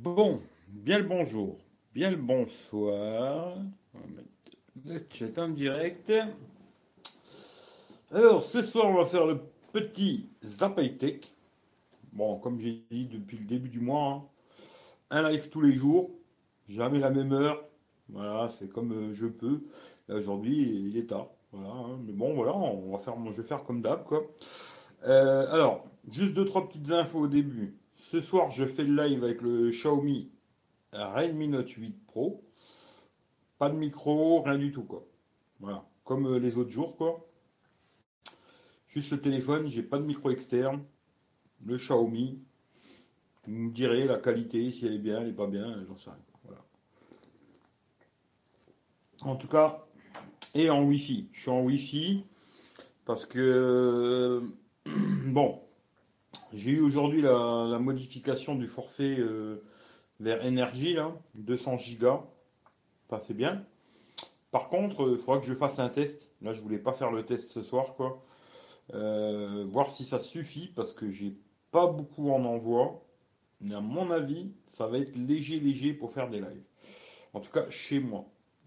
Bon, 0.00 0.40
bien 0.68 0.98
le 0.98 1.04
bonjour, 1.08 1.56
bien 1.92 2.10
le 2.10 2.16
bonsoir. 2.16 3.58
On 3.92 3.98
va 3.98 4.06
mettre 4.06 4.28
le 4.84 5.00
chat 5.10 5.42
en 5.42 5.48
direct. 5.48 6.12
Alors, 8.12 8.44
ce 8.44 8.62
soir, 8.62 8.86
on 8.86 8.94
va 8.94 9.06
faire 9.06 9.26
le 9.26 9.40
petit 9.72 10.28
Tech. 11.00 11.22
Bon, 12.12 12.38
comme 12.38 12.60
j'ai 12.60 12.84
dit 12.92 13.06
depuis 13.06 13.38
le 13.38 13.44
début 13.44 13.68
du 13.68 13.80
mois, 13.80 14.30
hein, 15.10 15.24
un 15.24 15.30
live 15.30 15.50
tous 15.50 15.62
les 15.62 15.76
jours, 15.76 16.10
jamais 16.68 17.00
la 17.00 17.10
même 17.10 17.32
heure. 17.32 17.64
Voilà, 18.08 18.50
c'est 18.50 18.68
comme 18.68 18.92
euh, 18.92 19.14
je 19.14 19.26
peux. 19.26 19.62
Aujourd'hui, 20.08 20.90
il 20.90 20.96
est 20.96 21.08
tard. 21.08 21.26
Hein. 21.54 21.98
mais 22.06 22.12
bon, 22.12 22.34
voilà, 22.34 22.54
on 22.54 22.92
va 22.92 22.98
faire, 22.98 23.16
je 23.26 23.32
vais 23.32 23.48
faire 23.48 23.64
comme 23.64 23.80
d'hab, 23.80 24.04
quoi. 24.04 24.22
Euh, 25.08 25.52
alors, 25.52 25.86
juste 26.08 26.34
deux, 26.34 26.44
trois 26.44 26.68
petites 26.68 26.92
infos 26.92 27.22
au 27.22 27.28
début. 27.28 27.77
Ce 28.10 28.22
soir, 28.22 28.50
je 28.50 28.64
fais 28.64 28.84
le 28.84 29.04
live 29.04 29.22
avec 29.22 29.42
le 29.42 29.68
Xiaomi 29.68 30.30
Redmi 30.94 31.46
Note 31.46 31.68
8 31.68 32.06
Pro. 32.06 32.42
Pas 33.58 33.68
de 33.68 33.76
micro, 33.76 34.40
rien 34.40 34.56
du 34.56 34.72
tout, 34.72 34.84
quoi. 34.84 35.06
Voilà, 35.60 35.86
comme 36.04 36.26
euh, 36.26 36.38
les 36.38 36.56
autres 36.56 36.70
jours, 36.70 36.96
quoi. 36.96 37.28
Juste 38.86 39.10
le 39.10 39.20
téléphone, 39.20 39.66
j'ai 39.66 39.82
pas 39.82 39.98
de 39.98 40.04
micro 40.04 40.30
externe. 40.30 40.82
Le 41.66 41.76
Xiaomi. 41.76 42.40
Vous 43.46 43.52
me 43.52 43.70
direz 43.72 44.06
la 44.06 44.16
qualité, 44.16 44.72
si 44.72 44.86
elle 44.86 44.94
est 44.94 44.98
bien, 44.98 45.20
elle 45.20 45.28
est 45.28 45.32
pas 45.34 45.46
bien, 45.46 45.84
j'en 45.86 45.98
sais 45.98 46.08
rien. 46.08 46.24
Voilà. 46.44 46.64
En 49.20 49.36
tout 49.36 49.48
cas, 49.48 49.86
et 50.54 50.70
en 50.70 50.82
Wi-Fi. 50.82 51.28
Je 51.34 51.40
suis 51.42 51.50
en 51.50 51.60
Wi-Fi 51.60 52.24
parce 53.04 53.26
que, 53.26 54.42
bon, 55.26 55.60
j'ai 56.52 56.70
eu 56.70 56.80
aujourd'hui 56.80 57.22
la, 57.22 57.78
modification 57.78 58.54
du 58.54 58.66
forfait 58.66 59.16
euh, 59.18 59.62
vers 60.20 60.44
énergie, 60.44 60.94
là, 60.94 61.14
200 61.34 61.78
gigas. 61.78 62.24
Ça, 63.10 63.20
c'est 63.20 63.34
bien. 63.34 63.64
Par 64.50 64.68
contre, 64.68 65.10
il 65.12 65.18
faudra 65.18 65.40
que 65.40 65.46
je 65.46 65.54
fasse 65.54 65.78
un 65.78 65.88
test. 65.88 66.28
Là, 66.40 66.52
je 66.52 66.60
voulais 66.60 66.78
pas 66.78 66.92
faire 66.92 67.10
le 67.10 67.24
test 67.24 67.50
ce 67.50 67.62
soir, 67.62 67.94
quoi. 67.94 68.24
Euh, 68.94 69.66
voir 69.68 69.90
si 69.90 70.04
ça 70.04 70.18
suffit, 70.18 70.68
parce 70.74 70.94
que 70.94 71.10
j'ai 71.10 71.36
pas 71.70 71.86
beaucoup 71.86 72.30
en 72.30 72.44
envoi. 72.44 73.04
Mais 73.60 73.74
à 73.74 73.80
mon 73.80 74.10
avis, 74.10 74.52
ça 74.66 74.86
va 74.86 74.98
être 74.98 75.14
léger, 75.16 75.60
léger 75.60 75.92
pour 75.92 76.12
faire 76.12 76.30
des 76.30 76.38
lives. 76.38 76.64
En 77.34 77.40
tout 77.40 77.50
cas, 77.50 77.68
chez 77.68 78.00
moi. 78.00 78.24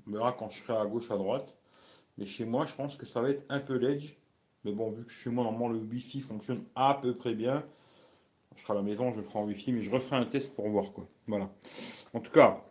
On 0.08 0.12
verra 0.12 0.34
quand 0.34 0.50
je 0.50 0.62
serai 0.62 0.78
à 0.78 0.86
gauche, 0.86 1.10
à 1.10 1.18
droite. 1.18 1.56
Mais 2.18 2.26
chez 2.26 2.46
moi, 2.46 2.66
je 2.66 2.76
pense 2.76 2.96
que 2.96 3.06
ça 3.06 3.22
va 3.22 3.30
être 3.30 3.44
un 3.50 3.60
peu 3.60 3.78
ledge. 3.78 4.18
Mais 4.64 4.72
bon, 4.74 4.92
vu 4.92 5.06
que 5.06 5.12
chez 5.12 5.30
moi, 5.30 5.44
normalement, 5.44 5.70
le 5.70 5.80
Wi-Fi 5.80 6.22
fonctionne 6.22 6.64
à 6.76 7.00
peu 7.02 7.16
près 7.16 7.34
bien, 7.34 7.64
je 8.56 8.62
serai 8.62 8.74
à 8.74 8.76
la 8.76 8.82
maison, 8.82 9.12
je 9.14 9.22
ferai 9.22 9.40
en 9.40 9.46
Wi-Fi, 9.46 9.72
mais 9.72 9.82
je 9.82 9.90
referai 9.90 10.18
un 10.18 10.26
test 10.26 10.56
pour 10.56 10.70
voir 10.70 10.92
quoi. 10.92 11.08
Voilà. 11.28 11.52
En 12.14 12.20
tout 12.20 12.32
cas, 12.32 12.64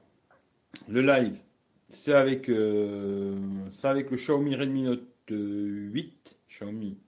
le 0.88 1.02
live, 1.02 1.41
c'est 1.88 2.12
avec, 2.12 2.48
euh, 2.48 3.36
avec 3.83 4.11
le 4.11 4.16
Xiaomi 4.16 4.55
Redmi 4.55 4.83
Note 4.83 5.02
8. 5.28 6.36
Xiaomi 6.48 6.98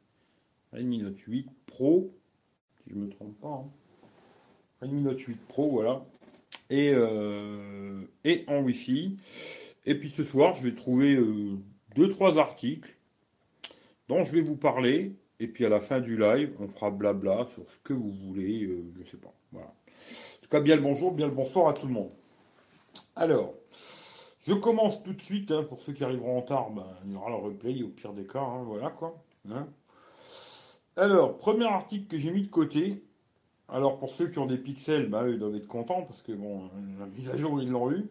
Redmi 0.73 0.99
Note 0.99 1.21
8 1.21 1.49
Pro. 1.67 2.13
Si 2.79 2.91
je 2.91 2.97
ne 2.97 3.05
me 3.05 3.11
trompe 3.11 3.39
pas. 3.41 3.49
Hein. 3.49 3.71
Redmi 4.81 5.03
Note 5.03 5.21
8 5.21 5.39
Pro, 5.49 5.71
voilà. 5.71 6.05
Et, 6.71 6.93
euh, 6.93 8.01
et 8.25 8.45
en 8.49 8.61
Wi-Fi. 8.63 9.17
Et 9.85 9.95
puis 9.97 10.09
ce 10.09 10.23
soir, 10.23 10.55
je 10.55 10.63
vais 10.63 10.75
trouver 10.75 11.15
euh, 11.15 11.57
deux, 11.95 12.09
trois 12.09 12.39
articles 12.39 12.97
dont 14.09 14.25
je 14.25 14.33
vais 14.33 14.43
vous 14.43 14.57
parler. 14.57 15.17
Et 15.41 15.49
puis 15.49 15.67
à 15.67 15.69
la 15.69 15.81
fin 15.81 16.01
du 16.01 16.17
live, 16.17 16.55
on 16.61 16.69
fera 16.69 16.91
blabla 16.91 17.47
sur 17.47 17.69
ce 17.69 17.79
que 17.81 17.93
vous 17.93 18.13
voulez, 18.13 18.65
euh, 18.65 18.85
je 18.97 19.11
sais 19.11 19.17
pas. 19.17 19.33
Voilà. 19.51 19.67
En 19.67 20.43
tout 20.43 20.49
cas, 20.49 20.61
bien 20.61 20.77
le 20.77 20.83
bonjour, 20.83 21.13
bien 21.13 21.27
le 21.27 21.35
bonsoir 21.35 21.69
à 21.69 21.73
tout 21.73 21.87
le 21.87 21.93
monde. 21.93 22.13
Alors, 23.17 23.55
je 24.47 24.55
commence 24.55 25.03
tout 25.03 25.13
de 25.13 25.21
suite. 25.21 25.51
Hein, 25.51 25.65
pour 25.65 25.81
ceux 25.81 25.93
qui 25.93 26.05
arriveront 26.05 26.39
en 26.39 26.41
retard, 26.41 26.71
ben, 26.71 26.87
il 27.05 27.13
y 27.13 27.17
aura 27.17 27.31
le 27.31 27.37
replay 27.37 27.83
au 27.83 27.89
pire 27.89 28.13
des 28.13 28.27
cas. 28.27 28.41
Hein, 28.41 28.63
voilà 28.65 28.91
quoi. 28.91 29.21
Hein. 29.51 29.67
Alors, 30.97 31.37
premier 31.39 31.65
article 31.65 32.07
que 32.07 32.19
j'ai 32.19 32.31
mis 32.31 32.43
de 32.43 32.51
côté. 32.51 33.03
Alors, 33.69 33.99
pour 33.99 34.13
ceux 34.13 34.29
qui 34.29 34.39
ont 34.39 34.47
des 34.47 34.59
pixels, 34.59 35.09
ben, 35.09 35.25
eux, 35.25 35.33
ils 35.33 35.39
doivent 35.39 35.57
être 35.57 35.67
contents 35.67 36.03
parce 36.03 36.23
que 36.23 36.33
bon, 36.33 36.71
la 36.99 37.07
mise 37.07 37.31
à 37.31 37.37
jour, 37.37 37.61
ils 37.61 37.71
l'ont 37.71 37.91
eu. 37.91 38.07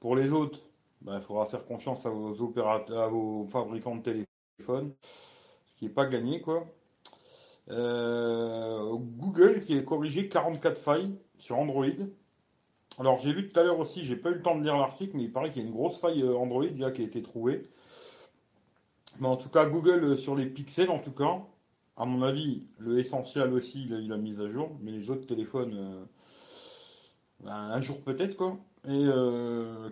Pour 0.00 0.16
les 0.16 0.32
autres, 0.32 0.60
ben, 1.00 1.16
il 1.16 1.22
faudra 1.22 1.46
faire 1.46 1.64
confiance 1.64 2.04
à 2.04 2.10
vos 2.10 2.42
opérateurs, 2.42 3.04
à 3.04 3.08
vos 3.08 3.46
fabricants 3.46 3.96
de 3.96 4.24
téléphones 4.58 4.92
pas 5.88 6.06
gagné, 6.06 6.40
quoi. 6.40 6.66
Euh, 7.70 8.94
Google 8.96 9.62
qui 9.62 9.78
a 9.78 9.82
corrigé 9.82 10.28
44 10.28 10.78
failles 10.78 11.14
sur 11.38 11.58
Android. 11.58 11.86
Alors 12.98 13.18
j'ai 13.18 13.32
lu 13.32 13.50
tout 13.50 13.58
à 13.58 13.62
l'heure 13.62 13.80
aussi, 13.80 14.04
j'ai 14.04 14.16
pas 14.16 14.30
eu 14.30 14.34
le 14.34 14.42
temps 14.42 14.56
de 14.56 14.62
lire 14.62 14.76
l'article, 14.76 15.16
mais 15.16 15.24
il 15.24 15.32
paraît 15.32 15.50
qu'il 15.50 15.62
y 15.62 15.64
a 15.64 15.68
une 15.68 15.74
grosse 15.74 15.98
faille 15.98 16.22
euh, 16.22 16.36
Android 16.36 16.66
qui 16.66 16.84
a 17.02 17.04
été 17.04 17.22
trouvée. 17.22 17.68
Mais 19.20 19.28
en 19.28 19.36
tout 19.36 19.48
cas, 19.48 19.66
Google 19.66 20.04
euh, 20.04 20.16
sur 20.16 20.36
les 20.36 20.46
pixels, 20.46 20.90
en 20.90 20.98
tout 20.98 21.12
cas, 21.12 21.40
à 21.96 22.04
mon 22.04 22.22
avis, 22.22 22.66
le 22.78 22.98
essentiel 22.98 23.52
aussi, 23.52 23.84
il 23.86 23.94
a 23.94 23.98
eu 23.98 24.08
la 24.08 24.16
mise 24.16 24.40
à 24.40 24.48
jour, 24.50 24.70
mais 24.80 24.90
les 24.90 25.10
autres 25.10 25.26
téléphones, 25.26 26.06
ben, 27.40 27.52
un 27.52 27.80
jour 27.80 28.00
peut-être 28.00 28.36
quoi. 28.36 28.58
Et 28.88 29.06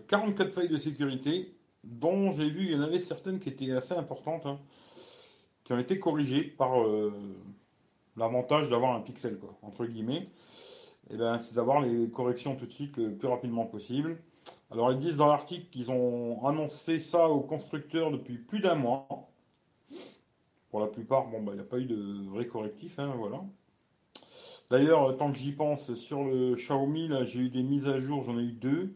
44 0.09 0.53
failles 0.53 0.69
de 0.69 0.79
sécurité, 0.79 1.55
dont 1.85 2.33
j'ai 2.33 2.51
vu, 2.51 2.67
il 2.67 2.73
y 2.73 2.75
en 2.75 2.83
avait 2.83 3.01
certaines 3.01 3.39
qui 3.39 3.49
étaient 3.49 3.71
assez 3.73 3.95
importantes. 3.95 4.47
Hein 4.47 4.59
qui 5.65 5.73
ont 5.73 5.79
été 5.79 5.99
corrigés 5.99 6.43
par 6.43 6.83
euh, 6.83 7.13
l'avantage 8.17 8.69
d'avoir 8.69 8.95
un 8.95 9.01
pixel, 9.01 9.39
quoi, 9.39 9.57
entre 9.63 9.87
guillemets. 9.87 10.29
Et 11.11 11.15
eh 11.15 11.17
ben, 11.17 11.39
c'est 11.39 11.55
d'avoir 11.55 11.81
les 11.81 12.09
corrections 12.11 12.55
tout 12.57 12.67
de 12.67 12.73
suite 12.73 12.97
le 12.97 13.15
plus 13.15 13.29
rapidement 13.29 13.67
possible. 13.67 14.19
Alors 14.71 14.93
ils 14.93 14.99
disent 14.99 15.19
dans 15.19 15.27
l'article 15.27 15.67
qu'ils 15.71 15.91
ont 15.91 16.47
annoncé 16.47 17.01
ça 17.01 17.29
aux 17.29 17.41
constructeurs 17.41 18.11
depuis 18.11 18.39
plus 18.39 18.61
d'un 18.61 18.77
mois. 18.77 19.07
Pour 20.71 20.81
la 20.81 20.87
plupart, 20.87 21.27
bon, 21.27 21.43
bah, 21.43 21.53
il 21.53 21.57
n'y 21.57 21.61
a 21.61 21.65
pas 21.65 21.79
eu 21.79 21.85
de 21.85 22.29
vrai 22.31 22.47
correctif, 22.47 22.99
hein, 22.99 23.13
voilà. 23.19 23.43
D'ailleurs, 24.71 25.15
tant 25.19 25.31
que 25.31 25.37
j'y 25.37 25.53
pense, 25.53 25.93
sur 25.95 26.25
le 26.25 26.55
Xiaomi, 26.55 27.09
là, 27.09 27.25
j'ai 27.27 27.41
eu 27.41 27.51
des 27.51 27.63
mises 27.63 27.87
à 27.87 28.01
jour, 28.01 28.25
j'en 28.25 28.39
ai 28.39 28.43
eu 28.43 28.53
deux. 28.53 28.95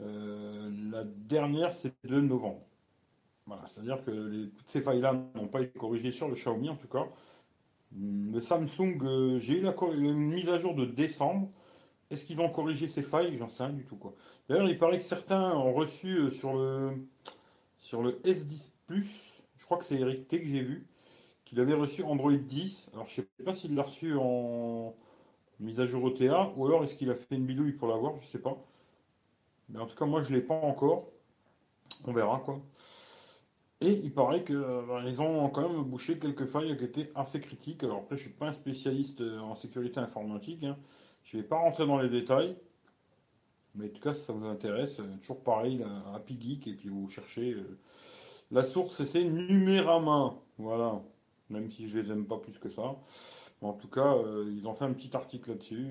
Euh, 0.00 0.68
la 0.90 1.04
dernière, 1.04 1.72
c'est 1.72 1.94
de 2.02 2.20
novembre 2.20 2.62
c'est-à-dire 3.66 4.02
que 4.04 4.46
toutes 4.46 4.68
ces 4.68 4.80
failles-là 4.80 5.14
n'ont 5.34 5.48
pas 5.48 5.62
été 5.62 5.78
corrigées 5.78 6.12
sur 6.12 6.28
le 6.28 6.34
Xiaomi 6.34 6.68
en 6.68 6.76
tout 6.76 6.88
cas. 6.88 7.06
Le 7.98 8.40
Samsung, 8.40 8.98
euh, 9.02 9.38
j'ai 9.38 9.58
eu 9.58 9.62
la, 9.62 9.74
une 9.92 10.14
mise 10.14 10.48
à 10.48 10.58
jour 10.58 10.74
de 10.74 10.84
décembre. 10.84 11.50
Est-ce 12.10 12.24
qu'ils 12.24 12.40
ont 12.40 12.48
corrigé 12.48 12.88
ces 12.88 13.02
failles? 13.02 13.36
J'en 13.36 13.48
sais 13.48 13.64
rien 13.64 13.72
du 13.72 13.84
tout. 13.84 13.96
quoi. 13.96 14.14
D'ailleurs, 14.48 14.68
il 14.68 14.78
paraît 14.78 14.98
que 14.98 15.04
certains 15.04 15.52
ont 15.52 15.72
reçu 15.72 16.16
euh, 16.16 16.30
sur 16.30 16.54
le, 16.54 16.92
sur 17.78 18.02
le 18.02 18.20
S10 18.24 18.72
Plus, 18.86 19.42
je 19.58 19.64
crois 19.64 19.78
que 19.78 19.84
c'est 19.84 19.98
Eric 19.98 20.28
T 20.28 20.40
que 20.40 20.48
j'ai 20.48 20.62
vu, 20.62 20.86
qu'il 21.44 21.60
avait 21.60 21.74
reçu 21.74 22.02
Android 22.04 22.32
10. 22.32 22.90
Alors, 22.94 23.08
je 23.08 23.14
sais 23.16 23.28
pas 23.44 23.54
s'il 23.54 23.74
l'a 23.74 23.82
reçu 23.82 24.16
en 24.16 24.94
mise 25.60 25.80
à 25.80 25.86
jour 25.86 26.04
OTA 26.04 26.52
ou 26.56 26.66
alors 26.66 26.84
est-ce 26.84 26.94
qu'il 26.94 27.10
a 27.10 27.14
fait 27.14 27.36
une 27.36 27.46
bidouille 27.46 27.72
pour 27.72 27.88
l'avoir, 27.88 28.20
je 28.20 28.26
sais 28.26 28.38
pas. 28.40 28.56
Mais 29.68 29.78
en 29.78 29.86
tout 29.86 29.96
cas, 29.96 30.06
moi, 30.06 30.22
je 30.22 30.32
l'ai 30.32 30.40
pas 30.40 30.54
encore. 30.54 31.08
On 32.06 32.12
verra 32.12 32.40
quoi. 32.44 32.60
Et 33.82 33.92
il 33.92 34.12
paraît 34.12 34.44
qu'ils 34.44 34.56
euh, 34.56 35.20
ont 35.20 35.48
quand 35.48 35.66
même 35.66 35.82
bouché 35.84 36.18
quelques 36.18 36.44
failles 36.44 36.76
qui 36.76 36.84
étaient 36.84 37.10
assez 37.14 37.40
critiques. 37.40 37.82
Alors 37.82 37.98
après, 37.98 38.16
je 38.16 38.24
ne 38.24 38.28
suis 38.28 38.38
pas 38.38 38.48
un 38.48 38.52
spécialiste 38.52 39.22
euh, 39.22 39.38
en 39.38 39.54
sécurité 39.54 40.00
informatique. 40.00 40.64
Hein. 40.64 40.76
Je 41.24 41.36
ne 41.36 41.42
vais 41.42 41.48
pas 41.48 41.56
rentrer 41.56 41.86
dans 41.86 41.98
les 41.98 42.10
détails. 42.10 42.56
Mais 43.74 43.86
en 43.86 43.88
tout 43.88 44.00
cas, 44.00 44.12
si 44.12 44.22
ça 44.22 44.34
vous 44.34 44.44
intéresse, 44.44 45.00
euh, 45.00 45.16
toujours 45.22 45.42
pareil, 45.42 45.82
Happy 46.14 46.38
Geek, 46.38 46.66
et 46.66 46.74
puis 46.74 46.90
vous 46.90 47.08
cherchez. 47.08 47.56
La 48.50 48.64
source, 48.64 49.02
c'est 49.04 49.24
Numérama. 49.24 50.34
Voilà. 50.58 51.00
Même 51.48 51.70
si 51.70 51.88
je 51.88 52.00
les 52.00 52.10
aime 52.12 52.26
pas 52.26 52.38
plus 52.38 52.58
que 52.58 52.68
ça. 52.68 52.96
en 53.62 53.72
tout 53.72 53.88
cas, 53.88 54.16
ils 54.46 54.66
ont 54.66 54.74
fait 54.74 54.84
un 54.84 54.92
petit 54.92 55.16
article 55.16 55.50
là-dessus. 55.50 55.88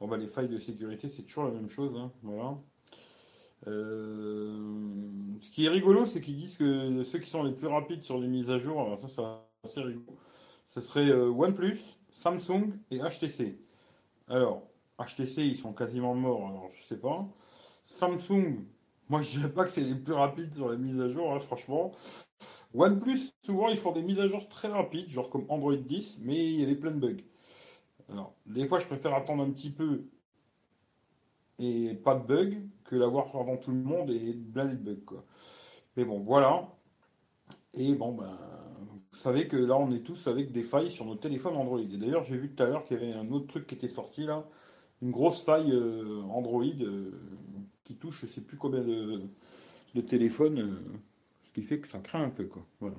Bon, 0.00 0.08
bah, 0.08 0.16
les 0.18 0.26
failles 0.28 0.48
de 0.48 0.58
sécurité, 0.58 1.08
c'est 1.08 1.22
toujours 1.22 1.44
la 1.44 1.52
même 1.52 1.70
chose. 1.70 1.96
Hein. 1.96 2.12
Voilà. 2.22 2.58
Euh, 3.66 4.56
ce 5.40 5.50
qui 5.50 5.66
est 5.66 5.68
rigolo, 5.68 6.06
c'est 6.06 6.20
qu'ils 6.20 6.36
disent 6.36 6.56
que 6.56 7.02
ceux 7.04 7.18
qui 7.18 7.30
sont 7.30 7.42
les 7.42 7.52
plus 7.52 7.66
rapides 7.66 8.02
sur 8.02 8.18
les 8.18 8.28
mises 8.28 8.50
à 8.50 8.58
jour, 8.58 8.80
alors 8.80 9.00
ça, 9.00 9.08
c'est 9.62 9.68
assez 9.68 9.80
rigolo. 9.80 10.16
Ce 10.70 10.80
serait 10.80 11.08
euh, 11.08 11.28
OnePlus, 11.30 11.78
Samsung 12.12 12.78
et 12.90 12.98
HTC. 12.98 13.58
Alors, 14.28 14.62
HTC, 14.98 15.42
ils 15.42 15.56
sont 15.56 15.72
quasiment 15.72 16.14
morts, 16.14 16.48
alors 16.48 16.70
je 16.74 16.82
sais 16.84 17.00
pas. 17.00 17.26
Samsung, 17.84 18.64
moi 19.08 19.20
je 19.20 19.30
dirais 19.30 19.52
pas 19.52 19.64
que 19.64 19.70
c'est 19.70 19.82
les 19.82 19.94
plus 19.94 20.12
rapides 20.14 20.54
sur 20.54 20.70
les 20.70 20.78
mises 20.78 21.00
à 21.00 21.08
jour, 21.08 21.32
hein, 21.32 21.40
franchement. 21.40 21.92
OnePlus, 22.74 23.32
souvent 23.42 23.68
ils 23.68 23.78
font 23.78 23.92
des 23.92 24.02
mises 24.02 24.20
à 24.20 24.26
jour 24.26 24.48
très 24.48 24.68
rapides, 24.68 25.08
genre 25.08 25.30
comme 25.30 25.46
Android 25.48 25.76
10, 25.76 26.20
mais 26.22 26.36
il 26.52 26.60
y 26.60 26.64
avait 26.64 26.76
plein 26.76 26.90
de 26.90 27.00
bugs. 27.00 27.22
Alors, 28.10 28.34
des 28.46 28.68
fois 28.68 28.78
je 28.78 28.86
préfère 28.86 29.14
attendre 29.14 29.42
un 29.42 29.50
petit 29.50 29.70
peu 29.70 30.04
et 31.58 31.94
pas 31.94 32.14
de 32.14 32.26
bugs 32.26 32.58
que 32.88 32.96
l'avoir 32.96 33.34
avant 33.36 33.56
tout 33.56 33.70
le 33.70 33.82
monde 33.82 34.10
et 34.10 34.32
blindé 34.32 34.76
de 34.76 34.82
bugs. 34.82 35.04
Quoi. 35.04 35.24
Mais 35.96 36.04
bon, 36.04 36.20
voilà. 36.20 36.68
Et 37.74 37.94
bon, 37.94 38.12
ben, 38.12 38.38
vous 39.12 39.18
savez 39.18 39.48
que 39.48 39.56
là, 39.56 39.76
on 39.76 39.90
est 39.92 40.04
tous 40.04 40.26
avec 40.26 40.52
des 40.52 40.62
failles 40.62 40.90
sur 40.90 41.04
nos 41.04 41.16
téléphones 41.16 41.56
Android. 41.56 41.80
Et 41.80 41.96
d'ailleurs, 41.96 42.24
j'ai 42.24 42.36
vu 42.36 42.50
tout 42.54 42.62
à 42.62 42.66
l'heure 42.66 42.84
qu'il 42.84 42.98
y 42.98 43.02
avait 43.02 43.12
un 43.12 43.30
autre 43.30 43.46
truc 43.46 43.66
qui 43.66 43.74
était 43.74 43.88
sorti 43.88 44.24
là. 44.24 44.44
une 45.02 45.10
grosse 45.10 45.42
faille 45.42 45.72
Android 46.30 46.64
qui 47.84 47.94
touche 47.96 48.22
je 48.22 48.26
sais 48.26 48.40
plus 48.40 48.56
combien 48.56 48.82
de, 48.82 49.22
de 49.94 50.00
téléphones, 50.00 50.78
ce 51.44 51.52
qui 51.52 51.62
fait 51.62 51.80
que 51.80 51.88
ça 51.88 51.98
craint 51.98 52.24
un 52.24 52.30
peu 52.30 52.44
quoi. 52.44 52.64
Voilà. 52.80 52.96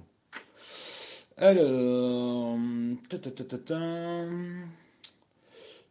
Alors, 1.40 2.58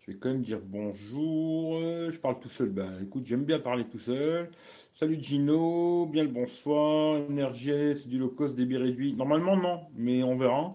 je 0.06 0.12
vais 0.12 0.18
quand 0.18 0.28
même 0.28 0.42
dire 0.42 0.60
bonjour. 0.62 1.80
Je 1.80 2.18
parle 2.18 2.38
tout 2.38 2.48
seul. 2.48 2.68
Ben 2.68 2.92
écoute, 3.02 3.26
j'aime 3.26 3.44
bien 3.44 3.58
parler 3.58 3.84
tout 3.84 3.98
seul. 3.98 4.50
Salut 4.94 5.18
Gino, 5.20 6.06
bien 6.06 6.22
le 6.22 6.28
bonsoir. 6.28 7.20
c'est 7.28 8.08
du 8.08 8.18
low 8.18 8.28
cost, 8.28 8.54
débit 8.54 8.76
réduit. 8.76 9.14
Normalement, 9.14 9.56
non, 9.56 9.80
mais 9.96 10.22
on 10.22 10.36
verra. 10.36 10.70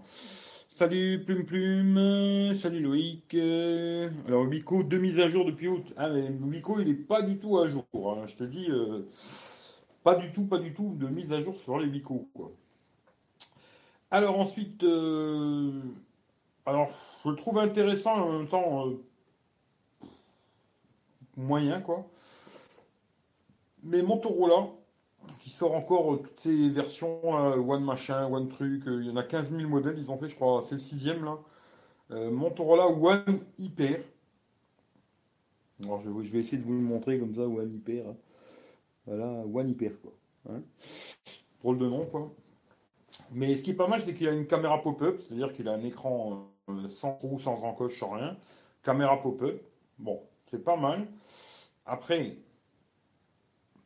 Salut 0.69 1.23
Plume 1.25 1.45
Plume, 1.45 2.55
salut 2.61 2.81
Loïc. 2.81 3.33
Alors 4.27 4.47
Wico, 4.47 4.83
deux 4.83 4.99
mises 4.99 5.19
à 5.19 5.29
jour 5.29 5.45
depuis 5.45 5.69
août. 5.69 5.93
Ah 5.95 6.09
mais 6.09 6.25
il 6.25 6.87
n'est 6.87 6.93
pas 6.93 7.21
du 7.21 7.37
tout 7.37 7.57
à 7.57 7.67
jour. 7.67 7.85
Hein. 7.93 8.25
Je 8.27 8.35
te 8.35 8.43
dis, 8.43 8.69
euh, 8.69 9.03
pas 10.03 10.15
du 10.15 10.31
tout, 10.33 10.45
pas 10.45 10.59
du 10.59 10.73
tout 10.73 10.93
de 10.99 11.07
mise 11.07 11.31
à 11.31 11.41
jour 11.41 11.57
sur 11.61 11.79
les 11.79 11.87
Wico. 11.87 12.27
Quoi. 12.33 12.51
Alors 14.11 14.39
ensuite, 14.39 14.83
euh, 14.83 15.71
alors 16.65 16.89
je 17.25 17.31
trouve 17.31 17.59
intéressant 17.59 18.13
en 18.13 18.39
même 18.39 18.47
temps 18.49 18.87
euh, 18.87 19.01
moyen 21.37 21.81
quoi. 21.81 22.07
Mais 23.83 24.01
Motorola, 24.01 24.67
qui 25.39 25.49
sort 25.49 25.73
encore 25.73 26.13
euh, 26.13 26.17
toutes 26.17 26.39
ces 26.39 26.69
versions, 26.69 27.23
One 27.33 27.83
machin, 27.83 28.27
One 28.27 28.47
truc, 28.47 28.83
il 28.85 29.07
y 29.07 29.09
en 29.09 29.15
a 29.17 29.23
15 29.23 29.51
000 29.51 29.69
modèles, 29.69 29.97
ils 29.97 30.11
ont 30.11 30.17
fait, 30.17 30.29
je 30.29 30.35
crois, 30.35 30.61
c'est 30.63 30.75
le 30.75 30.81
sixième 30.81 31.25
là. 31.25 31.39
Motorola 32.09 32.87
One 32.87 33.39
Hyper. 33.57 34.01
Alors 35.83 36.01
je, 36.01 36.09
vais 36.09 36.39
essayer 36.39 36.57
de 36.57 36.63
vous 36.63 36.73
le 36.73 36.79
montrer 36.79 37.17
comme 37.19 37.33
ça, 37.33 37.41
One 37.41 37.73
Hyper. 37.73 38.07
Hein. 38.07 38.15
Voilà, 39.05 39.25
One 39.45 39.69
Hyper 39.69 39.93
quoi. 40.01 40.11
Hein. 40.49 40.61
Drôle 41.61 41.79
de 41.79 41.87
nom 41.87 42.05
quoi. 42.05 42.31
Mais 43.31 43.55
ce 43.55 43.63
qui 43.63 43.71
est 43.71 43.75
pas 43.75 43.87
mal, 43.87 44.01
c'est 44.01 44.13
qu'il 44.13 44.27
a 44.27 44.33
une 44.33 44.45
caméra 44.45 44.81
pop-up, 44.81 45.21
c'est-à-dire 45.21 45.53
qu'il 45.53 45.67
a 45.67 45.73
un 45.73 45.83
écran 45.83 46.51
euh, 46.69 46.89
sans 46.89 47.13
trou, 47.13 47.39
sans 47.39 47.61
encoche, 47.63 47.99
sans 47.99 48.11
rien. 48.11 48.37
Caméra 48.83 49.21
pop-up. 49.21 49.61
Bon, 49.97 50.21
c'est 50.51 50.63
pas 50.63 50.75
mal. 50.75 51.07
Après, 51.85 52.37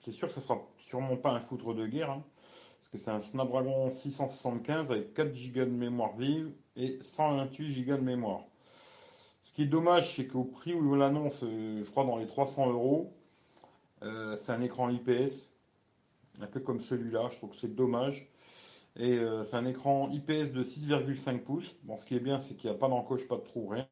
c'est 0.04 0.12
sûr 0.12 0.28
que 0.28 0.34
ce 0.34 0.42
sera 0.42 0.60
sûrement 0.78 1.16
pas 1.16 1.30
un 1.30 1.40
foutre 1.40 1.74
de 1.74 1.88
guerre, 1.88 2.10
hein, 2.10 2.24
parce 2.80 2.90
que 2.92 2.98
c'est 2.98 3.12
un 3.12 3.22
Snapdragon 3.22 3.92
675 3.92 4.92
avec 4.92 5.14
4 5.14 5.32
Go 5.54 5.62
de 5.62 5.66
mémoire 5.66 6.16
vive 6.18 6.52
et 6.76 7.00
128 7.02 7.86
Go 7.86 7.98
de 7.98 8.02
mémoire. 8.02 8.42
Ce 9.44 9.54
qui 9.54 9.64
est 9.64 9.68
dommage, 9.68 10.16
c'est 10.16 10.28
qu'au 10.28 10.44
prix 10.44 10.74
où 10.74 10.94
il 10.94 11.00
l'annonce, 11.00 11.42
euh, 11.44 11.84
je 11.84 11.90
crois 11.90 12.04
dans 12.04 12.18
les 12.18 12.28
300 12.28 12.72
euros, 12.72 13.14
euh, 14.04 14.36
c'est 14.36 14.52
un 14.52 14.62
écran 14.62 14.90
IPS, 14.90 15.52
un 16.42 16.48
peu 16.48 16.60
comme 16.60 16.82
celui-là. 16.82 17.30
Je 17.32 17.38
trouve 17.38 17.52
que 17.52 17.56
c'est 17.56 17.74
dommage. 17.74 18.28
Et 18.98 19.18
euh, 19.18 19.44
c'est 19.46 19.56
un 19.56 19.66
écran 19.66 20.10
IPS 20.12 20.52
de 20.54 20.64
6,5 20.64 21.40
pouces. 21.40 21.76
Bon, 21.84 21.98
ce 21.98 22.06
qui 22.06 22.16
est 22.16 22.20
bien, 22.20 22.42
c'est 22.42 22.56
qu'il 22.56 22.70
n'y 22.70 22.76
a 22.76 22.80
pas 22.80 22.90
d'encoche, 22.90 23.28
pas 23.28 23.38
de 23.38 23.42
trou, 23.42 23.68
rien. 23.68 23.88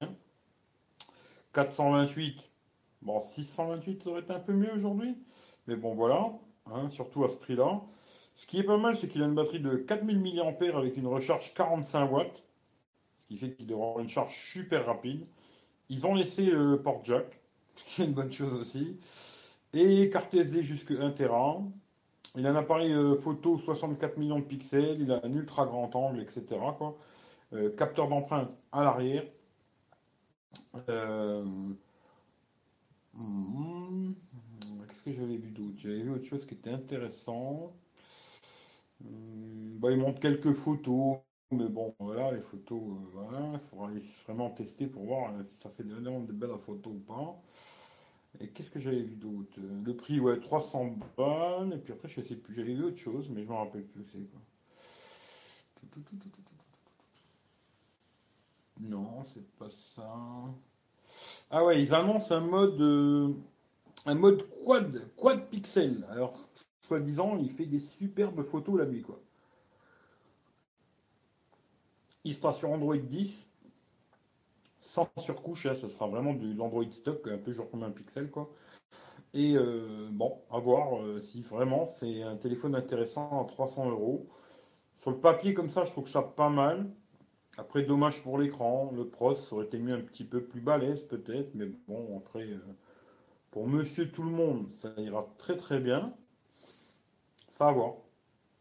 428. 1.54 2.53
Bon, 3.04 3.20
628, 3.22 4.04
ça 4.04 4.10
aurait 4.10 4.22
été 4.22 4.32
un 4.32 4.40
peu 4.40 4.54
mieux 4.54 4.74
aujourd'hui. 4.74 5.18
Mais 5.68 5.76
bon, 5.76 5.94
voilà. 5.94 6.32
Hein, 6.72 6.90
surtout 6.90 7.26
à 7.26 7.30
ce 7.30 7.36
prix-là. 7.36 7.82
Ce 8.36 8.48
qui 8.48 8.60
est 8.60 8.64
pas 8.64 8.78
mal, 8.78 8.98
c'est 8.98 9.10
qu'il 9.10 9.22
a 9.22 9.26
une 9.26 9.36
batterie 9.36 9.60
de 9.60 9.76
4000 9.76 10.20
mAh 10.20 10.78
avec 10.78 10.98
une 10.98 11.08
recharge 11.08 11.54
45 11.54 12.12
watts. 12.12 12.44
Ce 13.22 13.28
qui 13.28 13.38
fait 13.38 13.52
qu'il 13.54 13.68
devrait 13.68 13.84
avoir 13.84 14.00
une 14.00 14.10
charge 14.10 14.36
super 14.36 14.86
rapide. 14.86 15.26
Ils 15.90 16.08
ont 16.08 16.16
laissé 16.16 16.46
le 16.46 16.82
port 16.82 17.02
jack, 17.04 17.40
ce 17.76 17.84
qui 17.84 18.02
est 18.02 18.06
une 18.06 18.14
bonne 18.14 18.32
chose 18.32 18.54
aussi. 18.54 18.98
Et 19.74 20.10
carte 20.10 20.34
SD 20.34 20.64
jusque 20.64 20.92
1 20.92 21.12
Tera. 21.12 21.62
Il 22.36 22.48
a 22.48 22.52
un 22.52 22.56
appareil 22.56 22.92
euh, 22.94 23.16
photo 23.18 23.58
64 23.58 24.18
millions 24.18 24.40
de 24.40 24.46
pixels, 24.46 25.02
il 25.02 25.12
a 25.12 25.20
un 25.24 25.32
ultra 25.34 25.66
grand 25.66 25.94
angle, 25.96 26.22
etc. 26.22 26.46
Euh, 27.54 27.76
capteur 27.76 28.08
d'empreinte 28.08 28.50
à 28.72 28.84
l'arrière. 28.84 29.26
Euh, 30.90 31.46
hmm, 33.13 34.13
qu'est-ce 34.88 35.04
que 35.04 35.12
j'avais 35.13 35.38
vu 35.38 35.51
d'autre? 35.51 35.77
J'avais 35.77 36.01
vu 36.04 36.12
autre 36.12 36.25
chose 36.25 36.45
qui 36.45 36.54
était 36.56 36.71
intéressant. 36.71 37.74
Hmm, 39.01 39.77
bah, 39.80 39.92
il 39.92 39.98
montre 40.00 40.19
quelques 40.19 40.54
photos, 40.54 41.18
mais 41.51 41.68
bon, 41.69 41.94
voilà, 42.00 42.31
les 42.31 42.42
photos, 42.42 42.81
voilà, 43.13 43.51
il 43.54 43.60
faudra 43.60 43.89
vraiment 44.27 44.50
tester 44.51 44.88
pour 44.88 45.04
voir 45.06 45.31
si 45.51 45.60
ça 45.60 45.69
fait 45.69 45.83
vraiment 45.83 46.21
de 46.21 46.31
belles 46.33 46.57
photos 46.57 46.94
ou 46.94 47.00
pas. 47.00 47.42
Et 48.39 48.50
qu'est-ce 48.50 48.69
que 48.69 48.80
j'avais 48.80 49.01
vu 49.01 49.15
d'autre? 49.15 49.60
Le 49.60 49.95
prix, 49.95 50.19
ouais, 50.19 50.39
300 50.39 50.95
balles. 51.18 51.74
Et 51.74 51.77
puis 51.77 51.94
après, 51.94 52.07
je 52.10 52.21
sais 52.21 52.36
plus. 52.36 52.56
J'avais 52.56 52.74
vu 52.75 52.83
autre 52.83 52.98
chose, 52.98 53.30
mais 53.30 53.44
je 53.44 53.50
me 53.50 53.54
rappelle 53.56 53.83
plus 53.86 54.06
c'est 54.12 54.19
quoi. 54.31 54.39
Non, 58.80 59.24
c'est 59.25 59.50
pas 59.57 59.69
ça. 59.71 60.54
Ah 61.50 61.63
ouais, 61.63 61.81
ils 61.81 61.94
annoncent 61.94 62.33
un 62.33 62.42
mode, 62.42 62.81
euh, 62.81 63.33
un 64.06 64.15
mode 64.15 64.44
quad, 64.65 65.01
quad 65.15 65.50
pixel. 65.50 66.06
Alors, 66.10 66.33
soi-disant, 66.88 67.38
il 67.38 67.51
fait 67.51 67.65
des 67.65 67.80
superbes 67.80 68.44
photos 68.44 68.80
la 68.80 68.86
nuit, 68.86 69.01
quoi. 69.01 69.19
Il 72.24 72.36
sera 72.36 72.54
sur 72.54 72.71
Android 72.71 72.95
10 72.95 73.50
sans 74.81 75.10
surcouche, 75.18 75.65
hein, 75.65 75.75
ce 75.80 75.88
sera 75.88 76.07
vraiment 76.07 76.33
de 76.33 76.54
l'Android 76.54 76.89
stock, 76.92 77.27
un 77.27 77.38
peu 77.38 77.54
genre 77.54 77.69
comme 77.69 77.83
un 77.83 77.92
pixel, 77.92 78.30
quoi. 78.30 78.50
Et 79.33 79.56
euh, 79.56 80.10
bon, 80.12 80.42
à 80.51 80.60
voir 80.60 81.01
euh, 81.01 81.19
si 81.21 81.42
vraiment 81.42 81.88
c'est 81.88 82.21
un 82.21 82.36
téléphone 82.36 82.75
intéressant 82.75 83.44
à 83.44 83.48
300 83.48 83.89
euros. 83.89 84.27
Sur 84.95 85.12
le 85.12 85.18
papier 85.18 85.54
comme 85.54 85.69
ça, 85.69 85.86
je 85.86 85.92
trouve 85.92 86.06
que 86.06 86.12
ça 86.12 86.21
pas 86.21 86.50
mal. 86.50 86.92
Après, 87.58 87.84
dommage 87.84 88.22
pour 88.24 88.38
l'écran. 88.38 88.92
Le 88.96 89.08
pros 89.08 89.36
aurait 89.52 89.66
été 89.66 89.80
mieux 89.80 89.94
un 89.94 90.02
petit 90.02 90.24
peu 90.24 90.44
plus 90.44 90.62
balèze 90.62 91.04
peut-être, 91.04 91.54
mais 91.56 91.68
bon, 91.88 92.18
après, 92.18 92.44
euh, 92.44 92.60
pour 93.52 93.68
monsieur 93.68 94.12
tout 94.12 94.24
le 94.24 94.32
monde, 94.32 94.68
ça 94.74 94.90
ira 94.98 95.28
très 95.38 95.58
très 95.58 95.80
bien. 95.80 96.14
Ça 97.58 97.66
va 97.66 97.72
voir. 97.72 97.94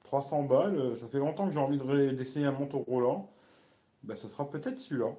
300 0.05 0.44
balles, 0.44 0.99
ça 1.00 1.09
fait 1.09 1.19
longtemps 1.19 1.47
que 1.47 1.55
j'ai 1.55 1.59
envie 1.59 1.79
d'essayer 2.15 2.44
un 2.47 2.53
Motorola. 2.53 3.23
Ben, 4.03 4.17
ce 4.17 4.29
sera 4.29 4.50
peut-être 4.50 4.79
celui-là 4.79 5.15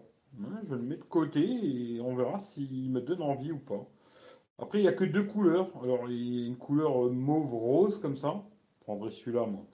je 0.69 0.75
le 0.75 0.81
mets 0.81 0.97
de 0.97 1.03
côté 1.03 1.41
et 1.41 2.01
on 2.01 2.15
verra 2.15 2.39
s'il 2.39 2.89
me 2.91 3.01
donne 3.01 3.21
envie 3.21 3.51
ou 3.51 3.59
pas. 3.59 3.85
Après, 4.59 4.79
il 4.79 4.81
n'y 4.83 4.87
a 4.87 4.93
que 4.93 5.03
deux 5.03 5.23
couleurs. 5.23 5.69
Alors, 5.83 6.09
il 6.09 6.41
y 6.41 6.43
a 6.43 6.47
une 6.47 6.57
couleur 6.57 7.11
mauve-rose 7.11 7.99
comme 7.99 8.15
ça. 8.15 8.43
Je 8.79 8.83
prendrai 8.83 9.11
celui-là, 9.11 9.45
moi. 9.45 9.65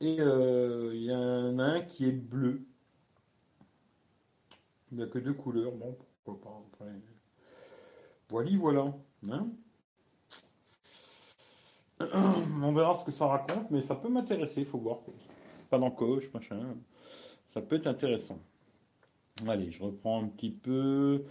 Et 0.00 0.16
euh, 0.20 0.90
il 0.94 1.04
y 1.04 1.14
en 1.14 1.58
a 1.58 1.64
un 1.64 1.80
qui 1.82 2.06
est 2.06 2.12
bleu. 2.12 2.66
Il 4.90 4.98
n'y 4.98 5.04
a 5.04 5.06
que 5.06 5.18
deux 5.18 5.34
couleurs. 5.34 5.72
Bon, 5.72 5.96
pourquoi 6.24 6.50
pas. 6.50 6.62
Après. 6.72 6.92
Voilà, 8.28 8.50
voilà. 8.58 8.94
Hein. 9.30 9.48
on 12.62 12.72
verra 12.72 12.94
ce 12.96 13.04
que 13.04 13.12
ça 13.12 13.26
raconte, 13.26 13.70
mais 13.70 13.82
ça 13.82 13.94
peut 13.94 14.08
m'intéresser, 14.08 14.60
il 14.60 14.66
faut 14.66 14.78
voir. 14.78 14.98
Pas 15.70 15.78
d'encoche, 15.78 16.32
machin. 16.32 16.76
Ça 17.52 17.60
peut 17.60 17.76
être 17.76 17.86
intéressant. 17.86 18.40
Allez, 19.46 19.70
je 19.70 19.82
reprends 19.82 20.22
un 20.22 20.28
petit 20.28 20.50
peu. 20.50 21.24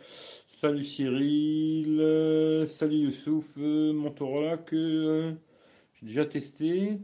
Salut 0.48 0.84
Cyril, 0.84 2.66
salut 2.70 2.98
Youssouf, 2.98 3.46
Motorola 3.58 4.58
que 4.58 4.76
euh, 4.76 5.32
j'ai 5.96 6.06
déjà 6.08 6.26
testé. 6.26 7.00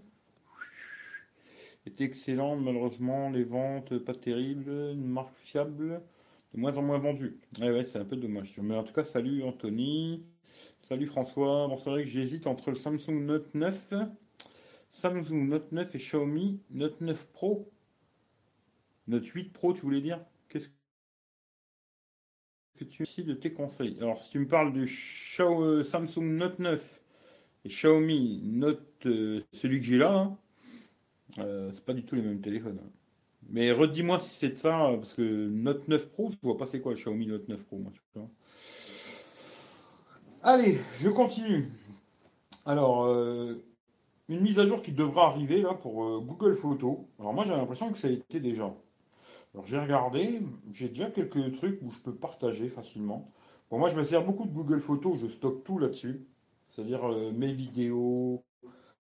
Était 1.86 2.04
excellent, 2.04 2.56
malheureusement 2.56 3.30
les 3.30 3.44
ventes 3.44 3.98
pas 3.98 4.14
terribles, 4.14 4.70
une 4.70 5.08
marque 5.08 5.36
fiable, 5.36 6.02
de 6.54 6.60
moins 6.60 6.78
en 6.78 6.82
moins 6.82 6.98
vendue. 6.98 7.40
Ouais, 7.60 7.72
ouais, 7.72 7.84
c'est 7.84 8.00
un 8.00 8.06
peu 8.06 8.16
dommage. 8.16 8.56
Mais 8.62 8.76
en 8.76 8.84
tout 8.84 8.94
cas, 8.94 9.04
salut 9.04 9.44
Anthony, 9.44 10.24
salut 10.82 11.08
François. 11.08 11.68
Bon, 11.68 11.78
c'est 11.78 11.90
vrai 11.90 12.04
que 12.04 12.10
j'hésite 12.10 12.48
entre 12.48 12.72
le 12.72 12.78
Samsung 12.78 13.26
Note 13.26 13.54
9, 13.54 13.94
Samsung 14.92 15.48
Note 15.48 15.72
9 15.72 15.96
et 15.96 15.98
Xiaomi 16.00 16.62
Note 16.72 17.02
9 17.02 17.28
Pro. 17.32 17.72
Note 19.08 19.26
8 19.26 19.54
Pro, 19.54 19.74
tu 19.74 19.82
voulais 19.82 20.02
dire? 20.02 20.24
Qu'est-ce 20.50 20.70
que 22.78 22.84
tu 22.86 23.04
as 23.04 23.24
de 23.24 23.34
tes 23.34 23.54
conseils? 23.54 23.98
Alors, 24.00 24.20
si 24.20 24.32
tu 24.32 24.40
me 24.40 24.48
parles 24.48 24.74
du 24.74 24.90
euh, 25.40 25.84
Samsung 25.84 26.22
Note 26.24 26.60
9 26.60 27.02
et 27.66 27.70
Xiaomi 27.70 28.42
Note, 28.44 29.06
euh, 29.06 29.42
celui 29.54 29.80
que 29.80 29.86
j'ai 29.86 29.98
là, 29.98 30.14
hein, 30.14 30.38
euh, 31.40 31.72
c'est 31.72 31.86
pas 31.86 31.94
du 31.94 32.04
tout 32.06 32.16
les 32.16 32.22
mêmes 32.22 32.42
téléphones. 32.42 32.80
Hein. 32.84 32.92
Mais 33.52 33.72
redis-moi 33.72 34.20
si 34.20 34.36
c'est 34.36 34.50
de 34.50 34.56
ça, 34.56 34.92
parce 35.00 35.14
que 35.14 35.48
Note 35.50 35.88
9 35.88 36.10
Pro, 36.10 36.32
je 36.32 36.38
vois 36.42 36.58
pas 36.58 36.68
c'est 36.68 36.82
quoi 36.82 36.94
le 36.94 36.98
Xiaomi 36.98 37.28
Note 37.28 37.48
9 37.48 37.66
Pro, 37.66 37.78
moi, 37.78 37.92
Allez, 40.44 40.80
je 41.02 41.10
continue. 41.10 41.72
Alors, 42.66 43.08
une 44.30 44.42
mise 44.42 44.60
à 44.60 44.66
jour 44.66 44.82
qui 44.82 44.92
devra 44.92 45.28
arriver 45.28 45.62
là 45.62 45.74
pour 45.74 46.22
Google 46.22 46.56
Photos. 46.56 46.98
Alors 47.20 47.34
moi 47.34 47.44
j'ai 47.44 47.52
l'impression 47.52 47.92
que 47.92 47.98
ça 47.98 48.08
a 48.08 48.12
été 48.12 48.40
déjà. 48.40 48.74
Alors 49.54 49.66
j'ai 49.66 49.80
regardé, 49.80 50.42
j'ai 50.72 50.90
déjà 50.90 51.10
quelques 51.10 51.58
trucs 51.58 51.82
où 51.82 51.90
je 51.90 52.00
peux 52.00 52.14
partager 52.14 52.70
facilement. 52.70 53.32
Bon, 53.70 53.78
moi, 53.78 53.90
je 53.90 53.96
me 53.96 54.04
sers 54.04 54.26
beaucoup 54.26 54.48
de 54.48 54.52
Google 54.52 54.80
Photos, 54.80 55.20
je 55.20 55.28
stocke 55.28 55.64
tout 55.64 55.78
là-dessus. 55.78 56.26
C'est-à-dire 56.72 57.06
euh, 57.08 57.32
mes 57.32 57.54
vidéos, 57.54 58.44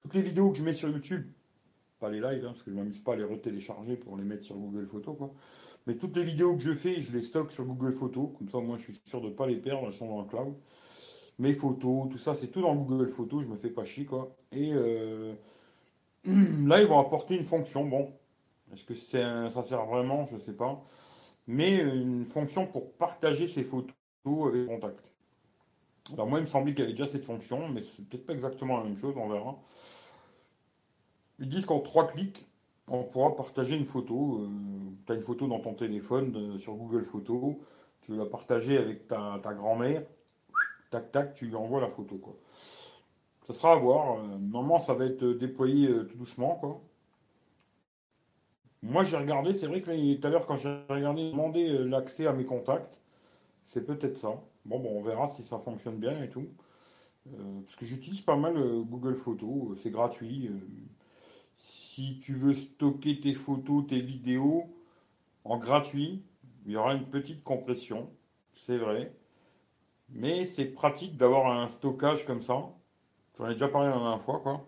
toutes 0.02 0.14
les 0.14 0.22
vidéos 0.22 0.52
que 0.52 0.58
je 0.58 0.64
mets 0.64 0.74
sur 0.74 0.90
YouTube, 0.90 1.26
pas 2.00 2.10
les 2.10 2.20
lives, 2.20 2.46
hein, 2.46 2.50
parce 2.50 2.64
que 2.64 2.72
je 2.72 2.76
m'amuse 2.76 3.00
pas 3.00 3.14
à 3.14 3.16
les 3.16 3.24
retélécharger 3.24 3.96
pour 3.96 4.18
les 4.18 4.24
mettre 4.24 4.44
sur 4.44 4.56
Google 4.56 4.86
Photos, 4.86 5.18
quoi. 5.18 5.32
Mais 5.86 5.96
toutes 5.96 6.16
les 6.18 6.24
vidéos 6.24 6.56
que 6.56 6.64
je 6.64 6.74
fais, 6.74 7.02
je 7.02 7.14
les 7.14 7.24
stocke 7.24 7.52
sur 7.52 7.64
Google 7.64 7.94
Photos, 7.94 8.30
comme 8.38 8.50
ça, 8.50 8.60
moi, 8.60 8.78
je 8.78 8.84
suis 8.84 9.02
sûr 9.06 9.22
de 9.22 9.30
pas 9.30 9.48
les 9.48 9.56
perdre, 9.56 9.88
elles 9.88 9.94
sont 9.94 10.08
dans 10.08 10.22
le 10.22 10.28
cloud. 10.28 10.54
Mes 11.40 11.54
photos, 11.54 12.10
tout 12.10 12.18
ça, 12.18 12.36
c'est 12.36 12.48
tout 12.48 12.62
dans 12.62 12.76
Google 12.76 13.08
Photos, 13.08 13.44
je 13.44 13.48
me 13.48 13.56
fais 13.56 13.70
pas 13.70 13.86
chier, 13.86 14.06
quoi. 14.06 14.36
Et 14.52 14.72
euh, 14.74 15.34
là, 16.26 16.82
ils 16.82 16.88
vont 16.88 17.00
apporter 17.00 17.36
une 17.36 17.46
fonction, 17.46 17.86
bon, 17.86 18.12
est-ce 18.74 18.84
que 18.84 18.96
ça 18.96 19.64
sert 19.64 19.86
vraiment, 19.86 20.28
je 20.28 20.38
sais 20.40 20.54
pas, 20.54 20.84
mais 21.48 21.78
une 21.78 22.26
fonction 22.26 22.68
pour 22.68 22.92
partager 22.94 23.48
ces 23.48 23.64
photos 23.64 23.94
avec 24.50 24.68
contact. 24.68 25.00
Alors 26.14 26.28
moi, 26.28 26.40
il 26.40 26.44
me 26.44 26.48
semblait 26.48 26.74
qu'il 26.74 26.82
y 26.82 26.88
avait 26.88 26.94
déjà 26.94 27.08
cette 27.08 27.26
fonction, 27.26 27.68
mais 27.70 27.84
c'est 27.84 28.08
peut-être 28.08 28.26
pas 28.26 28.34
exactement 28.34 28.78
la 28.78 28.84
même 28.84 28.98
chose, 28.98 29.16
on 29.18 29.30
verra. 29.30 29.58
Ils 31.40 31.50
disent 31.50 31.66
qu'en 31.66 31.80
trois 31.80 32.08
clics, 32.08 32.48
on 32.88 33.04
pourra 33.04 33.36
partager 33.36 33.78
une 33.78 33.86
photo. 33.86 34.42
Euh, 34.42 34.50
tu 35.06 35.12
as 35.12 35.16
une 35.16 35.22
photo 35.22 35.48
dans 35.48 35.60
ton 35.60 35.74
téléphone 35.74 36.36
euh, 36.36 36.60
sur 36.60 36.74
Google 36.74 37.06
Photos, 37.06 37.56
tu 38.02 38.12
veux 38.12 38.18
la 38.18 38.26
partager 38.26 38.78
avec 38.78 39.08
ta, 39.08 39.40
grand-mère, 39.44 40.04
tac 40.90 41.12
tac, 41.12 41.34
tu 41.36 41.48
lui 41.48 41.56
envoies 41.56 41.82
la 41.82 41.90
photo. 41.90 42.16
Quoi. 42.16 42.36
Ça 43.48 43.54
sera 43.54 43.74
à 43.74 43.76
voir. 43.76 44.20
Euh, 44.20 44.38
normalement, 44.40 44.80
ça 44.80 44.94
va 44.94 45.06
être 45.06 45.24
déployé 45.24 45.88
tout 46.10 46.18
doucement. 46.18 46.56
Quoi. 46.56 46.82
Moi, 48.82 49.04
j'ai 49.04 49.18
regardé, 49.18 49.54
c'est 49.54 49.68
vrai 49.68 49.82
que 49.82 50.16
tout 50.16 50.28
à 50.28 50.30
l'heure, 50.30 50.46
quand 50.46 50.58
j'ai 50.58 50.76
regardé, 50.90 51.32
demandé 51.32 51.68
l'accès 51.86 52.26
à 52.28 52.34
mes 52.34 52.46
contacts, 52.46 52.98
c'est 53.70 53.86
peut-être 53.86 54.18
ça. 54.18 54.42
Bon, 54.66 54.80
bon, 54.80 54.98
on 54.98 55.02
verra 55.02 55.28
si 55.28 55.44
ça 55.44 55.60
fonctionne 55.60 55.98
bien 55.98 56.24
et 56.24 56.30
tout. 56.30 56.48
parce 57.26 57.76
que 57.76 57.86
j'utilise 57.86 58.22
pas 58.22 58.36
mal 58.36 58.54
Google 58.84 59.16
Photos, 59.16 59.78
c'est 59.82 59.90
gratuit 59.90 60.50
si 61.58 62.20
tu 62.20 62.34
veux 62.34 62.56
stocker 62.56 63.20
tes 63.20 63.34
photos, 63.34 63.88
tes 63.88 64.02
vidéos 64.02 64.66
en 65.44 65.58
gratuit, 65.58 66.24
il 66.66 66.74
y 66.74 66.78
aura 66.78 66.94
une 66.94 67.06
petite 67.06 67.44
compression, 67.44 68.10
c'est 68.66 68.78
vrai. 68.78 69.14
Mais 70.10 70.46
c'est 70.46 70.66
pratique 70.66 71.18
d'avoir 71.18 71.48
un 71.48 71.68
stockage 71.68 72.26
comme 72.26 72.42
ça. 72.42 72.70
J'en 73.38 73.50
ai 73.50 73.54
déjà 73.54 73.68
parlé 73.68 73.90
la 73.90 73.96
dernière 73.96 74.22
fois, 74.22 74.40
quoi. 74.40 74.66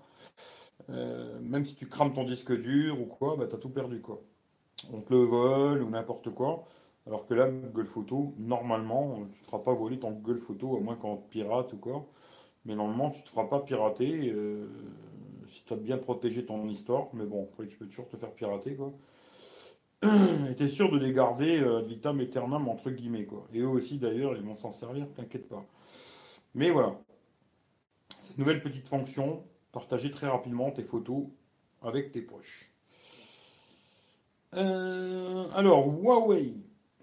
Euh, 0.90 1.40
même 1.42 1.66
si 1.66 1.76
tu 1.76 1.88
crames 1.88 2.14
ton 2.14 2.24
disque 2.24 2.52
dur 2.60 3.00
ou 3.00 3.06
quoi, 3.06 3.36
bah, 3.38 3.48
tu 3.48 3.56
as 3.56 3.60
tout 3.60 3.70
perdu, 3.70 4.02
quoi. 4.02 4.22
On 4.94 5.02
te 5.02 5.14
le 5.14 5.24
vole 5.24 5.84
ou 5.84 5.90
n'importe 5.90 6.30
quoi. 6.32 6.66
Alors 7.06 7.26
que 7.26 7.34
là, 7.34 7.50
Google 7.50 7.86
Photo, 7.88 8.34
normalement, 8.38 9.16
tu 9.16 9.22
ne 9.22 9.44
te 9.44 9.46
feras 9.46 9.60
pas 9.60 9.74
voler 9.74 10.00
ton 10.00 10.12
Google 10.12 10.40
Photo, 10.40 10.78
à 10.78 10.80
moins 10.80 10.96
qu'on 10.96 11.18
pirate 11.18 11.74
ou 11.74 11.78
quoi. 11.78 12.06
Mais 12.66 12.76
normalement, 12.76 13.10
tu 13.12 13.20
ne 13.20 13.24
te 13.24 13.30
feras 13.30 13.46
pas 13.46 13.60
pirater. 13.60 14.30
Euh, 14.30 14.68
bien 15.76 15.98
protégé 15.98 16.46
ton 16.46 16.68
histoire, 16.68 17.08
mais 17.14 17.26
bon, 17.26 17.50
tu 17.70 17.78
peux 17.78 17.86
toujours 17.86 18.08
te 18.08 18.18
faire 18.18 18.32
pirater, 18.32 18.76
quoi. 18.76 18.94
Et 20.50 20.56
t'es 20.56 20.70
sûr 20.70 20.90
de 20.90 20.98
les 20.98 21.12
garder 21.12 21.60
euh, 21.60 21.82
vitam 21.82 22.20
aeternam, 22.22 22.70
entre 22.70 22.90
guillemets, 22.90 23.26
quoi. 23.26 23.46
Et 23.54 23.60
eux 23.60 23.68
aussi, 23.68 23.98
d'ailleurs, 23.98 24.36
ils 24.38 24.44
vont 24.44 24.56
s'en 24.56 24.72
servir, 24.72 25.08
t'inquiète 25.14 25.50
pas. 25.50 25.66
Mais 26.56 26.70
voilà. 26.70 26.98
Cette 28.22 28.38
nouvelle 28.38 28.62
petite 28.62 28.88
fonction, 28.88 29.44
partager 29.72 30.12
très 30.12 30.28
rapidement 30.28 30.72
tes 30.72 30.84
photos 30.84 31.26
avec 31.82 32.12
tes 32.12 32.22
proches. 32.22 32.72
Euh, 34.56 35.48
alors, 35.54 35.88
Huawei. 35.88 36.56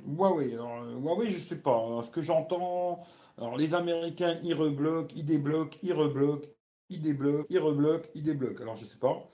Huawei, 0.06 0.54
alors, 0.54 0.82
euh, 0.82 0.94
Huawei, 0.99 1.30
je 1.30 1.38
sais 1.40 1.61
pas. 1.61 1.76
Hein, 1.76 2.02
ce 2.02 2.11
que 2.11 2.23
j'entends, 2.23 3.02
alors 3.38 3.56
les 3.56 3.75
Américains, 3.75 4.38
ils 4.42 4.54
rebloquent, 4.54 5.12
ils 5.14 5.25
débloquent, 5.25 5.76
ils 5.82 5.92
rebloquent, 5.92 6.49
il 6.90 7.02
débloque, 7.02 7.47
il 7.50 7.59
rebloque, 7.59 8.09
il 8.14 8.23
débloque. 8.23 8.61
Alors 8.61 8.76
je 8.76 8.85
sais 8.85 8.99
pas. 8.99 9.28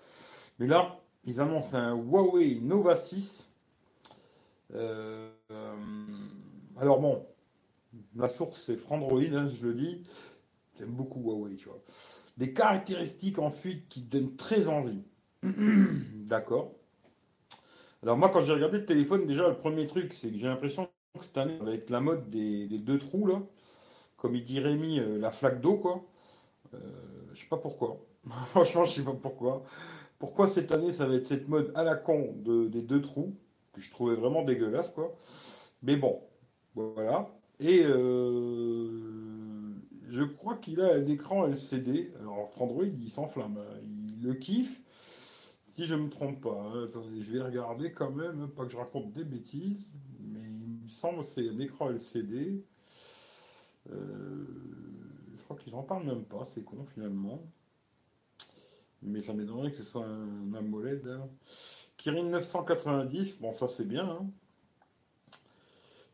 Mais 0.59 0.67
là, 0.67 1.01
ils 1.25 1.41
annoncent 1.41 1.77
un 1.77 1.95
Huawei 1.95 2.61
Nova 2.61 2.97
6. 2.97 3.51
Euh, 4.75 5.31
alors 6.79 7.01
bon, 7.01 7.27
la 8.17 8.29
source 8.29 8.63
c'est 8.63 8.77
Frandroid, 8.77 9.21
hein, 9.21 9.49
je 9.49 9.67
le 9.67 9.75
dis. 9.75 10.03
J'aime 10.79 10.91
beaucoup 10.91 11.21
Huawei, 11.21 11.57
tu 11.57 11.69
vois. 11.69 11.83
Des 12.39 12.53
caractéristiques 12.53 13.39
en 13.39 13.51
fuite 13.51 13.89
qui 13.89 14.01
donnent 14.01 14.37
très 14.37 14.69
envie. 14.69 15.03
D'accord. 15.43 16.75
Alors 18.03 18.17
moi, 18.17 18.31
quand 18.31 18.43
j'ai 18.43 18.53
regardé 18.53 18.79
le 18.79 18.87
téléphone, 18.87 19.27
déjà, 19.27 19.49
le 19.49 19.57
premier 19.57 19.87
truc, 19.87 20.13
c'est 20.13 20.31
que 20.31 20.39
j'ai 20.39 20.49
l'impression 20.49 20.89
que 21.19 21.25
cette 21.25 21.39
année, 21.39 21.59
avec 21.61 21.89
la 21.89 22.01
mode 22.01 22.31
des, 22.31 22.67
deux 22.67 22.99
trous, 22.99 23.27
là, 23.27 23.43
comme 24.17 24.35
il 24.35 24.45
dit 24.45 24.59
Rémi, 24.59 24.99
euh, 24.99 25.19
la 25.19 25.31
flaque 25.31 25.61
d'eau, 25.61 25.77
quoi. 25.77 26.05
Euh, 26.75 26.79
je 27.33 27.41
sais 27.41 27.49
pas 27.49 27.57
pourquoi. 27.57 28.05
Franchement, 28.47 28.85
je 28.85 28.93
sais 28.93 29.05
pas 29.05 29.15
pourquoi. 29.15 29.65
Pourquoi 30.19 30.49
cette 30.49 30.71
année, 30.73 30.93
ça 30.93 31.07
va 31.07 31.15
être 31.15 31.27
cette 31.27 31.49
mode 31.49 31.73
à 31.75 31.83
la 31.83 31.97
con 31.97 32.35
des 32.45 32.83
deux 32.83 33.03
trous, 33.03 33.35
que 33.73 33.81
je 33.81 33.91
trouvais 33.91 34.15
vraiment 34.15 34.45
dégueulasse, 34.45 34.91
quoi. 34.91 35.17
Mais 35.83 35.97
bon, 35.97 36.21
voilà. 36.75 37.29
Et 37.59 37.83
euh, 37.85 38.93
je 40.09 40.23
crois 40.23 40.57
qu'il 40.57 40.81
a 40.81 40.95
un 40.95 41.07
écran 41.07 41.47
LCD. 41.47 42.13
Alors, 42.21 42.51
Android, 42.59 42.85
il 42.85 43.11
s'enflamme. 43.11 43.59
Hein. 43.59 43.79
Il 43.85 44.23
le 44.23 44.35
kiffe. 44.35 44.81
Si 45.75 45.87
je 45.87 45.95
me 45.95 46.09
trompe 46.09 46.43
pas. 46.43 46.71
Hein. 46.73 46.85
Attendez, 46.85 47.23
je 47.23 47.33
vais 47.33 47.43
regarder 47.43 47.93
quand 47.93 48.11
même, 48.11 48.49
pas 48.49 48.65
que 48.65 48.73
je 48.73 48.77
raconte 48.77 49.13
des 49.13 49.25
bêtises. 49.25 49.87
Mais 50.21 50.41
il 50.41 50.85
me 50.85 50.89
semble 50.89 51.25
que 51.25 51.31
c'est 51.31 51.49
un 51.49 51.59
écran 51.59 51.91
LCD. 51.91 52.65
Euh, 53.91 54.45
qu'ils 55.59 55.73
n'en 55.73 55.83
parlent 55.83 56.07
même 56.07 56.25
pas, 56.25 56.45
c'est 56.47 56.63
con 56.63 56.85
finalement. 56.95 57.41
Mais 59.03 59.23
ça 59.23 59.33
m'étonnerait 59.33 59.73
que 59.73 59.79
ce 59.79 59.85
soit 59.85 60.07
un 60.07 60.55
AMOLED. 60.55 61.07
Hein. 61.09 61.29
Kirin 61.97 62.25
990, 62.25 63.41
bon 63.41 63.55
ça 63.55 63.69
c'est 63.69 63.87
bien. 63.87 64.09
Hein. 64.09 64.27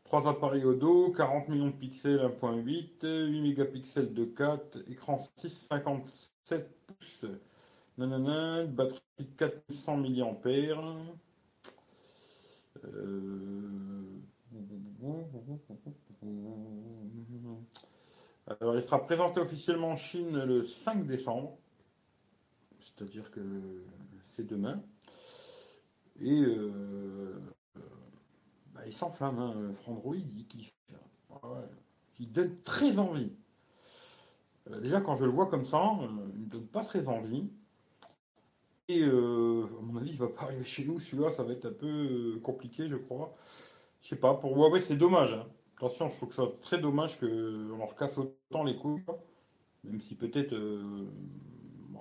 3 0.05 0.27
appareils 0.27 0.65
au 0.65 0.73
dos, 0.73 1.11
40 1.11 1.49
millions 1.49 1.67
de 1.67 1.71
pixels 1.71 2.19
1.8, 2.19 3.27
8 3.27 3.41
mégapixels 3.41 4.11
de 4.13 4.25
4, 4.25 4.79
écran 4.89 5.17
6,57 5.37 6.63
pouces, 6.87 7.25
nanana, 7.97 8.65
batterie 8.65 9.01
4100 9.37 9.97
mAh. 9.97 10.07
Euh... 12.85 14.19
Alors, 18.49 18.75
il 18.75 18.81
sera 18.81 19.05
présenté 19.05 19.39
officiellement 19.39 19.91
en 19.91 19.97
Chine 19.97 20.43
le 20.43 20.63
5 20.63 21.05
décembre, 21.05 21.55
c'est-à-dire 22.79 23.29
que 23.29 23.41
c'est 24.29 24.47
demain. 24.47 24.81
Et 26.19 26.41
euh, 26.41 27.39
bah, 28.73 28.81
il 28.87 28.93
s'enflamme, 28.93 29.37
hein. 29.37 29.73
Frandroid, 29.83 30.15
il 32.19 32.31
donne 32.31 32.61
très 32.63 32.97
envie. 32.97 33.31
Euh, 34.71 34.79
déjà, 34.79 34.99
quand 34.99 35.15
je 35.15 35.25
le 35.25 35.31
vois 35.31 35.45
comme 35.47 35.65
ça, 35.65 35.83
euh, 36.01 36.07
il 36.35 36.45
ne 36.45 36.49
donne 36.49 36.67
pas 36.67 36.83
très 36.83 37.07
envie. 37.07 37.51
Et 38.87 39.03
à 39.03 39.07
mon 39.07 39.97
avis, 39.97 40.09
il 40.09 40.13
ne 40.13 40.25
va 40.25 40.29
pas 40.29 40.45
arriver 40.45 40.65
chez 40.65 40.83
nous. 40.85 40.99
Celui-là, 40.99 41.31
ça 41.31 41.43
va 41.43 41.53
être 41.53 41.67
un 41.67 41.71
peu 41.71 42.39
compliqué, 42.41 42.89
je 42.89 42.95
crois. 42.95 43.35
Je 44.01 44.09
sais 44.09 44.15
pas, 44.15 44.33
pour 44.33 44.57
Huawei, 44.57 44.81
c'est 44.81 44.97
dommage. 44.97 45.33
Hein. 45.33 45.45
Attention, 45.79 46.09
je 46.09 46.15
trouve 46.17 46.27
que 46.27 46.35
ça 46.35 46.43
très 46.61 46.77
dommage 46.77 47.17
qu'on 47.17 47.77
leur 47.77 47.95
casse 47.95 48.17
autant 48.17 48.65
les 48.65 48.75
couilles, 48.75 49.01
même 49.85 50.01
si 50.01 50.13
peut-être 50.13 50.51
euh, 50.51 51.07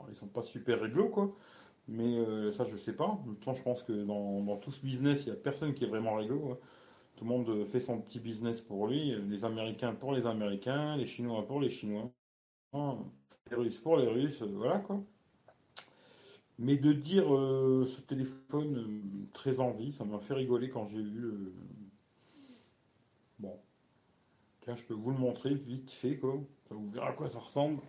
ils 0.09 0.17
sont 0.17 0.27
pas 0.27 0.43
super 0.43 0.81
réglo, 0.81 1.09
quoi. 1.11 1.33
Mais 1.87 2.19
euh, 2.19 2.51
ça, 2.51 2.65
je 2.65 2.77
sais 2.77 2.93
pas. 2.93 3.05
En 3.05 3.23
même 3.25 3.37
temps, 3.37 3.55
je 3.55 3.63
pense 3.63 3.85
que 3.85 3.93
dans, 3.93 4.57
tout 4.57 4.73
ce 4.73 4.81
business, 4.81 5.27
il 5.27 5.31
n'y 5.31 5.37
a 5.37 5.41
personne 5.41 5.75
qui 5.75 5.85
est 5.85 5.87
vraiment 5.87 6.17
réglo. 6.17 6.51
Hein. 6.51 6.59
Tout 7.15 7.25
le 7.25 7.31
monde 7.31 7.65
fait 7.67 7.79
son 7.79 8.01
petit 8.01 8.19
business 8.19 8.61
pour 8.61 8.89
lui. 8.89 9.15
Les 9.29 9.45
Américains 9.45 9.95
pour 9.95 10.13
les 10.13 10.27
Américains, 10.27 10.97
les 10.97 11.07
Chinois 11.07 11.47
pour 11.47 11.61
les 11.61 11.71
Chinois, 11.71 12.11
les 12.73 13.57
Russes 13.57 13.79
pour 13.79 13.97
les 13.97 14.09
Russes, 14.09 14.43
euh, 14.43 14.51
voilà 14.57 14.81
quoi. 14.81 15.01
Mais 16.59 16.77
de 16.77 16.93
dire 16.93 17.27
ce 17.29 18.01
téléphone 18.01 19.29
très 19.33 19.61
envie, 19.61 19.93
ça 19.93 20.05
m'a 20.05 20.19
fait 20.19 20.35
rigoler 20.35 20.69
quand 20.69 20.89
j'ai 20.89 21.01
vu. 21.01 21.53
bon, 23.39 23.57
je 24.77 24.83
peux 24.85 24.95
vous 24.95 25.11
le 25.11 25.19
montrer 25.19 25.55
vite 25.55 25.91
fait, 25.91 26.17
quoi. 26.17 26.39
vous 26.71 26.91
verrez 26.91 27.07
à 27.07 27.13
quoi 27.13 27.29
ça 27.29 27.39
ressemble. 27.39 27.81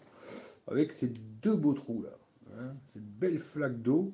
Avec 0.67 0.91
ces 0.91 1.09
deux 1.09 1.55
beaux 1.55 1.73
trous 1.73 2.01
là. 2.01 2.17
Hein, 2.57 2.75
cette 2.93 3.05
belle 3.05 3.39
flaque 3.39 3.81
d'eau. 3.81 4.13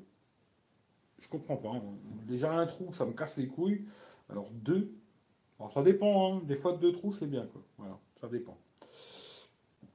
Je 1.20 1.28
comprends 1.28 1.58
pas. 1.58 1.70
Hein. 1.70 1.82
Déjà 2.28 2.54
un 2.54 2.66
trou, 2.66 2.94
ça 2.94 3.06
me 3.06 3.14
casse 3.14 3.38
les 3.38 3.48
couilles. 3.48 3.86
Alors 4.30 4.50
deux. 4.52 4.94
Alors 5.60 5.72
ça 5.72 5.84
dépend, 5.84 6.36
hein. 6.36 6.42
Des 6.46 6.56
fois 6.56 6.78
deux 6.78 6.92
trous, 6.92 7.14
c'est 7.14 7.28
bien, 7.28 7.46
quoi. 7.48 7.62
Voilà, 7.78 8.00
ça 8.20 8.28
dépend. 8.28 8.58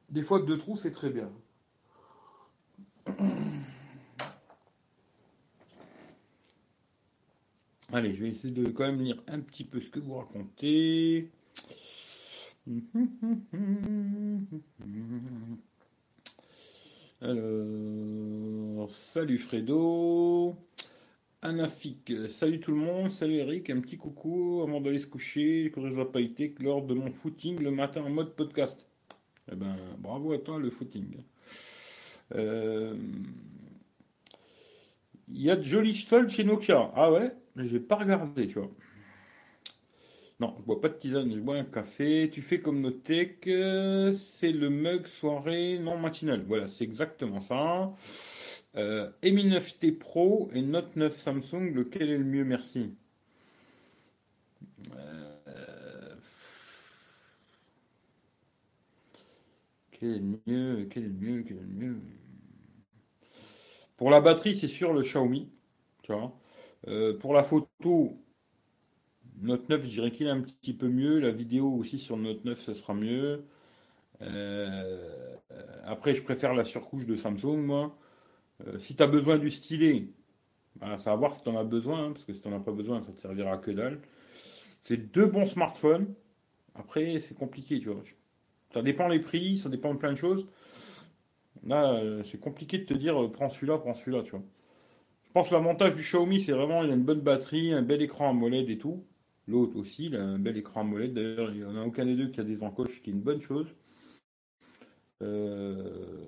Des 0.08 0.22
fois 0.22 0.40
deux 0.40 0.58
trous, 0.58 0.76
c'est 0.76 0.92
très 0.92 1.10
bien. 1.10 1.30
Allez, 7.92 8.14
je 8.14 8.22
vais 8.22 8.30
essayer 8.30 8.54
de 8.54 8.70
quand 8.70 8.84
même 8.84 9.00
lire 9.00 9.20
un 9.26 9.40
petit 9.40 9.64
peu 9.64 9.80
ce 9.80 9.90
que 9.90 9.98
vous 9.98 10.14
racontez. 10.14 11.30
Salut 18.88 19.38
Fredo. 19.38 20.56
Anafik, 21.42 22.12
salut 22.28 22.60
tout 22.60 22.72
le 22.72 22.76
monde, 22.76 23.10
salut 23.10 23.36
Eric, 23.36 23.70
un 23.70 23.80
petit 23.80 23.96
coucou 23.96 24.60
avant 24.62 24.82
d'aller 24.82 25.00
se 25.00 25.06
coucher, 25.06 25.72
que 25.74 25.90
ça 25.90 26.04
pas 26.04 26.20
été 26.20 26.54
lors 26.60 26.82
de 26.82 26.92
mon 26.92 27.10
footing 27.10 27.62
le 27.62 27.70
matin 27.70 28.02
en 28.02 28.10
mode 28.10 28.34
podcast. 28.34 28.86
Eh 29.50 29.56
ben, 29.56 29.74
bravo 29.98 30.34
à 30.34 30.38
toi 30.38 30.58
le 30.58 30.68
footing. 30.68 31.16
Euh, 32.34 32.94
il 35.28 35.40
y 35.40 35.50
a 35.50 35.56
de 35.56 35.62
jolies 35.62 35.96
soldes 35.96 36.28
chez 36.28 36.44
Nokia. 36.44 36.92
Ah 36.94 37.10
ouais? 37.10 37.32
J'ai 37.56 37.80
pas 37.80 37.96
regardé, 37.96 38.46
tu 38.48 38.58
vois. 38.58 38.70
Non, 40.40 40.54
je 40.58 40.62
bois 40.64 40.80
pas 40.80 40.88
de 40.88 40.94
tisane, 40.94 41.32
je 41.34 41.40
bois 41.40 41.56
un 41.56 41.64
café. 41.64 42.30
Tu 42.32 42.40
fais 42.42 42.60
comme 42.60 42.80
Notech, 42.80 43.44
c'est 43.44 44.52
le 44.52 44.70
mug 44.70 45.06
soirée 45.06 45.78
non 45.78 45.98
matinale. 45.98 46.42
Voilà, 46.46 46.66
c'est 46.66 46.84
exactement 46.84 47.40
ça. 47.40 47.86
Euh, 48.76 49.10
Mi 49.22 49.44
9T 49.48 49.98
Pro 49.98 50.48
et 50.54 50.62
Note 50.62 50.96
9 50.96 51.16
Samsung, 51.16 51.74
lequel 51.74 52.10
est 52.10 52.18
le 52.18 52.24
mieux 52.24 52.44
Merci. 52.44 52.94
Euh, 54.96 56.14
quel 59.92 60.10
est 60.10 60.18
le 60.18 60.40
mieux 60.46 60.86
Quel 60.90 61.04
est 61.04 61.06
le 61.08 61.12
mieux 61.12 61.42
Quel 61.42 61.56
est 61.58 61.60
le 61.60 61.66
mieux? 61.66 62.00
Pour 63.96 64.10
la 64.10 64.20
batterie, 64.20 64.54
c'est 64.56 64.68
sûr 64.68 64.92
le 64.92 65.02
Xiaomi. 65.02 65.50
Euh, 66.88 67.16
pour 67.18 67.34
la 67.34 67.42
photo, 67.42 68.16
Note 69.42 69.68
9, 69.68 69.84
je 69.84 69.88
dirais 69.88 70.10
qu'il 70.10 70.26
est 70.26 70.30
un 70.30 70.42
petit 70.42 70.74
peu 70.74 70.88
mieux. 70.88 71.18
La 71.18 71.30
vidéo 71.30 71.72
aussi 71.72 71.98
sur 71.98 72.16
Note 72.16 72.44
9, 72.44 72.60
ce 72.60 72.74
sera 72.74 72.94
mieux. 72.94 73.44
Euh, 74.22 75.36
après, 75.84 76.14
je 76.14 76.22
préfère 76.22 76.54
la 76.54 76.64
surcouche 76.64 77.06
de 77.06 77.16
Samsung, 77.16 77.58
moi. 77.58 77.96
Euh, 78.66 78.78
si 78.78 78.96
tu 78.96 79.02
as 79.02 79.06
besoin 79.06 79.38
du 79.38 79.50
stylet, 79.50 80.08
bah, 80.76 80.96
ça 80.98 81.10
va 81.10 81.16
voir 81.16 81.34
si 81.34 81.42
tu 81.42 81.48
en 81.48 81.56
as 81.56 81.64
besoin, 81.64 82.06
hein, 82.06 82.12
parce 82.12 82.24
que 82.24 82.34
si 82.34 82.40
tu 82.40 82.48
n'en 82.48 82.56
as 82.56 82.60
pas 82.60 82.72
besoin, 82.72 83.00
ça 83.00 83.12
te 83.12 83.18
servira 83.18 83.56
que 83.58 83.70
dalle. 83.70 84.00
C'est 84.82 84.98
deux 85.12 85.26
bons 85.26 85.46
smartphones. 85.46 86.14
Après, 86.74 87.20
c'est 87.20 87.34
compliqué, 87.34 87.80
tu 87.80 87.88
vois. 87.88 88.02
Ça 88.74 88.82
dépend 88.82 89.08
les 89.08 89.20
prix, 89.20 89.58
ça 89.58 89.68
dépend 89.68 89.94
de 89.94 89.98
plein 89.98 90.12
de 90.12 90.18
choses. 90.18 90.46
Là, 91.64 91.94
euh, 91.94 92.22
c'est 92.24 92.40
compliqué 92.40 92.78
de 92.78 92.84
te 92.84 92.94
dire 92.94 93.16
prends 93.32 93.50
celui-là, 93.50 93.78
prends 93.78 93.94
celui-là, 93.94 94.22
tu 94.22 94.32
vois. 94.32 94.42
Je 95.26 95.32
pense 95.32 95.48
que 95.48 95.54
l'avantage 95.54 95.94
du 95.94 96.02
Xiaomi, 96.02 96.40
c'est 96.40 96.52
vraiment 96.52 96.82
il 96.82 96.90
a 96.90 96.94
une 96.94 97.04
bonne 97.04 97.20
batterie, 97.20 97.72
un 97.72 97.82
bel 97.82 98.02
écran 98.02 98.30
AMOLED 98.30 98.68
et 98.70 98.78
tout. 98.78 99.04
L'autre 99.50 99.76
aussi, 99.76 100.06
il 100.06 100.16
a 100.16 100.22
un 100.22 100.38
bel 100.38 100.56
écran 100.56 100.82
AMOLED. 100.82 101.12
D'ailleurs, 101.12 101.50
il 101.50 101.58
n'y 101.58 101.64
en 101.64 101.76
a 101.76 101.84
aucun 101.84 102.04
des 102.06 102.14
deux 102.14 102.28
qui 102.28 102.40
a 102.40 102.44
des 102.44 102.62
encoches, 102.62 103.02
qui 103.02 103.10
est 103.10 103.12
une 103.12 103.20
bonne 103.20 103.40
chose. 103.40 103.74
Euh, 105.22 106.24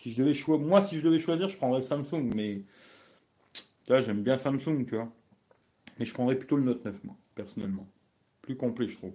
si 0.00 0.12
je 0.12 0.22
devais 0.22 0.34
choisir, 0.34 0.64
moi, 0.64 0.82
si 0.82 0.98
je 0.98 1.04
devais 1.04 1.18
choisir, 1.18 1.48
je 1.48 1.56
prendrais 1.56 1.82
Samsung, 1.82 2.30
mais 2.34 2.62
là, 3.88 4.00
j'aime 4.00 4.22
bien 4.22 4.36
Samsung, 4.36 4.86
tu 4.86 4.94
vois. 4.94 5.12
Mais 5.98 6.06
je 6.06 6.14
prendrais 6.14 6.36
plutôt 6.36 6.56
le 6.56 6.62
Note 6.62 6.84
9, 6.84 7.02
moi, 7.02 7.16
personnellement. 7.34 7.88
Plus 8.42 8.56
complet, 8.56 8.88
je 8.88 8.96
trouve. 8.96 9.14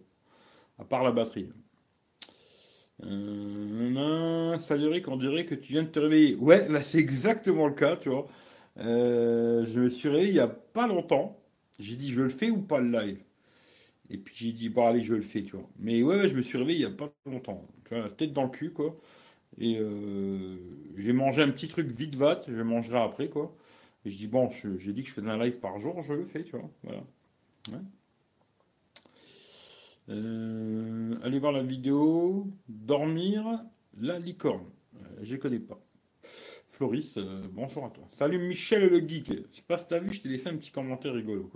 À 0.78 0.84
part 0.84 1.04
la 1.04 1.12
batterie. 1.12 1.50
Euh, 3.06 4.60
salut 4.60 4.88
Eric, 4.88 5.08
on 5.08 5.16
dirait 5.16 5.46
que 5.46 5.56
tu 5.56 5.72
viens 5.72 5.84
de 5.84 5.88
te 5.88 6.00
réveiller. 6.00 6.36
Ouais, 6.36 6.68
là, 6.68 6.82
c'est 6.82 7.00
exactement 7.00 7.68
le 7.68 7.74
cas, 7.74 7.96
tu 7.96 8.10
vois. 8.10 8.28
Euh, 8.78 9.66
je 9.66 9.80
me 9.80 9.90
suis 9.90 10.10
réveillé 10.10 10.30
il 10.30 10.34
n'y 10.34 10.40
a 10.40 10.48
pas 10.48 10.88
longtemps. 10.88 11.39
J'ai 11.80 11.96
dit, 11.96 12.12
je 12.12 12.22
le 12.22 12.30
fais 12.30 12.50
ou 12.50 12.62
pas 12.62 12.80
le 12.80 12.92
live? 12.92 13.20
Et 14.10 14.18
puis 14.18 14.36
j'ai 14.36 14.52
dit, 14.52 14.70
bon, 14.70 14.88
allez, 14.88 15.02
je 15.02 15.14
le 15.16 15.22
fais, 15.22 15.44
tu 15.44 15.56
vois. 15.56 15.70
Mais 15.80 16.04
ouais, 16.04 16.30
je 16.30 16.36
me 16.36 16.42
suis 16.42 16.58
réveillé 16.58 16.80
il 16.80 16.88
n'y 16.88 16.94
a 16.94 16.96
pas 16.96 17.14
longtemps. 17.26 17.68
Tu 17.86 17.96
vois, 17.96 18.04
la 18.04 18.10
tête 18.10 18.34
dans 18.34 18.44
le 18.44 18.50
cul, 18.50 18.72
quoi. 18.74 19.00
Et 19.60 19.78
euh, 19.80 20.58
j'ai 20.98 21.14
mangé 21.14 21.42
un 21.44 21.52
petit 21.52 21.68
truc 21.68 21.88
vite 21.90 22.16
vat, 22.16 22.44
je 22.48 22.62
mangerai 22.62 23.00
après, 23.00 23.30
quoi. 23.30 23.56
Et 24.06 24.12
je 24.12 24.18
dis, 24.18 24.28
bon, 24.28 24.50
j'ai 24.80 24.94
dit 24.94 25.04
que 25.04 25.10
je 25.10 25.14
faisais 25.14 25.30
un 25.30 25.38
live 25.38 25.60
par 25.60 25.80
jour, 25.80 26.02
je 26.02 26.14
le 26.14 26.26
fais, 26.26 26.44
tu 26.44 26.52
vois. 26.58 26.70
Voilà. 26.84 27.04
Euh, 30.10 31.16
allez 31.24 31.40
voir 31.40 31.52
la 31.52 31.64
vidéo 31.64 32.48
Dormir 32.68 33.64
la 34.00 34.18
licorne. 34.20 34.66
Euh, 34.96 35.20
je 35.22 35.36
connais 35.36 35.60
pas. 35.60 35.80
Floris, 36.80 37.18
euh, 37.18 37.42
bonjour 37.52 37.86
à 37.88 37.90
toi. 37.90 38.06
Salut 38.14 38.38
Michel 38.38 38.88
le 38.88 39.06
geek. 39.06 39.28
Je 39.28 39.58
sais 39.58 39.64
pas 39.68 39.78
si 39.78 39.86
t'as 39.90 40.00
vu, 40.00 40.14
je 40.14 40.22
t'ai 40.22 40.30
laissé 40.30 40.48
un 40.48 40.56
petit 40.56 40.72
commentaire 40.72 41.14
rigolo. 41.14 41.52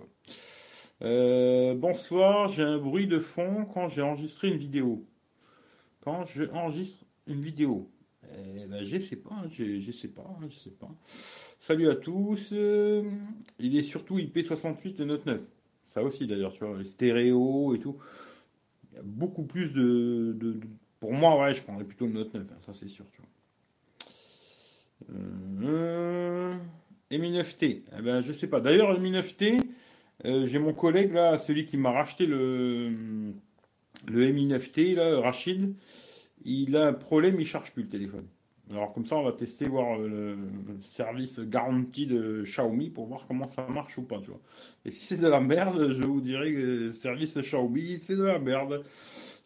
Euh, 1.01 1.75
bonsoir, 1.75 2.49
j'ai 2.49 2.61
un 2.61 2.77
bruit 2.77 3.07
de 3.07 3.19
fond 3.19 3.65
quand 3.73 3.87
j'ai 3.87 4.01
enregistré 4.01 4.49
une 4.49 4.57
vidéo. 4.57 5.07
Quand 6.01 6.25
je 6.25 6.43
enregistre 6.51 7.05
une 7.25 7.39
vidéo. 7.39 7.89
Eh 8.33 8.65
ben, 8.65 8.83
je 8.83 8.97
sais 8.97 9.15
pas, 9.15 9.45
je, 9.49 9.91
sais 9.93 10.09
pas, 10.09 10.37
je 10.49 10.59
sais 10.59 10.71
pas. 10.71 10.91
Salut 11.61 11.89
à 11.89 11.95
tous. 11.95 12.51
il 12.51 13.77
est 13.77 13.83
surtout 13.83 14.17
IP68 14.17 14.97
de 14.97 15.05
Note 15.05 15.25
9. 15.25 15.39
Ça 15.87 16.03
aussi 16.03 16.27
d'ailleurs, 16.27 16.51
tu 16.51 16.65
vois, 16.65 16.77
les 16.77 16.83
stéréo 16.83 17.73
et 17.73 17.79
tout. 17.79 17.95
Il 18.91 18.95
y 18.97 18.99
a 18.99 19.03
beaucoup 19.03 19.43
plus 19.43 19.71
de, 19.73 20.59
Pour 20.99 21.13
moi, 21.13 21.39
ouais, 21.39 21.53
je 21.53 21.63
prendrais 21.63 21.85
plutôt 21.85 22.07
le 22.07 22.11
Note 22.11 22.33
9, 22.33 22.43
hein, 22.51 22.57
ça 22.59 22.73
c'est 22.73 22.89
sûr. 22.89 23.05
Euh, 25.11 26.55
Mi 27.11 27.31
9T, 27.31 27.83
eh 27.97 28.01
ben, 28.01 28.21
je 28.21 28.33
sais 28.33 28.47
pas. 28.47 28.59
D'ailleurs, 28.59 28.99
Mi 28.99 29.11
9T, 29.11 29.61
euh, 30.25 30.47
j'ai 30.47 30.59
mon 30.59 30.73
collègue 30.73 31.13
là, 31.13 31.37
celui 31.37 31.65
qui 31.65 31.77
m'a 31.77 31.91
racheté 31.91 32.25
le, 32.25 33.33
le 34.07 34.31
Mi 34.31 34.47
9T, 34.47 34.95
là, 34.95 35.19
Rachid, 35.21 35.75
il 36.45 36.75
a 36.77 36.87
un 36.87 36.93
problème, 36.93 37.39
il 37.39 37.47
charge 37.47 37.71
plus 37.71 37.83
le 37.83 37.89
téléphone. 37.89 38.27
Alors 38.69 38.93
comme 38.93 39.05
ça, 39.05 39.17
on 39.17 39.23
va 39.23 39.33
tester 39.33 39.67
voir 39.67 39.97
le, 39.99 40.37
service 40.81 41.39
garanti 41.39 42.07
de 42.07 42.43
Xiaomi 42.43 42.89
pour 42.89 43.07
voir 43.07 43.25
comment 43.27 43.49
ça 43.49 43.67
marche 43.67 43.97
ou 43.97 44.03
pas, 44.03 44.19
tu 44.19 44.29
vois. 44.29 44.39
Et 44.85 44.91
si 44.91 45.05
c'est 45.05 45.17
de 45.17 45.27
la 45.27 45.41
merde, 45.41 45.91
je 45.93 46.03
vous 46.03 46.21
dirais 46.21 46.51
que 46.51 46.57
le 46.57 46.91
service 46.91 47.37
Xiaomi, 47.37 47.99
c'est 47.99 48.15
de 48.15 48.23
la 48.23 48.39
merde. 48.39 48.83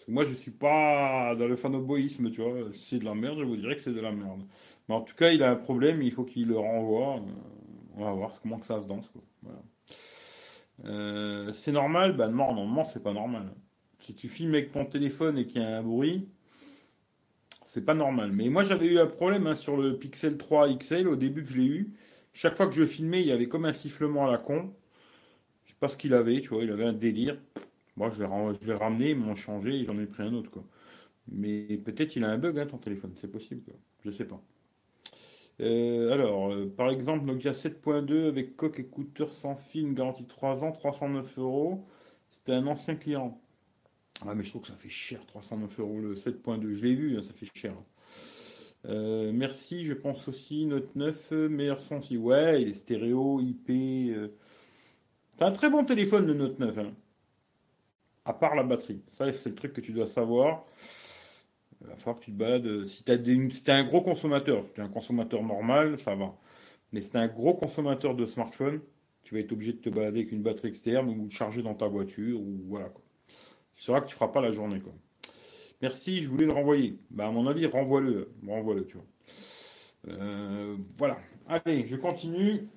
moi, 0.08 0.24
je 0.24 0.34
suis 0.34 0.52
pas 0.52 1.36
dans 1.36 1.48
le 1.48 1.56
fanoboïsme, 1.56 2.30
tu 2.32 2.42
vois. 2.42 2.72
Si 2.74 2.90
c'est 2.90 3.00
de 3.00 3.06
la 3.06 3.16
merde, 3.16 3.40
je 3.40 3.44
vous 3.46 3.58
dirais 3.58 3.76
que 3.76 3.82
c'est 3.82 3.94
de 3.94 4.00
la 4.02 4.12
merde. 4.12 4.42
Mais 4.88 4.96
en 4.96 5.02
tout 5.02 5.16
cas, 5.16 5.32
il 5.32 5.44
a 5.44 5.50
un 5.52 5.56
problème, 5.56 6.02
il 6.02 6.12
faut 6.12 6.24
qu'il 6.24 6.48
le 6.48 6.58
renvoie. 6.58 7.22
On 7.96 8.06
va 8.06 8.12
voir 8.14 8.40
comment 8.42 8.60
que 8.60 8.66
ça 8.66 8.82
se 8.82 8.88
danse. 8.88 9.12
Euh, 10.86 11.52
c'est 11.54 11.72
normal 11.72 12.16
Ben 12.16 12.30
non, 12.30 12.54
normalement, 12.54 12.86
c'est 12.86 13.02
pas 13.04 13.14
normal. 13.14 13.52
Si 14.00 14.14
tu 14.16 14.30
filmes 14.30 14.54
avec 14.54 14.72
ton 14.72 14.86
téléphone 14.86 15.38
et 15.38 15.48
qu'il 15.48 15.62
y 15.62 15.66
a 15.66 15.78
un 15.80 15.84
bruit, 15.84 16.30
c'est 17.66 17.86
pas 17.86 17.94
normal. 17.94 18.32
Mais 18.32 18.50
moi, 18.50 18.64
j'avais 18.64 18.88
eu 18.88 19.00
un 19.00 19.08
problème 19.08 19.48
hein, 19.48 19.56
sur 19.56 19.78
le 19.78 19.98
Pixel 19.98 20.38
3 20.38 20.74
XL 20.78 21.08
au 21.08 21.16
début 21.16 21.44
que 21.44 21.52
je 21.52 21.58
l'ai 21.58 21.68
eu. 21.68 21.94
Chaque 22.34 22.56
fois 22.58 22.68
que 22.68 22.74
je 22.74 22.86
filmais, 22.86 23.22
il 23.22 23.28
y 23.28 23.32
avait 23.32 23.48
comme 23.48 23.66
un 23.66 23.74
sifflement 23.74 24.28
à 24.28 24.32
la 24.32 24.38
con. 24.38 24.74
Je 25.66 25.72
sais 25.72 25.78
pas 25.80 25.90
ce 25.90 25.98
qu'il 25.98 26.14
avait, 26.14 26.42
tu 26.42 26.50
vois, 26.50 26.64
il 26.64 26.72
avait 26.72 26.86
un 26.86 26.94
délire. 26.94 27.38
Moi, 27.98 28.10
je 28.12 28.20
l'ai 28.68 28.74
ramené, 28.74 29.12
ils 29.12 29.18
m'ont 29.18 29.36
changé 29.36 29.76
et 29.76 29.86
j'en 29.86 29.98
ai 30.00 30.06
pris 30.08 30.24
un 30.24 30.34
autre, 30.34 30.52
quoi. 30.52 30.64
Mais 31.30 31.78
peut-être 31.78 32.16
il 32.16 32.24
a 32.26 32.30
un 32.30 32.38
bug, 32.38 32.60
hein, 32.60 32.68
ton 32.68 32.78
téléphone, 32.78 33.14
c'est 33.20 33.32
possible, 33.32 33.64
quoi. 33.64 33.76
Je 34.06 34.12
sais 34.12 34.26
pas. 34.26 34.42
Euh, 35.60 36.12
alors, 36.14 36.52
euh, 36.52 36.72
par 36.76 36.90
exemple, 36.90 37.26
Nokia 37.26 37.54
7.2 37.54 38.28
avec 38.28 38.56
coque 38.56 38.80
écouteur 38.80 39.34
sans 39.34 39.56
fil, 39.56 39.94
garantie 39.94 40.26
3 40.26 40.64
ans, 40.64 40.72
309 40.72 41.40
euros. 41.40 41.86
C'était 42.30 42.54
un 42.54 42.68
ancien 42.68 42.96
client. 42.96 43.40
Ah, 44.26 44.36
mais 44.36 44.44
je 44.44 44.50
trouve 44.50 44.64
que 44.64 44.68
ça 44.70 44.76
fait 44.76 44.90
cher, 44.90 45.26
309 45.28 45.80
euros 45.80 46.00
le 46.00 46.16
7.2. 46.16 46.74
Je 46.76 46.84
l'ai 46.86 46.96
vu, 46.96 47.18
hein, 47.18 47.24
ça 47.24 47.34
fait 47.34 47.48
cher. 47.54 47.74
Euh, 48.86 49.32
merci, 49.34 49.84
je 49.86 49.94
pense 49.94 50.28
aussi, 50.28 50.66
Note 50.66 50.96
9, 50.96 51.32
meilleur 51.50 51.82
son 51.82 51.98
aussi. 51.98 52.18
Ouais, 52.18 52.62
il 52.62 52.70
est 52.70 52.74
stéréo, 52.74 53.42
IP. 53.42 53.68
C'est 55.38 55.44
un 55.44 55.52
très 55.52 55.70
bon 55.70 55.84
téléphone, 55.86 56.28
le 56.28 56.34
Note 56.34 56.60
9. 56.60 56.78
Hein. 56.80 56.94
À 58.26 58.34
part 58.34 58.56
la 58.56 58.64
batterie. 58.64 59.02
Ça, 59.12 59.32
c'est 59.34 59.50
le 59.50 59.56
truc 59.56 59.74
que 59.74 59.82
tu 59.82 59.92
dois 59.94 60.08
savoir. 60.08 60.66
Il 61.82 61.88
va 61.88 61.96
falloir 61.96 62.20
que 62.20 62.26
tu 62.26 62.32
te 62.32 62.38
balades. 62.38 62.66
Euh, 62.66 62.86
si 62.86 63.04
tu 63.04 63.12
es 63.12 63.72
un 63.72 63.84
gros 63.86 64.02
consommateur, 64.02 64.66
si 64.68 64.74
tu 64.74 64.82
es 64.82 64.84
un 64.84 64.90
consommateur 64.90 65.44
normal, 65.44 66.00
ça 66.00 66.16
va. 66.16 66.36
Mais 66.92 67.02
si 67.02 67.12
tu 67.12 67.18
es 67.18 67.20
un 67.20 67.28
gros 67.28 67.54
consommateur 67.56 68.16
de 68.16 68.26
smartphone, 68.26 68.82
tu 69.24 69.36
vas 69.36 69.42
être 69.42 69.52
obligé 69.52 69.74
de 69.74 69.80
te 69.80 69.90
balader 69.90 70.22
avec 70.22 70.32
une 70.32 70.42
batterie 70.42 70.70
externe 70.70 71.10
ou 71.10 71.28
de 71.28 71.32
charger 71.32 71.62
dans 71.62 71.76
ta 71.76 71.88
voiture. 71.88 72.40
ou 72.40 72.62
voilà 72.68 72.90
quoi. 72.90 73.04
C'est 73.76 73.92
vrai 73.92 74.02
que 74.02 74.08
tu 74.08 74.16
feras 74.16 74.30
pas 74.30 74.42
la 74.42 74.52
journée. 74.52 74.82
Quoi. 74.82 74.94
Merci, 75.82 76.24
je 76.24 76.30
voulais 76.30 76.46
le 76.46 76.54
renvoyer. 76.54 76.98
Bah, 77.12 77.28
à 77.28 77.32
mon 77.32 77.46
avis, 77.48 77.66
renvoie-le. 77.68 78.32
Renvoie-le, 78.48 78.86
tu 78.86 78.98
vois. 78.98 79.06
Euh, 80.10 80.78
voilà. 80.98 81.20
Allez, 81.48 81.86
je 81.86 81.96
continue. 81.96 82.68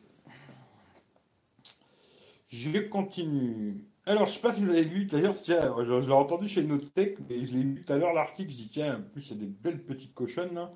Je 2.48 2.78
continue. 2.80 3.84
Alors, 4.06 4.26
je 4.26 4.32
sais 4.32 4.40
pas 4.40 4.52
si 4.52 4.64
vous 4.64 4.70
avez 4.70 4.84
vu, 4.84 5.04
d'ailleurs, 5.04 5.34
tiens, 5.36 5.74
je, 5.84 6.06
l'ai 6.06 6.12
entendu 6.12 6.48
chez 6.48 6.64
Notech, 6.64 7.18
mais 7.28 7.46
je 7.46 7.54
l'ai 7.54 7.62
vu 7.62 7.82
tout 7.82 7.92
à 7.92 7.96
l'heure 7.96 8.12
l'article, 8.14 8.50
j'ai 8.50 8.62
dit, 8.64 8.70
tiens, 8.70 8.98
en 8.98 9.02
plus, 9.02 9.30
il 9.30 9.30
y 9.30 9.36
a 9.36 9.44
des 9.44 9.46
belles 9.46 9.84
petites 9.84 10.14
cochonnes, 10.14 10.54
là. 10.54 10.72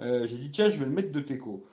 Euh, 0.00 0.26
j'ai 0.26 0.38
dit, 0.38 0.50
tiens, 0.50 0.70
je 0.70 0.78
vais 0.78 0.86
le 0.86 0.90
mettre 0.90 1.12
de 1.12 1.20
Teco. 1.20 1.66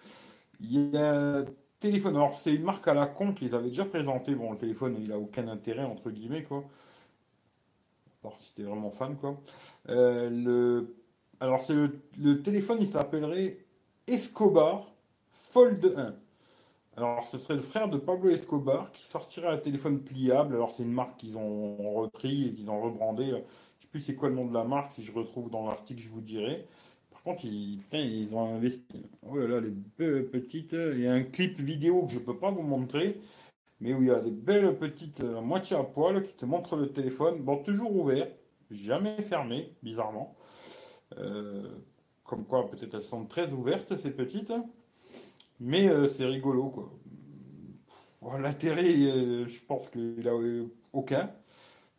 Il 0.60 0.90
y 0.90 0.98
a 0.98 1.14
un 1.40 1.46
téléphone, 1.80 2.16
alors 2.16 2.40
c'est 2.40 2.54
une 2.54 2.64
marque 2.64 2.88
à 2.88 2.94
la 2.94 3.08
con 3.08 3.34
qu'ils 3.34 3.56
avaient 3.56 3.70
déjà 3.70 3.86
présenté, 3.86 4.36
bon, 4.36 4.52
le 4.52 4.58
téléphone, 4.58 4.98
il 5.02 5.12
a 5.12 5.18
aucun 5.18 5.48
intérêt, 5.48 5.84
entre 5.84 6.12
guillemets, 6.12 6.44
quoi. 6.44 6.66
voir 8.22 8.36
si 8.40 8.54
t'es 8.54 8.64
vraiment 8.64 8.92
fan, 8.92 9.16
quoi. 9.18 9.40
Euh, 9.90 10.30
le... 10.30 10.96
Alors, 11.40 11.62
c'est 11.62 11.74
le 11.74 12.44
téléphone, 12.44 12.78
il 12.82 12.88
s'appellerait 12.88 13.66
Escobar 14.08 14.94
Fold 15.32 15.94
1. 15.98 16.16
Alors, 17.02 17.26
ce 17.26 17.40
serait 17.40 17.56
le 17.56 17.62
frère 17.62 17.90
de 17.90 17.98
Pablo 17.98 18.30
Escobar 18.30 18.92
qui 18.92 19.02
sortirait 19.02 19.48
un 19.48 19.58
téléphone 19.58 20.04
pliable. 20.04 20.54
Alors, 20.54 20.70
c'est 20.70 20.84
une 20.84 20.94
marque 20.94 21.18
qu'ils 21.18 21.36
ont 21.36 21.96
repris 21.96 22.50
et 22.50 22.54
qu'ils 22.54 22.70
ont 22.70 22.80
rebrandé. 22.80 23.26
Je 23.26 23.36
ne 23.36 23.40
sais 23.80 23.88
plus 23.90 24.02
c'est 24.02 24.14
quoi 24.14 24.30
le 24.30 24.36
nom 24.36 24.46
de 24.46 24.54
la 24.54 24.64
marque. 24.64 24.92
Si 24.92 25.04
je 25.04 25.12
retrouve 25.12 25.50
dans 25.50 25.66
l'article, 25.66 26.00
je 26.00 26.10
vous 26.10 26.22
dirai. 26.22 26.68
Par 27.10 27.24
contre, 27.24 27.44
ils, 27.44 28.30
ont 28.34 28.56
investi. 28.56 29.04
Oh 29.28 29.36
là 29.36 29.60
les 29.60 29.72
petites. 30.22 30.74
Il 30.74 31.00
y 31.00 31.08
a 31.08 31.14
un 31.14 31.24
clip 31.24 31.60
vidéo 31.60 32.04
que 32.06 32.14
je 32.14 32.20
ne 32.20 32.24
peux 32.24 32.38
pas 32.38 32.52
vous 32.52 32.62
montrer 32.62 33.20
mais 33.80 33.96
où 33.96 34.04
il 34.04 34.10
y 34.10 34.12
a 34.12 34.20
des 34.20 34.30
belles 34.30 34.78
petites 34.78 35.24
euh, 35.24 35.42
moitié 35.42 35.76
à 35.76 35.84
poil 35.84 36.22
qui 36.22 36.34
te 36.36 36.46
montrent 36.46 36.76
le 36.76 36.92
téléphone. 36.92 37.42
Bon, 37.42 37.58
toujours 37.64 37.96
ouvert, 37.96 38.28
jamais 38.70 39.20
fermé, 39.24 39.74
bizarrement. 39.82 40.36
Euh, 41.18 41.68
comme 42.24 42.46
quoi, 42.46 42.70
peut-être 42.70 42.94
elles 42.94 43.02
sont 43.02 43.26
très 43.26 43.52
ouvertes, 43.54 43.98
ces 43.98 44.12
petites. 44.12 44.54
Mais 45.62 45.88
euh, 45.88 46.08
c'est 46.10 46.26
rigolo, 46.26 46.70
quoi. 46.70 46.92
L'intérêt, 48.40 48.94
je 48.94 49.60
pense 49.66 49.90
qu'il 49.90 50.28
a 50.28 50.34
aucun. 50.94 51.32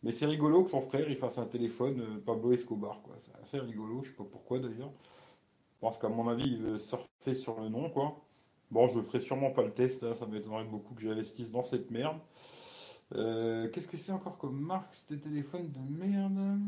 Mais 0.03 0.12
c'est 0.12 0.27
rigolo 0.27 0.64
que 0.64 0.70
son 0.70 0.81
frère 0.81 1.09
il 1.09 1.16
fasse 1.16 1.38
un 1.38 1.46
téléphone 1.46 2.20
Pablo 2.27 2.53
Escobar. 2.53 3.01
C'est 3.25 3.40
assez 3.40 3.59
rigolo, 3.61 4.03
je 4.03 4.11
sais 4.11 4.16
pas 4.16 4.25
pourquoi 4.25 4.59
d'ailleurs. 4.59 4.92
Je 5.77 5.81
pense 5.81 5.98
qu'à 5.98 6.09
mon 6.09 6.29
avis, 6.29 6.44
il 6.44 6.59
veut 6.59 6.79
surfer 6.79 7.35
sur 7.35 7.61
le 7.61 7.68
nom, 7.68 7.90
quoi. 7.90 8.20
Bon, 8.70 8.88
je 8.88 8.98
ne 8.98 9.03
ferai 9.03 9.20
sûrement 9.20 9.51
pas 9.51 9.62
le 9.62 9.72
test, 9.72 10.03
hein, 10.05 10.14
ça 10.14 10.27
m'étonnerait 10.27 10.64
beaucoup 10.64 10.94
que 10.94 11.03
j'investisse 11.03 11.51
dans 11.51 11.62
cette 11.62 11.90
merde. 11.90 12.18
Euh, 13.14 13.68
qu'est-ce 13.70 13.88
que 13.88 13.96
c'est 13.98 14.12
encore 14.12 14.38
comme 14.38 14.59
marque, 14.61 14.94
ce 14.94 15.14
téléphone 15.14 15.70
de 15.70 15.81
merde? 16.07 16.61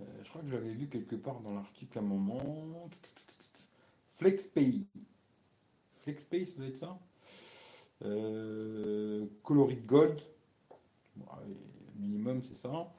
Euh, 0.00 0.04
Je 0.22 0.28
crois 0.28 0.42
que 0.42 0.48
je 0.48 0.54
l'avais 0.54 0.72
vu 0.72 0.88
quelque 0.88 1.16
part 1.16 1.40
dans 1.40 1.54
l'article 1.54 1.98
à 1.98 2.00
un 2.00 2.04
moment. 2.04 2.88
FlexPay. 4.20 4.84
FlexPay, 6.02 6.46
ça 6.46 6.58
doit 6.58 6.68
être 6.68 6.76
ça 6.76 6.98
euh, 8.04 9.26
Gold. 9.86 10.20
minimum, 11.96 12.42
c'est 12.42 12.56
ça. 12.56 12.92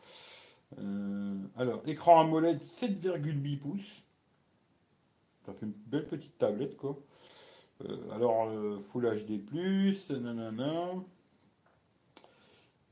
alors, 1.58 1.82
écran 1.86 2.22
AMOLED 2.22 2.62
7,8 2.62 3.60
pouces. 3.60 4.04
Ça 5.46 5.54
fait 5.54 5.66
une 5.66 5.74
belle 5.88 6.08
petite 6.08 6.38
tablette, 6.38 6.78
quoi. 6.78 7.00
Euh, 7.86 8.12
alors, 8.12 8.50
euh, 8.50 8.80
Full 8.80 9.06
HD, 9.06 9.40
nanana. 10.12 10.94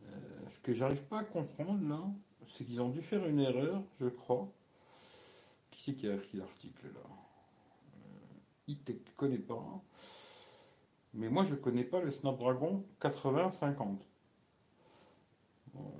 Euh, 0.04 0.50
ce 0.50 0.60
que 0.60 0.74
j'arrive 0.74 1.04
pas 1.04 1.20
à 1.20 1.24
comprendre 1.24 1.88
là, 1.88 2.02
c'est 2.48 2.63
qu'ils 2.63 2.82
ont 2.82 2.89
dû 2.89 3.02
faire 3.02 3.26
une 3.26 3.39
erreur, 3.39 3.84
je 4.00 4.08
crois. 4.08 4.52
Qui 5.72 5.82
c'est 5.82 5.94
qui 5.96 6.08
a 6.08 6.15
écrit 6.15 6.38
l'article 6.38 6.88
là? 6.88 7.18
Ne 8.88 8.93
connaît 9.15 9.38
pas. 9.38 9.63
Mais 11.13 11.29
moi, 11.29 11.43
je 11.43 11.55
connais 11.55 11.84
pas 11.84 12.01
le 12.01 12.12
Snapdragon 12.12 12.84
8050. 13.03 14.05
Bon, 15.73 15.91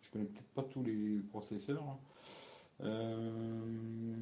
je 0.00 0.10
connais 0.10 0.24
peut-être 0.24 0.54
pas 0.54 0.62
tous 0.62 0.82
les 0.82 1.20
processeurs. 1.30 1.82
Hein. 1.82 1.98
Euh, 2.84 4.14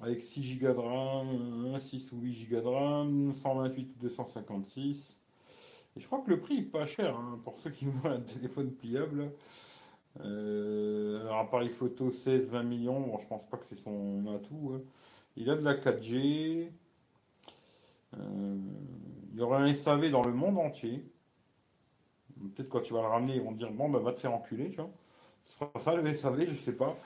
avec 0.00 0.22
6 0.22 0.58
Go 0.58 0.72
de 0.72 0.78
RAM, 0.78 1.80
6 1.80 2.12
ou 2.12 2.20
8 2.20 2.48
Go 2.48 2.60
de 2.60 2.66
RAM, 2.66 3.32
128 3.34 3.94
ou 3.96 4.02
256. 4.02 5.16
Et 5.96 6.00
je 6.00 6.06
crois 6.06 6.20
que 6.20 6.30
le 6.30 6.40
prix 6.40 6.58
est 6.58 6.62
pas 6.62 6.86
cher 6.86 7.16
hein, 7.16 7.38
pour 7.44 7.58
ceux 7.60 7.70
qui 7.70 7.84
veulent 8.02 8.12
un 8.12 8.20
téléphone 8.20 8.70
pliable. 8.70 9.30
Euh, 10.20 11.30
appareil 11.30 11.68
photo 11.68 12.10
16-20 12.10 12.62
millions, 12.64 13.00
bon, 13.00 13.18
je 13.18 13.26
pense 13.26 13.46
pas 13.46 13.56
que 13.56 13.66
c'est 13.66 13.76
son 13.76 14.24
atout. 14.34 14.72
Hein. 14.74 14.80
Il 15.36 15.50
a 15.50 15.56
de 15.56 15.62
la 15.62 15.74
4G. 15.74 16.70
Euh, 18.18 18.56
il 19.32 19.38
y 19.38 19.42
aura 19.42 19.58
un 19.58 19.72
SAV 19.72 20.10
dans 20.10 20.22
le 20.22 20.32
monde 20.32 20.58
entier. 20.58 21.04
Peut-être 22.54 22.68
quand 22.68 22.80
tu 22.80 22.94
vas 22.94 23.02
le 23.02 23.08
ramener, 23.08 23.36
ils 23.36 23.42
vont 23.42 23.52
te 23.52 23.58
dire 23.58 23.70
bon 23.70 23.88
bah 23.88 23.98
va 23.98 24.12
te 24.12 24.20
faire 24.20 24.32
enculer, 24.32 24.70
tu 24.70 24.76
vois. 24.76 24.90
Ce 25.44 25.58
sera 25.58 25.70
ça 25.78 25.94
le 25.94 26.14
SAV, 26.14 26.48
je 26.50 26.54
sais 26.56 26.76
pas. 26.76 26.96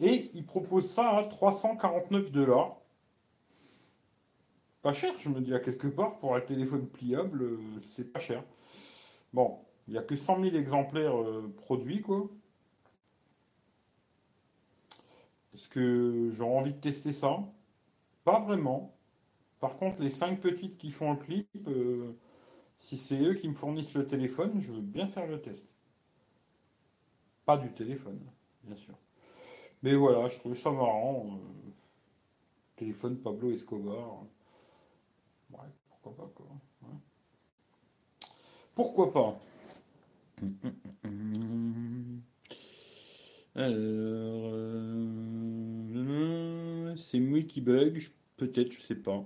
Et 0.00 0.30
il 0.34 0.44
propose 0.44 0.90
ça 0.90 1.16
à 1.16 1.24
349 1.24 2.30
dollars. 2.30 2.76
Pas 4.82 4.92
cher, 4.92 5.14
je 5.18 5.28
me 5.28 5.40
dis 5.40 5.54
à 5.54 5.58
quelque 5.58 5.88
part, 5.88 6.18
pour 6.18 6.36
un 6.36 6.40
téléphone 6.40 6.86
pliable, 6.86 7.42
euh, 7.42 7.58
c'est 7.96 8.12
pas 8.12 8.20
cher. 8.20 8.44
Bon, 9.32 9.58
il 9.88 9.92
n'y 9.92 9.98
a 9.98 10.02
que 10.02 10.16
100 10.16 10.42
000 10.42 10.56
exemplaires 10.56 11.16
euh, 11.20 11.52
produits, 11.56 12.02
quoi. 12.02 12.28
Est-ce 15.54 15.68
que 15.68 16.30
j'aurais 16.36 16.56
envie 16.56 16.72
de 16.72 16.80
tester 16.80 17.12
ça? 17.12 17.38
Pas 18.24 18.40
vraiment. 18.40 18.95
Par 19.60 19.76
contre, 19.76 20.00
les 20.00 20.10
5 20.10 20.40
petites 20.40 20.76
qui 20.76 20.90
font 20.90 21.10
un 21.10 21.16
clip, 21.16 21.48
euh, 21.66 22.12
si 22.78 22.96
c'est 22.96 23.20
eux 23.20 23.34
qui 23.34 23.48
me 23.48 23.54
fournissent 23.54 23.94
le 23.94 24.06
téléphone, 24.06 24.60
je 24.60 24.72
veux 24.72 24.80
bien 24.80 25.08
faire 25.08 25.26
le 25.26 25.40
test. 25.40 25.64
Pas 27.44 27.56
du 27.56 27.72
téléphone, 27.72 28.20
bien 28.64 28.76
sûr. 28.76 28.94
Mais 29.82 29.94
voilà, 29.94 30.28
je 30.28 30.38
trouve 30.38 30.56
ça 30.56 30.70
marrant. 30.70 31.26
Euh, 31.32 31.70
téléphone 32.76 33.18
Pablo 33.18 33.50
Escobar. 33.50 34.24
Pourquoi 35.88 36.14
pas 36.16 36.30
quoi. 36.34 36.46
Pourquoi 38.74 39.12
pas 39.12 39.38
euh, 43.56 44.26
c'est 46.96 47.18
moi 47.18 47.42
qui 47.42 47.62
bug, 47.62 48.06
peut-être, 48.36 48.72
je 48.72 48.80
sais 48.80 48.94
pas. 48.94 49.24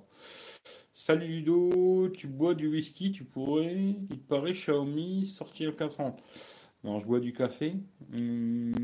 Salut 0.95 1.27
Ludo, 1.27 2.09
tu 2.11 2.27
bois 2.27 2.55
du 2.55 2.69
whisky, 2.69 3.13
tu 3.13 3.25
pourrais, 3.25 3.97
il 4.11 4.21
paraît 4.21 4.53
Xiaomi 4.53 5.27
sortir 5.27 5.71
le 5.71 5.77
430. 5.77 6.23
Non, 6.85 6.99
je 6.99 7.07
bois 7.07 7.21
du 7.21 7.33
café. 7.33 7.75
Hum, 8.19 8.75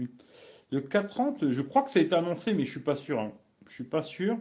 le 0.71 0.81
430, 0.81 1.51
je 1.51 1.63
crois 1.63 1.83
que 1.83 1.91
ça 1.91 1.99
a 1.99 2.03
été 2.03 2.15
annoncé, 2.15 2.55
mais 2.55 2.65
je 2.65 2.71
suis 2.71 2.81
pas 2.81 2.97
sûr. 2.97 3.21
Hein. 3.21 3.33
Je 3.69 3.75
suis 3.75 3.85
pas 3.85 4.03
sûr. 4.03 4.39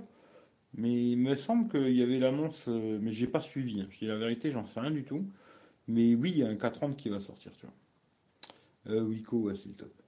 Mais 0.78 1.12
il 1.12 1.18
me 1.18 1.36
semble 1.36 1.70
qu'il 1.70 1.96
y 1.96 2.04
avait 2.04 2.20
l'annonce, 2.20 2.66
euh, 2.68 3.00
mais 3.02 3.12
j'ai 3.14 3.28
pas 3.28 3.40
suivi. 3.40 3.82
Hein. 3.82 3.88
Je 3.90 4.00
dis 4.00 4.08
la 4.08 4.18
vérité, 4.18 4.52
j'en 4.52 4.66
sais 4.66 4.80
rien 4.80 4.92
du 4.92 5.04
tout. 5.04 5.26
Mais 5.88 6.16
oui, 6.16 6.32
il 6.32 6.38
y 6.40 6.44
a 6.44 6.48
un 6.48 6.56
430 6.56 6.98
qui 6.98 7.10
va 7.10 7.20
sortir, 7.20 7.52
tu 7.54 7.66
vois. 7.66 7.76
Euh, 8.96 9.04
ouais, 9.04 9.56
c'est 9.56 9.70
le 9.70 9.76
top. 9.76 10.05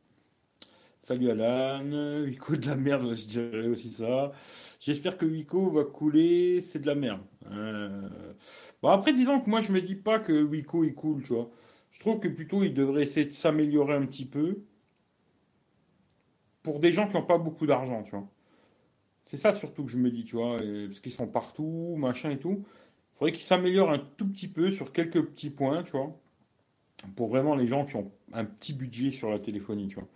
Salut 1.07 1.29
Alan, 1.31 1.85
Wiko 2.25 2.57
de 2.57 2.67
la 2.67 2.75
merde, 2.75 3.15
je 3.15 3.27
dirais 3.27 3.67
aussi 3.67 3.93
ça. 3.93 4.33
J'espère 4.81 5.17
que 5.17 5.25
Wiko 5.25 5.71
va 5.71 5.85
couler, 5.85 6.61
c'est 6.61 6.79
de 6.79 6.85
la 6.85 6.95
merde. 6.95 7.21
Euh, 7.49 8.09
bon 8.81 8.89
après, 8.89 9.13
disons 9.13 9.39
que 9.39 9.49
moi 9.49 9.61
je 9.61 9.71
me 9.71 9.81
dis 9.81 9.95
pas 9.95 10.19
que 10.19 10.33
Wiko 10.43 10.83
est 10.83 10.91
cool, 10.91 11.23
tu 11.23 11.29
vois. 11.29 11.49
Je 11.91 12.01
trouve 12.01 12.19
que 12.19 12.27
plutôt 12.27 12.61
il 12.61 12.73
devrait 12.73 13.03
essayer 13.03 13.25
de 13.25 13.31
s'améliorer 13.31 13.93
un 13.93 14.05
petit 14.05 14.25
peu 14.25 14.65
pour 16.61 16.81
des 16.81 16.91
gens 16.91 17.07
qui 17.07 17.13
n'ont 17.13 17.23
pas 17.25 17.37
beaucoup 17.37 17.65
d'argent, 17.65 18.03
tu 18.03 18.11
vois. 18.11 18.27
C'est 19.23 19.37
ça 19.37 19.53
surtout 19.53 19.85
que 19.85 19.91
je 19.91 19.97
me 19.97 20.11
dis, 20.11 20.25
tu 20.25 20.35
vois, 20.35 20.57
parce 20.57 20.99
qu'ils 20.99 21.13
sont 21.13 21.27
partout, 21.27 21.95
machin 21.97 22.31
et 22.31 22.37
tout. 22.37 22.65
Il 23.13 23.17
faudrait 23.17 23.31
qu'ils 23.31 23.43
s'améliorent 23.43 23.91
un 23.91 23.99
tout 24.17 24.27
petit 24.27 24.49
peu 24.49 24.71
sur 24.71 24.91
quelques 24.91 25.23
petits 25.23 25.51
points, 25.51 25.83
tu 25.83 25.91
vois, 25.91 26.19
pour 27.15 27.29
vraiment 27.29 27.55
les 27.55 27.67
gens 27.67 27.85
qui 27.85 27.95
ont 27.95 28.11
un 28.33 28.43
petit 28.43 28.73
budget 28.73 29.11
sur 29.11 29.29
la 29.29 29.39
téléphonie, 29.39 29.87
tu 29.87 29.95
vois. 29.95 30.09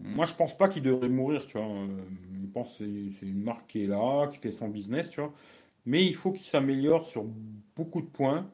Moi, 0.00 0.26
je 0.26 0.34
pense 0.34 0.56
pas 0.56 0.68
qu'ils 0.68 0.82
devraient 0.82 1.08
mourir, 1.08 1.46
tu 1.46 1.58
vois. 1.58 1.66
Je 1.66 2.46
pense 2.52 2.78
que 2.78 2.84
c'est 3.10 3.26
une 3.26 3.42
marque 3.42 3.66
qui 3.68 3.84
est 3.84 3.86
là, 3.86 4.28
qui 4.28 4.38
fait 4.38 4.52
son 4.52 4.68
business, 4.68 5.10
tu 5.10 5.20
vois. 5.20 5.32
Mais 5.86 6.04
il 6.04 6.14
faut 6.14 6.32
qu'ils 6.32 6.46
s'améliorent 6.46 7.06
sur 7.06 7.24
beaucoup 7.76 8.02
de 8.02 8.06
points 8.06 8.50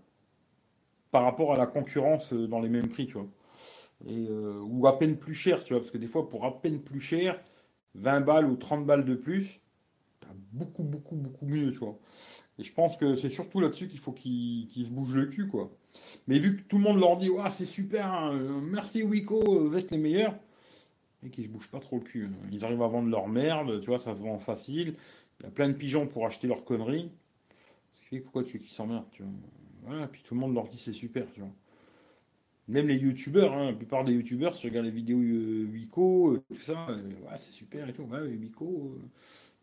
par 1.11 1.25
rapport 1.25 1.53
à 1.53 1.57
la 1.57 1.67
concurrence 1.67 2.33
dans 2.33 2.61
les 2.61 2.69
mêmes 2.69 2.89
prix, 2.89 3.07
tu 3.07 3.15
vois 3.15 3.29
et, 4.07 4.27
euh, 4.29 4.61
ou 4.63 4.87
à 4.87 4.99
peine 4.99 5.17
plus 5.17 5.35
cher, 5.35 5.65
tu 5.65 5.73
vois, 5.73 5.81
parce 5.81 5.91
que 5.91 5.99
des 5.99 6.07
fois, 6.07 6.29
pour 6.29 6.45
à 6.45 6.61
peine 6.61 6.81
plus 6.81 7.01
cher, 7.01 7.41
20 7.95 8.21
balles 8.21 8.47
ou 8.47 8.57
30 8.57 8.87
balles 8.87 9.05
de 9.05 9.15
plus, 9.15 9.61
t'as 10.21 10.29
beaucoup, 10.53 10.83
beaucoup, 10.83 11.17
beaucoup 11.17 11.47
mieux, 11.47 11.71
tu 11.73 11.79
vois. 11.79 11.99
Et 12.59 12.65
je 12.65 12.73
pense 12.73 12.97
que 12.97 13.17
c'est 13.17 13.31
surtout 13.31 13.61
là-dessus 13.61 13.89
qu'il 13.89 13.99
faut 13.99 14.13
qu'ils 14.13 14.69
se 14.75 14.91
bougent 14.91 15.15
le 15.15 15.27
cul, 15.27 15.49
quoi. 15.49 15.71
Mais 16.29 16.39
vu 16.39 16.57
que 16.57 16.63
tout 16.63 16.77
le 16.79 16.83
monde 16.83 17.01
leur 17.01 17.17
dit, 17.17 17.31
ouais, 17.31 17.51
c'est 17.51 17.67
super, 17.67 18.07
hein, 18.07 18.61
merci 18.63 19.03
Wiko, 19.03 19.69
vous 19.69 19.77
êtes 19.77 19.91
les 19.91 19.99
meilleurs, 19.99 20.37
et 21.25 21.31
qu'ils 21.31 21.45
se 21.45 21.49
bougent 21.49 21.71
pas 21.71 21.81
trop 21.81 21.99
le 21.99 22.05
cul. 22.05 22.27
Hein. 22.27 22.49
Ils 22.53 22.65
arrivent 22.65 22.83
à 22.83 22.89
vendre 22.89 23.09
leur 23.09 23.29
merde, 23.29 23.81
tu 23.81 23.87
vois, 23.87 23.99
ça 23.99 24.15
se 24.15 24.21
vend 24.23 24.39
facile. 24.39 24.95
Il 25.41 25.45
y 25.45 25.47
a 25.47 25.51
plein 25.51 25.69
de 25.69 25.75
pigeons 25.75 26.07
pour 26.07 26.27
acheter 26.27 26.47
leurs 26.47 26.65
conneries. 26.65 27.11
pourquoi 28.23 28.45
tu 28.45 28.59
qu'ils 28.59 28.71
s'emmerdent, 28.71 29.11
tu 29.11 29.23
vois? 29.23 29.33
Voilà, 29.87 30.09
puis 30.09 30.23
tout 30.23 30.35
le 30.35 30.41
monde 30.41 30.55
leur 30.55 30.69
dit 30.69 30.79
c'est 30.79 30.93
super, 30.93 31.31
tu 31.33 31.41
vois. 31.41 31.51
Même 32.69 32.89
les 32.89 32.97
youtubeurs, 32.97 33.53
hein, 33.53 33.67
la 33.67 33.73
plupart 33.75 34.05
des 34.05 34.13
youtubeurs, 34.15 34.55
si 34.55 34.63
tu 34.63 34.69
regardes 34.69 34.87
les 34.87 34.93
vidéos 34.93 35.19
euh, 35.19 35.67
Wiko, 35.71 36.33
euh, 36.33 36.45
tout 36.49 36.63
ça, 36.63 36.87
euh, 36.89 37.03
c'est 37.37 37.53
super 37.53 37.87
et 37.89 37.93
tout. 37.93 38.05
Ouais, 38.05 38.27
les 38.27 38.37
Wiko 38.37 38.99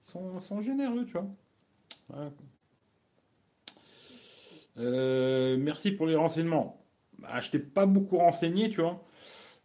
sont, 0.06 0.40
sont, 0.40 0.62
généreux, 0.62 1.06
tu 1.06 1.14
vois. 1.14 1.28
merci 5.58 5.92
pour 5.92 6.06
les 6.06 6.16
renseignements. 6.16 6.86
Bah, 7.18 7.40
je 7.40 7.50
t'ai 7.50 7.60
pas 7.60 7.88
beaucoup 7.88 8.18
renseigné, 8.18 8.70
tu 8.70 8.82
vois. 8.82 9.04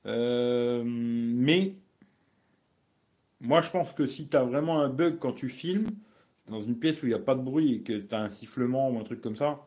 Mais 0.06 1.74
moi, 3.46 3.60
je 3.60 3.70
pense 3.70 3.92
que 3.92 4.06
si 4.06 4.28
tu 4.28 4.36
as 4.36 4.42
vraiment 4.42 4.80
un 4.80 4.88
bug 4.88 5.18
quand 5.20 5.32
tu 5.32 5.48
filmes, 5.48 5.86
dans 6.48 6.60
une 6.60 6.78
pièce 6.78 7.02
où 7.02 7.06
il 7.06 7.10
n'y 7.10 7.14
a 7.14 7.20
pas 7.20 7.34
de 7.34 7.42
bruit 7.42 7.74
et 7.74 7.80
que 7.80 7.92
tu 7.98 8.14
as 8.14 8.20
un 8.20 8.28
sifflement 8.28 8.90
ou 8.90 8.98
un 8.98 9.04
truc 9.04 9.20
comme 9.20 9.36
ça, 9.36 9.64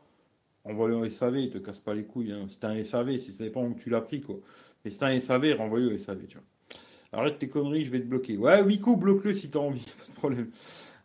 envoie-le 0.66 0.96
au 0.96 1.10
SAV, 1.10 1.38
il 1.38 1.50
te 1.50 1.58
casse 1.58 1.80
pas 1.80 1.94
les 1.94 2.04
couilles. 2.04 2.32
Hein. 2.32 2.48
C'est 2.50 2.66
un 2.66 2.84
SAV, 2.84 3.18
si 3.20 3.34
ça 3.34 3.44
dépend 3.44 3.66
où 3.66 3.74
tu 3.74 3.90
l'as 3.90 4.02
pris, 4.02 4.22
quoi. 4.22 4.40
Mais 4.84 4.92
c'est 4.92 5.04
un 5.04 5.20
SAV, 5.20 5.54
renvoie-le 5.58 5.96
au 5.96 5.98
SAV, 5.98 6.28
tu 6.28 6.38
vois. 6.38 6.46
Arrête 7.12 7.40
tes 7.40 7.50
conneries, 7.50 7.86
je 7.86 7.92
vais 7.92 8.02
te 8.02 8.06
bloquer. 8.06 8.38
Ouais, 8.38 8.62
Wiko, 8.62 8.98
bloque-le 8.98 9.34
si 9.34 9.50
t'as 9.50 9.60
envie, 9.60 9.86
pas 9.98 10.06
de 10.08 10.16
problème. 10.16 10.52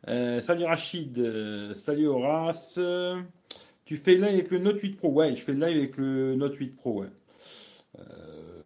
Euh, 0.09 0.41
salut 0.41 0.65
Rachid, 0.65 1.19
euh, 1.19 1.75
salut 1.75 2.09
Horace. 2.09 2.79
tu 3.85 3.97
fais 3.97 4.17
live 4.17 4.25
avec 4.25 4.51
le 4.51 4.59
Note 4.59 4.81
8 4.81 4.97
Pro 4.97 5.09
Ouais, 5.13 5.35
je 5.35 5.43
fais 5.43 5.55
live 5.55 5.79
avec 5.79 5.97
le 5.97 6.35
Note 6.35 6.57
8 6.57 6.77
Pro, 6.77 7.01
ouais. 7.01 7.09
Euh, 7.99 8.63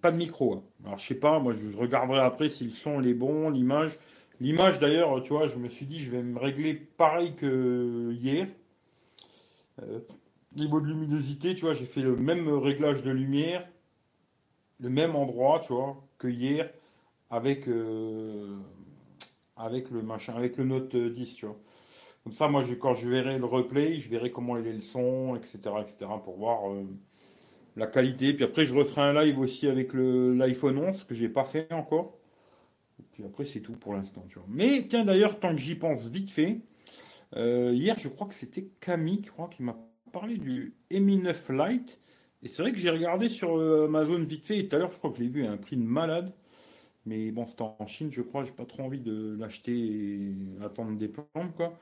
pas 0.00 0.10
de 0.10 0.16
micro. 0.16 0.54
Hein. 0.54 0.62
Alors 0.84 0.98
je 0.98 1.06
sais 1.06 1.14
pas, 1.14 1.38
moi 1.38 1.52
je 1.52 1.76
regarderai 1.76 2.20
après 2.20 2.50
si 2.50 2.64
le 2.64 2.70
son 2.70 3.02
est 3.02 3.14
bon, 3.14 3.50
l'image. 3.50 3.98
L'image 4.40 4.78
d'ailleurs, 4.78 5.22
tu 5.22 5.32
vois, 5.32 5.46
je 5.46 5.56
me 5.56 5.68
suis 5.68 5.86
dit 5.86 6.00
je 6.00 6.10
vais 6.10 6.22
me 6.22 6.38
régler 6.38 6.74
pareil 6.74 7.34
que 7.36 8.12
hier. 8.12 8.48
niveau 10.56 10.80
de 10.80 10.86
luminosité, 10.86 11.54
tu 11.54 11.62
vois, 11.66 11.74
j'ai 11.74 11.86
fait 11.86 12.00
le 12.00 12.16
même 12.16 12.48
réglage 12.48 13.02
de 13.02 13.10
lumière, 13.10 13.68
le 14.80 14.88
même 14.88 15.14
endroit, 15.14 15.60
tu 15.60 15.72
vois, 15.72 16.02
que 16.18 16.28
hier 16.28 16.70
avec, 17.30 17.68
euh, 17.68 18.56
avec 19.56 19.90
le 19.90 20.02
machin, 20.02 20.34
avec 20.34 20.56
le 20.56 20.64
Note 20.64 20.94
10, 20.94 21.36
tu 21.36 21.46
vois. 21.46 21.56
Comme 22.24 22.32
ça, 22.34 22.48
moi, 22.48 22.64
je, 22.64 22.74
quand 22.74 22.94
je 22.94 23.08
verrai 23.08 23.38
le 23.38 23.46
replay, 23.46 23.98
je 24.00 24.10
verrai 24.10 24.30
comment 24.30 24.58
il 24.58 24.66
est 24.66 24.72
le 24.72 24.80
son, 24.80 25.36
etc., 25.36 25.58
etc., 25.80 26.06
pour 26.22 26.36
voir 26.36 26.70
euh, 26.70 26.84
la 27.76 27.86
qualité. 27.86 28.32
Puis 28.34 28.44
après, 28.44 28.64
je 28.64 28.74
referai 28.74 29.02
un 29.02 29.22
live 29.22 29.38
aussi 29.38 29.68
avec 29.68 29.92
l'iPhone 29.94 30.78
11 30.78 31.04
que 31.04 31.14
j'ai 31.14 31.28
pas 31.28 31.44
fait 31.44 31.72
encore. 31.72 32.12
Puis 33.12 33.24
après, 33.24 33.44
c'est 33.44 33.60
tout 33.60 33.72
pour 33.72 33.94
l'instant. 33.94 34.24
Mais 34.48 34.86
tiens, 34.88 35.04
d'ailleurs, 35.04 35.40
tant 35.40 35.54
que 35.54 35.60
j'y 35.60 35.74
pense 35.74 36.06
vite 36.06 36.30
fait, 36.30 36.60
euh, 37.36 37.72
hier, 37.72 37.98
je 37.98 38.08
crois 38.08 38.26
que 38.26 38.34
c'était 38.34 38.68
Camille, 38.80 39.22
qui 39.50 39.62
m'a 39.62 39.76
parlé 40.12 40.36
du 40.36 40.74
Mi 40.90 41.18
9 41.18 41.50
Lite. 41.50 41.98
Et 42.42 42.48
c'est 42.48 42.62
vrai 42.62 42.72
que 42.72 42.78
j'ai 42.78 42.90
regardé 42.90 43.28
sur 43.28 43.60
Amazon 43.84 44.22
vite 44.24 44.46
fait, 44.46 44.58
et 44.58 44.68
tout 44.68 44.76
à 44.76 44.78
l'heure, 44.78 44.92
je 44.92 44.98
crois 44.98 45.10
que 45.10 45.18
je 45.18 45.22
l'ai 45.22 45.28
vu 45.28 45.46
un 45.46 45.56
prix 45.56 45.76
de 45.76 45.82
malade. 45.82 46.32
Mais 47.06 47.30
bon, 47.30 47.46
c'est 47.46 47.60
en 47.60 47.86
Chine, 47.86 48.10
je 48.12 48.22
crois. 48.22 48.44
J'ai 48.44 48.52
pas 48.52 48.66
trop 48.66 48.82
envie 48.82 49.00
de 49.00 49.36
l'acheter 49.38 49.72
et 49.72 50.34
attendre 50.62 50.96
des 50.98 51.08
plombes, 51.08 51.52
quoi. 51.56 51.78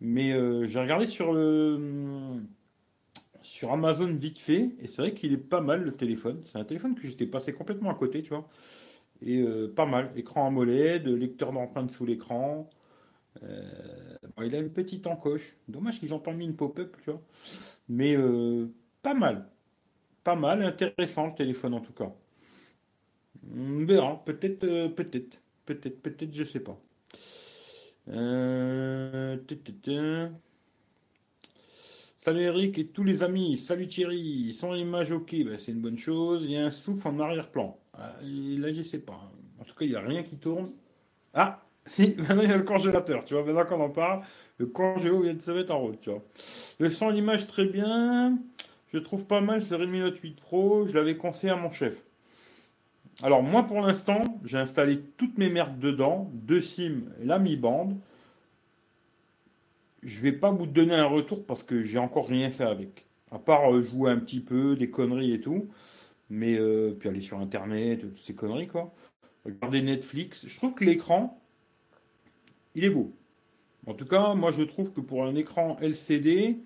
Mais 0.00 0.32
euh, 0.32 0.66
j'ai 0.66 0.80
regardé 0.80 1.06
sur 1.06 1.32
le 1.32 2.40
sur 3.60 3.70
Amazon 3.72 4.06
vite 4.14 4.38
fait, 4.38 4.70
et 4.80 4.86
c'est 4.86 5.02
vrai 5.02 5.12
qu'il 5.12 5.34
est 5.34 5.36
pas 5.36 5.60
mal 5.60 5.82
le 5.82 5.92
téléphone. 5.94 6.40
C'est 6.46 6.56
un 6.56 6.64
téléphone 6.64 6.94
que 6.94 7.06
j'étais 7.06 7.26
passé 7.26 7.52
complètement 7.52 7.90
à 7.90 7.94
côté, 7.94 8.22
tu 8.22 8.30
vois. 8.30 8.48
Et 9.20 9.42
euh, 9.42 9.68
pas 9.68 9.84
mal. 9.84 10.12
Écran 10.16 10.46
AMOLED, 10.46 11.06
lecteur 11.06 11.52
d'empreintes 11.52 11.90
sous 11.90 12.06
l'écran. 12.06 12.70
Euh, 13.42 14.16
il 14.42 14.54
a 14.54 14.60
une 14.60 14.72
petite 14.72 15.06
encoche. 15.06 15.54
Dommage 15.68 16.00
qu'ils 16.00 16.08
n'ont 16.08 16.20
pas 16.20 16.32
mis 16.32 16.46
une 16.46 16.56
pop-up, 16.56 16.96
tu 17.04 17.10
vois. 17.10 17.20
Mais 17.90 18.16
pas 19.02 19.12
mal. 19.12 19.46
Pas 20.24 20.36
mal, 20.36 20.62
intéressant 20.62 21.26
le 21.26 21.34
téléphone 21.34 21.74
en 21.74 21.80
tout 21.80 21.92
cas. 21.92 22.10
On 23.54 23.84
verra, 23.84 24.24
peut-être, 24.24 24.64
euh, 24.64 24.88
peut-être, 24.88 25.36
peut-être, 25.66 26.00
peut-être, 26.00 26.32
je 26.32 26.44
sais 26.44 26.60
pas. 26.60 26.80
Euh, 28.08 29.36
salut 32.22 32.42
Eric 32.42 32.78
et 32.78 32.86
tous 32.86 33.02
les 33.02 33.22
amis, 33.22 33.56
salut 33.56 33.88
Thierry, 33.88 34.52
sans 34.52 34.74
image 34.74 35.10
ok, 35.10 35.34
ben, 35.42 35.58
c'est 35.58 35.72
une 35.72 35.80
bonne 35.80 35.96
chose, 35.96 36.42
il 36.44 36.50
y 36.50 36.56
a 36.58 36.66
un 36.66 36.70
souffle 36.70 37.08
en 37.08 37.18
arrière-plan. 37.18 37.78
Ah, 37.94 38.14
là 38.22 38.72
je 38.74 38.82
sais 38.82 38.98
pas, 38.98 39.32
en 39.58 39.64
tout 39.64 39.74
cas 39.74 39.86
il 39.86 39.90
n'y 39.90 39.96
a 39.96 40.00
rien 40.00 40.22
qui 40.22 40.36
tourne. 40.36 40.68
Ah, 41.32 41.62
maintenant 41.98 42.42
il 42.42 42.50
y 42.50 42.52
a 42.52 42.58
le 42.58 42.62
congélateur, 42.62 43.24
tu 43.24 43.32
vois, 43.32 43.42
maintenant 43.42 43.64
qu'on 43.64 43.82
en 43.82 43.88
parle, 43.88 44.20
le 44.58 44.66
congélo 44.66 45.22
vient 45.22 45.32
de 45.32 45.40
se 45.40 45.50
mettre 45.50 45.72
en 45.72 45.80
route. 45.80 46.10
Le 46.78 46.90
son, 46.90 47.08
l'image 47.08 47.46
très 47.46 47.64
bien, 47.64 48.38
je 48.92 48.98
trouve 48.98 49.24
pas 49.24 49.40
mal 49.40 49.62
ce 49.64 49.74
Redmi 49.74 50.00
Note 50.00 50.18
8 50.18 50.40
Pro, 50.42 50.86
je 50.86 50.92
l'avais 50.92 51.16
conseillé 51.16 51.54
à 51.54 51.56
mon 51.56 51.72
chef. 51.72 52.02
Alors 53.22 53.42
moi 53.42 53.62
pour 53.62 53.80
l'instant, 53.80 54.22
j'ai 54.44 54.58
installé 54.58 55.00
toutes 55.16 55.38
mes 55.38 55.48
merdes 55.48 55.78
dedans, 55.78 56.30
deux 56.34 56.60
SIM 56.60 57.04
la 57.22 57.38
mi-bande. 57.38 57.96
Je 60.02 60.20
vais 60.20 60.32
pas 60.32 60.50
vous 60.50 60.66
donner 60.66 60.94
un 60.94 61.06
retour 61.06 61.44
parce 61.44 61.62
que 61.62 61.82
j'ai 61.82 61.98
encore 61.98 62.28
rien 62.28 62.50
fait 62.50 62.64
avec. 62.64 63.06
À 63.30 63.38
part 63.38 63.72
euh, 63.72 63.82
jouer 63.82 64.10
un 64.10 64.18
petit 64.18 64.40
peu, 64.40 64.76
des 64.76 64.90
conneries 64.90 65.32
et 65.32 65.40
tout. 65.40 65.68
Mais 66.30 66.58
euh, 66.58 66.96
puis 66.98 67.08
aller 67.08 67.20
sur 67.20 67.38
internet, 67.38 68.00
toutes 68.00 68.18
ces 68.18 68.34
conneries 68.34 68.68
quoi. 68.68 68.94
Regarder 69.44 69.82
Netflix. 69.82 70.46
Je 70.46 70.56
trouve 70.56 70.74
que 70.74 70.84
l'écran, 70.84 71.40
il 72.74 72.84
est 72.84 72.90
beau. 72.90 73.12
En 73.86 73.94
tout 73.94 74.06
cas, 74.06 74.34
moi 74.34 74.52
je 74.52 74.62
trouve 74.62 74.92
que 74.92 75.00
pour 75.00 75.24
un 75.24 75.34
écran 75.34 75.76
LCD, 75.80 76.58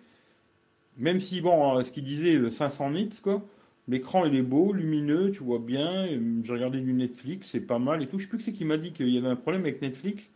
même 0.97 1.21
si 1.21 1.41
bon, 1.41 1.83
ce 1.83 1.91
qu'il 1.93 2.05
disait, 2.05 2.35
le 2.35 2.51
500 2.51 2.91
nits 2.91 3.21
quoi, 3.23 3.43
L'écran 3.87 4.25
il 4.25 4.35
est 4.35 4.43
beau, 4.43 4.73
lumineux, 4.73 5.31
tu 5.31 5.43
vois 5.43 5.59
bien. 5.59 6.07
J'ai 6.43 6.53
regardé 6.53 6.81
du 6.81 6.95
Netflix, 6.95 7.49
c'est 7.51 7.61
pas 7.61 7.79
mal 7.79 8.03
et 8.03 8.07
tout. 8.07 8.19
Je 8.19 8.25
sais 8.25 8.29
plus 8.29 8.39
que 8.39 8.45
c'est 8.45 8.53
qui 8.53 8.65
m'a 8.65 8.79
dit 8.79 8.93
qu'il 8.93 9.11
y 9.11 9.19
avait 9.19 9.29
un 9.29 9.37
problème 9.37 9.63
avec 9.63 9.83
Netflix. 9.83 10.31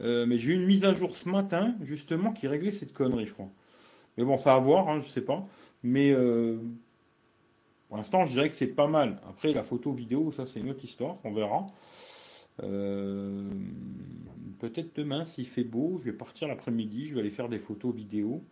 Euh, 0.00 0.26
mais 0.26 0.38
j'ai 0.38 0.52
eu 0.52 0.56
une 0.56 0.66
mise 0.66 0.84
à 0.84 0.92
jour 0.92 1.16
ce 1.16 1.28
matin, 1.28 1.74
justement, 1.82 2.32
qui 2.32 2.48
réglait 2.48 2.72
cette 2.72 2.92
connerie, 2.92 3.26
je 3.26 3.32
crois. 3.32 3.50
Mais 4.16 4.24
bon, 4.24 4.38
ça 4.38 4.54
à 4.54 4.58
voir, 4.58 4.88
hein, 4.88 5.00
je 5.00 5.08
sais 5.08 5.20
pas. 5.20 5.46
Mais 5.82 6.12
euh, 6.12 6.58
pour 7.88 7.96
l'instant, 7.96 8.26
je 8.26 8.32
dirais 8.32 8.50
que 8.50 8.56
c'est 8.56 8.74
pas 8.74 8.86
mal. 8.86 9.20
Après, 9.28 9.52
la 9.52 9.62
photo 9.62 9.92
vidéo, 9.92 10.32
ça 10.32 10.46
c'est 10.46 10.60
une 10.60 10.70
autre 10.70 10.84
histoire, 10.84 11.18
on 11.24 11.32
verra. 11.32 11.66
Euh, 12.62 13.48
peut-être 14.60 14.96
demain, 14.96 15.24
s'il 15.24 15.46
fait 15.46 15.64
beau, 15.64 15.98
je 16.00 16.10
vais 16.10 16.16
partir 16.16 16.48
l'après-midi, 16.48 17.06
je 17.06 17.14
vais 17.14 17.20
aller 17.20 17.30
faire 17.30 17.48
des 17.48 17.58
photos 17.58 17.94
vidéo. 17.94 18.42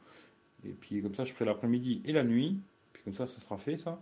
Et 0.65 0.73
puis 0.73 1.03
comme 1.03 1.15
ça, 1.15 1.25
je 1.25 1.33
ferai 1.33 1.45
l'après-midi 1.45 2.03
et 2.05 2.13
la 2.13 2.25
nuit. 2.25 2.61
Puis 2.93 3.03
comme 3.05 3.15
ça, 3.15 3.27
ça 3.27 3.41
sera 3.41 3.57
fait, 3.59 3.77
ça. 3.79 4.01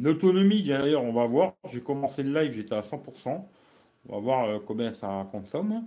L'autonomie, 0.00 0.62
d'ailleurs, 0.62 1.02
on 1.02 1.12
va 1.12 1.26
voir. 1.26 1.54
J'ai 1.72 1.80
commencé 1.80 2.22
le 2.22 2.38
live, 2.40 2.52
j'étais 2.52 2.74
à 2.74 2.82
100%. 2.82 3.44
On 4.08 4.16
va 4.16 4.20
voir 4.20 4.44
euh, 4.48 4.58
combien 4.64 4.92
ça 4.92 5.28
consomme. 5.30 5.86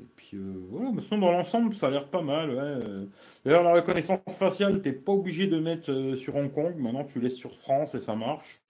Et 0.00 0.06
puis 0.16 0.36
euh, 0.36 0.54
voilà, 0.70 0.92
mais 0.92 1.02
sinon 1.02 1.20
dans 1.20 1.32
l'ensemble, 1.32 1.74
ça 1.74 1.88
a 1.88 1.90
l'air 1.90 2.08
pas 2.08 2.22
mal. 2.22 3.08
D'ailleurs, 3.44 3.62
la 3.64 3.72
reconnaissance 3.74 4.20
faciale, 4.28 4.82
t'es 4.82 4.92
pas 4.92 5.12
obligé 5.12 5.46
de 5.46 5.58
mettre 5.58 6.14
sur 6.16 6.36
Hong 6.36 6.52
Kong. 6.52 6.76
Maintenant, 6.78 7.04
tu 7.04 7.20
laisses 7.20 7.36
sur 7.36 7.54
France 7.56 7.94
et 7.94 8.00
ça 8.00 8.14
marche. 8.14 8.60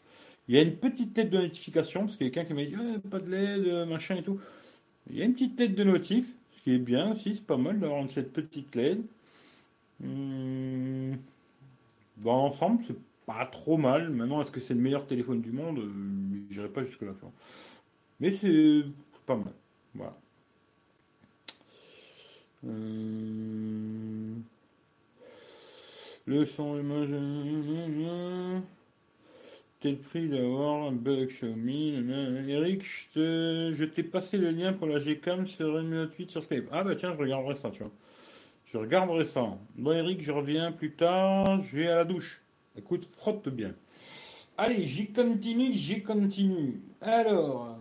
Il 0.48 0.56
y 0.56 0.58
a 0.58 0.62
une 0.62 0.76
petite 0.76 1.12
tête 1.14 1.30
de 1.30 1.38
notification, 1.38 2.06
parce 2.06 2.16
qu'il 2.16 2.26
y 2.26 2.30
a 2.30 2.32
quelqu'un 2.32 2.48
qui 2.48 2.54
m'a 2.54 2.64
dit 2.64 3.08
pas 3.10 3.18
de 3.20 3.30
LED, 3.30 3.88
machin 3.88 4.16
et 4.16 4.22
tout. 4.22 4.40
Il 5.10 5.18
y 5.18 5.22
a 5.22 5.24
une 5.24 5.34
petite 5.34 5.56
tête 5.56 5.74
de 5.74 5.84
notif, 5.84 6.26
ce 6.56 6.62
qui 6.62 6.74
est 6.74 6.78
bien 6.78 7.12
aussi, 7.12 7.34
c'est 7.36 7.46
pas 7.46 7.56
mal 7.58 7.78
d'avoir 7.80 8.04
cette 8.10 8.32
petite 8.32 8.74
LED. 8.74 9.02
Hum, 10.02 11.16
dans 12.18 12.36
l'ensemble, 12.36 12.82
c'est 12.84 12.96
pas 13.26 13.46
trop 13.46 13.76
mal. 13.76 14.10
Maintenant, 14.10 14.42
est-ce 14.42 14.50
que 14.50 14.60
c'est 14.60 14.74
le 14.74 14.80
meilleur 14.80 15.06
téléphone 15.06 15.40
du 15.40 15.52
monde? 15.52 15.78
Euh, 15.78 15.90
Je 16.50 16.56
n'irai 16.60 16.68
pas 16.72 16.84
jusque-là. 16.84 17.12
Mais 18.20 18.33
c'est 18.33 18.85
pas 19.26 19.37
mal. 19.37 19.52
Voilà. 19.94 20.16
Euh, 22.66 24.35
le 26.26 26.46
son, 26.46 26.74
l'image. 26.76 27.11
Quel 29.81 29.96
prix 29.98 30.28
d'avoir 30.28 30.88
un 30.88 30.92
bug 30.92 31.28
Xiaomi 31.28 31.94
Eric, 32.48 32.83
je 33.14 33.85
t'ai 33.85 34.02
passé 34.02 34.37
le 34.37 34.50
lien 34.50 34.72
pour 34.72 34.88
la 34.88 34.98
Gcam 34.98 35.46
sur 35.46 35.81
Note 35.83 36.14
8 36.18 36.31
sur 36.33 36.42
Skype. 36.42 36.68
Ah 36.72 36.83
bah 36.83 36.96
tiens, 36.96 37.12
je 37.14 37.18
regarderai 37.18 37.54
ça, 37.54 37.70
tu 37.70 37.85
vois. 37.85 37.92
Je 38.72 38.76
regarderai 38.76 39.24
ça. 39.24 39.57
Bon, 39.76 39.92
Eric, 39.92 40.22
je 40.22 40.33
reviens 40.33 40.72
plus 40.72 40.92
tard. 40.92 41.62
Je 41.62 41.76
vais 41.76 41.87
à 41.87 41.96
la 41.96 42.04
douche. 42.04 42.42
Écoute, 42.76 43.04
frotte 43.04 43.48
bien. 43.48 43.72
Allez, 44.57 44.83
j'y 44.83 45.12
continue, 45.12 45.72
j'y 45.72 46.02
continue. 46.02 46.81
Alors, 47.00 47.78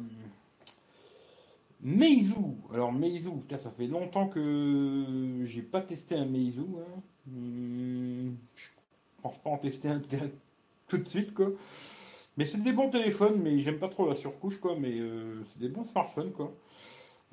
Meizu. 1.88 2.36
Alors, 2.74 2.92
Meizu, 2.92 3.30
ça 3.56 3.72
fait 3.72 3.88
longtemps 3.88 4.28
que 4.28 5.42
j'ai 5.46 5.62
pas 5.62 5.82
testé 5.82 6.16
un 6.16 6.26
Meizu. 6.26 6.60
Hein. 6.60 7.02
Hmm, 7.28 8.36
je 8.56 8.66
pense 9.22 9.38
pas 9.38 9.50
en 9.52 9.58
tester 9.58 9.88
un 9.88 10.02
tout 10.90 10.98
de 10.98 11.08
suite, 11.08 11.34
quoi. 11.34 11.48
Mais 12.36 12.46
c'est 12.46 12.62
des 12.62 12.74
bons 12.74 12.90
téléphones, 12.90 13.42
mais 13.42 13.60
j'aime 13.62 13.80
pas 13.80 13.88
trop 13.88 14.06
la 14.06 14.16
surcouche, 14.16 14.60
quoi. 14.60 14.76
Mais 14.78 15.00
euh, 15.00 15.42
c'est 15.46 15.60
des 15.60 15.70
bons 15.70 15.86
smartphones, 15.86 16.34
quoi. 16.34 16.54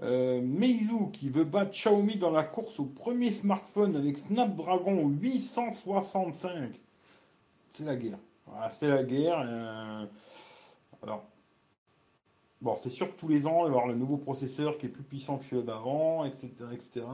Euh, 0.03 0.40
Meizu 0.40 1.11
qui 1.12 1.31
veut 1.31 1.45
battre 1.45 1.73
Xiaomi 1.73 2.17
dans 2.17 2.31
la 2.31 2.45
course 2.45 2.79
au 2.79 2.87
premier 2.87 3.33
smartphone 3.33 3.97
avec 3.97 4.19
Snapdragon 4.19 5.09
865. 5.09 6.81
C'est 7.73 7.85
la 7.85 7.97
guerre. 7.97 8.19
c'est 8.71 8.88
la 8.88 9.03
guerre. 9.03 9.43
Euh, 9.45 10.07
alors, 11.03 11.25
bon, 12.61 12.77
c'est 12.81 12.90
sûr 12.90 13.14
que 13.14 13.19
tous 13.19 13.29
les 13.29 13.47
ans, 13.47 13.67
il 13.67 13.71
va 13.71 13.77
y 13.77 13.79
avoir 13.79 13.87
le 13.87 13.95
nouveau 13.95 14.17
processeur 14.17 14.79
qui 14.79 14.87
est 14.87 14.90
plus 14.90 15.03
puissant 15.03 15.38
que 15.38 15.45
celui 15.45 15.62
d'avant, 15.62 16.25
etc., 16.25 16.51
etc. 16.73 17.07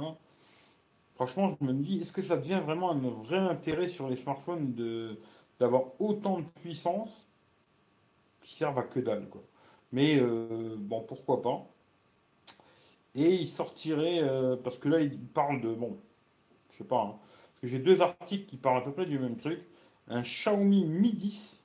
Franchement, 1.15 1.57
je 1.61 1.67
me 1.67 1.73
dis, 1.75 2.01
est-ce 2.01 2.13
que 2.13 2.23
ça 2.23 2.37
devient 2.37 2.61
vraiment 2.65 2.93
un 2.93 2.99
vrai 2.99 3.39
intérêt 3.39 3.89
sur 3.89 4.09
les 4.09 4.17
smartphones 4.17 4.75
de 4.75 5.19
d'avoir 5.61 5.83
autant 6.01 6.39
de 6.39 6.47
puissance 6.63 7.27
qui 8.43 8.55
servent 8.55 8.79
à 8.79 8.83
que 8.83 8.99
dalle. 8.99 9.29
Quoi. 9.29 9.43
Mais 9.93 10.17
euh, 10.19 10.75
bon, 10.79 11.03
pourquoi 11.03 11.43
pas. 11.43 11.67
Et 13.15 13.35
il 13.35 13.49
sortirait, 13.49 14.21
euh, 14.23 14.57
parce 14.57 14.79
que 14.79 14.89
là, 14.89 15.01
il 15.01 15.19
parle 15.19 15.61
de, 15.61 15.75
bon, 15.75 15.99
je 16.71 16.79
sais 16.79 16.85
pas, 16.85 17.03
hein, 17.03 17.19
parce 17.19 17.61
que 17.63 17.69
j'ai 17.69 17.79
deux 17.79 18.01
articles 18.01 18.47
qui 18.47 18.57
parlent 18.57 18.79
à 18.79 18.81
peu 18.81 18.93
près 18.93 19.07
du 19.07 19.19
même 19.19 19.37
truc. 19.37 19.61
Un 20.09 20.23
Xiaomi 20.23 20.87
Mi 20.87 21.13
10 21.13 21.60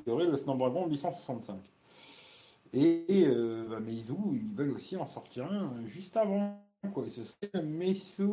qui 0.00 0.10
aurait 0.10 0.26
le 0.26 0.36
Snapdragon 0.36 0.86
865. 0.88 1.56
Et 2.72 3.04
euh, 3.26 3.66
bah, 3.68 3.78
ils 3.86 4.02
veulent 4.54 4.72
aussi 4.72 4.96
en 4.96 5.06
sortir 5.06 5.50
un 5.50 5.86
juste 5.86 6.16
avant. 6.16 6.60
Quoi. 6.92 7.04
Ce 7.14 7.24
serait 7.24 7.50
un 7.54 7.62
Meizu, 7.62 8.28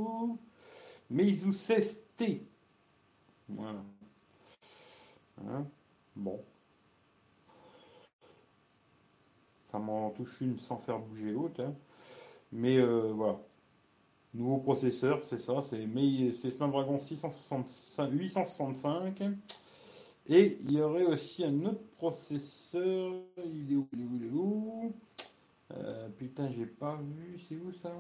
Meizu 1.09 1.51
16T. 1.51 2.41
Voilà. 3.49 3.83
Hein 5.47 5.65
bon. 6.15 6.43
Ça 9.71 9.79
m'en 9.79 10.09
touche 10.09 10.41
une 10.41 10.59
sans 10.59 10.77
faire 10.77 10.99
bouger 10.99 11.31
l'autre. 11.31 11.61
Hein. 11.61 11.73
Mais 12.51 12.77
euh, 12.77 13.13
voilà. 13.13 13.39
Nouveau 14.33 14.57
processeur, 14.57 15.21
c'est 15.25 15.37
ça, 15.37 15.61
c'est 15.61 16.51
Snapdragon 16.51 16.99
665, 16.99 18.11
865. 18.11 19.23
Et 20.33 20.57
il 20.63 20.71
y 20.71 20.81
aurait 20.81 21.03
aussi 21.03 21.43
un 21.43 21.65
autre 21.65 21.83
processeur. 21.97 23.15
Il 23.37 23.73
est 23.73 23.75
où 23.75 23.85
Il 23.91 23.99
est 23.99 24.05
où, 24.05 24.15
il 24.15 24.25
est 24.25 24.31
où? 24.31 24.93
Euh, 25.73 26.07
Putain, 26.17 26.49
j'ai 26.51 26.65
pas 26.65 26.95
vu. 26.95 27.37
C'est 27.49 27.55
où 27.55 27.73
ça? 27.73 27.93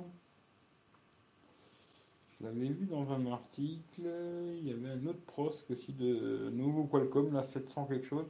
Je 2.39 2.45
l'avais 2.45 2.69
vu 2.69 2.85
dans 2.85 3.11
un 3.11 3.25
article. 3.33 4.09
Il 4.55 4.65
y 4.65 4.71
avait 4.71 4.91
un 4.91 5.05
autre 5.07 5.19
pros 5.27 5.51
aussi 5.69 5.91
de 5.91 6.49
nouveau 6.53 6.85
Qualcomm, 6.85 7.33
là, 7.33 7.43
700 7.43 7.87
quelque 7.87 8.07
chose. 8.07 8.27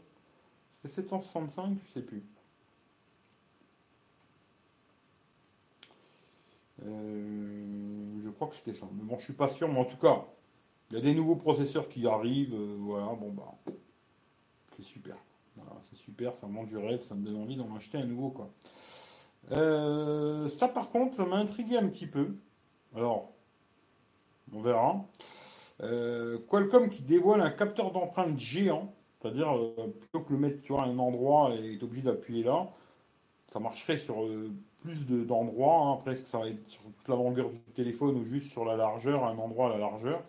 C'est 0.81 0.89
765, 0.89 1.77
je 1.85 1.93
sais 1.93 2.01
plus. 2.01 2.23
Euh, 6.83 8.19
je 8.23 8.29
crois 8.31 8.47
que 8.47 8.55
c'était 8.55 8.73
ça. 8.73 8.87
Mais 8.93 9.03
bon, 9.03 9.19
je 9.19 9.25
suis 9.25 9.33
pas 9.33 9.47
sûr, 9.47 9.67
mais 9.67 9.79
en 9.79 9.85
tout 9.85 9.97
cas, 9.97 10.25
il 10.89 10.95
y 10.97 10.99
a 10.99 11.03
des 11.03 11.13
nouveaux 11.13 11.35
processeurs 11.35 11.87
qui 11.87 12.07
arrivent. 12.07 12.55
Euh, 12.55 12.77
voilà, 12.79 13.13
bon 13.13 13.31
bah, 13.31 13.53
c'est 14.81 14.87
super. 14.87 15.15
c'est 15.89 15.97
super, 15.97 16.35
ça 16.37 16.47
monte 16.47 16.67
du 16.67 16.77
rêve, 16.77 17.01
ça 17.01 17.15
me 17.15 17.25
donne 17.25 17.37
envie 17.37 17.55
d'en 17.55 17.75
acheter 17.75 17.97
un 17.97 18.05
nouveau 18.05 18.29
quoi. 18.29 18.49
Euh, 19.51 20.49
ça 20.49 20.67
par 20.67 20.89
contre, 20.89 21.15
ça 21.15 21.25
m'a 21.25 21.37
intrigué 21.37 21.77
un 21.77 21.87
petit 21.87 22.07
peu. 22.07 22.35
Alors, 22.95 23.31
on 24.53 24.61
verra. 24.61 25.05
Qualcomm 26.49 26.89
qui 26.89 27.01
dévoile 27.01 27.41
un 27.41 27.49
capteur 27.49 27.91
d'empreinte 27.91 28.37
géant, 28.37 28.93
c'est-à-dire 29.19 29.51
plutôt 29.99 30.21
que 30.21 30.33
le 30.33 30.39
mettre 30.39 30.61
tu 30.61 30.73
vois, 30.73 30.83
à 30.83 30.85
un 30.85 30.99
endroit 30.99 31.55
et 31.55 31.73
est 31.73 31.83
obligé 31.83 32.03
d'appuyer 32.03 32.43
là, 32.43 32.69
ça 33.51 33.59
marcherait 33.59 33.97
sur 33.97 34.27
plus 34.81 35.07
d'endroits. 35.07 35.77
Hein. 35.77 35.93
Après, 35.93 36.13
est-ce 36.13 36.23
que 36.23 36.29
ça 36.29 36.39
va 36.39 36.49
être 36.49 36.67
sur 36.67 36.81
toute 36.81 37.07
la 37.07 37.15
longueur 37.15 37.49
du 37.49 37.59
téléphone 37.73 38.17
ou 38.17 38.25
juste 38.25 38.51
sur 38.51 38.65
la 38.65 38.75
largeur, 38.75 39.25
un 39.25 39.37
endroit 39.37 39.67
à 39.67 39.69
la 39.69 39.77
largeur 39.77 40.23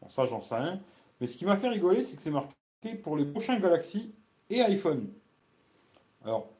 Bon, 0.00 0.08
ça, 0.08 0.24
j'en 0.24 0.40
sais 0.40 0.56
rien. 0.56 0.80
Mais 1.20 1.26
ce 1.26 1.36
qui 1.36 1.44
m'a 1.44 1.56
fait 1.56 1.68
rigoler, 1.68 2.04
c'est 2.04 2.16
que 2.16 2.22
c'est 2.22 2.30
marqué 2.30 2.54
pour 2.90 3.16
les 3.16 3.24
prochains 3.24 3.58
Galaxy 3.58 4.14
et 4.50 4.60
iPhone. 4.60 5.08
Alors, 6.24 6.50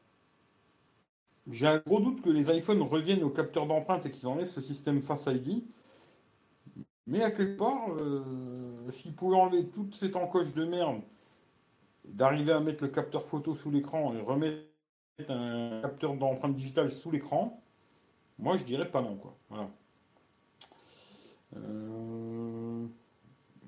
j'ai 1.49 1.67
un 1.67 1.79
gros 1.79 1.99
doute 1.99 2.21
que 2.21 2.29
les 2.29 2.49
iPhones 2.55 2.81
reviennent 2.81 3.23
au 3.23 3.29
capteur 3.29 3.65
d'empreinte 3.65 4.05
et 4.05 4.11
qu'ils 4.11 4.27
enlèvent 4.27 4.49
ce 4.49 4.61
système 4.61 5.01
Face 5.01 5.27
ID. 5.27 5.63
Mais 7.05 7.21
à 7.21 7.31
quelque 7.31 7.57
part, 7.57 7.91
euh, 7.91 8.89
s'ils 8.91 9.13
pouvaient 9.13 9.35
enlever 9.35 9.67
toute 9.67 9.93
cette 9.93 10.15
encoche 10.15 10.53
de 10.53 10.63
merde, 10.63 11.01
d'arriver 12.05 12.53
à 12.53 12.61
mettre 12.61 12.83
le 12.83 12.89
capteur 12.89 13.25
photo 13.25 13.55
sous 13.55 13.71
l'écran 13.71 14.13
et 14.13 14.21
remettre 14.21 14.63
un 15.27 15.81
capteur 15.81 16.15
d'empreinte 16.15 16.55
digitale 16.55 16.91
sous 16.91 17.11
l'écran, 17.11 17.61
moi 18.39 18.57
je 18.57 18.63
dirais 18.63 18.89
pas 18.89 19.01
non 19.01 19.17
quoi. 19.17 19.37
Euh, 21.55 22.87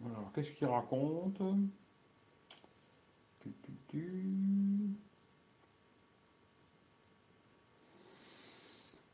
alors 0.06 0.32
qu'est-ce 0.34 0.52
qu'il 0.52 0.68
raconte? 0.68 1.42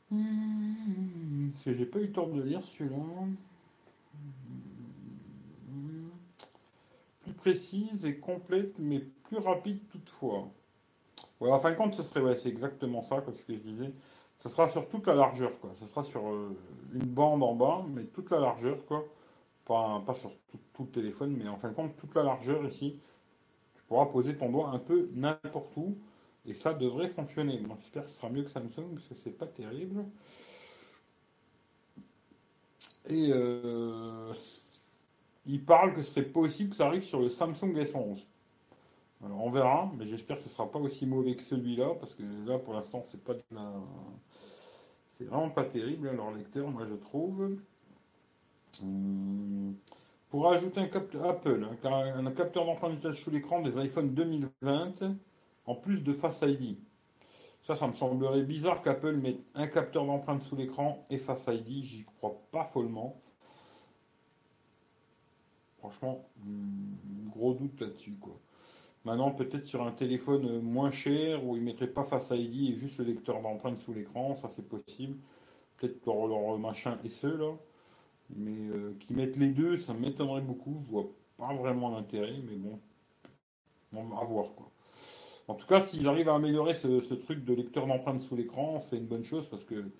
Parce 0.10 1.63
que 1.63 1.74
j'ai 1.74 1.86
pas 1.86 2.00
eu 2.00 2.08
le 2.08 2.12
temps 2.12 2.28
de 2.28 2.41
lire 2.41 2.62
celui-là. 2.65 2.98
Plus 7.24 7.34
précise 7.34 8.06
et 8.06 8.17
complète, 8.17 8.74
mais 8.80 9.00
plus 9.00 9.38
rapide 9.38 9.80
toutefois. 9.89 10.50
Ouais, 11.39 11.52
en 11.52 11.60
fin 11.60 11.72
de 11.72 11.76
compte, 11.76 11.96
ce 11.96 12.04
serait, 12.04 12.22
ouais, 12.22 12.36
c'est 12.36 12.50
exactement 12.50 13.02
ça, 13.04 13.22
comme 13.22 13.36
ce 13.36 13.44
que 13.44 13.54
je 13.54 13.60
disais. 13.60 13.94
Ce 14.39 14.50
sera 14.50 14.67
sur 14.67 14.89
toute 14.89 15.08
la 15.08 15.15
largeur, 15.15 15.60
quoi. 15.60 15.72
Ce 15.80 15.88
sera 15.88 16.04
sur 16.04 16.28
euh, 16.28 16.58
une 16.94 17.06
bande 17.06 17.44
en 17.44 17.56
bas, 17.56 17.86
mais 17.89 18.06
toute 18.06 18.30
la 18.32 18.39
largeur, 18.39 18.86
quoi. 18.86 19.06
Pas, 19.65 20.02
pas 20.06 20.15
sur 20.15 20.32
tout, 20.74 20.84
le 20.84 20.89
téléphone, 20.89 21.36
mais 21.38 21.48
en 21.48 21.58
fin 21.58 21.70
de 21.70 21.74
compte, 21.76 21.96
toute 21.98 22.15
la 22.15 22.24
largeur 22.24 22.65
ici. 22.65 23.00
Pourras 23.92 24.06
poser 24.06 24.38
ton 24.38 24.50
doigt 24.50 24.70
un 24.70 24.80
peu 24.80 25.10
n'importe 25.12 25.76
où, 25.76 25.98
et 26.46 26.54
ça 26.54 26.74
devrait 26.74 27.10
fonctionner. 27.10 27.62
J'espère 27.82 28.06
que 28.06 28.10
ce 28.10 28.16
sera 28.16 28.30
mieux 28.30 28.44
que 28.44 28.50
Samsung, 28.50 28.94
parce 28.94 29.06
que 29.06 29.16
c'est 29.16 29.38
pas 29.38 29.48
terrible. 29.48 30.06
Et 33.10 33.32
euh, 33.34 34.32
il 35.46 35.66
parle 35.66 35.94
que 35.94 36.02
ce 36.04 36.12
serait 36.12 36.26
possible 36.26 36.70
que 36.70 36.78
ça 36.78 36.88
arrive 36.88 37.04
sur 37.04 37.20
le 37.20 37.28
Samsung 37.28 37.74
S11. 37.74 38.24
Alors 39.26 39.44
on 39.44 39.52
verra, 39.52 39.92
mais 39.98 40.08
j'espère 40.08 40.38
que 40.38 40.44
ce 40.44 40.50
sera 40.50 40.72
pas 40.72 40.80
aussi 40.80 41.06
mauvais 41.06 41.36
que 41.36 41.44
celui-là, 41.44 41.94
parce 42.00 42.16
que 42.16 42.24
là 42.48 42.60
pour 42.60 42.74
l'instant 42.74 43.04
c'est 43.06 43.22
pas 43.22 43.34
de 43.34 43.44
la... 43.52 43.74
C'est 45.18 45.26
vraiment 45.26 45.50
pas 45.50 45.66
terrible 45.66 46.12
leur 46.12 46.32
lecteur, 46.32 46.70
moi 46.70 46.86
je 46.90 46.96
trouve. 46.96 47.58
Hum, 48.82 49.76
pour 50.32 50.50
ajouter 50.50 50.80
un 50.80 50.88
capteur 50.88 51.26
Apple, 51.26 51.67
hein, 51.70 52.26
un, 52.26 52.32
capteur 52.32 52.65
d'empreinte 52.65 53.13
sous 53.13 53.30
l'écran 53.30 53.62
des 53.62 53.78
iPhone 53.78 54.13
2020, 54.13 54.94
en 55.65 55.76
plus 55.76 56.02
de 56.02 56.13
Face 56.13 56.41
ID. 56.41 56.78
Ça, 57.63 57.76
ça 57.76 57.88
me 57.88 57.94
semblerait 57.94 58.44
bizarre 58.44 58.82
qu'Apple 58.82 59.17
mette 59.17 59.41
un 59.54 59.67
capteur 59.67 60.06
d'empreinte 60.06 60.41
sous 60.44 60.56
l'écran 60.56 61.06
et 61.10 61.17
Face 61.17 61.48
ID, 61.48 61.84
j'y 61.84 62.06
crois 62.06 62.41
pas 62.50 62.63
follement. 62.63 63.22
Franchement, 65.80 66.26
hum, 66.46 67.30
gros 67.36 67.54
doute 67.54 67.82
là-dessus. 67.82 68.15
Maintenant, 69.04 69.32
peut-être 69.32 69.65
sur 69.65 69.86
un 69.86 69.91
téléphone 69.91 70.62
moins 70.62 70.91
cher 70.91 71.46
où 71.46 71.58
ils 71.58 71.60
ne 71.60 71.65
mettraient 71.65 71.88
pas 71.88 72.06
Face 72.06 72.32
ID 72.32 72.74
et 72.74 72.78
juste 72.78 72.98
le 73.00 73.04
lecteur 73.04 73.41
d'empreinte 73.41 73.80
sous 73.80 73.94
l'écran, 73.94 74.38
ça 74.38 74.48
c'est 74.48 74.67
possible. 74.67 75.17
Peut-être 75.76 76.00
pour 76.00 76.30
leur 76.30 76.58
machin 76.58 76.98
et 77.04 77.10
ceux 77.10 77.36
là. 77.36 77.52
Mais 78.36 78.70
euh, 78.70 78.96
qu'ils 79.00 79.15
mettent 79.15 79.38
les 79.38 79.50
deux, 79.50 79.78
ça 79.78 79.94
m'étonnerait 79.94 80.41
beaucoup. 80.41 80.84
Je 80.86 80.91
vois 80.91 81.08
pas 81.38 81.54
vraiment 81.54 81.89
l'intérêt, 81.89 82.39
mais 82.46 82.56
bon, 82.56 82.80
on 83.94 84.04
va 84.04 84.24
voir 84.24 84.54
quoi. 84.56 84.72
En 85.48 85.56
tout 85.56 85.67
cas, 85.67 85.82
s'ils 85.82 86.08
arrivent 86.08 86.30
à 86.30 86.36
améliorer 86.36 86.74
ce, 86.76 87.13
truc 87.13 87.44
de 87.44 87.54
lecteur 87.54 87.88
d'empreinte 87.88 88.22
sous 88.22 88.36
l'écran, 88.36 88.80
c'est 88.80 88.98
une 88.98 89.08
bonne 89.08 89.26
chose 89.26 89.50
parce 89.50 89.65
que 89.65 89.91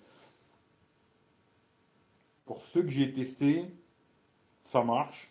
pour 2.46 2.62
ceux 2.62 2.82
que 2.82 2.90
j'ai 2.90 3.12
testés, 3.12 3.66
ça 4.62 4.82
marche. 4.82 5.30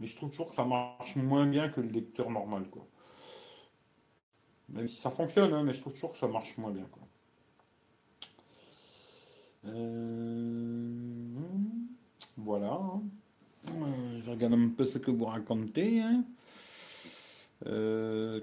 Mais 0.00 0.06
je 0.06 0.16
trouve 0.16 0.30
toujours 0.30 0.50
que 0.50 0.54
ça 0.54 0.64
marche 0.64 1.16
moins 1.16 1.46
bien 1.46 1.68
que 1.68 1.80
le 1.80 1.88
lecteur 1.88 2.30
normal, 2.30 2.68
quoi. 2.70 2.86
Même 4.68 4.86
si 4.86 4.96
ça 4.96 5.10
fonctionne, 5.10 5.52
hein, 5.52 5.64
mais 5.64 5.72
je 5.74 5.80
trouve 5.80 5.94
toujours 5.94 6.12
que 6.12 6.18
ça 6.18 6.28
marche 6.28 6.56
moins 6.56 6.70
bien. 6.70 6.86
Quoi. 6.92 7.02
Euh, 9.66 11.07
voilà. 12.48 12.72
Hein. 12.72 13.02
Euh, 13.68 14.20
je 14.24 14.30
regarde 14.30 14.54
un 14.54 14.70
peu 14.70 14.86
ce 14.86 14.96
que 14.96 15.10
vous 15.10 15.26
racontez. 15.26 16.00
Hein. 16.00 16.24
Euh, 17.66 18.40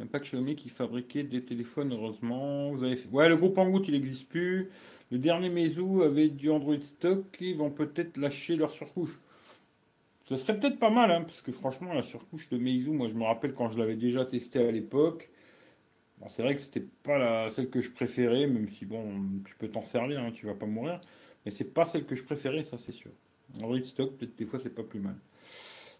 a 0.00 0.06
pas 0.06 0.20
que 0.20 0.26
Xiaomi 0.26 0.54
qui 0.54 0.68
fabriquait 0.68 1.24
des 1.24 1.44
téléphones, 1.44 1.92
heureusement. 1.92 2.70
Vous 2.70 2.84
avez 2.84 2.96
Ouais, 3.10 3.28
le 3.28 3.36
groupe 3.36 3.58
Angout, 3.58 3.82
il 3.88 3.94
n'existe 3.94 4.28
plus. 4.28 4.70
Le 5.10 5.18
dernier 5.18 5.48
Meizu 5.48 6.04
avait 6.04 6.28
du 6.28 6.50
Android 6.50 6.80
stock, 6.80 7.24
ils 7.40 7.56
vont 7.56 7.70
peut-être 7.70 8.16
lâcher 8.16 8.54
leur 8.54 8.70
surcouche. 8.70 9.18
Ce 10.26 10.36
serait 10.36 10.60
peut-être 10.60 10.78
pas 10.78 10.90
mal, 10.90 11.10
hein, 11.10 11.22
parce 11.22 11.42
que 11.42 11.50
franchement, 11.50 11.92
la 11.92 12.04
surcouche 12.04 12.48
de 12.48 12.58
Meizu, 12.58 12.90
moi 12.90 13.08
je 13.08 13.14
me 13.14 13.24
rappelle 13.24 13.54
quand 13.54 13.70
je 13.70 13.78
l'avais 13.78 13.96
déjà 13.96 14.24
testé 14.24 14.60
à 14.64 14.70
l'époque. 14.70 15.28
C'est 16.28 16.42
vrai 16.42 16.54
que 16.54 16.60
c'était 16.60 16.86
pas 17.02 17.18
la, 17.18 17.50
celle 17.50 17.70
que 17.70 17.80
je 17.80 17.90
préférais, 17.90 18.46
même 18.46 18.68
si 18.68 18.84
bon, 18.86 19.02
tu 19.44 19.54
peux 19.56 19.68
t'en 19.68 19.84
servir, 19.84 20.20
hein, 20.20 20.32
tu 20.32 20.46
vas 20.46 20.54
pas 20.54 20.66
mourir. 20.66 21.00
Mais 21.44 21.50
c'est 21.50 21.72
pas 21.72 21.84
celle 21.84 22.04
que 22.06 22.16
je 22.16 22.22
préférais, 22.24 22.64
ça 22.64 22.76
c'est 22.78 22.92
sûr. 22.92 23.10
Android 23.56 23.82
stock, 23.84 24.16
peut-être 24.16 24.36
des 24.36 24.44
fois 24.44 24.60
c'est 24.62 24.74
pas 24.74 24.82
plus 24.82 25.00
mal. 25.00 25.16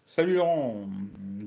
Salut 0.07 0.35
Laurent, 0.35 0.87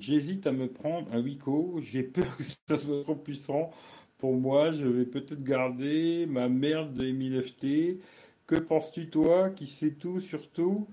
j'hésite 0.01 0.47
à 0.47 0.53
me 0.53 0.69
prendre 0.69 1.13
un 1.13 1.21
Wiko, 1.21 1.81
j'ai 1.83 2.03
peur 2.03 2.37
que 2.37 2.43
ça 2.69 2.79
soit 2.79 3.03
trop 3.05 3.15
puissant 3.17 3.71
pour 4.19 4.35
moi, 4.35 4.73
je 4.73 4.87
vais 4.87 5.05
peut-être 5.05 5.43
garder 5.45 6.27
ma 6.27 6.49
merde 6.49 6.95
de 6.95 7.11
1000 7.11 7.43
FT 7.43 8.01
Que 8.47 8.57
penses-tu 8.57 9.11
toi 9.11 9.51
qui 9.51 9.67
sais 9.67 9.93
tout, 9.93 10.21
surtout 10.21 10.87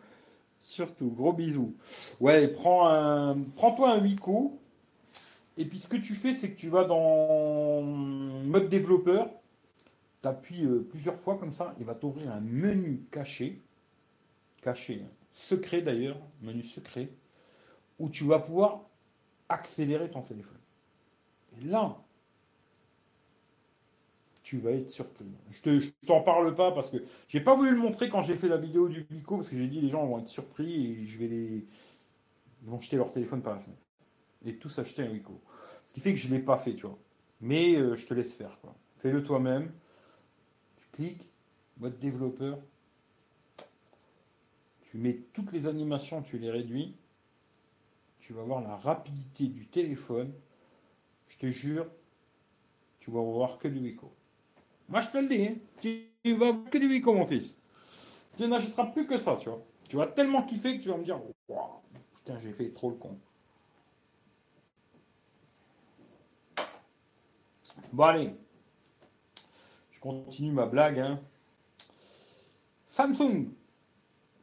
Surtout, 0.63 1.11
gros 1.11 1.33
bisous. 1.33 1.75
Ouais, 2.19 2.47
prends 2.49 2.87
un, 2.89 3.37
prends-toi 3.55 3.91
un 3.93 4.01
Wico. 4.01 4.60
Et 5.57 5.65
puis 5.65 5.79
ce 5.79 5.87
que 5.87 5.97
tu 5.97 6.15
fais, 6.15 6.33
c'est 6.33 6.51
que 6.51 6.57
tu 6.57 6.69
vas 6.69 6.85
dans 6.85 7.81
mode 7.81 8.69
développeur. 8.69 9.29
Tu 10.21 10.27
appuies 10.27 10.65
euh, 10.65 10.87
plusieurs 10.89 11.19
fois 11.19 11.37
comme 11.37 11.51
ça. 11.51 11.75
Il 11.79 11.85
va 11.85 11.95
t'ouvrir 11.95 12.31
un 12.31 12.41
menu 12.41 13.03
caché. 13.11 13.61
Caché. 14.61 15.01
Hein. 15.03 15.11
Secret 15.33 15.81
d'ailleurs. 15.81 16.17
Menu 16.41 16.63
secret. 16.63 17.09
Où 17.99 18.09
tu 18.09 18.23
vas 18.23 18.39
pouvoir 18.39 18.81
accélérer 19.49 20.09
ton 20.09 20.21
téléphone. 20.21 20.57
Et 21.59 21.65
là, 21.65 21.97
tu 24.43 24.59
vas 24.59 24.71
être 24.71 24.89
surpris. 24.89 25.25
Je 25.63 25.69
ne 25.69 25.79
t'en 26.07 26.21
parle 26.21 26.55
pas 26.55 26.71
parce 26.71 26.91
que 26.91 26.97
j'ai 27.27 27.41
pas 27.41 27.55
voulu 27.55 27.71
le 27.71 27.77
montrer 27.77 28.09
quand 28.09 28.23
j'ai 28.23 28.35
fait 28.35 28.47
la 28.47 28.57
vidéo 28.57 28.87
du 28.89 29.03
Pico 29.03 29.37
parce 29.37 29.49
que 29.49 29.57
j'ai 29.57 29.67
dit 29.67 29.81
les 29.81 29.89
gens 29.89 30.05
vont 30.05 30.19
être 30.19 30.29
surpris 30.29 30.87
et 30.87 31.05
je 31.05 31.17
vais 31.17 31.27
les. 31.27 31.65
Ils 32.63 32.69
vont 32.69 32.79
jeter 32.79 32.97
leur 32.97 33.11
téléphone 33.11 33.41
par 33.41 33.53
la 33.53 33.59
fenêtre. 33.59 33.81
Et 34.45 34.55
tous 34.55 34.79
acheter 34.79 35.03
un 35.03 35.11
Wico. 35.11 35.39
Ce 35.87 35.93
qui 35.93 35.99
fait 35.99 36.13
que 36.13 36.19
je 36.19 36.27
ne 36.27 36.35
l'ai 36.37 36.43
pas 36.43 36.57
fait, 36.57 36.75
tu 36.75 36.85
vois. 36.85 36.97
Mais 37.41 37.75
euh, 37.75 37.95
je 37.95 38.05
te 38.05 38.13
laisse 38.13 38.33
faire, 38.33 38.57
quoi. 38.61 38.75
Fais-le 38.99 39.23
toi-même. 39.23 39.71
Tu 40.77 40.85
cliques, 40.91 41.29
mode 41.77 41.99
développeur. 41.99 42.59
Tu 44.83 44.97
mets 44.97 45.19
toutes 45.33 45.51
les 45.51 45.67
animations, 45.67 46.21
tu 46.21 46.37
les 46.37 46.51
réduis. 46.51 46.95
Tu 48.19 48.33
vas 48.33 48.43
voir 48.43 48.61
la 48.61 48.75
rapidité 48.75 49.47
du 49.47 49.67
téléphone. 49.67 50.33
Je 51.29 51.37
te 51.37 51.47
jure, 51.47 51.87
tu 52.99 53.09
vas 53.09 53.21
voir 53.21 53.57
que 53.57 53.67
du 53.67 53.79
Wico. 53.79 54.13
Moi, 54.89 55.01
je 55.01 55.09
te 55.09 55.17
le 55.17 55.27
dis, 55.27 55.47
hein. 55.47 55.55
tu 55.81 56.33
vas 56.35 56.53
que 56.69 56.77
du 56.77 56.87
Wico, 56.87 57.13
mon 57.13 57.25
fils. 57.25 57.57
Tu 58.37 58.47
n'achèteras 58.47 58.87
plus 58.87 59.07
que 59.07 59.19
ça, 59.19 59.37
tu 59.37 59.49
vois. 59.49 59.63
Tu 59.89 59.95
vas 59.95 60.07
tellement 60.07 60.43
kiffer 60.43 60.77
que 60.77 60.83
tu 60.83 60.89
vas 60.89 60.97
me 60.97 61.03
dire, 61.03 61.19
putain, 61.47 62.39
j'ai 62.39 62.53
fait 62.53 62.69
trop 62.69 62.89
le 62.89 62.95
con. 62.95 63.17
Bon, 67.91 68.03
allez. 68.03 68.35
Je 69.91 69.99
continue 69.99 70.51
ma 70.51 70.65
blague. 70.65 70.99
Hein. 70.99 71.19
Samsung 72.87 73.49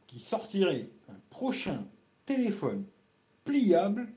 qui 0.07 0.19
sortirait 0.19 0.89
un 1.09 1.19
prochain 1.29 1.85
téléphone 2.25 2.85
pliable 3.43 4.07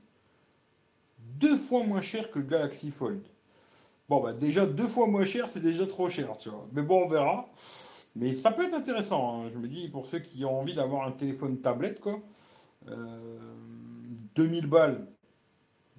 deux 1.19 1.57
fois 1.57 1.83
moins 1.83 2.01
cher 2.01 2.29
que 2.29 2.39
le 2.39 2.45
Galaxy 2.45 2.91
Fold. 2.91 3.23
Bon, 4.09 4.21
bah 4.21 4.33
déjà 4.33 4.65
deux 4.65 4.87
fois 4.87 5.07
moins 5.07 5.25
cher, 5.25 5.47
c'est 5.47 5.61
déjà 5.61 5.87
trop 5.87 6.09
cher, 6.09 6.37
tu 6.37 6.49
vois. 6.49 6.67
Mais 6.73 6.81
bon, 6.81 7.05
on 7.05 7.07
verra. 7.07 7.49
Mais 8.15 8.33
ça 8.33 8.51
peut 8.51 8.65
être 8.65 8.75
intéressant, 8.75 9.41
hein. 9.41 9.49
je 9.51 9.57
me 9.57 9.67
dis, 9.67 9.87
pour 9.87 10.05
ceux 10.05 10.19
qui 10.19 10.45
ont 10.45 10.59
envie 10.59 10.75
d'avoir 10.75 11.07
un 11.07 11.11
téléphone 11.11 11.61
tablette, 11.61 11.99
quoi. 11.99 12.19
2000 12.85 14.65
euh, 14.65 14.67
balles. 14.67 15.07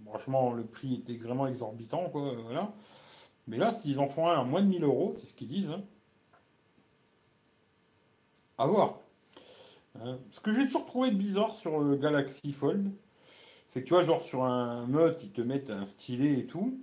Franchement, 0.06 0.52
le 0.52 0.64
prix 0.64 0.94
était 0.94 1.16
vraiment 1.16 1.46
exorbitant, 1.48 2.08
quoi. 2.10 2.34
Voilà. 2.44 2.72
Mais 3.46 3.58
là, 3.58 3.72
s'ils 3.72 3.98
en 4.00 4.08
font 4.08 4.28
un 4.28 4.40
à 4.40 4.44
moins 4.44 4.62
de 4.62 4.68
1000 4.68 4.84
euros, 4.84 5.16
c'est 5.20 5.26
ce 5.26 5.34
qu'ils 5.34 5.48
disent. 5.48 5.70
Hein. 5.70 5.82
À 8.58 8.66
voir. 8.66 9.00
Hein. 10.00 10.18
ce 10.32 10.40
que 10.40 10.52
j'ai 10.52 10.64
toujours 10.64 10.86
trouvé 10.86 11.12
bizarre 11.12 11.54
sur 11.54 11.78
le 11.78 11.96
Galaxy 11.96 12.52
Fold, 12.52 12.90
c'est 13.68 13.82
que 13.82 13.86
tu 13.86 13.94
vois, 13.94 14.02
genre 14.02 14.22
sur 14.22 14.44
un 14.44 14.86
mode, 14.86 15.18
ils 15.22 15.30
te 15.30 15.40
mettent 15.40 15.70
un 15.70 15.86
stylet 15.86 16.40
et 16.40 16.46
tout 16.46 16.80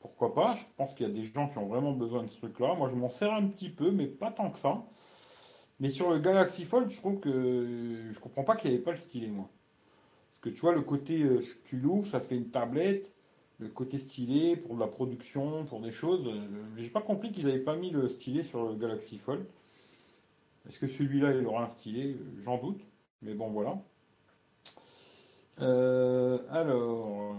pourquoi 0.00 0.34
pas? 0.34 0.54
Je 0.54 0.64
pense 0.76 0.94
qu'il 0.94 1.06
y 1.06 1.10
a 1.10 1.12
des 1.12 1.24
gens 1.24 1.48
qui 1.48 1.58
ont 1.58 1.66
vraiment 1.66 1.92
besoin 1.92 2.22
de 2.24 2.28
ce 2.28 2.38
truc-là. 2.38 2.74
Moi, 2.74 2.88
je 2.90 2.96
m'en 2.96 3.10
sers 3.10 3.32
un 3.32 3.46
petit 3.46 3.68
peu, 3.68 3.90
mais 3.90 4.06
pas 4.06 4.30
tant 4.30 4.50
que 4.50 4.58
ça. 4.58 4.82
Mais 5.78 5.90
sur 5.90 6.10
le 6.10 6.18
Galaxy 6.18 6.64
Fold, 6.64 6.90
je 6.90 6.96
trouve 6.96 7.20
que 7.20 8.10
je 8.10 8.18
comprends 8.18 8.44
pas 8.44 8.56
qu'il 8.56 8.70
n'y 8.70 8.76
avait 8.76 8.84
pas 8.84 8.92
le 8.92 8.98
stylet, 8.98 9.28
moi. 9.28 9.48
Parce 10.30 10.40
que 10.40 10.48
tu 10.50 10.60
vois, 10.60 10.74
le 10.74 10.82
côté 10.82 11.22
euh, 11.22 11.42
tu 11.66 11.76
l'ouvres, 11.76 12.06
ça 12.06 12.20
fait 12.20 12.36
une 12.36 12.50
tablette. 12.50 13.10
Le 13.60 13.68
côté 13.68 13.98
stylet 13.98 14.56
pour 14.56 14.78
la 14.78 14.86
production, 14.86 15.66
pour 15.66 15.80
des 15.80 15.92
choses. 15.92 16.26
Euh, 16.26 16.48
j'ai 16.78 16.88
pas 16.88 17.02
compris 17.02 17.30
qu'ils 17.30 17.44
n'avaient 17.44 17.58
pas 17.58 17.76
mis 17.76 17.90
le 17.90 18.08
stylet 18.08 18.42
sur 18.42 18.64
le 18.66 18.74
Galaxy 18.74 19.18
Fold. 19.18 19.44
Est-ce 20.66 20.80
que 20.80 20.86
celui-là, 20.86 21.34
il 21.34 21.46
aura 21.46 21.64
un 21.64 21.68
stylet 21.68 22.16
J'en 22.40 22.56
doute. 22.56 22.80
Mais 23.20 23.34
bon, 23.34 23.50
voilà. 23.50 23.78
Euh, 25.60 26.38
alors. 26.48 27.36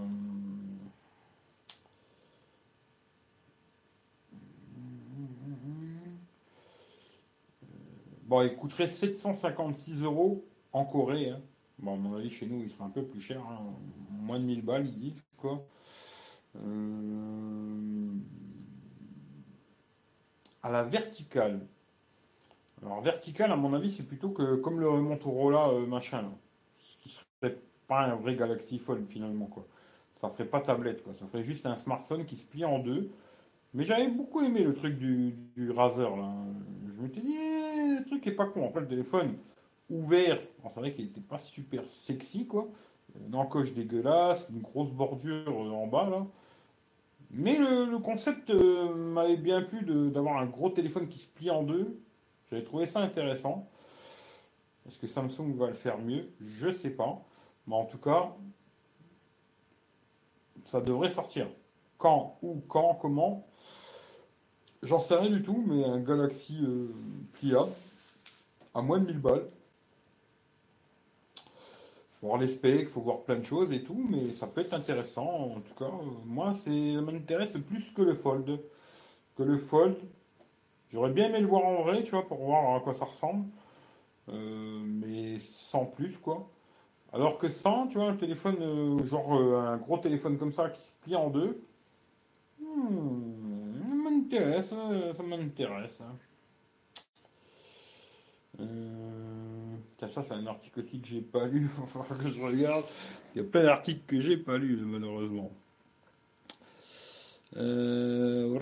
Bon, 8.26 8.44
il 8.44 8.56
coûterait 8.56 8.88
756 8.88 10.04
euros 10.04 10.46
en 10.72 10.86
Corée. 10.86 11.30
Hein. 11.32 11.42
Bon, 11.80 11.96
à 11.96 11.98
mon 11.98 12.16
avis, 12.16 12.30
chez 12.30 12.46
nous, 12.46 12.62
il 12.62 12.70
sera 12.70 12.86
un 12.86 12.90
peu 12.90 13.04
plus 13.04 13.22
cher. 13.22 13.42
Hein. 13.42 13.60
Moins 14.12 14.40
de 14.40 14.46
1000 14.46 14.62
balles, 14.62 14.86
ils 14.86 15.00
disent, 15.00 15.24
quoi. 15.38 15.66
Euh, 16.58 18.12
à 20.64 20.72
la 20.72 20.84
verticale. 20.84 21.66
Alors, 22.84 23.02
verticale, 23.02 23.52
à 23.52 23.56
mon 23.56 23.74
avis, 23.74 23.92
c'est 23.92 24.08
plutôt 24.08 24.30
que 24.30 24.56
comme 24.56 24.80
le 24.80 24.90
Motorola 24.90 25.70
euh, 25.70 25.86
machin. 25.86 26.32
Ce 26.80 26.98
qui 27.04 27.10
serait 27.10 27.58
pas 27.88 28.02
un 28.02 28.16
vrai 28.16 28.36
Galaxy 28.36 28.80
Fold, 28.80 29.08
finalement, 29.08 29.46
quoi. 29.46 29.66
Ça 30.16 30.30
ferait 30.30 30.46
pas 30.46 30.62
tablette, 30.62 31.04
quoi. 31.04 31.14
Ça 31.20 31.26
ferait 31.28 31.44
juste 31.44 31.66
un 31.66 31.76
smartphone 31.76 32.26
qui 32.26 32.38
se 32.38 32.48
plie 32.48 32.66
en 32.66 32.80
deux. 32.80 33.12
Mais 33.74 33.86
j'avais 33.86 34.10
beaucoup 34.10 34.42
aimé 34.42 34.64
le 34.64 34.74
truc 34.74 34.98
du, 34.98 35.36
Razer, 35.72 36.16
là. 36.16 36.34
Je 36.96 37.02
m'étais 37.02 37.22
dit, 37.22 37.36
eh, 37.36 38.00
le 38.00 38.06
truc 38.06 38.26
est 38.28 38.34
pas 38.34 38.46
con. 38.46 38.68
Après, 38.68 38.82
le 38.82 38.88
téléphone 38.88 39.38
ouvert, 39.90 40.40
c'est 40.64 40.80
vrai 40.80 40.94
qu'il 40.94 41.06
n'était 41.06 41.22
pas 41.22 41.40
super 41.40 41.90
sexy, 41.90 42.46
quoi. 42.48 42.68
Une 43.28 43.36
encoche 43.36 43.74
dégueulasse, 43.74 44.50
une 44.54 44.62
grosse 44.62 44.92
bordure 44.92 45.50
euh, 45.50 45.72
en 45.72 45.88
bas, 45.88 46.10
là. 46.10 46.26
Mais 47.34 47.58
le, 47.58 47.98
concept 48.00 48.50
euh, 48.50 48.94
m'avait 48.94 49.38
bien 49.38 49.62
plu 49.62 49.84
d'avoir 50.12 50.38
un 50.38 50.46
gros 50.46 50.70
téléphone 50.70 51.08
qui 51.08 51.18
se 51.18 51.28
plie 51.28 51.50
en 51.50 51.64
deux. 51.64 52.02
J'avais 52.50 52.64
trouvé 52.64 52.88
ça 52.88 53.00
intéressant. 53.00 53.70
Est-ce 54.88 55.00
que 55.00 55.08
Samsung 55.08 55.56
va 55.56 55.68
le 55.68 55.74
faire 55.74 55.98
mieux? 55.98 56.30
Je 56.42 56.68
ne 56.68 56.74
sais 56.74 56.90
pas. 56.90 57.24
Mais 57.68 57.76
en 57.76 57.86
tout 57.86 58.00
cas, 58.00 58.36
ça 60.66 60.82
devrait 60.82 61.12
sortir. 61.12 61.48
Quand, 61.98 62.38
où, 62.42 62.62
quand, 62.68 62.96
comment? 62.96 63.48
J'en 64.84 65.00
sais 65.00 65.16
rien 65.16 65.30
du 65.30 65.42
tout, 65.42 65.64
mais 65.66 65.86
un 65.86 66.00
Galaxy 66.00 66.60
euh, 66.64 66.94
pliable 67.34 67.72
à 68.74 68.82
moins 68.82 69.00
de 69.00 69.06
1000 69.06 69.20
balles. 69.20 69.48
Voir 72.22 72.38
les 72.38 72.48
specs, 72.48 72.88
faut 72.88 73.02
voir 73.02 73.22
plein 73.24 73.38
de 73.38 73.46
choses 73.46 73.72
et 73.72 73.84
tout, 73.84 74.06
mais 74.10 74.34
ça 74.34 74.46
peut 74.48 74.62
être 74.62 74.74
intéressant. 74.74 75.28
En 75.56 75.60
tout 75.62 75.74
cas, 75.74 75.86
euh, 75.86 76.12
moi, 76.26 76.54
c'est 76.54 76.72
m'intéresse 77.02 77.54
plus 77.68 77.92
que 77.92 78.04
le 78.04 78.14
Fold. 78.14 78.60
Que 79.36 79.44
le 79.44 79.58
Fold. 79.58 79.98
J'aurais 80.92 81.12
bien 81.12 81.30
aimé 81.30 81.40
le 81.40 81.48
voir 81.48 81.66
en 81.66 81.82
vrai, 81.84 82.04
tu 82.04 82.12
vois, 82.12 82.28
pour 82.28 82.38
voir 82.40 82.76
à 82.76 82.80
quoi 82.82 82.94
ça 82.94 83.06
ressemble. 83.06 83.48
Euh, 84.30 84.82
mais 84.86 85.40
sans 85.40 85.86
plus, 85.86 86.18
quoi. 86.18 86.48
Alors 87.14 87.38
que 87.38 87.50
sans, 87.50 87.88
tu 87.88 87.98
vois, 87.98 88.10
un 88.10 88.16
téléphone, 88.16 89.06
genre 89.08 89.34
un 89.34 89.78
gros 89.78 89.98
téléphone 89.98 90.38
comme 90.38 90.54
ça 90.54 90.70
qui 90.70 90.82
se 90.86 90.94
plie 91.02 91.16
en 91.16 91.30
deux. 91.30 91.64
Hmm, 92.60 94.04
m'intéresse, 94.04 94.70
ça 94.70 95.24
m'intéresse. 95.24 96.02
Euh, 100.02 100.08
ça, 100.08 100.24
c'est 100.24 100.34
un 100.34 100.48
article 100.48 100.82
aussi 100.82 101.00
que 101.00 101.08
j'ai 101.08 101.22
pas 101.22 101.46
lu. 101.46 101.70
Il 102.12 102.18
que 102.18 102.30
je 102.30 102.42
regarde. 102.42 102.86
Il 103.36 103.42
y 103.42 103.46
a 103.46 103.48
plein 103.48 103.64
d'articles 103.64 104.02
que 104.08 104.20
j'ai 104.20 104.38
pas 104.38 104.58
lus, 104.58 104.78
malheureusement. 104.78 105.52
Euh, 107.58 108.58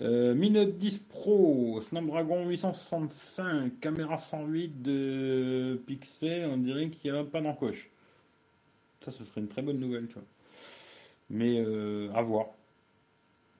euh, 0.00 0.34
Mi 0.34 0.50
Note 0.50 0.76
10 0.76 0.98
Pro, 1.08 1.80
Snapdragon 1.80 2.48
865, 2.48 3.78
caméra 3.78 4.18
108 4.18 4.82
de 4.82 5.80
pixels, 5.86 6.50
on 6.50 6.56
dirait 6.56 6.90
qu'il 6.90 7.12
n'y 7.12 7.18
a 7.18 7.24
pas 7.24 7.40
d'encoche. 7.40 7.90
Ça, 9.04 9.12
ce 9.12 9.22
serait 9.22 9.40
une 9.40 9.48
très 9.48 9.62
bonne 9.62 9.78
nouvelle, 9.78 10.08
tu 10.08 10.14
vois. 10.14 10.24
Mais 11.30 11.60
euh, 11.60 12.10
à 12.14 12.22
voir. 12.22 12.46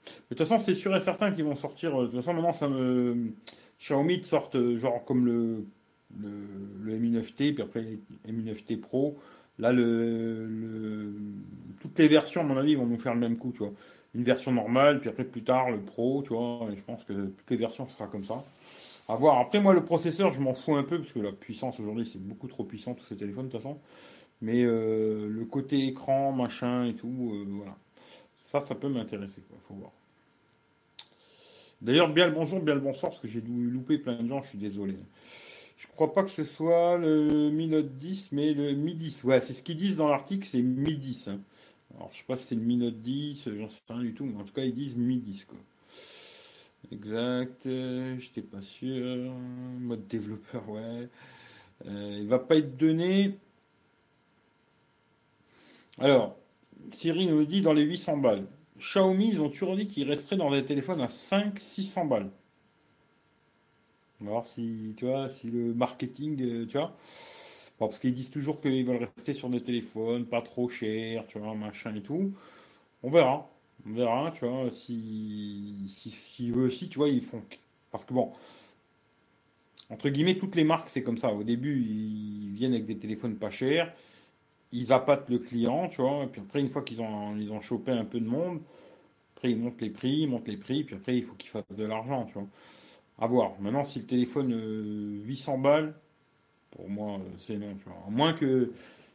De 0.04 0.36
toute 0.36 0.38
façon, 0.38 0.58
c'est 0.58 0.74
sûr 0.74 0.94
et 0.94 1.00
certain 1.00 1.32
qu'ils 1.32 1.44
vont 1.44 1.56
sortir. 1.56 1.94
Euh, 1.98 2.06
de 2.06 2.10
toute 2.10 2.22
façon, 2.22 2.34
maintenant. 2.34 3.32
Xiaomi 3.80 4.22
sortent 4.24 4.56
euh, 4.56 4.78
genre 4.78 5.04
comme 5.04 5.26
le, 5.26 5.66
le, 6.18 6.96
Mi 6.96 7.10
9T, 7.10 7.54
puis 7.54 7.62
après 7.62 7.82
Mi 8.28 8.44
9T 8.44 8.80
Pro. 8.80 9.18
Là, 9.58 9.72
le, 9.72 11.14
toutes 11.80 11.98
les 11.98 12.08
versions, 12.08 12.40
à 12.40 12.44
mon 12.44 12.56
avis, 12.56 12.74
vont 12.74 12.86
nous 12.86 12.98
faire 12.98 13.14
le 13.14 13.20
même 13.20 13.36
coup, 13.36 13.52
tu 13.52 13.58
vois. 13.58 13.72
Une 14.14 14.24
version 14.24 14.52
normale, 14.52 15.00
puis 15.00 15.08
après 15.08 15.24
plus 15.24 15.42
tard 15.42 15.70
le 15.70 15.80
Pro, 15.80 16.22
tu 16.22 16.30
vois. 16.30 16.68
Et 16.72 16.76
je 16.76 16.82
pense 16.82 17.04
que 17.04 17.12
toutes 17.12 17.50
les 17.50 17.56
versions 17.56 17.88
sera 17.88 18.06
comme 18.06 18.24
ça. 18.24 18.44
À 19.08 19.16
voir. 19.16 19.38
Après, 19.38 19.60
moi, 19.60 19.74
le 19.74 19.84
processeur, 19.84 20.32
je 20.32 20.40
m'en 20.40 20.54
fous 20.54 20.76
un 20.76 20.84
peu 20.84 20.98
parce 20.98 21.12
que 21.12 21.20
la 21.20 21.32
puissance 21.32 21.78
aujourd'hui, 21.78 22.08
c'est 22.10 22.22
beaucoup 22.22 22.48
trop 22.48 22.64
puissant 22.64 22.94
tous 22.94 23.04
ces 23.04 23.16
téléphones 23.16 23.48
de 23.48 23.52
toute 23.52 23.60
façon. 23.60 23.78
Mais 24.40 24.62
le 24.64 25.44
côté 25.50 25.86
écran, 25.86 26.32
machin 26.32 26.86
et 26.86 26.94
tout, 26.94 27.44
voilà. 27.48 27.76
Ça, 28.44 28.60
ça 28.60 28.74
peut 28.74 28.88
m'intéresser, 28.88 29.42
il 29.50 29.60
faut 29.60 29.74
voir. 29.74 29.92
D'ailleurs, 31.80 32.12
bien 32.12 32.26
le 32.26 32.32
bonjour, 32.32 32.60
bien 32.60 32.74
le 32.74 32.80
bonsoir, 32.80 33.10
parce 33.10 33.20
que 33.20 33.28
j'ai 33.28 33.40
dû 33.40 33.70
louper 33.70 33.98
plein 33.98 34.22
de 34.22 34.28
gens, 34.28 34.42
je 34.42 34.50
suis 34.50 34.58
désolé. 34.58 34.96
Je 35.76 35.86
crois 35.88 36.12
pas 36.12 36.22
que 36.22 36.30
ce 36.30 36.44
soit 36.44 36.96
le 36.98 37.50
Mi 37.50 37.66
Note 37.66 37.98
10, 37.98 38.32
mais 38.32 38.54
le 38.54 38.72
Mi 38.72 38.94
10. 38.94 39.24
Ouais, 39.24 39.40
c'est 39.40 39.52
ce 39.52 39.62
qu'ils 39.62 39.76
disent 39.76 39.96
dans 39.96 40.08
l'article, 40.08 40.46
c'est 40.46 40.62
Mi 40.62 40.96
10. 40.96 41.28
Hein. 41.28 41.40
Alors, 41.96 42.10
je 42.12 42.18
sais 42.18 42.24
pas 42.24 42.36
si 42.36 42.44
c'est 42.44 42.54
le 42.54 42.62
Mi 42.62 42.76
Note 42.76 43.00
10, 43.02 43.48
j'en 43.58 43.68
sais 43.68 43.82
rien 43.88 44.02
du 44.02 44.14
tout, 44.14 44.24
mais 44.24 44.40
en 44.40 44.44
tout 44.44 44.54
cas, 44.54 44.62
ils 44.62 44.74
disent 44.74 44.96
Mi 44.96 45.18
10, 45.18 45.44
quoi. 45.44 45.58
Exact, 46.92 47.66
euh, 47.66 48.18
j'étais 48.18 48.42
pas 48.42 48.60
sûr. 48.62 49.32
Mode 49.78 50.06
développeur, 50.06 50.68
ouais. 50.68 51.08
Euh, 51.86 52.18
il 52.20 52.28
va 52.28 52.38
pas 52.38 52.56
être 52.56 52.76
donné. 52.76 53.38
Alors, 55.98 56.36
Cyril 56.92 57.28
nous 57.28 57.44
dit 57.44 57.62
dans 57.62 57.72
les 57.72 57.82
800 57.82 58.18
balles. 58.18 58.46
Xiaomi, 58.78 59.30
ils 59.30 59.40
ont 59.40 59.48
toujours 59.48 59.76
dit 59.76 59.86
qu'ils 59.86 60.08
resteraient 60.08 60.36
dans 60.36 60.50
des 60.50 60.64
téléphones 60.64 61.00
à 61.00 61.06
500-600 61.06 62.08
balles. 62.08 62.30
Voir 64.20 64.46
si, 64.46 64.94
tu 64.96 65.06
vois, 65.06 65.28
si 65.28 65.48
le 65.48 65.74
marketing, 65.74 66.40
euh, 66.42 66.66
tu 66.66 66.78
vois. 66.78 66.96
parce 67.78 67.98
qu'ils 67.98 68.14
disent 68.14 68.30
toujours 68.30 68.60
qu'ils 68.60 68.84
veulent 68.86 69.08
rester 69.16 69.34
sur 69.34 69.48
des 69.50 69.62
téléphones 69.62 70.24
pas 70.26 70.42
trop 70.42 70.68
chers, 70.68 71.26
tu 71.26 71.38
vois, 71.38 71.54
machin 71.54 71.94
et 71.94 72.02
tout. 72.02 72.32
On 73.02 73.10
verra. 73.10 73.50
On 73.86 73.92
verra, 73.92 74.32
tu 74.32 74.46
vois, 74.46 74.70
si, 74.72 75.74
si, 75.88 76.50
eux 76.50 76.64
aussi, 76.66 76.88
tu 76.88 76.98
vois, 76.98 77.08
ils 77.08 77.20
font. 77.20 77.42
Parce 77.90 78.04
que 78.04 78.14
bon, 78.14 78.32
entre 79.90 80.08
guillemets, 80.08 80.38
toutes 80.38 80.56
les 80.56 80.64
marques, 80.64 80.88
c'est 80.88 81.02
comme 81.02 81.18
ça. 81.18 81.32
Au 81.32 81.42
début, 81.42 81.78
ils 81.80 82.54
viennent 82.54 82.72
avec 82.72 82.86
des 82.86 82.96
téléphones 82.96 83.36
pas 83.36 83.50
chers, 83.50 83.92
ils 84.74 84.92
appâtent 84.92 85.30
le 85.30 85.38
client, 85.38 85.88
tu 85.88 86.02
vois, 86.02 86.24
et 86.24 86.26
puis 86.26 86.42
après, 86.42 86.60
une 86.60 86.68
fois 86.68 86.82
qu'ils 86.82 87.00
ont, 87.00 87.36
ils 87.36 87.50
ont 87.52 87.60
chopé 87.60 87.92
un 87.92 88.04
peu 88.04 88.20
de 88.20 88.26
monde, 88.26 88.60
après, 89.36 89.52
ils 89.52 89.58
montent 89.58 89.80
les 89.80 89.90
prix, 89.90 90.22
ils 90.22 90.28
montent 90.28 90.48
les 90.48 90.56
prix, 90.56 90.84
puis 90.84 90.96
après, 90.96 91.16
il 91.16 91.24
faut 91.24 91.34
qu'ils 91.34 91.50
fassent 91.50 91.76
de 91.76 91.84
l'argent, 91.84 92.26
tu 92.26 92.34
vois. 92.34 92.46
À 93.18 93.26
voir. 93.28 93.52
Maintenant, 93.60 93.84
si 93.84 94.00
le 94.00 94.06
téléphone 94.06 94.52
800 95.24 95.54
euh, 95.54 95.62
balles, 95.62 95.94
pour 96.72 96.88
moi, 96.88 97.18
euh, 97.18 97.22
c'est 97.38 97.56
non, 97.56 97.74
tu 97.76 97.84
vois. 97.84 97.98
À 98.06 98.10
moins 98.10 98.32
que 98.34 98.72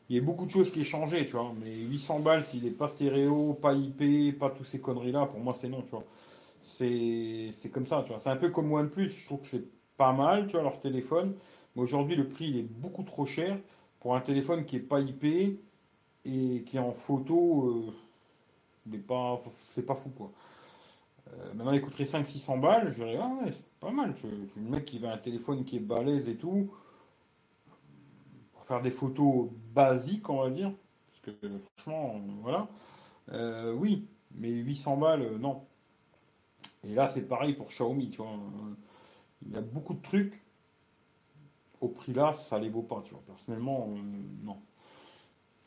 il 0.09 0.15
y 0.15 0.17
ait 0.17 0.21
beaucoup 0.21 0.45
de 0.45 0.51
choses 0.51 0.71
qui 0.71 0.81
aient 0.81 0.83
changé, 0.85 1.25
tu 1.25 1.33
vois. 1.33 1.53
Mais 1.63 1.75
800 1.75 2.19
balles, 2.21 2.43
s'il 2.45 2.63
n'est 2.63 2.71
pas 2.71 2.87
stéréo, 2.87 3.53
pas 3.53 3.73
IP, 3.73 4.37
pas 4.39 4.49
tous 4.49 4.63
ces 4.65 4.79
conneries-là, 4.81 5.27
pour 5.27 5.39
moi, 5.39 5.53
c'est 5.53 5.69
non, 5.69 5.83
tu 5.83 5.91
vois. 5.91 6.05
C'est 6.61 7.71
comme 7.71 7.87
ça, 7.87 8.01
tu 8.03 8.09
vois. 8.11 8.19
C'est 8.19 8.29
un 8.29 8.37
peu 8.37 8.49
comme 8.51 8.71
OnePlus, 8.71 9.11
je 9.11 9.25
trouve 9.25 9.41
que 9.41 9.47
c'est 9.47 9.65
pas 9.97 10.13
mal, 10.13 10.47
tu 10.47 10.53
vois, 10.53 10.63
leur 10.63 10.79
téléphone. 10.79 11.35
Mais 11.75 11.81
aujourd'hui, 11.83 12.15
le 12.15 12.27
prix, 12.27 12.45
il 12.49 12.57
est 12.59 12.63
beaucoup 12.63 13.03
trop 13.03 13.25
cher 13.25 13.57
pour 13.99 14.15
un 14.15 14.21
téléphone 14.21 14.65
qui 14.65 14.75
n'est 14.75 14.81
pas 14.81 14.99
IP 14.99 15.23
et 16.25 16.63
qui 16.65 16.77
est 16.77 16.79
en 16.79 16.91
photo, 16.91 17.91
euh, 18.91 18.99
c'est 19.73 19.85
pas 19.85 19.95
fou, 19.95 20.09
quoi. 20.09 20.31
Euh, 21.31 21.53
maintenant, 21.53 21.73
il 21.73 21.81
coûterait 21.81 22.05
500-600 22.05 22.59
balles, 22.59 22.91
je 22.91 23.03
dirais, 23.03 23.19
ah 23.21 23.31
ouais, 23.43 23.53
pas 23.79 23.91
mal. 23.91 24.13
Je, 24.15 24.21
suis 24.21 24.31
le 24.61 24.69
mec 24.69 24.85
qui 24.85 24.99
veut 24.99 25.09
un 25.09 25.17
téléphone 25.17 25.63
qui 25.63 25.77
est 25.77 25.79
balèze 25.79 26.27
et 26.27 26.35
tout 26.35 26.69
faire 28.69 28.81
des 28.83 28.91
photos 28.91 29.49
basiques, 29.73 30.29
on 30.29 30.43
va 30.43 30.49
dire. 30.51 30.71
Parce 31.09 31.35
que 31.35 31.47
franchement, 31.75 32.21
voilà. 32.43 32.67
Euh, 33.31 33.73
oui, 33.73 34.07
mais 34.35 34.49
800 34.49 34.97
balles, 34.97 35.37
non. 35.37 35.63
Et 36.83 36.93
là, 36.93 37.07
c'est 37.07 37.27
pareil 37.27 37.55
pour 37.55 37.67
Xiaomi, 37.69 38.11
tu 38.11 38.17
vois. 38.17 38.31
Il 39.45 39.53
y 39.53 39.57
a 39.57 39.61
beaucoup 39.61 39.95
de 39.95 40.01
trucs. 40.01 40.39
Au 41.81 41.87
prix 41.87 42.13
là, 42.13 42.33
ça 42.33 42.59
les 42.59 42.69
vaut 42.69 42.81
pas, 42.81 43.01
tu 43.05 43.11
vois. 43.11 43.23
Personnellement, 43.25 43.89
euh, 43.89 43.99
non. 44.43 44.57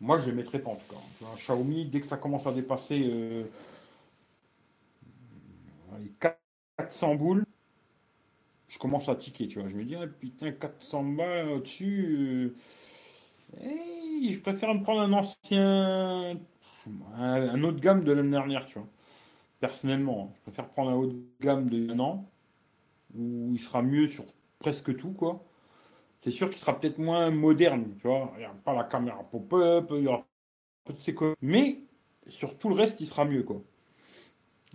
Moi, 0.01 0.19
je 0.19 0.27
les 0.27 0.33
mettrais 0.33 0.59
pas 0.59 0.71
en 0.71 0.77
tout 0.77 0.93
cas. 0.93 1.27
Xiaomi, 1.37 1.87
dès 1.87 2.01
que 2.01 2.07
ça 2.07 2.17
commence 2.17 2.47
à 2.47 2.53
dépasser 2.53 2.99
les 6.01 6.13
400 6.77 7.15
boules, 7.15 7.45
je 8.69 8.79
commence 8.79 9.09
à 9.09 9.15
tiquer, 9.15 9.49
tu 9.49 9.61
vois. 9.61 9.69
Je 9.69 9.75
me 9.75 9.85
dis, 9.85 9.95
ah, 9.95 10.07
putain, 10.07 10.53
400 10.53 11.05
balles 11.05 11.49
au-dessus, 11.51 12.55
je 13.61 14.39
préfère 14.41 14.75
me 14.75 14.83
prendre 14.83 15.03
un 15.03 15.13
ancien, 15.13 16.39
un, 17.17 17.65
autre 17.65 17.81
gamme 17.81 18.05
de 18.05 18.13
l'année 18.13 18.31
dernière, 18.31 18.67
tu 18.67 18.79
vois. 18.79 18.89
Personnellement, 19.61 20.31
hein. 20.31 20.35
je 20.37 20.43
préfère 20.43 20.69
prendre 20.69 20.91
un 20.91 20.95
haut 20.95 21.07
de 21.07 21.23
gamme 21.41 21.69
de 21.69 21.93
un 21.93 21.99
an, 22.01 22.29
où 23.15 23.51
il 23.53 23.61
sera 23.61 23.83
mieux 23.83 24.09
sur 24.09 24.25
presque 24.59 24.97
tout, 24.97 25.13
quoi. 25.13 25.45
C'est 26.23 26.31
sûr 26.31 26.51
qu'il 26.51 26.59
sera 26.59 26.79
peut-être 26.79 26.99
moins 26.99 27.31
moderne, 27.31 27.95
tu 28.01 28.07
vois. 28.07 28.33
Il 28.37 28.41
n'y 28.41 28.45
a 28.45 28.51
pas 28.51 28.75
la 28.75 28.85
caméra 28.85 29.23
pop-up, 29.25 29.89
il 29.93 30.05
y 30.05 30.07
aura 30.07 30.25
peu 30.85 30.93
de 30.93 31.01
ces 31.01 31.14
Mais 31.41 31.81
sur 32.29 32.59
tout 32.59 32.68
le 32.68 32.77
reste, 32.77 33.01
il 33.01 33.07
sera 33.07 33.25
mieux, 33.25 33.43
quoi. 33.43 33.62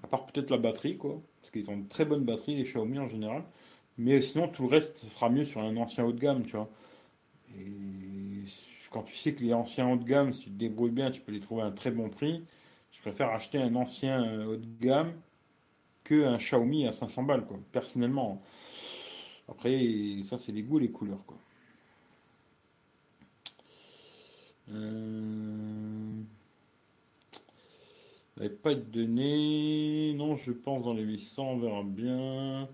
À 0.03 0.07
part 0.07 0.25
peut-être 0.27 0.51
la 0.51 0.57
batterie, 0.57 0.97
quoi. 0.97 1.21
Parce 1.41 1.51
qu'ils 1.51 1.69
ont 1.69 1.73
une 1.73 1.87
très 1.87 2.05
bonne 2.05 2.23
batterie, 2.23 2.55
les 2.55 2.63
Xiaomi 2.63 2.99
en 2.99 3.07
général. 3.07 3.43
Mais 3.97 4.21
sinon, 4.21 4.47
tout 4.49 4.63
le 4.63 4.69
reste, 4.69 4.97
ce 4.97 5.07
sera 5.07 5.29
mieux 5.29 5.45
sur 5.45 5.61
un 5.61 5.75
ancien 5.77 6.05
haut 6.05 6.11
de 6.11 6.19
gamme, 6.19 6.45
tu 6.45 6.55
vois. 6.55 6.69
Et 7.57 7.71
quand 8.91 9.03
tu 9.03 9.15
sais 9.15 9.33
que 9.33 9.43
les 9.43 9.53
anciens 9.53 9.89
haut 9.91 9.97
de 9.97 10.03
gamme, 10.03 10.33
si 10.33 10.45
tu 10.45 10.49
te 10.51 10.55
débrouilles 10.55 10.91
bien, 10.91 11.11
tu 11.11 11.21
peux 11.21 11.31
les 11.31 11.39
trouver 11.39 11.63
à 11.63 11.65
un 11.65 11.71
très 11.71 11.91
bon 11.91 12.09
prix. 12.09 12.43
Je 12.91 13.01
préfère 13.01 13.29
acheter 13.29 13.57
un 13.59 13.75
ancien 13.75 14.23
euh, 14.23 14.45
haut 14.45 14.57
de 14.57 14.67
gamme 14.81 15.13
qu'un 16.03 16.37
Xiaomi 16.37 16.87
à 16.87 16.91
500 16.91 17.23
balles, 17.23 17.45
quoi, 17.45 17.59
personnellement. 17.71 18.41
Après, 19.49 20.21
ça, 20.23 20.37
c'est 20.37 20.51
les 20.51 20.63
goûts 20.63 20.79
et 20.79 20.83
les 20.83 20.91
couleurs, 20.91 21.25
quoi. 21.25 21.37
Euh... 24.69 25.37
pas 28.63 28.75
de 28.75 28.81
données. 28.81 30.13
Non, 30.15 30.35
je 30.35 30.51
pense 30.51 30.83
dans 30.83 30.93
les 30.93 31.03
800, 31.03 31.43
on 31.43 31.57
verra 31.57 31.83
bien. 31.83 32.67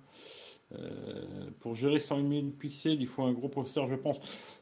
Euh, 0.74 1.50
pour 1.60 1.76
gérer 1.76 2.00
100 2.00 2.28
000 2.28 2.48
pixels, 2.60 3.00
il 3.00 3.08
faut 3.08 3.24
un 3.24 3.34
gros 3.34 3.50
processeur, 3.50 3.88
je 3.88 3.96
pense. 3.96 4.18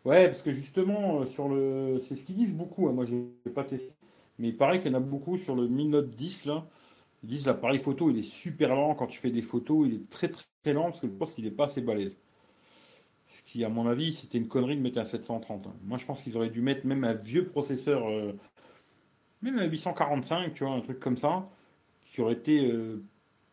Ouais, 0.05 0.27
parce 0.27 0.41
que 0.41 0.51
justement, 0.53 1.21
euh, 1.21 1.25
sur 1.27 1.47
le, 1.47 2.01
c'est 2.07 2.15
ce 2.15 2.23
qu'ils 2.23 2.35
disent 2.35 2.53
beaucoup. 2.53 2.87
Hein. 2.87 2.93
Moi, 2.93 3.05
j'ai 3.05 3.51
pas 3.51 3.63
testé, 3.63 3.93
mais 4.37 4.49
il 4.49 4.57
paraît 4.57 4.81
qu'il 4.81 4.91
y 4.91 4.95
en 4.95 4.97
a 4.97 5.01
beaucoup 5.01 5.37
sur 5.37 5.55
le 5.55 5.67
Mi 5.67 5.85
Note 5.85 6.09
10 6.09 6.45
là. 6.45 6.65
Ils 7.23 7.29
disent 7.29 7.45
l'appareil 7.45 7.79
photo, 7.79 8.09
il 8.09 8.17
est 8.19 8.23
super 8.23 8.75
lent 8.75 8.95
quand 8.95 9.07
tu 9.07 9.19
fais 9.19 9.31
des 9.31 9.41
photos, 9.41 9.87
il 9.87 9.95
est 9.95 10.09
très 10.09 10.29
très, 10.29 10.73
lent 10.73 10.85
parce 10.85 11.01
que 11.01 11.07
le 11.07 11.13
poste 11.13 11.37
il 11.37 11.45
est 11.47 11.51
pas 11.51 11.65
assez 11.65 11.81
balèze. 11.81 12.15
Ce 13.29 13.41
qui, 13.43 13.63
à 13.63 13.69
mon 13.69 13.87
avis, 13.87 14.13
c'était 14.13 14.37
une 14.37 14.47
connerie 14.47 14.75
de 14.75 14.81
mettre 14.81 14.97
un 14.97 15.05
730. 15.05 15.67
Hein. 15.67 15.73
Moi, 15.83 15.97
je 15.97 16.05
pense 16.05 16.21
qu'ils 16.21 16.35
auraient 16.37 16.49
dû 16.49 16.61
mettre 16.61 16.85
même 16.85 17.03
un 17.03 17.13
vieux 17.13 17.47
processeur, 17.47 18.09
euh, 18.09 18.33
même 19.41 19.57
un 19.57 19.65
845, 19.65 20.53
tu 20.53 20.65
vois, 20.65 20.73
un 20.73 20.81
truc 20.81 20.99
comme 20.99 21.17
ça, 21.17 21.49
qui 22.11 22.21
aurait 22.21 22.33
été 22.33 22.71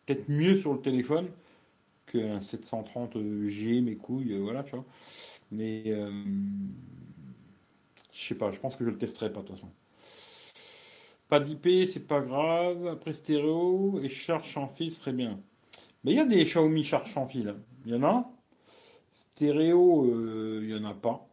peut-être 0.08 0.28
mieux 0.28 0.56
sur 0.56 0.72
le 0.72 0.80
téléphone 0.80 1.28
qu'un 2.06 2.40
730G, 2.40 3.82
mes 3.82 3.96
couilles, 3.96 4.32
euh, 4.32 4.38
voilà, 4.38 4.62
tu 4.62 4.74
vois. 4.74 4.84
Mais 5.50 5.84
euh, 5.86 6.10
je 8.12 8.28
sais 8.28 8.34
pas, 8.34 8.50
je 8.50 8.58
pense 8.58 8.76
que 8.76 8.84
je 8.84 8.90
le 8.90 8.98
testerai 8.98 9.32
pas 9.32 9.42
de 9.42 9.46
toute 9.46 9.56
façon. 9.56 9.70
Pas 11.28 11.40
d'IP, 11.40 11.86
c'est 11.86 12.06
pas 12.06 12.20
grave. 12.20 12.86
Après 12.88 13.12
stéréo 13.12 14.00
et 14.02 14.08
charge 14.08 14.52
sans 14.52 14.68
fil 14.68 14.92
serait 14.92 15.12
bien. 15.12 15.38
Mais 16.04 16.12
il 16.12 16.16
y 16.16 16.20
a 16.20 16.24
des 16.24 16.44
Xiaomi 16.44 16.84
charge 16.84 17.12
sans 17.12 17.26
fil. 17.28 17.54
Il 17.84 17.92
y 17.92 17.94
en 17.96 18.02
a. 18.04 18.30
Stéréo, 19.12 20.06
euh, 20.06 20.60
il 20.62 20.70
y 20.70 20.74
en 20.74 20.84
a 20.84 20.94
pas. 20.94 21.28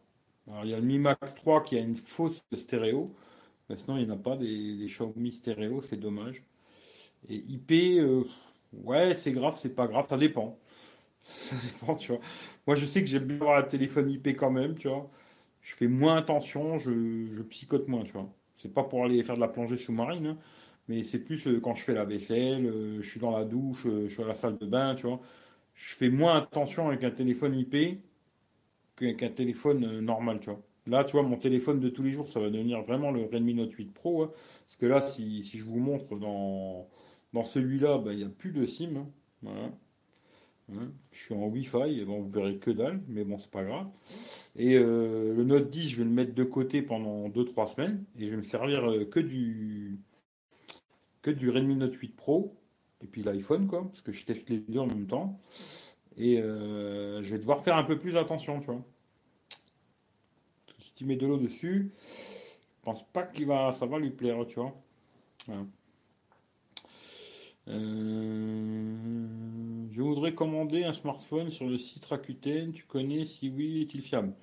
Alors 0.48 0.64
il 0.64 0.70
y 0.70 0.74
a 0.74 0.78
le 0.78 0.84
Mi 0.84 0.98
Max 0.98 1.34
3 1.36 1.64
qui 1.64 1.76
a 1.78 1.80
une 1.80 1.94
fausse 1.96 2.42
stéréo. 2.54 3.14
Mais 3.68 3.76
sinon, 3.76 3.96
il 3.98 4.06
n'y 4.06 4.12
en 4.12 4.14
a 4.14 4.18
pas 4.18 4.36
des, 4.36 4.86
Xiaomi 4.86 5.32
stéréo, 5.32 5.82
c'est 5.82 5.96
dommage. 5.98 6.42
Et 7.28 7.36
IP, 7.36 7.72
ouais, 8.84 9.14
c'est 9.14 9.32
grave, 9.32 9.58
c'est 9.60 9.74
pas 9.74 9.88
grave, 9.88 10.06
ça 10.08 10.16
dépend. 10.18 10.58
Ça 11.26 11.56
dépend, 11.56 11.96
tu 11.96 12.12
vois. 12.12 12.20
Moi, 12.66 12.76
je 12.76 12.86
sais 12.86 13.00
que 13.02 13.08
j'aime 13.08 13.24
bien 13.26 13.36
avoir 13.38 13.58
un 13.58 13.62
téléphone 13.64 14.10
IP 14.10 14.28
quand 14.36 14.50
même, 14.50 14.76
tu 14.76 14.88
vois. 14.88 15.10
Je 15.62 15.74
fais 15.74 15.88
moins 15.88 16.16
attention, 16.18 16.78
je 16.78 17.42
psychote 17.42 17.88
moins, 17.88 18.04
tu 18.04 18.12
vois. 18.12 18.30
Pas 18.68 18.84
pour 18.84 19.04
aller 19.04 19.22
faire 19.24 19.36
de 19.36 19.40
la 19.40 19.48
plongée 19.48 19.76
sous-marine, 19.78 20.26
hein, 20.26 20.38
mais 20.88 21.04
c'est 21.04 21.18
plus 21.20 21.46
euh, 21.48 21.60
quand 21.60 21.74
je 21.74 21.82
fais 21.82 21.94
la 21.94 22.04
vaisselle, 22.04 22.66
euh, 22.66 23.02
je 23.02 23.08
suis 23.08 23.20
dans 23.20 23.36
la 23.36 23.44
douche, 23.44 23.86
euh, 23.86 24.08
je 24.08 24.14
suis 24.14 24.22
à 24.22 24.26
la 24.26 24.34
salle 24.34 24.58
de 24.58 24.66
bain, 24.66 24.94
tu 24.94 25.06
vois. 25.06 25.20
Je 25.74 25.94
fais 25.94 26.08
moins 26.10 26.38
attention 26.38 26.88
avec 26.88 27.04
un 27.04 27.10
téléphone 27.10 27.54
IP 27.54 28.00
qu'avec 28.96 29.22
un 29.22 29.30
téléphone 29.30 30.00
normal, 30.00 30.40
tu 30.40 30.50
vois. 30.50 30.62
Là, 30.86 31.04
tu 31.04 31.12
vois, 31.12 31.22
mon 31.22 31.36
téléphone 31.36 31.80
de 31.80 31.88
tous 31.88 32.02
les 32.02 32.12
jours, 32.12 32.30
ça 32.30 32.40
va 32.40 32.50
devenir 32.50 32.82
vraiment 32.82 33.10
le 33.10 33.24
Redmi 33.24 33.54
Note 33.54 33.72
8 33.72 33.92
Pro. 33.92 34.22
Hein. 34.24 34.32
parce 34.66 34.76
que 34.78 34.86
là, 34.86 35.00
si, 35.00 35.42
si, 35.44 35.58
je 35.58 35.64
vous 35.64 35.78
montre 35.78 36.16
dans, 36.16 36.88
dans 37.32 37.44
celui-là, 37.44 37.98
ben, 37.98 38.12
il 38.12 38.18
n'y 38.18 38.24
a 38.24 38.28
plus 38.28 38.52
de 38.52 38.66
SIM. 38.66 38.96
Hein. 38.96 39.06
voilà. 39.42 39.70
Hein, 40.72 40.90
je 41.12 41.18
suis 41.18 41.34
en 41.34 41.46
Wi-Fi, 41.46 42.04
bon, 42.04 42.22
vous 42.22 42.30
verrez 42.30 42.58
que 42.58 42.72
dalle, 42.72 43.00
mais 43.06 43.24
bon, 43.24 43.38
c'est 43.38 43.50
pas 43.50 43.62
grave. 43.62 43.86
Et 44.56 44.74
euh, 44.74 45.32
le 45.34 45.44
Note 45.44 45.70
10, 45.70 45.90
je 45.90 45.96
vais 45.98 46.04
le 46.04 46.10
mettre 46.10 46.34
de 46.34 46.44
côté 46.44 46.82
pendant 46.82 47.28
2-3 47.28 47.74
semaines 47.74 48.04
et 48.18 48.26
je 48.26 48.30
vais 48.30 48.36
me 48.38 48.42
servir 48.42 48.90
euh, 48.90 49.04
que 49.04 49.20
du 49.20 49.98
que 51.22 51.30
du 51.30 51.50
Redmi 51.50 51.76
Note 51.76 51.94
8 51.94 52.16
Pro 52.16 52.56
et 53.02 53.06
puis 53.06 53.22
l'iPhone, 53.22 53.66
quoi, 53.68 53.84
parce 53.84 54.00
que 54.02 54.12
je 54.12 54.24
teste 54.24 54.48
les 54.48 54.58
deux 54.58 54.80
en 54.80 54.86
même 54.86 55.06
temps. 55.06 55.40
Et 56.16 56.40
euh, 56.40 57.22
je 57.22 57.30
vais 57.30 57.38
devoir 57.38 57.62
faire 57.62 57.76
un 57.76 57.84
peu 57.84 57.98
plus 57.98 58.16
attention, 58.16 58.60
tu 58.60 58.66
vois. 58.66 58.82
Si 60.80 60.92
tu 60.94 61.04
mets 61.04 61.16
de 61.16 61.26
l'eau 61.26 61.36
dessus, 61.36 61.92
je 62.78 62.82
pense 62.84 63.04
pas 63.12 63.24
qu'il 63.24 63.46
va, 63.46 63.72
ça 63.72 63.86
va 63.86 63.98
lui 63.98 64.10
plaire, 64.10 64.46
tu 64.46 64.56
vois. 64.56 64.74
Voilà. 65.46 65.64
Je 69.96 70.02
voudrais 70.02 70.34
commander 70.34 70.84
un 70.84 70.92
smartphone 70.92 71.50
sur 71.50 71.64
le 71.64 71.78
site 71.78 72.04
Rakuten. 72.04 72.70
Tu 72.74 72.84
connais 72.84 73.24
Si 73.24 73.48
oui, 73.48 73.80
est-il 73.80 74.02
fiable? 74.02 74.34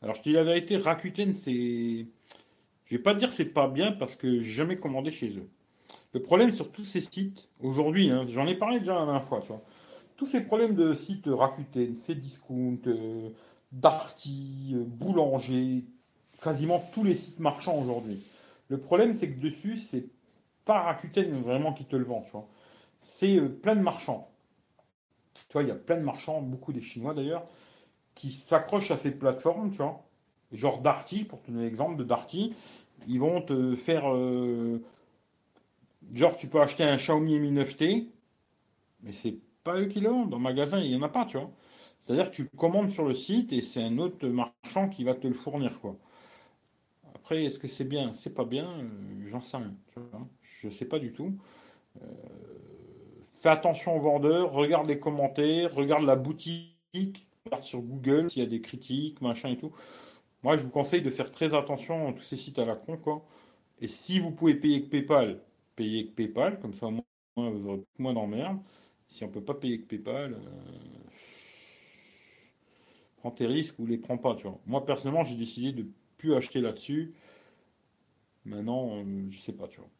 Alors, 0.00 0.14
je 0.14 0.20
te 0.22 0.28
dis 0.28 0.34
la 0.36 0.44
vérité, 0.44 0.76
Rakuten, 0.76 1.34
c'est. 1.34 2.06
Je 2.84 2.96
vais 2.96 3.02
pas 3.02 3.12
dire 3.12 3.32
c'est 3.32 3.46
pas 3.46 3.66
bien 3.66 3.90
parce 3.90 4.14
que 4.14 4.42
j'ai 4.42 4.52
jamais 4.52 4.76
commandé 4.76 5.10
chez 5.10 5.30
eux. 5.30 5.48
Le 6.12 6.22
problème 6.22 6.52
sur 6.52 6.70
tous 6.70 6.84
ces 6.84 7.00
sites, 7.00 7.48
aujourd'hui, 7.60 8.10
hein, 8.10 8.26
j'en 8.28 8.46
ai 8.46 8.54
parlé 8.54 8.78
déjà 8.78 8.94
la 8.94 9.04
dernière 9.06 9.24
fois, 9.24 9.40
tu 9.40 9.48
vois. 9.48 9.62
Tous 10.16 10.26
ces 10.26 10.42
problèmes 10.42 10.76
de 10.76 10.94
sites 10.94 11.26
Rakuten, 11.26 11.96
Cdiscount, 11.96 12.78
euh, 12.86 13.30
Darty, 13.72 14.74
euh, 14.74 14.84
Boulanger, 14.86 15.82
quasiment 16.40 16.78
tous 16.94 17.02
les 17.02 17.14
sites 17.14 17.40
marchands 17.40 17.76
aujourd'hui. 17.76 18.22
Le 18.68 18.78
problème, 18.78 19.14
c'est 19.14 19.32
que 19.32 19.40
dessus, 19.40 19.78
c'est 19.78 20.06
pas 20.64 20.82
Rakuten 20.82 21.42
vraiment 21.42 21.72
qui 21.72 21.86
te 21.86 21.96
le 21.96 22.04
vend, 22.04 22.22
tu 22.22 22.30
vois. 22.30 22.46
C'est 23.00 23.36
euh, 23.36 23.48
plein 23.48 23.74
de 23.74 23.82
marchands. 23.82 24.31
Tu 25.52 25.58
vois, 25.58 25.64
il 25.64 25.68
y 25.68 25.70
a 25.72 25.74
plein 25.74 25.98
de 25.98 26.02
marchands, 26.02 26.40
beaucoup 26.40 26.72
des 26.72 26.80
Chinois 26.80 27.12
d'ailleurs, 27.12 27.46
qui 28.14 28.32
s'accrochent 28.32 28.90
à 28.90 28.96
ces 28.96 29.10
plateformes, 29.10 29.70
tu 29.70 29.76
vois. 29.76 30.02
Genre 30.50 30.80
Darty, 30.80 31.24
pour 31.24 31.42
te 31.42 31.50
donner 31.50 31.64
l'exemple 31.64 31.96
de 31.96 32.04
Darty, 32.04 32.54
ils 33.06 33.20
vont 33.20 33.42
te 33.42 33.76
faire. 33.76 34.10
Euh, 34.14 34.82
genre, 36.14 36.38
tu 36.38 36.46
peux 36.46 36.62
acheter 36.62 36.84
un 36.84 36.96
Xiaomi 36.96 37.38
Mi 37.38 37.52
9T, 37.52 38.08
mais 39.02 39.12
c'est 39.12 39.36
pas 39.62 39.78
eux 39.78 39.88
qui 39.88 40.00
le 40.00 40.08
vendent. 40.08 40.30
Dans 40.30 40.38
le 40.38 40.42
magasin, 40.42 40.78
il 40.80 40.88
n'y 40.88 40.96
en 40.96 41.02
a 41.02 41.10
pas, 41.10 41.26
tu 41.26 41.36
vois. 41.36 41.50
C'est-à-dire 42.00 42.30
que 42.30 42.36
tu 42.36 42.46
commandes 42.56 42.88
sur 42.88 43.06
le 43.06 43.12
site 43.12 43.52
et 43.52 43.60
c'est 43.60 43.82
un 43.82 43.98
autre 43.98 44.26
marchand 44.28 44.88
qui 44.88 45.04
va 45.04 45.14
te 45.14 45.26
le 45.26 45.34
fournir, 45.34 45.80
quoi. 45.80 45.98
Après, 47.14 47.44
est-ce 47.44 47.58
que 47.58 47.68
c'est 47.68 47.84
bien? 47.84 48.14
C'est 48.14 48.34
pas 48.34 48.46
bien 48.46 48.70
euh, 48.70 49.26
J'en 49.26 49.42
sais 49.42 49.58
rien. 49.58 49.74
Je 50.62 50.70
sais 50.70 50.86
pas 50.86 50.98
du 50.98 51.12
tout. 51.12 51.36
Euh, 52.00 52.06
fais 53.42 53.48
attention 53.50 53.96
aux 53.96 54.00
vendeurs, 54.00 54.52
regarde 54.52 54.86
les 54.88 55.00
commentaires, 55.00 55.74
regarde 55.74 56.04
la 56.04 56.16
boutique, 56.16 57.26
regarde 57.44 57.64
sur 57.64 57.80
Google 57.80 58.30
s'il 58.30 58.42
y 58.42 58.46
a 58.46 58.48
des 58.48 58.60
critiques, 58.60 59.20
machin 59.20 59.50
et 59.50 59.58
tout. 59.58 59.72
Moi, 60.42 60.56
je 60.56 60.62
vous 60.62 60.70
conseille 60.70 61.02
de 61.02 61.10
faire 61.10 61.30
très 61.32 61.54
attention 61.54 62.08
à 62.08 62.12
tous 62.12 62.22
ces 62.24 62.36
sites 62.36 62.58
à 62.58 62.64
la 62.64 62.76
con, 62.76 62.96
quoi. 62.96 63.24
Et 63.80 63.88
si 63.88 64.20
vous 64.20 64.32
pouvez 64.32 64.54
payer 64.54 64.76
avec 64.76 64.90
PayPal, 64.90 65.40
payez 65.76 66.00
avec 66.02 66.14
PayPal, 66.14 66.60
comme 66.60 66.74
ça, 66.74 66.86
au 66.86 66.90
moins, 66.92 67.50
vous 67.50 67.68
aurez 67.68 67.82
moins 67.98 68.14
d'emmerde. 68.14 68.58
Si 69.08 69.24
on 69.24 69.28
peut 69.28 69.42
pas 69.44 69.54
payer 69.54 69.74
avec 69.74 69.88
PayPal, 69.88 70.34
euh, 70.34 70.38
prends 73.16 73.30
tes 73.32 73.46
risques 73.46 73.78
ou 73.78 73.86
les 73.86 73.98
prends 73.98 74.18
pas, 74.18 74.34
tu 74.36 74.44
vois. 74.44 74.58
Moi, 74.66 74.84
personnellement, 74.86 75.24
j'ai 75.24 75.36
décidé 75.36 75.72
de 75.72 75.86
plus 76.18 76.34
acheter 76.34 76.60
là-dessus. 76.60 77.14
Maintenant, 78.44 78.96
euh, 78.98 79.26
je 79.30 79.38
sais 79.40 79.52
pas, 79.52 79.68
tu 79.68 79.80
vois. 79.80 79.90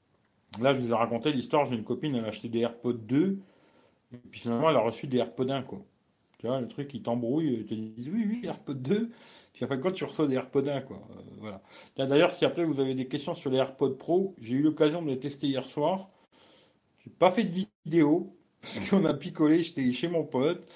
Là, 0.61 0.75
je 0.75 0.81
vous 0.81 0.91
ai 0.91 0.95
raconté 0.95 1.33
l'histoire, 1.33 1.67
j'ai 1.67 1.75
une 1.77 1.85
copine, 1.85 2.15
elle 2.15 2.25
a 2.25 2.29
acheté 2.29 2.49
des 2.49 2.61
AirPods 2.61 2.93
2, 2.95 3.39
et 4.15 4.19
puis 4.31 4.41
finalement, 4.41 4.71
elle 4.71 4.77
a 4.77 4.81
reçu 4.81 5.07
des 5.07 5.19
AirPods 5.19 5.51
1, 5.51 5.63
quoi. 5.63 5.83
Tu 6.39 6.47
vois, 6.47 6.61
le 6.61 6.69
truc, 6.69 6.89
qui 6.89 7.03
t'embrouille, 7.03 7.55
ils 7.61 7.67
te 7.67 7.75
disent 7.75 8.11
oui, 8.11 8.27
oui, 8.29 8.43
AirPods 8.45 8.75
2, 8.75 9.11
puis 9.55 9.65
en 9.65 9.69
fait, 9.69 9.81
quand 9.81 9.93
tu 9.93 10.05
reçois 10.05 10.27
des 10.29 10.37
AirPods 10.37 10.69
1, 10.69 10.83
quoi. 10.83 10.99
Euh, 11.13 11.23
voilà. 11.41 11.63
D'ailleurs, 11.97 12.33
si 12.33 12.45
après 12.45 12.65
vous 12.65 12.81
avez 12.81 12.95
des 12.95 13.09
questions 13.09 13.35
sur 13.35 13.51
les 13.51 13.59
AirPods 13.59 13.97
Pro, 13.97 14.35
j'ai 14.41 14.55
eu 14.57 14.63
l'occasion 14.63 15.03
de 15.03 15.09
les 15.09 15.21
tester 15.21 15.47
hier 15.49 15.65
soir. 15.67 16.11
J'ai 17.05 17.11
pas 17.11 17.31
fait 17.31 17.45
de 17.45 17.67
vidéo, 17.85 18.37
parce 18.63 18.79
qu'on 18.91 19.05
a 19.05 19.15
picolé, 19.15 19.63
j'étais 19.63 19.91
chez 19.93 20.09
mon 20.09 20.25
pote, 20.25 20.67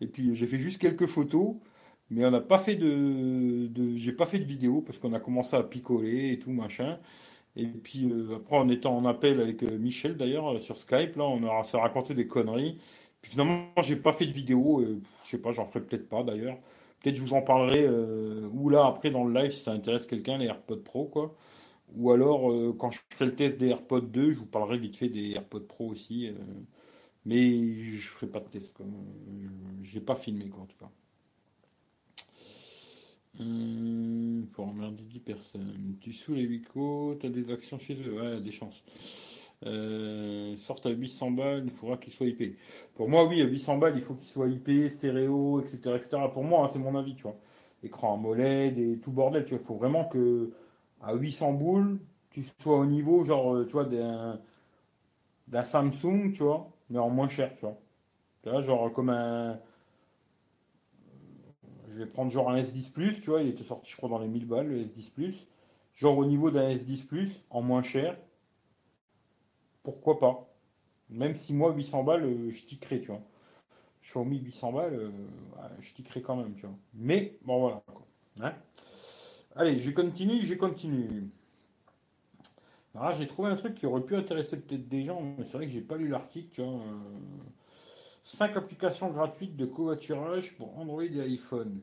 et 0.00 0.06
puis 0.06 0.34
j'ai 0.34 0.46
fait 0.46 0.58
juste 0.58 0.80
quelques 0.80 1.06
photos, 1.06 1.56
mais 2.10 2.24
on 2.26 2.30
n'a 2.30 2.40
pas 2.40 2.58
fait 2.58 2.76
de 2.76 3.70
j'ai 3.96 4.12
pas 4.12 4.26
fait 4.26 4.38
de 4.38 4.44
vidéo, 4.44 4.82
parce 4.82 4.98
qu'on 4.98 5.12
a 5.14 5.20
commencé 5.20 5.56
à 5.56 5.62
picoler 5.62 6.32
et 6.32 6.38
tout, 6.38 6.52
machin. 6.52 6.98
Et 7.56 7.66
puis 7.66 8.10
euh, 8.10 8.36
après, 8.36 8.56
en 8.56 8.68
étant 8.68 8.96
en 8.96 9.04
appel 9.06 9.40
avec 9.40 9.62
euh, 9.62 9.78
Michel 9.78 10.16
d'ailleurs 10.16 10.54
euh, 10.56 10.58
sur 10.58 10.78
Skype, 10.78 11.16
là, 11.16 11.24
on 11.24 11.42
a 11.44 11.62
s'est 11.64 11.78
raconté 11.78 12.14
des 12.14 12.26
conneries. 12.28 12.78
Puis 13.22 13.32
finalement, 13.32 13.70
j'ai 13.82 13.96
pas 13.96 14.12
fait 14.12 14.26
de 14.26 14.32
vidéo. 14.32 14.84
je 15.24 15.30
sais 15.30 15.38
pas, 15.40 15.52
j'en 15.52 15.66
ferai 15.66 15.80
peut-être 15.80 16.08
pas 16.08 16.22
d'ailleurs. 16.22 16.58
Peut-être 17.00 17.16
je 17.16 17.22
vous 17.22 17.34
en 17.34 17.42
parlerai 17.42 17.88
ou 18.52 18.70
là 18.70 18.86
après 18.86 19.10
dans 19.10 19.24
le 19.24 19.34
live 19.40 19.52
si 19.52 19.62
ça 19.64 19.72
intéresse 19.72 20.06
quelqu'un 20.06 20.38
les 20.38 20.46
AirPods 20.46 20.82
Pro 20.82 21.06
quoi. 21.06 21.34
Ou 21.96 22.12
alors 22.12 22.52
quand 22.78 22.90
je 22.90 23.00
ferai 23.10 23.26
le 23.26 23.36
test 23.36 23.58
des 23.58 23.68
AirPods 23.68 24.00
2, 24.02 24.32
je 24.32 24.38
vous 24.38 24.46
parlerai 24.46 24.78
vite 24.78 24.96
fait 24.96 25.08
des 25.08 25.32
AirPods 25.32 25.60
Pro 25.60 25.88
aussi. 25.88 26.30
mais 27.24 27.40
je 27.92 28.08
ferai 28.08 28.26
pas 28.28 28.40
de 28.40 28.48
test 28.48 28.78
j'ai 29.82 30.00
pas 30.00 30.16
filmé 30.16 30.48
quoi 30.48 30.62
en 30.62 30.66
tout 30.66 30.78
cas. 30.78 30.90
Hum, 33.38 34.46
pour 34.54 34.66
emmerder 34.68 35.02
10 35.04 35.20
personnes. 35.20 35.96
Tu 36.00 36.12
sous 36.12 36.34
les 36.34 36.46
Wico, 36.46 37.16
tu 37.20 37.26
as 37.26 37.30
des 37.30 37.50
actions 37.52 37.78
chez 37.78 37.94
eux. 37.94 38.20
Ouais, 38.20 38.40
des 38.40 38.52
chances. 38.52 38.82
Euh, 39.64 40.56
sorte 40.58 40.86
à 40.86 40.90
800 40.90 41.30
balles, 41.32 41.62
il 41.64 41.70
faudra 41.70 41.96
qu'il 41.98 42.12
soit 42.12 42.26
IP. 42.26 42.56
Pour 42.94 43.08
moi, 43.08 43.24
oui, 43.26 43.42
à 43.42 43.44
800 43.46 43.76
balles, 43.78 43.94
il 43.96 44.02
faut 44.02 44.14
qu'il 44.14 44.26
soit 44.26 44.48
IP, 44.48 44.88
stéréo, 44.90 45.60
etc. 45.60 45.96
etc. 45.96 46.28
Pour 46.32 46.44
moi, 46.44 46.64
hein, 46.64 46.68
c'est 46.72 46.78
mon 46.78 46.94
avis, 46.96 47.14
tu 47.14 47.22
vois. 47.24 47.36
Écran 47.82 48.14
AMOLED 48.14 48.78
et 48.78 48.98
tout 49.00 49.12
bordel, 49.12 49.44
tu 49.44 49.50
vois. 49.50 49.60
Il 49.62 49.66
faut 49.66 49.76
vraiment 49.76 50.04
que 50.06 50.52
à 51.02 51.14
800 51.14 51.52
boules, 51.52 52.00
tu 52.30 52.42
sois 52.60 52.78
au 52.78 52.86
niveau, 52.86 53.24
genre, 53.24 53.54
euh, 53.56 53.64
tu 53.66 53.72
vois, 53.72 53.84
d'un, 53.84 54.40
d'un 55.48 55.62
Samsung, 55.64 56.32
tu 56.32 56.42
vois, 56.42 56.70
mais 56.90 56.98
en 56.98 57.10
moins 57.10 57.28
cher, 57.28 57.52
tu 57.54 57.60
vois. 57.60 57.78
Tu 58.42 58.50
vois, 58.50 58.62
genre 58.62 58.92
comme 58.92 59.10
un, 59.10 59.58
je 61.96 62.02
vais 62.02 62.06
prendre 62.06 62.30
genre 62.30 62.50
un 62.50 62.60
S10 62.60 62.92
Plus, 62.92 63.22
tu 63.22 63.30
vois, 63.30 63.40
il 63.40 63.48
était 63.48 63.64
sorti, 63.64 63.90
je 63.90 63.96
crois, 63.96 64.10
dans 64.10 64.18
les 64.18 64.28
1000 64.28 64.46
balles, 64.46 64.68
le 64.68 64.84
S10 64.84 65.10
Plus. 65.12 65.46
Genre 65.94 66.16
au 66.18 66.26
niveau 66.26 66.50
d'un 66.50 66.68
S10 66.68 67.06
Plus, 67.06 67.42
en 67.48 67.62
moins 67.62 67.82
cher, 67.82 68.18
pourquoi 69.82 70.18
pas? 70.18 70.46
Même 71.08 71.36
si 71.36 71.54
moi, 71.54 71.72
800 71.72 72.04
balles, 72.04 72.24
euh, 72.24 72.50
je 72.50 72.64
tickerai, 72.64 73.00
tu 73.00 73.06
vois. 73.06 73.22
Xiaomi 74.02 74.40
800 74.40 74.72
balles, 74.72 74.94
euh, 74.94 75.10
je 75.80 75.94
tickerai 75.94 76.20
quand 76.20 76.36
même, 76.36 76.54
tu 76.54 76.66
vois. 76.66 76.76
Mais, 76.92 77.38
bon, 77.42 77.60
voilà. 77.60 77.82
Hein? 78.42 78.52
Allez, 79.54 79.78
je 79.78 79.90
continue, 79.90 80.42
je 80.42 80.54
continue. 80.54 81.30
Alors 82.94 83.14
j'ai 83.18 83.26
trouvé 83.26 83.50
un 83.50 83.56
truc 83.56 83.74
qui 83.74 83.86
aurait 83.86 84.02
pu 84.02 84.16
intéresser 84.16 84.58
peut-être 84.58 84.88
des 84.88 85.02
gens, 85.02 85.22
mais 85.22 85.44
c'est 85.44 85.56
vrai 85.56 85.66
que 85.66 85.72
j'ai 85.72 85.82
pas 85.82 85.96
lu 85.96 86.08
l'article, 86.08 86.48
tu 86.50 86.62
vois. 86.62 86.80
5 88.26 88.56
applications 88.56 89.10
gratuites 89.10 89.56
de 89.56 89.66
covoiturage 89.66 90.56
pour 90.56 90.76
Android 90.78 91.04
et 91.04 91.20
iPhone. 91.20 91.80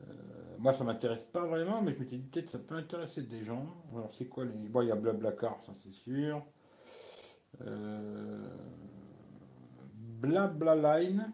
Euh, 0.00 0.04
moi, 0.58 0.72
ça 0.72 0.84
m'intéresse 0.84 1.24
pas 1.24 1.44
vraiment, 1.44 1.82
mais 1.82 1.92
je 1.92 1.98
m'étais 1.98 2.16
dit 2.16 2.28
peut-être 2.28 2.48
ça 2.48 2.60
peut 2.60 2.76
intéresser 2.76 3.22
des 3.22 3.44
gens. 3.44 3.66
Alors, 3.92 4.14
c'est 4.14 4.26
quoi 4.26 4.44
les. 4.44 4.68
Bon, 4.68 4.82
il 4.82 4.88
y 4.88 4.92
a 4.92 4.94
Blablacar, 4.94 5.60
ça 5.64 5.72
c'est 5.74 5.92
sûr. 5.92 6.40
Euh... 7.62 8.46
Blablaline. 10.20 11.32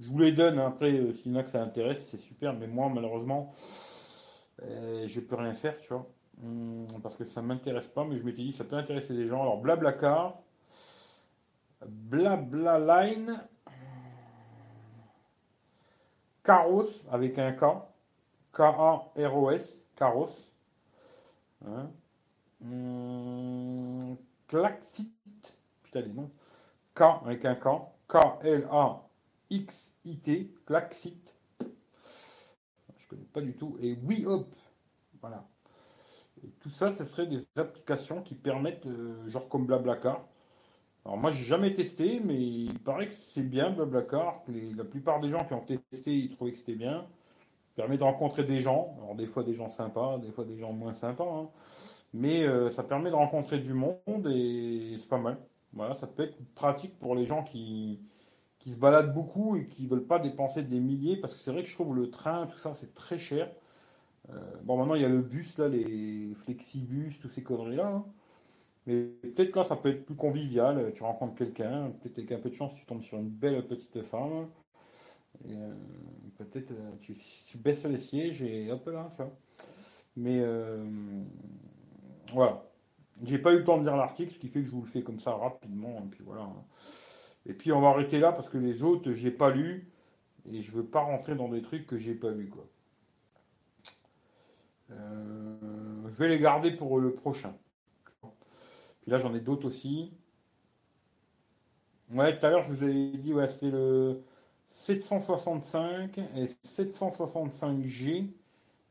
Je 0.00 0.08
vous 0.08 0.18
les 0.18 0.32
donne, 0.32 0.58
hein. 0.58 0.66
après, 0.66 0.92
euh, 0.92 1.12
s'il 1.12 1.32
y 1.32 1.36
en 1.36 1.38
a 1.38 1.44
que 1.44 1.50
ça 1.50 1.62
intéresse, 1.62 2.08
c'est 2.10 2.18
super, 2.18 2.52
mais 2.52 2.66
moi, 2.66 2.90
malheureusement, 2.92 3.54
euh, 4.62 5.06
je 5.06 5.20
peux 5.20 5.36
rien 5.36 5.54
faire, 5.54 5.78
tu 5.78 5.88
vois. 5.88 6.10
Hum, 6.42 6.88
parce 7.00 7.16
que 7.16 7.24
ça 7.24 7.42
m'intéresse 7.42 7.86
pas, 7.86 8.04
mais 8.04 8.18
je 8.18 8.24
m'étais 8.24 8.42
dit 8.42 8.52
ça 8.52 8.64
peut 8.64 8.74
intéresser 8.74 9.14
des 9.14 9.28
gens. 9.28 9.40
Alors, 9.40 9.60
Blablacar. 9.60 10.42
Blabla 11.86 12.78
Line. 12.78 13.40
Caros 16.44 17.08
avec 17.10 17.38
un 17.38 17.52
K. 17.52 17.64
K-A-R-O-S. 18.52 19.86
Caros. 19.96 20.34
Hein. 21.64 21.90
Klaxit. 24.46 25.12
Putain, 25.82 26.00
les 26.00 26.12
noms. 26.12 26.30
K 26.94 27.02
avec 27.24 27.44
un 27.44 27.54
K. 27.54 27.68
K-L-A-X-I-T. 28.08 29.30
Klaxit. 30.66 31.34
Je 31.60 33.08
connais 33.08 33.24
pas 33.32 33.40
du 33.40 33.54
tout. 33.54 33.76
Et 33.80 33.94
WeHop. 33.94 34.54
Voilà. 35.20 35.44
Et 36.44 36.48
tout 36.60 36.70
ça, 36.70 36.90
ce 36.90 37.04
serait 37.04 37.26
des 37.26 37.46
applications 37.56 38.22
qui 38.22 38.34
permettent, 38.34 38.86
euh, 38.86 39.28
genre 39.28 39.48
comme 39.48 39.66
Blablacar, 39.66 40.26
alors 41.04 41.18
moi 41.18 41.30
j'ai 41.32 41.44
jamais 41.44 41.74
testé, 41.74 42.20
mais 42.24 42.40
il 42.40 42.78
paraît 42.78 43.08
que 43.08 43.14
c'est 43.14 43.42
bien 43.42 43.70
Blablacar. 43.70 44.42
la 44.76 44.84
plupart 44.84 45.20
des 45.20 45.30
gens 45.30 45.44
qui 45.44 45.52
ont 45.54 45.64
testé, 45.90 46.14
ils 46.14 46.30
trouvaient 46.30 46.52
que 46.52 46.58
c'était 46.58 46.76
bien. 46.76 47.06
Ça 47.70 47.82
permet 47.82 47.98
de 47.98 48.04
rencontrer 48.04 48.44
des 48.44 48.60
gens. 48.60 48.94
Alors 48.98 49.14
des 49.16 49.26
fois 49.26 49.42
des 49.42 49.54
gens 49.54 49.68
sympas, 49.68 50.18
des 50.18 50.30
fois 50.30 50.44
des 50.44 50.58
gens 50.58 50.72
moins 50.72 50.94
sympas. 50.94 51.24
Hein. 51.24 51.48
Mais 52.14 52.44
euh, 52.44 52.70
ça 52.70 52.82
permet 52.84 53.10
de 53.10 53.16
rencontrer 53.16 53.58
du 53.58 53.72
monde 53.72 54.28
et 54.30 54.96
c'est 55.00 55.08
pas 55.08 55.18
mal. 55.18 55.38
Voilà, 55.72 55.94
ça 55.96 56.06
peut 56.06 56.24
être 56.24 56.36
pratique 56.54 56.98
pour 56.98 57.14
les 57.14 57.26
gens 57.26 57.42
qui, 57.42 58.00
qui 58.58 58.72
se 58.72 58.78
baladent 58.78 59.14
beaucoup 59.14 59.56
et 59.56 59.66
qui 59.66 59.86
veulent 59.86 60.06
pas 60.06 60.18
dépenser 60.20 60.62
des 60.62 60.78
milliers. 60.80 61.16
Parce 61.16 61.34
que 61.34 61.40
c'est 61.40 61.50
vrai 61.50 61.62
que 61.64 61.68
je 61.68 61.74
trouve 61.74 61.96
le 61.96 62.10
train, 62.10 62.46
tout 62.46 62.58
ça, 62.58 62.74
c'est 62.74 62.94
très 62.94 63.18
cher. 63.18 63.50
Euh, 64.30 64.34
bon 64.62 64.76
maintenant 64.76 64.94
il 64.94 65.02
y 65.02 65.04
a 65.04 65.08
le 65.08 65.20
bus, 65.20 65.58
là, 65.58 65.66
les 65.68 66.32
flexibus, 66.44 67.18
tous 67.20 67.28
ces 67.28 67.42
conneries-là. 67.42 67.88
Hein. 67.88 68.04
Mais 68.86 69.04
peut-être 69.04 69.54
là, 69.56 69.64
ça 69.64 69.76
peut 69.76 69.90
être 69.90 70.04
plus 70.04 70.16
convivial. 70.16 70.92
Tu 70.94 71.02
rencontres 71.02 71.34
quelqu'un, 71.34 71.90
peut-être 72.00 72.18
avec 72.18 72.32
un 72.32 72.38
peu 72.38 72.50
de 72.50 72.54
chance, 72.54 72.74
tu 72.74 72.84
tombes 72.84 73.02
sur 73.02 73.18
une 73.18 73.28
belle 73.28 73.66
petite 73.66 74.02
femme. 74.02 74.48
Euh, 75.48 75.74
peut-être 76.38 76.72
euh, 76.72 76.90
tu, 77.00 77.16
baisses 77.58 77.84
les 77.84 77.98
sièges 77.98 78.42
et 78.42 78.70
hop 78.70 78.86
là, 78.88 79.10
tu 79.16 79.22
vois. 79.22 79.32
Mais 80.16 80.40
euh, 80.40 80.84
voilà. 82.32 82.64
J'ai 83.24 83.38
pas 83.38 83.52
eu 83.52 83.58
le 83.58 83.64
temps 83.64 83.78
de 83.78 83.84
lire 83.84 83.96
l'article, 83.96 84.32
ce 84.32 84.38
qui 84.38 84.48
fait 84.48 84.60
que 84.60 84.66
je 84.66 84.72
vous 84.72 84.82
le 84.82 84.88
fais 84.88 85.02
comme 85.02 85.20
ça 85.20 85.32
rapidement. 85.32 85.96
Et 86.04 86.08
puis 86.10 86.24
voilà. 86.24 86.48
Et 87.46 87.54
puis 87.54 87.72
on 87.72 87.80
va 87.80 87.88
arrêter 87.88 88.18
là 88.18 88.32
parce 88.32 88.48
que 88.48 88.58
les 88.58 88.82
autres, 88.82 89.12
j'ai 89.12 89.30
pas 89.30 89.50
lu. 89.50 89.92
Et 90.50 90.60
je 90.60 90.72
veux 90.72 90.84
pas 90.84 91.00
rentrer 91.00 91.36
dans 91.36 91.48
des 91.48 91.62
trucs 91.62 91.86
que 91.86 91.98
j'ai 91.98 92.14
pas 92.14 92.30
lu, 92.30 92.48
quoi. 92.48 92.66
Euh, 94.90 96.10
je 96.10 96.16
vais 96.16 96.28
les 96.28 96.38
garder 96.38 96.72
pour 96.72 96.98
le 96.98 97.12
prochain. 97.14 97.54
Puis 99.02 99.10
là, 99.10 99.18
j'en 99.18 99.34
ai 99.34 99.40
d'autres 99.40 99.66
aussi. 99.66 100.12
Ouais, 102.10 102.38
tout 102.38 102.46
à 102.46 102.50
l'heure, 102.50 102.62
je 102.64 102.72
vous 102.72 102.82
avais 102.82 103.10
dit, 103.18 103.32
ouais, 103.32 103.48
c'était 103.48 103.70
le 103.70 104.22
765 104.70 106.18
et 106.18 106.44
765G 106.64 108.28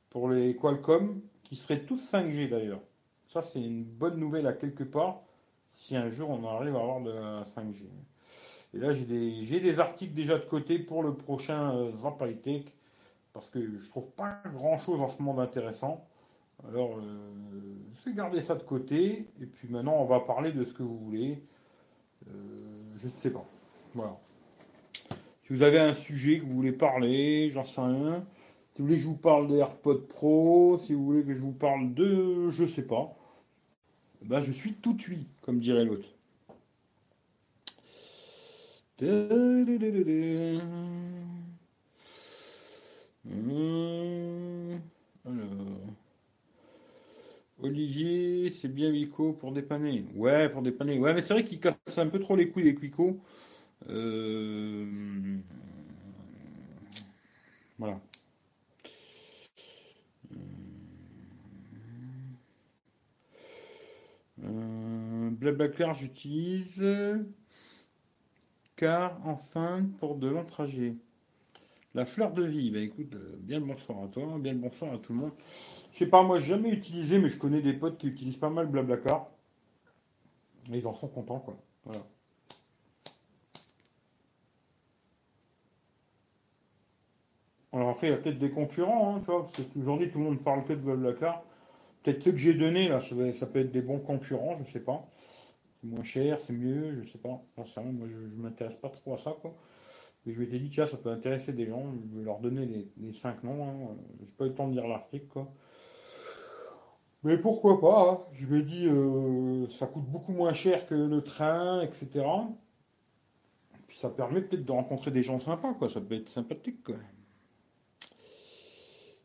pour 0.09 0.29
les 0.29 0.55
Qualcomm, 0.55 1.21
qui 1.43 1.55
seraient 1.55 1.81
tous 1.81 2.01
5G 2.11 2.49
d'ailleurs. 2.49 2.81
Ça, 3.27 3.41
c'est 3.41 3.61
une 3.61 3.83
bonne 3.83 4.19
nouvelle 4.19 4.47
à 4.47 4.53
quelque 4.53 4.83
part, 4.83 5.21
si 5.71 5.95
un 5.95 6.09
jour 6.09 6.29
on 6.29 6.45
arrive 6.45 6.75
à 6.75 6.79
avoir 6.81 7.01
de 7.01 7.11
la 7.11 7.43
5G. 7.43 7.85
Et 8.73 8.77
là, 8.77 8.93
j'ai 8.93 9.05
des, 9.05 9.79
articles 9.79 10.13
déjà 10.13 10.37
de 10.37 10.45
côté 10.45 10.79
pour 10.79 11.03
le 11.03 11.13
prochain 11.13 11.75
euh, 11.75 12.33
Tech, 12.43 12.63
parce 13.33 13.49
que 13.49 13.59
je 13.79 13.87
trouve 13.89 14.09
pas 14.11 14.41
grand 14.53 14.77
chose 14.77 14.99
en 14.99 15.09
ce 15.09 15.21
moment 15.21 15.41
d'intéressant. 15.41 16.05
Alors, 16.67 16.97
euh, 16.97 17.01
je 17.93 18.09
vais 18.09 18.15
garder 18.15 18.41
ça 18.41 18.55
de 18.55 18.63
côté, 18.63 19.25
et 19.41 19.45
puis 19.45 19.67
maintenant, 19.69 19.95
on 19.99 20.05
va 20.05 20.19
parler 20.19 20.51
de 20.51 20.63
ce 20.63 20.73
que 20.73 20.83
vous 20.83 20.97
voulez. 20.97 21.41
Euh, 22.27 22.31
je 22.97 23.07
ne 23.07 23.11
sais 23.11 23.31
pas. 23.31 23.45
Voilà. 23.93 24.17
Si 25.43 25.53
vous 25.53 25.63
avez 25.63 25.79
un 25.79 25.93
sujet 25.93 26.39
que 26.39 26.45
vous 26.45 26.53
voulez 26.53 26.71
parler, 26.71 27.49
j'en 27.51 27.65
sais 27.65 27.81
rien. 27.81 28.25
Si 28.73 28.81
vous 28.81 28.87
voulez 28.87 28.97
que 28.97 29.03
je 29.03 29.07
vous 29.07 29.17
parle 29.17 29.47
des 29.47 29.57
AirPods 29.57 30.07
Pro, 30.07 30.77
si 30.77 30.93
vous 30.93 31.03
voulez 31.03 31.23
que 31.23 31.33
je 31.33 31.41
vous 31.41 31.51
parle 31.51 31.93
de, 31.93 32.49
je 32.51 32.65
sais 32.65 32.83
pas, 32.83 33.13
ben 34.23 34.39
je 34.39 34.51
suis 34.51 34.73
tout 34.73 34.93
de 34.93 35.01
comme 35.41 35.59
dirait 35.59 35.83
l'autre. 35.83 36.07
Olivier, 47.61 48.49
c'est 48.49 48.67
bien 48.67 48.91
Vico 48.91 49.33
pour 49.33 49.51
dépanner. 49.51 50.05
Ouais, 50.15 50.49
pour 50.49 50.61
dépanner. 50.61 50.97
Ouais, 50.99 51.13
mais 51.13 51.21
c'est 51.21 51.33
vrai 51.33 51.43
qu'il 51.45 51.59
casse 51.59 51.75
un 51.97 52.07
peu 52.07 52.19
trop 52.19 52.35
les 52.35 52.49
couilles, 52.49 52.63
les 52.63 52.75
Quico. 52.75 53.19
Euh, 53.89 55.37
voilà. 57.77 57.99
Euh... 64.43 65.29
Blablacar, 65.31 65.93
j'utilise. 65.93 66.83
Car 68.75 69.19
enfin 69.25 69.85
pour 69.99 70.15
de 70.15 70.27
longs 70.27 70.45
trajets. 70.45 70.95
La 71.93 72.05
fleur 72.05 72.31
de 72.31 72.43
vie, 72.43 72.71
bah 72.71 72.79
écoute, 72.79 73.15
euh, 73.15 73.35
bien 73.39 73.59
le 73.59 73.65
bonsoir 73.65 74.01
à 74.03 74.07
toi, 74.07 74.37
bien 74.39 74.53
le 74.53 74.59
bonsoir 74.59 74.93
à 74.93 74.97
tout 74.97 75.11
le 75.13 75.19
monde. 75.19 75.31
Je 75.91 75.97
sais 75.99 76.05
pas, 76.07 76.23
moi 76.23 76.39
jamais 76.39 76.71
utilisé, 76.71 77.19
mais 77.19 77.29
je 77.29 77.37
connais 77.37 77.61
des 77.61 77.73
potes 77.73 77.97
qui 77.97 78.07
utilisent 78.07 78.37
pas 78.37 78.49
mal 78.49 78.67
Blablacar. 78.67 79.27
Et 80.71 80.77
ils 80.77 80.87
en 80.87 80.93
sont 80.93 81.07
contents, 81.07 81.39
quoi. 81.39 81.57
Voilà. 81.85 82.01
Alors 87.73 87.89
après, 87.89 88.07
il 88.07 88.09
y 88.11 88.13
a 88.13 88.17
peut-être 88.17 88.39
des 88.39 88.51
concurrents, 88.51 89.15
hein, 89.15 89.19
tu 89.19 89.25
vois, 89.27 89.43
parce 89.45 89.63
qu'aujourd'hui 89.73 90.11
tout 90.11 90.17
le 90.17 90.25
monde 90.25 90.43
parle 90.43 90.65
que 90.65 90.73
de 90.73 90.79
Blablacar. 90.79 91.43
Peut-être 92.03 92.23
ceux 92.23 92.31
que 92.31 92.37
j'ai 92.37 92.53
donnés, 92.53 92.89
là, 92.89 93.01
ça, 93.01 93.45
peut 93.45 93.59
être 93.59 93.71
des 93.71 93.81
bons 93.81 93.99
concurrents, 93.99 94.57
je 94.65 94.71
sais 94.71 94.79
pas. 94.79 95.07
C'est 95.79 95.87
moins 95.87 96.03
cher, 96.03 96.39
c'est 96.45 96.53
mieux, 96.53 97.03
je 97.03 97.11
sais 97.11 97.17
pas. 97.17 97.41
moi 97.57 97.65
je, 97.75 97.79
ne 97.79 98.41
m'intéresse 98.41 98.75
pas 98.77 98.89
trop 98.89 99.13
à 99.13 99.17
ça, 99.17 99.35
quoi. 99.41 99.55
Mais 100.25 100.33
je 100.33 100.39
m'étais 100.39 100.59
dit, 100.59 100.69
tiens, 100.69 100.87
ça 100.87 100.97
peut 100.97 101.09
intéresser 101.09 101.53
des 101.53 101.67
gens, 101.67 101.93
je 102.11 102.19
vais 102.19 102.25
leur 102.25 102.39
donner 102.39 102.65
les, 102.65 102.91
les 102.97 103.13
cinq 103.13 103.43
noms. 103.43 103.65
Hein. 103.65 103.97
J'ai 104.19 104.33
pas 104.33 104.45
eu 104.45 104.49
le 104.49 104.55
temps 104.55 104.67
de 104.67 104.73
lire 104.73 104.87
l'article, 104.87 105.27
quoi. 105.27 105.51
Mais 107.23 107.37
pourquoi 107.37 107.79
pas 107.79 108.11
hein. 108.11 108.19
Je 108.33 108.45
me 108.47 108.61
dis, 108.63 108.87
euh, 108.87 109.67
ça 109.79 109.87
coûte 109.87 110.05
beaucoup 110.05 110.31
moins 110.31 110.53
cher 110.53 110.87
que 110.87 110.95
le 110.95 111.21
train, 111.21 111.81
etc. 111.81 112.25
Puis 113.87 113.97
ça 113.97 114.09
permet 114.09 114.41
peut-être 114.41 114.65
de 114.65 114.71
rencontrer 114.71 115.11
des 115.11 115.23
gens 115.23 115.39
sympas, 115.39 115.73
quoi. 115.73 115.89
Ça 115.89 116.01
peut 116.01 116.15
être 116.15 116.29
sympathique, 116.29 116.83
quoi. 116.83 116.95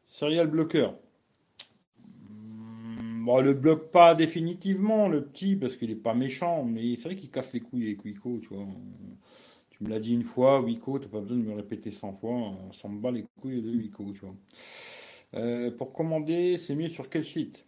Serial 0.08 0.48
bloqueur. 0.48 0.94
Hmm, 2.30 3.24
bon, 3.24 3.40
le 3.40 3.54
bloque 3.54 3.90
pas 3.90 4.14
définitivement, 4.14 5.08
le 5.08 5.24
petit, 5.26 5.56
parce 5.56 5.76
qu'il 5.76 5.90
est 5.90 5.94
pas 5.94 6.14
méchant, 6.14 6.64
mais 6.64 6.96
c'est 6.96 7.04
vrai 7.04 7.16
qu'il 7.16 7.30
casse 7.30 7.52
les 7.54 7.60
couilles 7.60 7.86
avec 7.86 8.04
Wiko, 8.04 8.38
tu 8.40 8.48
vois. 8.48 8.66
Tu 9.70 9.84
me 9.84 9.90
l'as 9.90 10.00
dit 10.00 10.14
une 10.14 10.22
fois, 10.22 10.60
Wiko, 10.62 10.98
t'as 10.98 11.08
pas 11.08 11.20
besoin 11.20 11.36
de 11.38 11.42
me 11.42 11.54
répéter 11.54 11.90
100 11.90 12.14
fois, 12.14 12.30
on 12.32 12.72
s'en 12.72 12.90
bat 12.90 13.10
les 13.10 13.24
couilles 13.40 13.62
de 13.62 13.70
Wiko, 13.70 14.12
tu 14.12 14.20
vois. 14.20 14.34
Euh, 15.34 15.70
pour 15.70 15.92
commander, 15.92 16.58
c'est 16.58 16.74
mieux 16.74 16.88
sur 16.88 17.10
quel 17.10 17.24
site? 17.24 17.65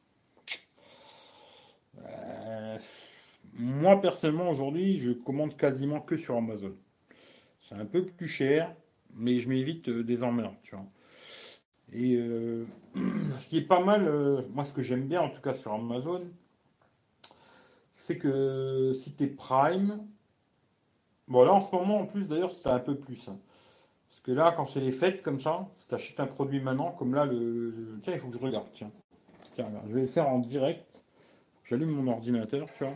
Moi, 3.59 4.01
personnellement, 4.01 4.51
aujourd'hui, 4.51 5.01
je 5.01 5.11
commande 5.11 5.57
quasiment 5.57 6.01
que 6.01 6.17
sur 6.17 6.37
Amazon. 6.37 6.75
C'est 7.61 7.75
un 7.75 7.85
peu 7.85 8.07
plus 8.07 8.29
cher, 8.29 8.75
mais 9.15 9.41
je 9.41 9.49
m'évite 9.49 9.89
euh, 9.89 10.05
des 10.05 10.23
emmerdes. 10.23 10.55
Et 11.93 12.15
euh, 12.17 12.67
ce 13.37 13.49
qui 13.49 13.59
est 13.59 13.67
pas 13.67 13.85
mal, 13.85 14.47
moi, 14.51 14.65
ce 14.65 14.73
que 14.73 14.83
j'aime 14.83 15.07
bien, 15.07 15.21
en 15.23 15.31
tout 15.31 15.41
cas 15.41 15.55
sur 15.55 15.73
Amazon, 15.73 16.23
c'est 17.97 18.17
que 18.17 18.95
si 18.95 19.15
tu 19.15 19.27
Prime, 19.29 20.07
bon, 21.27 21.45
là, 21.45 21.53
en 21.53 21.61
ce 21.61 21.75
moment, 21.75 21.99
en 21.99 22.07
plus, 22.07 22.29
d'ailleurs, 22.29 22.55
c'est 22.55 22.69
un 22.69 22.79
peu 22.79 22.97
plus. 22.97 23.29
Hein. 23.29 23.39
Parce 24.09 24.21
que 24.21 24.33
là, 24.33 24.55
quand 24.57 24.67
c'est 24.67 24.81
les 24.81 24.93
fêtes 24.93 25.23
comme 25.23 25.41
ça, 25.41 25.69
si 25.77 25.89
tu 25.89 25.95
achètes 25.95 26.21
un 26.21 26.27
produit 26.27 26.61
maintenant, 26.61 26.93
comme 26.93 27.15
là, 27.15 27.27
le, 27.27 27.99
tiens, 28.03 28.15
il 28.15 28.21
faut 28.21 28.29
que 28.29 28.39
je 28.39 28.43
regarde, 28.43 28.69
tiens. 28.73 28.91
Tiens, 29.55 29.69
je 29.89 29.95
vais 29.95 30.03
le 30.03 30.07
faire 30.07 30.29
en 30.29 30.39
direct 30.39 30.89
j'allume 31.69 31.91
mon 31.91 32.11
ordinateur, 32.13 32.67
tu 32.77 32.85
vois. 32.85 32.95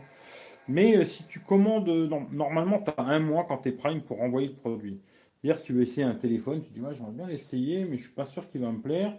Mais 0.69 0.97
euh, 0.97 1.05
si 1.05 1.25
tu 1.25 1.41
commandes, 1.41 1.89
euh, 1.89 2.09
normalement, 2.31 2.81
tu 2.81 2.91
as 2.97 3.03
un 3.03 3.19
mois 3.19 3.45
quand 3.45 3.59
tu 3.59 3.71
es 3.71 3.73
Prime 3.73 4.03
pour 4.03 4.23
envoyer 4.23 4.49
le 4.49 4.55
produit. 4.55 5.01
Hier, 5.43 5.59
si 5.59 5.65
tu 5.65 5.73
veux 5.73 5.83
essayer 5.83 6.05
un 6.05 6.15
téléphone, 6.15 6.63
tu 6.63 6.71
dis, 6.71 6.81
moi, 6.81 6.93
j'aimerais 6.93 7.13
bien 7.13 7.27
l'essayer, 7.27 7.85
mais 7.85 7.97
je 7.97 8.05
suis 8.05 8.13
pas 8.13 8.27
sûr 8.27 8.49
qu'il 8.49 8.61
va 8.61 8.71
me 8.71 8.81
plaire. 8.81 9.19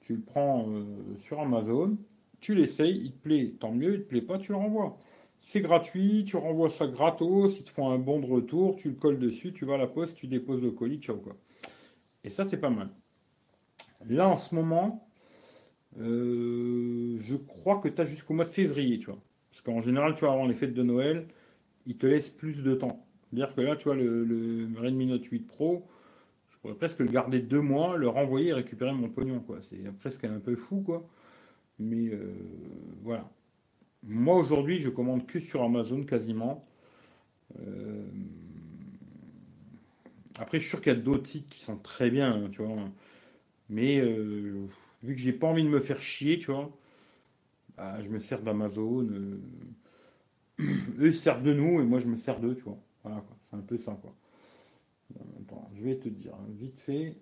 Tu 0.00 0.14
le 0.14 0.20
prends 0.20 0.68
euh, 0.68 0.84
sur 1.18 1.40
Amazon, 1.40 1.96
tu 2.40 2.54
l'essayes, 2.54 3.00
il 3.04 3.12
te 3.12 3.18
plaît, 3.22 3.54
tant 3.58 3.72
mieux, 3.72 3.94
il 3.94 4.02
te 4.02 4.08
plaît 4.08 4.22
pas, 4.22 4.38
tu 4.38 4.52
le 4.52 4.58
renvoies. 4.58 4.98
C'est 5.40 5.60
gratuit, 5.60 6.24
tu 6.26 6.36
renvoies 6.36 6.70
ça 6.70 6.86
gratos, 6.86 7.56
ils 7.58 7.64
te 7.64 7.70
font 7.70 7.90
un 7.90 7.98
bon 7.98 8.20
de 8.20 8.26
retour, 8.26 8.76
tu 8.76 8.88
le 8.90 8.94
colles 8.94 9.18
dessus, 9.18 9.52
tu 9.52 9.64
vas 9.64 9.74
à 9.74 9.78
la 9.78 9.86
poste, 9.86 10.14
tu 10.16 10.26
déposes 10.26 10.62
le 10.62 10.70
colis, 10.70 10.98
ciao 10.98 11.16
quoi. 11.16 11.36
Et 12.22 12.30
ça, 12.30 12.44
c'est 12.44 12.58
pas 12.58 12.70
mal. 12.70 12.90
Là, 14.06 14.28
en 14.28 14.36
ce 14.36 14.54
moment, 14.54 15.06
je 15.96 17.36
crois 17.36 17.78
que 17.78 17.88
tu 17.88 18.00
as 18.00 18.06
jusqu'au 18.06 18.34
mois 18.34 18.46
de 18.46 18.50
février, 18.50 18.98
tu 18.98 19.06
vois. 19.06 19.20
Qu'en 19.64 19.80
général, 19.80 20.14
tu 20.14 20.20
vois, 20.20 20.34
avant 20.34 20.46
les 20.46 20.54
fêtes 20.54 20.74
de 20.74 20.82
Noël, 20.82 21.26
ils 21.86 21.96
te 21.96 22.06
laissent 22.06 22.30
plus 22.30 22.62
de 22.62 22.74
temps. 22.74 23.06
C'est-à-dire 23.30 23.54
que 23.54 23.60
là, 23.62 23.76
tu 23.76 23.84
vois, 23.84 23.94
le, 23.94 24.68
Redmi 24.76 25.06
Note 25.06 25.24
8 25.24 25.40
Pro, 25.40 25.88
je 26.50 26.56
pourrais 26.58 26.74
presque 26.74 27.00
le 27.00 27.06
garder 27.06 27.40
deux 27.40 27.60
mois, 27.60 27.96
le 27.96 28.08
renvoyer 28.08 28.48
et 28.48 28.52
récupérer 28.52 28.92
mon 28.92 29.08
pognon. 29.08 29.42
C'est 29.62 29.82
presque 29.98 30.24
un 30.24 30.38
peu 30.38 30.54
fou, 30.54 30.82
quoi. 30.82 31.08
Mais 31.78 32.08
euh, 32.08 32.32
voilà. 33.02 33.28
Moi, 34.02 34.36
aujourd'hui, 34.36 34.80
je 34.80 34.90
commande 34.90 35.26
que 35.26 35.40
sur 35.40 35.62
Amazon 35.62 36.04
quasiment. 36.04 36.66
Euh, 37.58 38.04
après, 40.38 40.58
je 40.58 40.62
suis 40.62 40.70
sûr 40.70 40.82
qu'il 40.82 40.92
y 40.92 40.96
a 40.96 40.98
d'autres 40.98 41.26
sites 41.26 41.48
qui 41.48 41.64
sont 41.64 41.78
très 41.78 42.10
bien, 42.10 42.32
hein, 42.34 42.48
tu 42.52 42.62
vois. 42.62 42.76
Mais 43.70 44.00
vu 44.00 45.14
que 45.14 45.20
j'ai 45.20 45.32
pas 45.32 45.46
envie 45.46 45.64
de 45.64 45.68
me 45.68 45.80
faire 45.80 46.02
chier, 46.02 46.38
tu 46.38 46.50
vois, 46.50 46.70
bah, 47.76 48.00
je 48.02 48.08
me 48.08 48.20
sers 48.20 48.42
d'Amazon. 48.42 49.08
Euh, 49.10 49.40
eux 50.98 51.12
servent 51.12 51.42
de 51.42 51.52
nous 51.52 51.80
et 51.80 51.84
moi 51.84 52.00
je 52.00 52.06
me 52.06 52.16
sers 52.16 52.40
d'eux, 52.40 52.54
tu 52.54 52.62
vois. 52.62 52.78
Voilà, 53.02 53.24
c'est 53.50 53.56
un 53.56 53.60
peu 53.60 53.76
ça, 53.76 53.98
quoi. 54.00 54.14
Attends, 55.40 55.70
je 55.74 55.84
vais 55.84 55.96
te 55.98 56.08
dire, 56.08 56.34
hein, 56.34 56.46
vite 56.50 56.78
fait. 56.78 57.16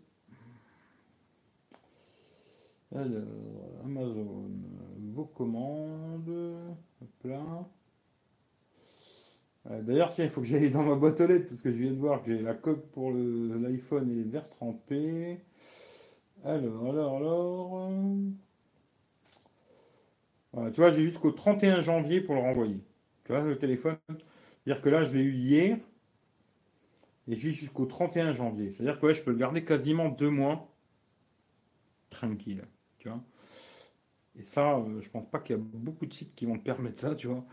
Alors, 2.94 3.22
Amazon, 3.84 4.50
vos 4.98 5.24
commandes. 5.24 6.28
Hop. 7.00 7.32
D'ailleurs, 9.64 10.12
tiens, 10.12 10.24
il 10.24 10.30
faut 10.30 10.40
que 10.40 10.46
j'aille 10.46 10.70
dans 10.70 10.82
ma 10.82 10.96
boîte 10.96 11.20
aux 11.20 11.26
lettres, 11.26 11.46
parce 11.48 11.60
que 11.60 11.72
je 11.72 11.76
viens 11.76 11.92
de 11.92 11.98
voir 11.98 12.22
que 12.22 12.34
j'ai 12.36 12.42
la 12.42 12.54
coque 12.54 12.86
pour 12.90 13.12
l'iPhone 13.12 14.10
et 14.10 14.14
les 14.16 14.24
verres 14.24 14.48
trempés. 14.48 15.40
Alors, 16.44 16.86
alors, 16.90 17.16
alors. 17.16 17.90
Tu 20.54 20.80
vois, 20.80 20.90
j'ai 20.92 21.02
jusqu'au 21.02 21.32
31 21.32 21.80
janvier 21.80 22.20
pour 22.20 22.34
le 22.34 22.40
renvoyer. 22.40 22.80
Tu 23.24 23.32
vois, 23.32 23.42
le 23.42 23.58
téléphone. 23.58 23.96
C'est-à-dire 24.64 24.82
que 24.82 24.88
là, 24.90 25.04
je 25.04 25.14
l'ai 25.14 25.22
eu 25.22 25.34
hier. 25.34 25.78
Et 27.26 27.36
j'ai 27.36 27.50
jusqu'au 27.50 27.86
31 27.86 28.32
janvier. 28.32 28.70
C'est-à-dire 28.70 29.00
que 29.00 29.12
je 29.12 29.22
peux 29.22 29.30
le 29.32 29.36
garder 29.38 29.64
quasiment 29.64 30.08
deux 30.08 30.30
mois. 30.30 30.68
Tranquille. 32.10 32.64
Tu 32.98 33.08
vois. 33.08 33.22
Et 34.38 34.44
ça, 34.44 34.82
je 34.86 34.92
euh, 34.92 35.00
je 35.02 35.08
pense 35.10 35.28
pas 35.30 35.40
qu'il 35.40 35.56
y 35.56 35.58
a 35.58 35.62
beaucoup 35.62 36.06
de 36.06 36.12
sites 36.14 36.34
qui 36.34 36.46
vont 36.46 36.58
te 36.58 36.64
permettre 36.64 36.98
ça, 37.00 37.14
tu 37.14 37.26
vois. 37.28 37.44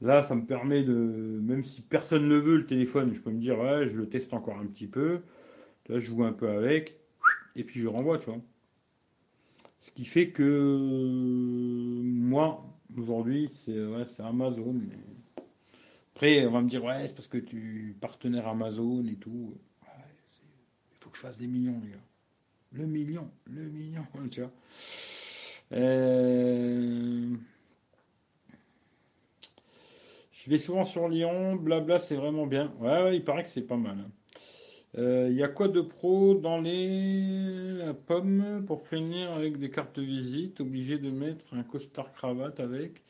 Là, 0.00 0.22
ça 0.22 0.34
me 0.34 0.46
permet 0.46 0.82
de, 0.84 0.94
même 0.94 1.64
si 1.64 1.82
personne 1.82 2.28
ne 2.28 2.36
veut 2.36 2.58
le 2.58 2.66
téléphone, 2.66 3.14
je 3.14 3.20
peux 3.20 3.30
me 3.30 3.40
dire, 3.40 3.58
ouais, 3.58 3.88
je 3.88 3.96
le 3.96 4.08
teste 4.08 4.34
encore 4.34 4.58
un 4.58 4.66
petit 4.66 4.86
peu. 4.88 5.22
Là, 5.88 6.00
je 6.00 6.06
joue 6.06 6.24
un 6.24 6.32
peu 6.32 6.48
avec, 6.50 7.00
et 7.56 7.64
puis 7.64 7.80
je 7.80 7.88
renvoie, 7.88 8.18
tu 8.18 8.26
vois. 8.26 8.40
Ce 9.82 9.90
qui 9.90 10.04
fait 10.04 10.30
que 10.30 10.42
moi, 12.02 12.64
aujourd'hui, 12.96 13.48
c'est 13.50 14.22
Amazon. 14.22 14.80
Après, 16.14 16.44
on 16.46 16.50
va 16.50 16.60
me 16.60 16.68
dire, 16.68 16.84
ouais, 16.84 17.06
c'est 17.06 17.14
parce 17.14 17.28
que 17.28 17.38
tu 17.38 17.96
partenaire 18.00 18.46
Amazon 18.46 19.04
et 19.06 19.14
tout. 19.16 19.54
il 19.82 20.98
faut 21.00 21.10
que 21.10 21.16
je 21.16 21.22
fasse 21.22 21.38
des 21.38 21.46
millions, 21.46 21.80
les 21.82 21.92
gars. 21.92 21.96
Le 22.72 22.86
million, 22.86 23.30
le 23.46 23.62
million, 23.64 24.06
tu 24.30 24.40
vois. 24.40 24.52
Euh, 25.72 27.34
je 30.32 30.50
vais 30.50 30.58
souvent 30.58 30.84
sur 30.84 31.08
Lyon, 31.08 31.56
blabla, 31.56 31.98
c'est 31.98 32.16
vraiment 32.16 32.46
bien. 32.46 32.72
Ouais, 32.80 33.16
il 33.16 33.24
paraît 33.24 33.42
que 33.42 33.48
c'est 33.48 33.62
pas 33.62 33.76
mal. 33.76 33.98
Il 34.96 35.04
hein. 35.04 35.28
y 35.28 35.42
a 35.42 35.48
quoi 35.48 35.68
de 35.68 35.80
pro 35.80 36.34
dans 36.34 36.60
les 36.60 37.92
pommes 38.06 38.64
pour 38.66 38.86
finir 38.86 39.32
avec 39.32 39.58
des 39.58 39.70
cartes 39.70 39.96
de 39.96 40.02
visite? 40.02 40.60
Obligé 40.60 40.98
de 40.98 41.10
mettre 41.10 41.44
un 41.54 41.62
costard 41.62 42.12
cravate 42.12 42.60
avec. 42.60 43.02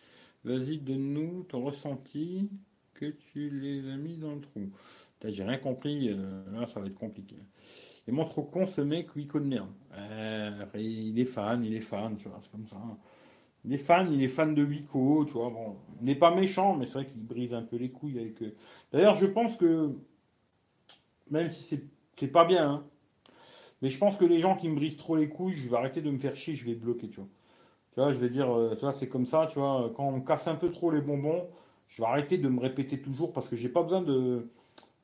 Vas-y, 0.45 0.79
donne-nous 0.79 1.45
ton 1.45 1.63
ressenti 1.63 2.51
que 2.95 3.07
tu 3.07 3.51
les 3.51 3.89
as 3.91 3.97
mis 3.97 4.17
dans 4.17 4.35
le 4.35 4.41
trou. 4.41 4.71
J'ai 5.25 5.45
rien 5.45 5.59
compris, 5.59 6.09
euh, 6.11 6.43
là 6.53 6.67
ça 6.67 6.81
va 6.81 6.87
être 6.87 6.95
compliqué. 6.95 7.37
Et 8.09 8.13
mon 8.13 8.25
trop 8.25 8.43
con 8.43 8.67
ce 8.67 8.81
mec, 8.81 9.15
oui, 9.17 9.27
de 9.33 9.39
merde. 9.41 9.69
Euh, 9.95 10.65
il 10.75 11.19
est 11.19 11.25
fan, 11.27 11.65
il 11.65 11.75
est 11.75 11.81
fan, 11.81 12.17
tu 12.17 12.29
vois, 12.29 12.41
c'est 12.43 12.51
comme 12.51 12.67
ça. 12.67 12.77
Il 13.65 13.73
est 13.75 13.79
fan, 13.79 14.11
il 14.11 14.23
est 14.23 14.29
fan 14.29 14.55
de 14.55 14.65
Wico, 14.65 15.25
tu 15.27 15.35
vois. 15.35 15.51
Bon, 15.51 15.77
il 16.01 16.07
n'est 16.07 16.15
pas 16.15 16.35
méchant, 16.35 16.77
mais 16.77 16.87
c'est 16.87 16.95
vrai 16.95 17.07
qu'il 17.07 17.25
brise 17.25 17.53
un 17.53 17.63
peu 17.63 17.77
les 17.77 17.91
couilles 17.91 18.19
avec. 18.19 18.43
eux. 18.43 18.55
D'ailleurs, 18.93 19.17
je 19.17 19.27
pense 19.27 19.57
que, 19.59 19.93
même 21.31 21.51
si 21.51 21.63
c'est, 21.63 22.29
pas 22.29 22.45
bien, 22.45 22.71
hein, 22.71 22.85
mais 23.83 23.89
je 23.89 23.99
pense 23.99 24.17
que 24.17 24.25
les 24.25 24.41
gens 24.41 24.57
qui 24.57 24.69
me 24.69 24.75
brisent 24.75 24.99
trop 24.99 25.17
les 25.17 25.29
couilles, 25.29 25.57
je 25.57 25.69
vais 25.69 25.77
arrêter 25.77 26.03
de 26.03 26.11
me 26.11 26.19
faire 26.19 26.37
chier, 26.37 26.55
je 26.55 26.67
vais 26.67 26.75
bloquer, 26.75 27.09
tu 27.09 27.17
vois. 27.17 27.29
Tu 27.95 28.01
vois, 28.01 28.13
je 28.13 28.19
vais 28.19 28.29
dire, 28.29 28.51
euh, 28.51 28.75
tu 28.75 28.81
vois, 28.83 28.93
c'est 28.93 29.09
comme 29.09 29.27
ça, 29.27 29.49
tu 29.51 29.59
vois, 29.59 29.93
quand 29.97 30.07
on 30.07 30.21
casse 30.21 30.47
un 30.49 30.55
peu 30.55 30.71
trop 30.71 30.91
les 30.91 31.01
bonbons, 31.01 31.47
je 31.89 32.03
vais 32.03 32.09
arrêter 32.09 32.39
de 32.39 32.49
me 32.49 32.61
répéter 32.61 33.01
toujours 33.01 33.33
parce 33.33 33.49
que 33.49 33.57
j'ai 33.57 33.69
pas 33.69 33.83
besoin 33.83 34.03
de. 34.03 34.49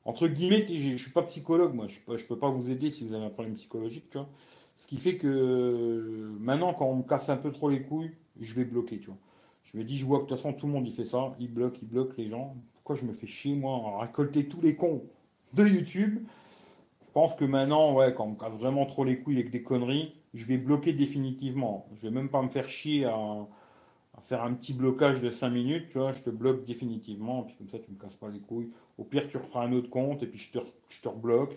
Entre 0.05 0.27
guillemets, 0.27 0.65
je 0.69 0.95
suis 0.95 1.11
pas 1.11 1.23
psychologue, 1.23 1.73
moi. 1.73 1.87
Je 1.87 2.11
ne 2.11 2.27
peux 2.27 2.37
pas 2.37 2.49
vous 2.49 2.69
aider 2.69 2.91
si 2.91 3.05
vous 3.05 3.13
avez 3.13 3.25
un 3.25 3.29
problème 3.29 3.55
psychologique, 3.55 4.09
tu 4.09 4.17
vois. 4.17 4.29
Ce 4.77 4.87
qui 4.87 4.97
fait 4.97 5.17
que 5.17 6.31
maintenant, 6.39 6.73
quand 6.73 6.85
on 6.85 6.95
me 6.97 7.03
casse 7.03 7.29
un 7.29 7.37
peu 7.37 7.51
trop 7.51 7.69
les 7.69 7.81
couilles, 7.83 8.11
je 8.39 8.53
vais 8.53 8.63
bloquer, 8.63 8.99
tu 8.99 9.07
vois. 9.07 9.17
Je 9.65 9.77
me 9.77 9.83
dis, 9.83 9.97
je 9.97 10.05
vois 10.05 10.19
que 10.19 10.25
de 10.25 10.29
toute 10.29 10.37
façon, 10.37 10.53
tout 10.53 10.67
le 10.67 10.73
monde 10.73 10.87
y 10.87 10.91
fait 10.91 11.05
ça. 11.05 11.35
Il 11.39 11.51
bloque, 11.53 11.77
il 11.81 11.89
bloque 11.89 12.15
les 12.17 12.29
gens. 12.29 12.55
Pourquoi 12.75 12.95
je 12.95 13.05
me 13.05 13.13
fais 13.13 13.27
chier, 13.27 13.55
moi, 13.55 13.97
à 13.97 14.01
récolter 14.05 14.47
tous 14.47 14.61
les 14.61 14.75
cons? 14.75 15.03
YouTube 15.65 16.19
Je 17.01 17.11
pense 17.13 17.35
que 17.35 17.45
maintenant, 17.45 17.93
ouais, 17.95 18.13
quand 18.13 18.25
on 18.25 18.35
casse 18.35 18.57
vraiment 18.57 18.85
trop 18.85 19.03
les 19.03 19.19
couilles 19.19 19.39
avec 19.39 19.51
des 19.51 19.63
conneries, 19.63 20.13
je 20.33 20.45
vais 20.45 20.57
bloquer 20.57 20.93
définitivement. 20.93 21.87
Je 21.95 22.07
vais 22.07 22.13
même 22.13 22.29
pas 22.29 22.41
me 22.41 22.49
faire 22.49 22.69
chier 22.69 23.05
à 23.05 23.47
faire 24.27 24.43
un 24.43 24.53
petit 24.53 24.73
blocage 24.73 25.21
de 25.21 25.29
5 25.29 25.49
minutes, 25.49 25.89
tu 25.89 25.99
vois, 25.99 26.11
je 26.11 26.21
te 26.21 26.29
bloque 26.29 26.65
définitivement, 26.65 27.43
puis 27.43 27.55
comme 27.55 27.69
ça 27.69 27.79
tu 27.79 27.91
me 27.91 27.97
casses 27.97 28.15
pas 28.15 28.29
les 28.29 28.39
couilles. 28.39 28.69
Au 28.97 29.03
pire, 29.03 29.27
tu 29.27 29.37
referas 29.37 29.65
un 29.65 29.71
autre 29.71 29.89
compte, 29.89 30.23
et 30.23 30.27
puis 30.27 30.39
je 30.39 30.59
te, 30.59 30.65
je 30.89 31.07
rebloque, 31.07 31.53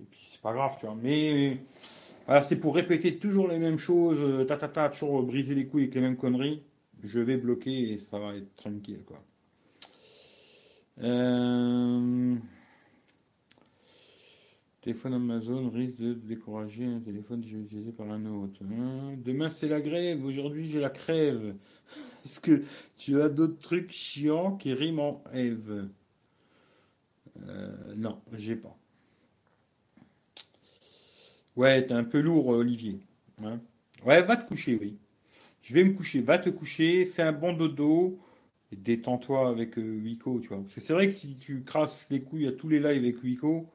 et 0.00 0.04
puis 0.04 0.28
c'est 0.30 0.40
pas 0.40 0.52
grave, 0.52 0.76
tu 0.78 0.86
vois. 0.86 0.94
Mais 1.00 1.58
voilà, 2.26 2.42
c'est 2.42 2.60
pour 2.60 2.74
répéter 2.74 3.18
toujours 3.18 3.48
les 3.48 3.58
mêmes 3.58 3.78
choses, 3.78 4.18
euh, 4.20 4.44
ta, 4.44 4.56
ta, 4.56 4.68
ta, 4.68 4.88
toujours 4.90 5.22
briser 5.22 5.54
les 5.54 5.66
couilles 5.66 5.84
avec 5.84 5.94
les 5.94 6.00
mêmes 6.00 6.16
conneries, 6.16 6.62
je 7.02 7.18
vais 7.18 7.36
bloquer 7.36 7.92
et 7.92 7.98
ça 7.98 8.18
va 8.18 8.36
être 8.36 8.54
tranquille, 8.56 9.02
quoi. 9.04 9.20
Euh... 11.02 12.36
Téléphone 14.84 15.14
Amazon 15.14 15.70
risque 15.70 15.96
de 15.96 16.12
décourager 16.12 16.84
un 16.84 17.00
téléphone 17.00 17.40
déjà 17.40 17.56
utilisé 17.56 17.90
par 17.90 18.10
un 18.10 18.26
autre. 18.26 18.60
Hein. 18.70 19.14
Demain 19.16 19.48
c'est 19.48 19.66
la 19.66 19.80
grève, 19.80 20.22
aujourd'hui 20.26 20.70
j'ai 20.70 20.78
la 20.78 20.90
crève. 20.90 21.56
Est-ce 22.26 22.38
que 22.38 22.62
tu 22.98 23.18
as 23.22 23.30
d'autres 23.30 23.58
trucs 23.58 23.90
chiants 23.90 24.58
qui 24.58 24.74
riment 24.74 25.00
en 25.00 25.22
Eve? 25.32 25.88
Euh, 27.46 27.94
Non, 27.96 28.20
j'ai 28.34 28.56
pas. 28.56 28.76
Ouais, 31.56 31.86
t'es 31.86 31.94
un 31.94 32.04
peu 32.04 32.20
lourd, 32.20 32.48
Olivier. 32.48 33.00
Hein. 33.42 33.60
ouais, 34.04 34.22
va 34.22 34.36
te 34.36 34.46
coucher, 34.46 34.76
oui. 34.78 34.98
Je 35.62 35.72
vais 35.72 35.84
me 35.84 35.94
coucher. 35.94 36.20
Va 36.20 36.38
te 36.38 36.50
coucher, 36.50 37.06
fais 37.06 37.22
un 37.22 37.32
bon 37.32 37.54
dodo 37.54 38.18
détends-toi 38.72 39.48
avec 39.48 39.78
euh, 39.78 40.00
Wiko, 40.02 40.40
tu 40.40 40.48
vois. 40.48 40.60
Parce 40.60 40.74
que 40.74 40.80
c'est 40.80 40.92
vrai 40.92 41.06
que 41.06 41.14
si 41.14 41.36
tu 41.36 41.62
crasses 41.62 42.04
les 42.10 42.22
couilles 42.22 42.48
à 42.48 42.52
tous 42.52 42.68
les 42.68 42.80
lives 42.80 43.02
avec 43.02 43.22
Wiko, 43.22 43.70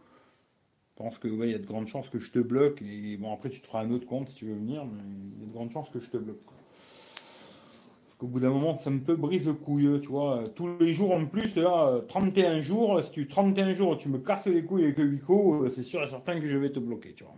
pense 1.00 1.18
que 1.18 1.30
ouais, 1.30 1.48
il 1.48 1.52
y 1.54 1.56
a 1.56 1.60
de 1.60 1.66
grandes 1.66 1.88
chances 1.88 2.10
que 2.10 2.20
je 2.20 2.30
te 2.30 2.40
bloque. 2.40 2.82
Et 2.82 3.18
bon, 3.18 3.34
après, 3.34 3.50
tu 3.50 3.62
te 3.62 3.68
feras 3.68 3.84
un 3.84 3.92
autre 3.92 4.06
compte 4.06 4.28
si 4.28 4.36
tu 4.36 4.46
veux 4.46 4.54
venir, 4.56 4.86
mais 4.86 5.02
il 5.34 5.40
y 5.40 5.44
a 5.44 5.48
de 5.48 5.54
grandes 5.54 5.72
chances 5.72 5.90
que 5.90 6.00
je 6.00 6.10
te 6.10 6.18
bloque. 6.18 6.44
Parce 6.44 8.18
qu'au 8.18 8.28
bout 8.28 8.42
d'un 8.42 8.50
moment, 8.50 8.78
ça 8.80 8.90
me 8.90 9.00
peut 9.00 9.16
brise 9.16 9.48
le 9.48 9.54
couille, 9.54 10.00
tu 10.02 10.10
vois. 10.10 10.44
Tous 10.56 10.78
les 10.80 10.94
jours 10.94 11.14
en 11.14 11.26
plus, 11.26 11.56
là, 11.56 12.02
31 12.10 12.62
jours, 12.62 13.02
si 13.02 13.12
tu 13.12 13.28
31 13.28 13.74
jours 13.76 13.98
tu 13.98 14.10
me 14.10 14.20
casses 14.20 14.48
les 14.48 14.64
couilles 14.64 14.84
avec 14.84 14.98
le 14.98 15.06
Wico, 15.06 15.64
euh, 15.64 15.70
c'est 15.70 15.84
sûr 15.84 16.04
et 16.04 16.08
certain 16.08 16.40
que 16.40 16.50
je 16.50 16.58
vais 16.58 16.72
te 16.72 16.80
bloquer, 16.80 17.14
tu 17.14 17.24
vois. 17.24 17.34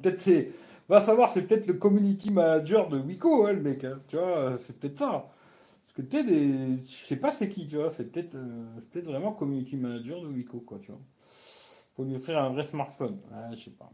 Peut-être 0.00 0.18
c'est 0.18 0.52
Va 0.88 1.02
savoir, 1.02 1.30
c'est 1.30 1.42
peut-être 1.42 1.66
le 1.66 1.74
community 1.74 2.30
manager 2.30 2.88
de 2.88 2.98
Wiko, 2.98 3.46
hein, 3.46 3.52
le 3.52 3.60
mec. 3.60 3.84
Hein. 3.84 4.00
tu 4.08 4.16
vois, 4.16 4.56
c'est 4.58 4.78
peut-être 4.78 4.98
ça. 4.98 5.30
Parce 5.84 5.92
que 5.94 6.02
tu 6.02 6.24
des. 6.24 6.78
Je 6.86 7.06
sais 7.06 7.16
pas 7.16 7.30
c'est 7.30 7.50
qui, 7.50 7.66
tu 7.66 7.76
vois. 7.76 7.90
C'est 7.90 8.10
peut-être 8.10 8.34
euh, 8.36 8.80
peut 8.90 9.00
vraiment 9.00 9.32
community 9.32 9.76
manager 9.76 10.22
de 10.22 10.28
Wiko, 10.28 10.60
quoi, 10.60 10.78
tu 10.80 10.90
vois. 10.90 11.00
Faut 11.94 12.04
lui 12.04 12.16
offrir 12.16 12.38
un 12.38 12.50
vrai 12.50 12.64
smartphone. 12.64 13.18
Ah, 13.32 13.50
je 13.54 13.64
sais 13.64 13.70
pas. 13.70 13.90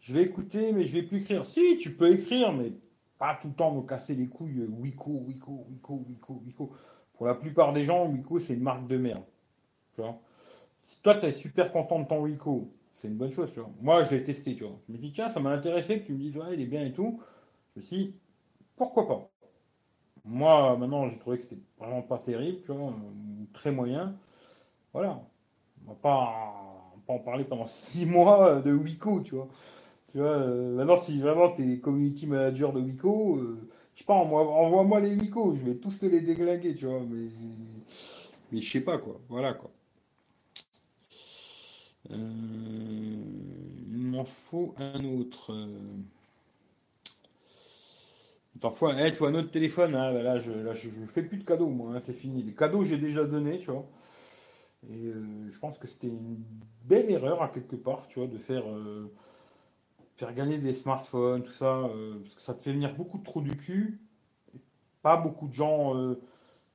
Je 0.00 0.14
vais 0.14 0.22
écouter, 0.22 0.72
mais 0.72 0.84
je 0.84 0.94
vais 0.94 1.02
plus 1.02 1.18
écrire. 1.18 1.46
Si, 1.46 1.76
tu 1.78 1.92
peux 1.92 2.10
écrire, 2.10 2.52
mais 2.52 2.72
pas 3.18 3.38
tout 3.40 3.48
le 3.48 3.54
temps 3.54 3.74
me 3.74 3.82
casser 3.82 4.14
les 4.14 4.28
couilles. 4.28 4.66
Wiko, 4.66 5.10
Wiko, 5.10 5.66
Wiko, 5.68 6.04
Wiko, 6.08 6.42
Wiko. 6.46 6.72
Pour 7.14 7.26
la 7.26 7.34
plupart 7.34 7.74
des 7.74 7.84
gens, 7.84 8.06
Wiko, 8.06 8.40
c'est 8.40 8.54
une 8.54 8.62
marque 8.62 8.86
de 8.86 8.96
merde. 8.96 9.24
Tu 9.94 10.00
vois. 10.00 10.18
Si 10.84 11.02
toi, 11.02 11.16
tu 11.16 11.26
es 11.26 11.32
super 11.34 11.70
content 11.70 12.00
de 12.00 12.08
ton 12.08 12.22
Wiko, 12.22 12.72
c'est 13.00 13.08
une 13.08 13.16
bonne 13.16 13.32
chose, 13.32 13.50
tu 13.52 13.60
vois. 13.60 13.70
Moi, 13.80 14.04
je 14.04 14.10
l'ai 14.10 14.22
testé, 14.24 14.54
tu 14.54 14.64
vois. 14.64 14.78
Je 14.86 14.92
me 14.92 14.98
dis, 14.98 15.10
tiens, 15.10 15.30
ça 15.30 15.40
m'a 15.40 15.50
intéressé 15.52 16.00
que 16.00 16.06
tu 16.06 16.12
me 16.12 16.18
dises, 16.18 16.36
ouais, 16.36 16.52
il 16.52 16.60
est 16.60 16.66
bien 16.66 16.84
et 16.84 16.92
tout. 16.92 17.18
Je 17.74 17.80
me 17.80 17.84
suis 17.86 17.96
dit, 17.96 18.14
pourquoi 18.76 19.08
pas? 19.08 19.30
Moi, 20.24 20.76
maintenant, 20.76 21.08
j'ai 21.08 21.18
trouvé 21.18 21.38
que 21.38 21.44
c'était 21.44 21.58
vraiment 21.78 22.02
pas 22.02 22.18
terrible, 22.18 22.60
tu 22.62 22.72
vois, 22.72 22.94
très 23.54 23.72
moyen. 23.72 24.16
Voilà. 24.92 25.22
On 25.86 25.90
va 25.92 25.96
pas, 25.96 26.94
en 27.08 27.18
parler 27.20 27.44
pendant 27.44 27.66
six 27.68 28.06
mois 28.06 28.60
de 28.60 28.72
Wiko, 28.72 29.20
tu 29.20 29.36
vois. 29.36 29.48
Tu 30.12 30.18
vois, 30.18 30.28
euh, 30.28 30.76
maintenant, 30.76 30.98
si 31.00 31.20
vraiment 31.20 31.52
tu 31.52 31.74
es 31.74 31.80
community 31.80 32.26
manager 32.26 32.72
de 32.72 32.80
Wiko, 32.80 33.38
euh, 33.38 33.68
je 33.94 34.00
sais 34.00 34.04
pas, 34.06 34.14
envoie-moi 34.14 35.00
les 35.00 35.14
Wiko, 35.14 35.56
je 35.56 35.64
vais 35.64 35.76
tous 35.76 35.98
te 35.98 36.06
les 36.06 36.20
déglinguer, 36.22 36.74
tu 36.74 36.86
vois, 36.86 37.00
mais, 37.08 37.28
mais 38.52 38.62
je 38.62 38.72
sais 38.72 38.80
pas, 38.82 38.98
quoi. 38.98 39.20
Voilà, 39.28 39.54
quoi. 39.54 39.70
Euh, 42.12 42.16
il 43.92 44.06
m'en 44.06 44.24
faut 44.24 44.74
un 44.78 45.04
autre. 45.04 45.54
Parfois, 48.60 48.94
hey, 49.00 49.12
tu 49.12 49.18
vois, 49.18 49.28
un 49.28 49.34
autre 49.34 49.50
téléphone, 49.50 49.94
hein, 49.94 50.12
bah 50.12 50.22
là, 50.22 50.38
je, 50.38 50.50
là, 50.52 50.74
je, 50.74 50.88
fais 51.08 51.22
plus 51.22 51.38
de 51.38 51.44
cadeaux, 51.44 51.68
moi, 51.68 51.94
hein, 51.94 52.00
c'est 52.04 52.12
fini. 52.12 52.42
Les 52.42 52.52
cadeaux, 52.52 52.84
j'ai 52.84 52.98
déjà 52.98 53.24
donné, 53.24 53.58
tu 53.58 53.70
vois. 53.70 53.86
Et 54.90 55.06
euh, 55.06 55.50
je 55.50 55.58
pense 55.58 55.78
que 55.78 55.86
c'était 55.86 56.08
une 56.08 56.42
belle 56.84 57.10
erreur, 57.10 57.42
à 57.42 57.48
quelque 57.48 57.76
part, 57.76 58.06
tu 58.08 58.18
vois, 58.18 58.28
de 58.28 58.38
faire, 58.38 58.68
euh, 58.68 59.10
faire 60.16 60.34
gagner 60.34 60.58
des 60.58 60.74
smartphones, 60.74 61.42
tout 61.42 61.52
ça, 61.52 61.88
parce 62.22 62.34
que 62.34 62.40
ça 62.40 62.54
te 62.54 62.62
fait 62.62 62.72
venir 62.72 62.94
beaucoup 62.94 63.18
trop 63.18 63.40
du 63.40 63.56
cul. 63.56 64.00
Pas 65.02 65.16
beaucoup 65.16 65.48
de 65.48 65.54
gens 65.54 65.94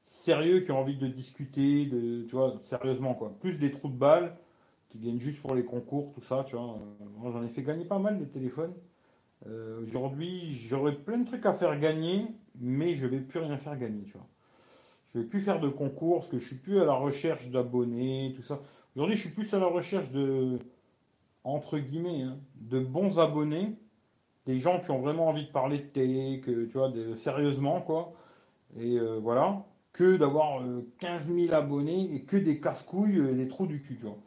sérieux 0.05 0.61
qui 0.61 0.71
ont 0.71 0.79
envie 0.79 0.97
de 0.97 1.07
discuter, 1.07 1.85
de, 1.85 2.23
tu 2.23 2.31
vois, 2.35 2.59
sérieusement, 2.63 3.13
quoi. 3.13 3.33
Plus 3.39 3.59
des 3.59 3.71
trous 3.71 3.89
de 3.89 3.97
balles 3.97 4.35
qui 4.95 5.01
viennent 5.01 5.19
juste 5.19 5.41
pour 5.41 5.55
les 5.55 5.65
concours, 5.65 6.13
tout 6.13 6.21
ça, 6.21 6.45
tu 6.47 6.55
vois. 6.55 6.79
Moi, 7.17 7.31
j'en 7.31 7.43
ai 7.43 7.49
fait 7.49 7.63
gagner 7.63 7.85
pas 7.85 7.99
mal 7.99 8.17
des 8.17 8.27
téléphones. 8.27 8.73
Euh, 9.47 9.83
aujourd'hui, 9.83 10.55
j'aurais 10.69 10.95
plein 10.95 11.17
de 11.17 11.25
trucs 11.25 11.45
à 11.45 11.53
faire 11.53 11.77
gagner, 11.79 12.27
mais 12.59 12.95
je 12.95 13.05
vais 13.05 13.19
plus 13.19 13.39
rien 13.39 13.57
faire 13.57 13.77
gagner, 13.77 14.03
tu 14.03 14.13
vois. 14.13 14.27
Je 15.13 15.19
vais 15.19 15.25
plus 15.25 15.41
faire 15.41 15.59
de 15.59 15.69
concours 15.69 16.19
parce 16.19 16.29
que 16.29 16.39
je 16.39 16.45
suis 16.45 16.55
plus 16.55 16.79
à 16.79 16.85
la 16.85 16.93
recherche 16.93 17.49
d'abonnés, 17.49 18.33
tout 18.35 18.41
ça. 18.41 18.61
Aujourd'hui, 18.95 19.17
je 19.17 19.21
suis 19.21 19.31
plus 19.31 19.53
à 19.53 19.59
la 19.59 19.67
recherche 19.67 20.11
de, 20.11 20.59
entre 21.43 21.77
guillemets, 21.77 22.23
hein, 22.23 22.37
de 22.55 22.79
bons 22.79 23.19
abonnés, 23.19 23.77
des 24.45 24.59
gens 24.59 24.79
qui 24.79 24.91
ont 24.91 24.99
vraiment 24.99 25.27
envie 25.27 25.45
de 25.45 25.51
parler 25.51 25.79
de 25.79 25.87
télé, 25.87 26.39
que, 26.41 26.65
tu 26.65 26.77
vois, 26.77 26.91
sérieusement, 27.15 27.81
quoi. 27.81 28.13
Et 28.77 28.97
euh, 28.97 29.19
voilà, 29.19 29.65
que 29.91 30.17
d'avoir 30.17 30.63
15 30.99 31.29
euh, 31.29 31.33
000 31.47 31.53
abonnés 31.53 32.13
et 32.15 32.23
que 32.23 32.37
des 32.37 32.59
casse-couilles 32.61 33.19
et 33.29 33.35
des 33.35 33.47
trous 33.47 33.67
du 33.67 33.81
cul, 33.81 33.97
tu 33.97 34.05
vois. 34.05 34.17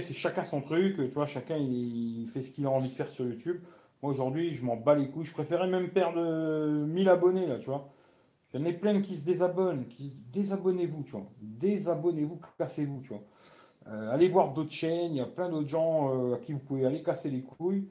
C'est 0.00 0.14
chacun 0.14 0.44
son 0.44 0.60
truc, 0.60 0.96
tu 0.96 1.06
vois, 1.08 1.26
chacun 1.26 1.56
il, 1.56 2.28
fait 2.28 2.42
ce 2.42 2.50
qu'il 2.50 2.66
a 2.66 2.70
envie 2.70 2.88
de 2.88 2.94
faire 2.94 3.10
sur 3.10 3.26
YouTube. 3.26 3.60
Moi 4.02 4.12
aujourd'hui, 4.12 4.54
je 4.54 4.64
m'en 4.64 4.76
bats 4.76 4.94
les 4.94 5.08
couilles. 5.08 5.26
Je 5.26 5.32
préférais 5.32 5.68
même 5.68 5.88
perdre 5.88 6.84
1000 6.86 7.08
abonnés 7.08 7.46
là, 7.46 7.58
tu 7.58 7.66
vois. 7.66 7.88
Il 8.52 8.60
y 8.60 8.64
en 8.64 8.70
a 8.70 8.72
plein 8.72 9.02
qui 9.02 9.18
se 9.18 9.24
désabonnent, 9.24 9.86
qui 9.88 10.10
se 10.10 10.20
désabonnez-vous, 10.32 11.02
tu 11.02 11.12
vois. 11.12 11.26
Désabonnez-vous, 11.40 12.40
cassez-vous, 12.56 13.00
tu 13.02 13.08
vois. 13.08 13.22
Euh, 13.88 14.12
allez 14.12 14.28
voir 14.28 14.52
d'autres 14.52 14.72
chaînes, 14.72 15.12
il 15.12 15.16
y 15.16 15.20
a 15.20 15.26
plein 15.26 15.48
d'autres 15.48 15.68
gens 15.68 16.14
euh, 16.14 16.34
à 16.34 16.38
qui 16.38 16.52
vous 16.52 16.60
pouvez 16.60 16.86
aller 16.86 17.02
casser 17.02 17.30
les 17.30 17.42
couilles. 17.42 17.88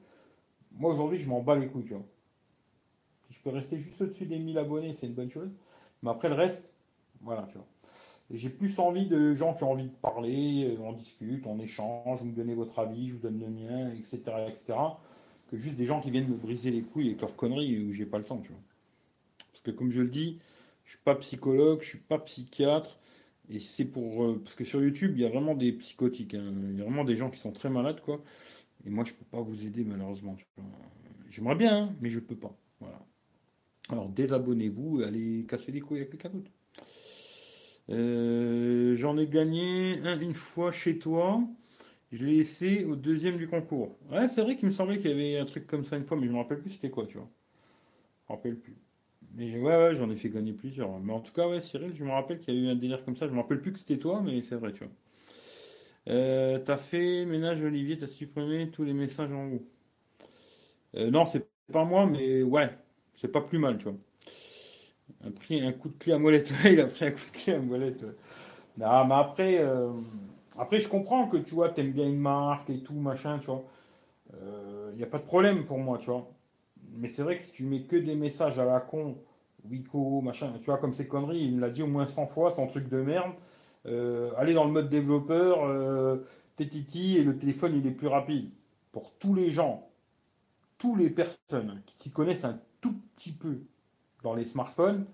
Moi 0.72 0.92
aujourd'hui, 0.92 1.18
je 1.18 1.28
m'en 1.28 1.40
bats 1.40 1.56
les 1.56 1.68
couilles, 1.68 1.84
tu 1.84 1.94
vois. 1.94 2.04
Je 3.30 3.38
peux 3.40 3.50
rester 3.50 3.78
juste 3.78 4.00
au-dessus 4.00 4.26
des 4.26 4.38
1000 4.38 4.58
abonnés, 4.58 4.94
c'est 4.94 5.06
une 5.06 5.14
bonne 5.14 5.30
chose. 5.30 5.50
Mais 6.02 6.10
après 6.10 6.28
le 6.28 6.34
reste, 6.34 6.70
voilà, 7.20 7.46
tu 7.50 7.58
vois. 7.58 7.66
J'ai 8.30 8.48
plus 8.48 8.78
envie 8.78 9.06
de 9.06 9.34
gens 9.34 9.54
qui 9.54 9.64
ont 9.64 9.72
envie 9.72 9.84
de 9.84 9.96
parler, 9.96 10.76
euh, 10.76 10.82
on 10.82 10.92
discute, 10.92 11.46
on 11.46 11.58
échange, 11.58 12.20
vous 12.20 12.26
me 12.26 12.34
donnez 12.34 12.54
votre 12.54 12.78
avis, 12.78 13.08
je 13.08 13.14
vous 13.14 13.20
donne 13.20 13.38
le 13.38 13.48
mien, 13.48 13.90
etc., 13.90 14.22
etc. 14.48 14.78
Que 15.50 15.58
juste 15.58 15.76
des 15.76 15.86
gens 15.86 16.00
qui 16.00 16.10
viennent 16.10 16.28
me 16.28 16.36
briser 16.36 16.70
les 16.70 16.82
couilles 16.82 17.08
avec 17.08 17.20
leurs 17.20 17.36
conneries 17.36 17.78
où 17.84 17.92
j'ai 17.92 18.06
pas 18.06 18.18
le 18.18 18.24
temps, 18.24 18.38
tu 18.38 18.48
vois. 18.48 18.62
Parce 19.52 19.62
que 19.62 19.70
comme 19.70 19.92
je 19.92 20.00
le 20.00 20.08
dis, 20.08 20.40
je 20.84 20.92
suis 20.92 21.00
pas 21.04 21.14
psychologue, 21.16 21.82
je 21.82 21.88
suis 21.88 21.98
pas 21.98 22.18
psychiatre, 22.18 22.98
et 23.50 23.60
c'est 23.60 23.84
pour 23.84 24.24
euh, 24.24 24.40
parce 24.42 24.54
que 24.54 24.64
sur 24.64 24.82
YouTube 24.82 25.12
il 25.16 25.22
y 25.22 25.26
a 25.26 25.28
vraiment 25.28 25.54
des 25.54 25.72
psychotiques, 25.72 26.34
hein. 26.34 26.54
il 26.70 26.78
y 26.78 26.80
a 26.80 26.84
vraiment 26.84 27.04
des 27.04 27.16
gens 27.16 27.30
qui 27.30 27.38
sont 27.40 27.52
très 27.52 27.68
malades, 27.70 28.00
quoi. 28.00 28.22
Et 28.86 28.90
moi 28.90 29.04
je 29.04 29.12
peux 29.12 29.24
pas 29.26 29.40
vous 29.42 29.66
aider 29.66 29.84
malheureusement. 29.84 30.36
J'aimerais 31.30 31.56
bien, 31.56 31.84
hein, 31.84 31.96
mais 32.00 32.10
je 32.10 32.20
peux 32.20 32.36
pas. 32.36 32.56
Voilà. 32.80 33.00
Alors 33.90 34.08
désabonnez-vous, 34.08 35.02
allez 35.02 35.46
casser 35.48 35.72
les 35.72 35.80
couilles 35.80 35.98
avec 35.98 36.10
quelqu'un 36.10 36.30
d'autre. 36.30 36.50
Euh, 37.90 38.96
j'en 38.96 39.18
ai 39.18 39.28
gagné 39.28 40.00
un 40.04 40.18
une 40.20 40.34
fois 40.34 40.72
chez 40.72 40.98
toi. 40.98 41.42
Je 42.12 42.24
l'ai 42.26 42.38
laissé 42.38 42.84
au 42.84 42.96
deuxième 42.96 43.38
du 43.38 43.48
concours. 43.48 43.98
Ouais, 44.10 44.28
c'est 44.28 44.42
vrai 44.42 44.56
qu'il 44.56 44.68
me 44.68 44.74
semblait 44.74 44.98
qu'il 44.98 45.10
y 45.10 45.14
avait 45.14 45.38
un 45.38 45.44
truc 45.46 45.66
comme 45.66 45.84
ça 45.84 45.96
une 45.96 46.06
fois, 46.06 46.16
mais 46.18 46.26
je 46.26 46.32
me 46.32 46.38
rappelle 46.38 46.60
plus 46.60 46.72
c'était 46.72 46.90
quoi, 46.90 47.06
tu 47.06 47.18
vois. 47.18 47.28
Je 48.28 48.32
me 48.34 48.36
rappelle 48.36 48.58
plus. 48.58 48.76
Mais 49.34 49.58
ouais, 49.58 49.76
ouais, 49.76 49.96
j'en 49.96 50.10
ai 50.10 50.16
fait 50.16 50.30
gagner 50.30 50.52
plusieurs. 50.52 50.98
Mais 51.00 51.12
en 51.12 51.20
tout 51.20 51.32
cas, 51.32 51.48
ouais, 51.48 51.60
Cyril, 51.60 51.94
je 51.96 52.04
me 52.04 52.10
rappelle 52.12 52.40
qu'il 52.40 52.54
y 52.54 52.58
a 52.58 52.70
eu 52.70 52.72
un 52.72 52.76
délire 52.76 53.04
comme 53.04 53.16
ça. 53.16 53.26
Je 53.28 53.32
me 53.32 53.38
rappelle 53.40 53.60
plus 53.62 53.72
que 53.72 53.78
c'était 53.78 53.98
toi, 53.98 54.22
mais 54.24 54.42
c'est 54.42 54.56
vrai, 54.56 54.72
tu 54.72 54.84
vois. 54.84 54.92
Euh, 56.08 56.58
t'as 56.58 56.76
fait 56.76 57.24
ménage 57.26 57.62
Olivier, 57.62 57.96
t'as 57.98 58.06
supprimé 58.06 58.70
tous 58.70 58.84
les 58.84 58.92
messages 58.92 59.32
en 59.32 59.46
haut. 59.52 59.66
Euh, 60.96 61.10
non, 61.10 61.26
c'est 61.26 61.48
pas 61.72 61.84
moi, 61.84 62.06
mais 62.06 62.42
ouais, 62.42 62.76
c'est 63.14 63.28
pas 63.28 63.40
plus 63.40 63.58
mal, 63.58 63.78
tu 63.78 63.84
vois 63.84 63.94
a 65.26 65.30
pris 65.30 65.60
un 65.64 65.72
coup 65.72 65.88
de 65.88 65.94
clé 65.98 66.12
à 66.12 66.18
molette. 66.18 66.52
il 66.64 66.80
a 66.80 66.86
pris 66.86 67.06
un 67.06 67.10
coup 67.10 67.20
de 67.32 67.36
clé 67.36 67.54
à 67.54 67.58
molette. 67.58 68.04
Non, 68.78 69.04
mais 69.06 69.14
après, 69.14 69.58
euh, 69.60 69.92
après, 70.58 70.80
je 70.80 70.88
comprends 70.88 71.26
que 71.28 71.36
tu 71.36 71.54
vois, 71.54 71.70
t'aimes 71.70 71.92
bien 71.92 72.06
une 72.06 72.18
marque 72.18 72.70
et 72.70 72.82
tout, 72.82 72.94
machin, 72.94 73.38
tu 73.38 73.46
vois. 73.46 73.64
Il 74.32 74.36
euh, 74.42 74.92
n'y 74.96 75.02
a 75.02 75.06
pas 75.06 75.18
de 75.18 75.24
problème 75.24 75.64
pour 75.64 75.78
moi, 75.78 75.98
tu 75.98 76.06
vois. 76.06 76.28
Mais 76.96 77.08
c'est 77.08 77.22
vrai 77.22 77.36
que 77.36 77.42
si 77.42 77.52
tu 77.52 77.64
mets 77.64 77.82
que 77.82 77.96
des 77.96 78.14
messages 78.14 78.58
à 78.58 78.64
la 78.64 78.80
con, 78.80 79.16
Wico, 79.68 80.20
machin, 80.20 80.52
tu 80.60 80.66
vois, 80.66 80.78
comme 80.78 80.92
ces 80.92 81.08
conneries, 81.08 81.44
il 81.44 81.56
me 81.56 81.60
l'a 81.60 81.70
dit 81.70 81.82
au 81.82 81.86
moins 81.86 82.06
100 82.06 82.26
fois, 82.28 82.52
son 82.54 82.66
truc 82.66 82.88
de 82.88 83.00
merde. 83.00 83.32
Euh, 83.86 84.32
allez 84.36 84.54
dans 84.54 84.64
le 84.64 84.70
mode 84.70 84.88
développeur, 84.88 85.64
euh, 85.64 86.26
titi, 86.56 87.18
et 87.18 87.24
le 87.24 87.36
téléphone 87.38 87.74
il 87.76 87.86
est 87.86 87.90
plus 87.90 88.06
rapide. 88.08 88.50
Pour 88.92 89.12
tous 89.18 89.34
les 89.34 89.50
gens, 89.50 89.88
toutes 90.78 90.98
les 90.98 91.10
personnes 91.10 91.82
qui 91.86 91.96
s'y 91.96 92.10
connaissent 92.10 92.44
un 92.44 92.60
tout 92.80 92.94
petit 93.16 93.32
peu 93.32 93.60
les 94.32 94.46
smartphones, 94.46 95.04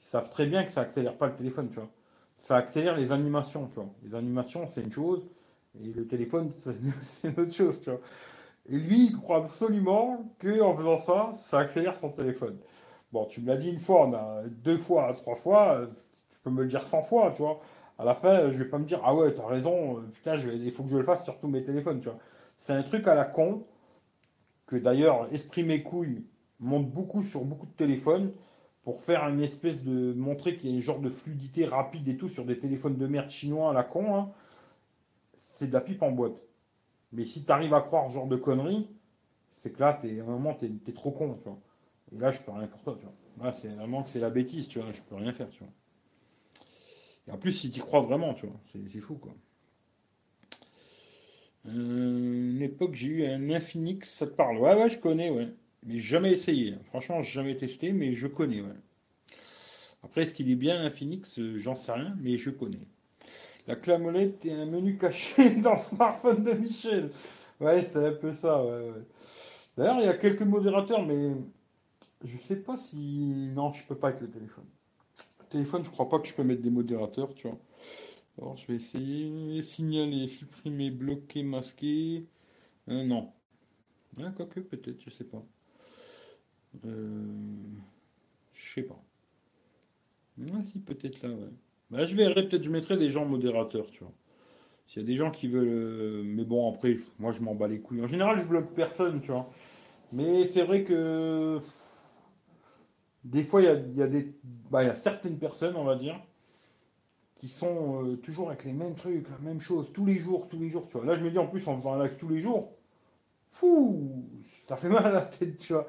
ils 0.00 0.06
savent 0.06 0.30
très 0.30 0.46
bien 0.46 0.64
que 0.64 0.70
ça 0.70 0.80
accélère 0.80 1.18
pas 1.18 1.26
le 1.26 1.34
téléphone, 1.34 1.68
tu 1.68 1.76
vois. 1.76 1.90
Ça 2.36 2.56
accélère 2.56 2.96
les 2.96 3.12
animations, 3.12 3.66
tu 3.66 3.74
vois. 3.74 3.90
Les 4.02 4.14
animations, 4.14 4.66
c'est 4.68 4.80
une 4.80 4.92
chose, 4.92 5.28
et 5.82 5.92
le 5.92 6.06
téléphone, 6.06 6.50
c'est 6.52 7.28
une 7.28 7.40
autre 7.42 7.52
chose, 7.52 7.80
tu 7.82 7.90
vois. 7.90 8.00
Et 8.70 8.78
lui, 8.78 9.06
il 9.06 9.12
croit 9.12 9.38
absolument 9.38 10.34
qu'en 10.40 10.74
faisant 10.76 10.98
ça, 10.98 11.32
ça 11.34 11.58
accélère 11.58 11.96
son 11.96 12.10
téléphone. 12.10 12.58
Bon, 13.12 13.26
tu 13.26 13.40
me 13.40 13.48
l'as 13.48 13.56
dit 13.56 13.70
une 13.70 13.80
fois, 13.80 14.06
on 14.06 14.14
a 14.14 14.42
deux 14.46 14.76
fois, 14.76 15.12
trois 15.14 15.36
fois, 15.36 15.86
tu 16.30 16.38
peux 16.42 16.50
me 16.50 16.62
le 16.62 16.68
dire 16.68 16.86
cent 16.86 17.02
fois, 17.02 17.32
tu 17.34 17.42
vois. 17.42 17.60
À 17.98 18.04
la 18.04 18.14
fin, 18.14 18.52
je 18.52 18.58
vais 18.58 18.66
pas 18.66 18.78
me 18.78 18.84
dire, 18.84 19.00
ah 19.04 19.14
ouais, 19.14 19.34
t'as 19.34 19.46
raison, 19.46 20.02
putain, 20.14 20.36
il 20.36 20.70
faut 20.70 20.84
que 20.84 20.90
je 20.90 20.96
le 20.96 21.04
fasse 21.04 21.24
sur 21.24 21.38
tous 21.38 21.48
mes 21.48 21.64
téléphones, 21.64 22.00
tu 22.00 22.08
vois. 22.08 22.18
C'est 22.56 22.72
un 22.72 22.82
truc 22.82 23.06
à 23.08 23.14
la 23.14 23.24
con, 23.24 23.64
que 24.66 24.76
d'ailleurs, 24.76 25.32
Esprit 25.32 25.64
Mes 25.64 25.82
Couilles 25.82 26.24
monte 26.60 26.90
beaucoup 26.90 27.22
sur 27.22 27.44
beaucoup 27.44 27.66
de 27.66 27.72
téléphones 27.72 28.32
pour 28.82 29.02
faire 29.02 29.26
une 29.28 29.40
espèce 29.40 29.84
de 29.84 30.12
montrer 30.14 30.56
qu'il 30.56 30.70
y 30.70 30.72
a 30.72 30.76
une 30.76 30.82
genre 30.82 31.00
de 31.00 31.10
fluidité 31.10 31.66
rapide 31.66 32.08
et 32.08 32.16
tout 32.16 32.28
sur 32.28 32.44
des 32.44 32.58
téléphones 32.58 32.96
de 32.96 33.06
merde 33.06 33.30
chinois 33.30 33.70
à 33.70 33.74
la 33.74 33.84
con. 33.84 34.14
Hein. 34.14 34.30
C'est 35.36 35.68
de 35.68 35.72
la 35.72 35.80
pipe 35.80 36.02
en 36.02 36.10
boîte. 36.10 36.40
Mais 37.12 37.26
si 37.26 37.44
tu 37.44 37.52
arrives 37.52 37.74
à 37.74 37.80
croire 37.80 38.08
ce 38.08 38.14
genre 38.14 38.26
de 38.26 38.36
conneries, 38.36 38.88
c'est 39.56 39.72
que 39.72 39.80
là, 39.80 40.00
es, 40.04 40.20
à 40.20 40.22
un 40.22 40.26
moment, 40.26 40.58
trop 40.94 41.10
con, 41.10 41.38
tu 41.42 41.48
vois. 41.48 41.58
Et 42.12 42.18
là, 42.18 42.30
je 42.30 42.38
peux 42.40 42.52
rien 42.52 42.66
pour 42.66 42.82
toi, 42.82 42.96
tu 42.98 43.04
vois. 43.04 43.46
Là, 43.46 43.52
c'est 43.52 43.68
vraiment 43.68 44.02
que 44.02 44.10
c'est 44.10 44.20
la 44.20 44.30
bêtise, 44.30 44.68
tu 44.68 44.78
vois. 44.78 44.92
Je 44.92 45.00
peux 45.02 45.16
rien 45.16 45.32
faire, 45.32 45.50
tu 45.50 45.62
vois. 45.62 45.72
Et 47.26 47.32
en 47.32 47.38
plus, 47.38 47.52
si 47.52 47.70
tu 47.70 47.80
crois 47.80 48.00
vraiment, 48.00 48.34
tu 48.34 48.46
vois, 48.46 48.56
c'est 48.86 49.00
fou, 49.00 49.16
quoi. 49.16 49.34
Euh, 51.66 52.50
une 52.52 52.62
époque, 52.62 52.94
j'ai 52.94 53.08
eu 53.08 53.26
un 53.26 53.50
Infinix, 53.50 54.08
ça 54.08 54.26
te 54.26 54.32
parle 54.32 54.58
Ouais, 54.58 54.74
ouais, 54.74 54.88
je 54.88 54.98
connais, 54.98 55.30
ouais. 55.30 55.48
Mais 55.88 55.98
jamais 56.00 56.32
essayé. 56.32 56.76
Franchement, 56.84 57.22
jamais 57.22 57.56
testé, 57.56 57.92
mais 57.92 58.12
je 58.12 58.26
connais. 58.26 58.62
Après, 60.02 60.22
est-ce 60.22 60.34
qu'il 60.34 60.50
est 60.50 60.56
bien 60.56 60.80
un 60.80 60.90
Phoenix 60.90 61.38
euh, 61.38 61.58
J'en 61.58 61.74
sais 61.76 61.92
rien, 61.92 62.14
mais 62.20 62.36
je 62.36 62.50
connais. 62.50 62.86
La 63.66 63.74
clamolette 63.74 64.44
est 64.44 64.52
un 64.52 64.66
menu 64.66 64.98
caché 64.98 65.56
dans 65.62 65.72
le 65.72 65.78
smartphone 65.78 66.44
de 66.44 66.52
Michel. 66.52 67.10
Ouais, 67.60 67.82
c'est 67.82 68.06
un 68.06 68.12
peu 68.12 68.32
ça. 68.32 68.62
D'ailleurs, 69.76 69.98
il 70.00 70.06
y 70.06 70.08
a 70.08 70.14
quelques 70.14 70.42
modérateurs, 70.42 71.04
mais 71.06 71.32
je 72.24 72.36
sais 72.38 72.56
pas 72.56 72.76
si. 72.76 72.96
Non, 73.54 73.72
je 73.72 73.84
peux 73.86 73.96
pas 73.96 74.08
avec 74.08 74.20
le 74.20 74.30
téléphone. 74.30 74.66
Le 75.40 75.46
téléphone, 75.46 75.84
je 75.84 75.90
crois 75.90 76.08
pas 76.08 76.18
que 76.18 76.28
je 76.28 76.34
peux 76.34 76.44
mettre 76.44 76.62
des 76.62 76.70
modérateurs, 76.70 77.34
tu 77.34 77.48
vois. 77.48 77.58
Alors, 78.38 78.56
je 78.56 78.66
vais 78.66 78.74
essayer. 78.76 79.62
Signaler, 79.62 80.28
supprimer, 80.28 80.90
bloquer, 80.90 81.42
masquer. 81.42 82.26
Euh, 82.88 83.04
non. 83.04 83.32
Ah, 84.20 84.32
quoique, 84.36 84.60
peut-être, 84.60 85.00
je 85.04 85.10
sais 85.10 85.24
pas. 85.24 85.44
Euh, 86.84 87.26
je 88.54 88.74
sais 88.74 88.82
pas. 88.82 89.02
Ah, 90.40 90.62
si, 90.62 90.80
peut-être 90.80 91.22
là, 91.22 91.30
ouais. 91.30 91.50
Bah, 91.90 92.04
je 92.04 92.14
verrai, 92.14 92.48
peut-être 92.48 92.62
je 92.62 92.70
mettrai 92.70 92.96
des 92.96 93.10
gens 93.10 93.24
modérateurs, 93.24 93.90
tu 93.90 94.04
vois. 94.04 94.12
S'il 94.86 95.02
y 95.02 95.04
a 95.04 95.06
des 95.06 95.16
gens 95.16 95.30
qui 95.30 95.48
veulent. 95.48 95.68
Euh, 95.68 96.22
mais 96.24 96.44
bon, 96.44 96.72
après, 96.72 96.98
moi, 97.18 97.32
je 97.32 97.40
m'en 97.40 97.54
bats 97.54 97.68
les 97.68 97.80
couilles. 97.80 98.02
En 98.02 98.06
général, 98.08 98.40
je 98.40 98.46
bloque 98.46 98.72
personne, 98.74 99.20
tu 99.20 99.32
vois. 99.32 99.50
Mais 100.12 100.46
c'est 100.48 100.64
vrai 100.64 100.84
que. 100.84 101.60
Des 103.24 103.44
fois, 103.44 103.60
il 103.62 103.64
y 103.64 103.68
a, 103.68 103.74
y, 103.74 104.02
a 104.02 104.06
des... 104.06 104.32
bah, 104.70 104.84
y 104.84 104.88
a 104.88 104.94
certaines 104.94 105.38
personnes, 105.38 105.76
on 105.76 105.84
va 105.84 105.96
dire, 105.96 106.18
qui 107.36 107.48
sont 107.48 108.04
euh, 108.04 108.16
toujours 108.16 108.48
avec 108.48 108.64
les 108.64 108.72
mêmes 108.72 108.94
trucs, 108.94 109.28
la 109.28 109.38
même 109.38 109.60
chose, 109.60 109.92
tous 109.92 110.06
les 110.06 110.18
jours, 110.18 110.48
tous 110.48 110.58
les 110.58 110.70
jours, 110.70 110.86
tu 110.86 110.92
vois. 110.96 111.04
Là, 111.04 111.16
je 111.16 111.24
me 111.24 111.30
dis, 111.30 111.38
en 111.38 111.46
plus, 111.46 111.66
en 111.68 111.76
faisant 111.76 111.94
un 111.94 112.04
live 112.04 112.16
tous 112.18 112.28
les 112.28 112.40
jours, 112.40 112.72
fou, 113.52 114.24
ça 114.62 114.76
fait 114.76 114.88
mal 114.88 115.06
à 115.06 115.12
la 115.12 115.22
tête, 115.22 115.58
tu 115.58 115.72
vois. 115.72 115.86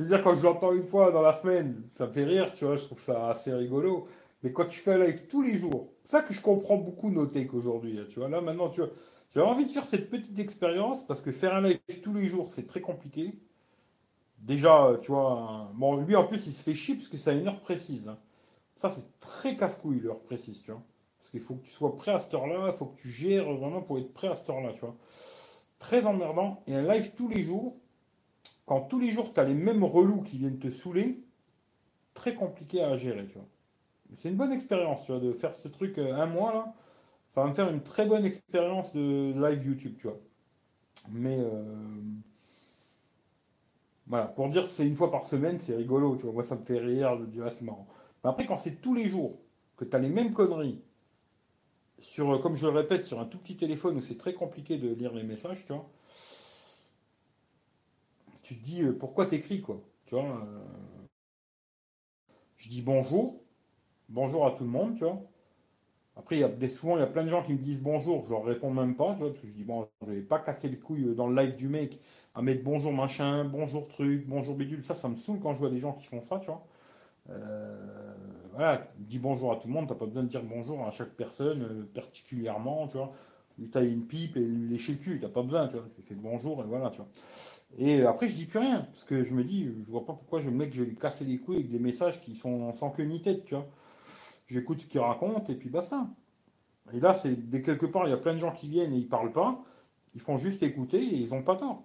Je 0.00 0.04
veux 0.06 0.16
dire, 0.16 0.24
quand 0.24 0.34
je 0.34 0.42
l'entends 0.44 0.72
une 0.72 0.86
fois 0.86 1.12
dans 1.12 1.20
la 1.20 1.34
semaine, 1.34 1.82
ça 1.98 2.06
me 2.06 2.12
fait 2.12 2.24
rire, 2.24 2.50
tu 2.54 2.64
vois, 2.64 2.76
je 2.76 2.84
trouve 2.84 3.02
ça 3.02 3.28
assez 3.28 3.52
rigolo. 3.52 4.08
Mais 4.42 4.50
quand 4.50 4.64
tu 4.64 4.80
fais 4.80 4.94
un 4.94 4.98
live 5.04 5.26
tous 5.28 5.42
les 5.42 5.58
jours, 5.58 5.90
ça 6.04 6.22
que 6.22 6.32
je 6.32 6.40
comprends 6.40 6.78
beaucoup 6.78 7.10
nos 7.10 7.26
techs 7.26 7.52
aujourd'hui, 7.52 7.98
hein, 7.98 8.06
tu 8.08 8.18
vois. 8.18 8.30
Là, 8.30 8.40
maintenant, 8.40 8.70
tu 8.70 8.80
vois, 8.80 8.88
j'avais 9.34 9.46
envie 9.46 9.66
de 9.66 9.70
faire 9.70 9.84
cette 9.84 10.08
petite 10.08 10.38
expérience 10.38 11.06
parce 11.06 11.20
que 11.20 11.30
faire 11.32 11.54
un 11.54 11.60
live 11.60 11.80
tous 12.02 12.14
les 12.14 12.28
jours, 12.28 12.46
c'est 12.48 12.66
très 12.66 12.80
compliqué. 12.80 13.34
Déjà, 14.38 14.96
tu 15.02 15.12
vois, 15.12 15.70
bon, 15.74 15.96
lui 15.98 16.16
en 16.16 16.26
plus, 16.26 16.46
il 16.46 16.54
se 16.54 16.62
fait 16.62 16.74
chier 16.74 16.94
parce 16.94 17.08
que 17.08 17.18
c'est 17.18 17.28
à 17.28 17.34
une 17.34 17.46
heure 17.46 17.60
précise. 17.60 18.08
Hein. 18.08 18.16
Ça, 18.76 18.88
c'est 18.88 19.20
très 19.20 19.54
casse-couille, 19.54 20.00
l'heure 20.00 20.20
précise, 20.20 20.62
tu 20.62 20.70
vois. 20.70 20.80
Parce 21.18 21.30
qu'il 21.30 21.42
faut 21.42 21.56
que 21.56 21.66
tu 21.66 21.72
sois 21.72 21.94
prêt 21.98 22.12
à 22.12 22.20
cette 22.20 22.32
heure-là, 22.32 22.70
il 22.72 22.78
faut 22.78 22.86
que 22.86 23.02
tu 23.02 23.10
gères 23.10 23.52
vraiment 23.52 23.82
pour 23.82 23.98
être 23.98 24.14
prêt 24.14 24.28
à 24.28 24.34
cette 24.34 24.48
heure-là, 24.48 24.72
tu 24.72 24.80
vois. 24.80 24.96
Très 25.78 26.06
emmerdant. 26.06 26.62
Et 26.66 26.74
un 26.74 26.90
live 26.90 27.12
tous 27.18 27.28
les 27.28 27.42
jours, 27.42 27.76
quand 28.70 28.82
tous 28.82 29.00
les 29.00 29.10
jours 29.10 29.34
tu 29.34 29.40
as 29.40 29.42
les 29.42 29.54
mêmes 29.54 29.82
relous 29.82 30.22
qui 30.22 30.38
viennent 30.38 30.60
te 30.60 30.70
saouler, 30.70 31.24
très 32.14 32.36
compliqué 32.36 32.80
à 32.80 32.96
gérer, 32.96 33.26
tu 33.26 33.34
vois. 33.34 33.48
C'est 34.14 34.28
une 34.28 34.36
bonne 34.36 34.52
expérience, 34.52 35.10
de 35.10 35.32
faire 35.32 35.56
ce 35.56 35.66
truc 35.66 35.98
euh, 35.98 36.14
un 36.14 36.26
mois 36.26 36.52
là. 36.52 36.74
Ça 37.30 37.42
va 37.42 37.48
me 37.48 37.54
faire 37.54 37.68
une 37.68 37.82
très 37.82 38.06
bonne 38.06 38.24
expérience 38.24 38.92
de 38.92 39.34
live 39.34 39.66
YouTube, 39.66 39.96
tu 39.98 40.06
vois. 40.06 40.20
Mais 41.10 41.36
euh, 41.40 41.64
voilà, 44.06 44.26
pour 44.26 44.48
dire 44.50 44.70
c'est 44.70 44.86
une 44.86 44.94
fois 44.94 45.10
par 45.10 45.26
semaine, 45.26 45.58
c'est 45.58 45.74
rigolo, 45.74 46.14
tu 46.14 46.22
vois. 46.22 46.32
Moi, 46.32 46.44
ça 46.44 46.54
me 46.54 46.64
fait 46.64 46.78
rire 46.78 47.18
de 47.18 47.26
dire, 47.26 47.46
ah, 47.48 47.50
c'est 47.50 47.64
marrant. 47.64 47.88
Mais 48.22 48.30
après, 48.30 48.46
quand 48.46 48.56
c'est 48.56 48.80
tous 48.80 48.94
les 48.94 49.08
jours, 49.08 49.40
que 49.76 49.84
tu 49.84 49.96
as 49.96 49.98
les 49.98 50.10
mêmes 50.10 50.32
conneries, 50.32 50.80
sur, 51.98 52.30
euh, 52.30 52.38
comme 52.38 52.54
je 52.54 52.68
le 52.68 52.72
répète, 52.72 53.04
sur 53.04 53.18
un 53.18 53.24
tout 53.24 53.38
petit 53.38 53.56
téléphone 53.56 53.96
où 53.96 54.00
c'est 54.00 54.16
très 54.16 54.34
compliqué 54.34 54.78
de 54.78 54.94
lire 54.94 55.12
les 55.12 55.24
messages, 55.24 55.64
tu 55.66 55.72
vois 55.72 55.90
tu 58.50 58.56
dis 58.56 58.82
euh, 58.82 58.92
pourquoi 58.92 59.26
t'écris 59.26 59.60
quoi. 59.60 59.80
Tu 60.06 60.16
vois. 60.16 60.24
Euh, 60.24 61.06
je 62.56 62.68
dis 62.68 62.82
bonjour, 62.82 63.40
bonjour 64.08 64.44
à 64.44 64.50
tout 64.52 64.64
le 64.64 64.70
monde, 64.70 64.96
tu 64.96 65.04
vois. 65.04 65.22
Après, 66.16 66.36
il 66.36 66.40
y 66.40 66.44
a 66.44 66.48
des, 66.48 66.68
souvent, 66.68 66.96
il 66.96 67.00
y 67.00 67.04
a 67.04 67.06
plein 67.06 67.22
de 67.24 67.30
gens 67.30 67.44
qui 67.44 67.52
me 67.52 67.58
disent 67.58 67.80
bonjour, 67.80 68.24
je 68.26 68.30
leur 68.30 68.44
réponds 68.44 68.72
même 68.72 68.96
pas, 68.96 69.12
tu 69.12 69.20
vois, 69.20 69.28
parce 69.28 69.40
que 69.40 69.46
je 69.46 69.52
dis, 69.52 69.62
bon, 69.62 69.86
je 70.02 70.10
vais 70.10 70.20
pas 70.22 70.40
casser 70.40 70.68
les 70.68 70.78
couilles 70.78 71.14
dans 71.14 71.28
le 71.28 71.40
live 71.40 71.56
du 71.56 71.68
mec 71.68 72.00
à 72.34 72.42
mettre 72.42 72.64
bonjour 72.64 72.92
machin, 72.92 73.44
bonjour 73.44 73.86
truc, 73.86 74.26
bonjour 74.26 74.56
bidule. 74.56 74.84
Ça, 74.84 74.94
ça 74.94 75.08
me 75.08 75.16
saoule 75.16 75.38
quand 75.40 75.54
je 75.54 75.60
vois 75.60 75.70
des 75.70 75.78
gens 75.78 75.92
qui 75.92 76.06
font 76.06 76.20
ça, 76.20 76.40
tu 76.40 76.46
vois. 76.46 76.66
Euh, 77.30 78.14
voilà, 78.52 78.88
dis 78.98 79.18
bonjour 79.20 79.52
à 79.52 79.56
tout 79.56 79.68
le 79.68 79.74
monde, 79.74 79.88
t'as 79.88 79.94
pas 79.94 80.06
besoin 80.06 80.24
de 80.24 80.28
dire 80.28 80.42
bonjour 80.42 80.84
à 80.86 80.90
chaque 80.90 81.10
personne 81.10 81.62
euh, 81.62 81.90
particulièrement, 81.94 82.88
tu 82.88 82.96
vois. 82.96 83.12
Lui 83.58 83.70
tailler 83.70 83.92
une 83.92 84.06
pipe 84.06 84.36
et 84.36 84.40
lui 84.40 84.68
lécher 84.70 84.92
le 84.92 84.98
cul, 84.98 85.20
t'as 85.20 85.28
pas 85.28 85.42
besoin, 85.42 85.68
tu 85.68 85.76
vois. 85.76 85.86
Tu 85.94 86.02
fais 86.02 86.14
bonjour 86.14 86.60
et 86.62 86.66
voilà, 86.66 86.90
tu 86.90 86.98
vois. 86.98 87.08
Et 87.78 88.02
après, 88.02 88.28
je 88.28 88.34
dis 88.34 88.46
plus 88.46 88.58
rien, 88.58 88.82
parce 88.92 89.04
que 89.04 89.24
je 89.24 89.32
me 89.32 89.44
dis, 89.44 89.64
je 89.64 89.90
vois 89.90 90.04
pas 90.04 90.12
pourquoi 90.12 90.40
je, 90.40 90.50
mec, 90.50 90.74
je 90.74 90.82
vais 90.82 90.90
lui 90.90 90.96
casser 90.96 91.24
les 91.24 91.38
couilles 91.38 91.56
avec 91.56 91.70
des 91.70 91.78
messages 91.78 92.20
qui 92.20 92.34
sont 92.34 92.74
sans 92.74 92.90
queue 92.90 93.04
ni 93.04 93.22
tête, 93.22 93.44
tu 93.44 93.54
vois. 93.54 93.68
J'écoute 94.48 94.80
ce 94.80 94.86
qu'il 94.86 95.00
raconte 95.00 95.48
et 95.48 95.54
puis 95.54 95.68
basta. 95.70 96.08
Et 96.92 97.00
là, 97.00 97.14
c'est 97.14 97.48
dès 97.48 97.62
quelque 97.62 97.86
part, 97.86 98.06
il 98.06 98.10
y 98.10 98.14
a 98.14 98.16
plein 98.16 98.34
de 98.34 98.40
gens 98.40 98.52
qui 98.52 98.68
viennent 98.68 98.92
et 98.92 98.96
ils 98.98 99.08
parlent 99.08 99.32
pas, 99.32 99.64
ils 100.14 100.20
font 100.20 100.38
juste 100.38 100.62
écouter 100.62 100.98
et 101.00 101.16
ils 101.16 101.32
ont 101.32 101.42
pas 101.42 101.56
tort. 101.56 101.84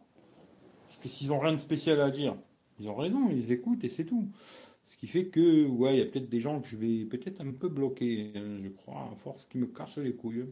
Parce 0.88 0.98
que 0.98 1.08
s'ils 1.08 1.32
ont 1.32 1.40
rien 1.40 1.54
de 1.54 1.60
spécial 1.60 2.02
à 2.02 2.10
dire, 2.10 2.36
ils 2.80 2.90
ont 2.90 2.96
raison, 2.96 3.30
ils 3.30 3.52
écoutent 3.52 3.84
et 3.84 3.90
c'est 3.90 4.06
tout. 4.06 4.28
Ce 4.86 4.98
qui 4.98 5.08
fait 5.08 5.28
que, 5.28 5.68
ouais, 5.68 5.96
il 5.96 6.00
y 6.00 6.02
a 6.02 6.06
peut-être 6.06 6.30
des 6.30 6.40
gens 6.42 6.60
que 6.62 6.68
je 6.68 6.78
vais 6.78 7.06
peut-être 7.06 7.42
un 7.42 7.52
peu 7.52 7.70
bloquer, 7.70 8.32
hein, 8.36 8.60
je 8.64 8.70
crois, 8.70 9.10
à 9.12 9.16
force 9.18 9.46
qui 9.46 9.58
me 9.58 9.68
cassent 9.68 9.98
les 9.98 10.16
couilles. 10.16 10.46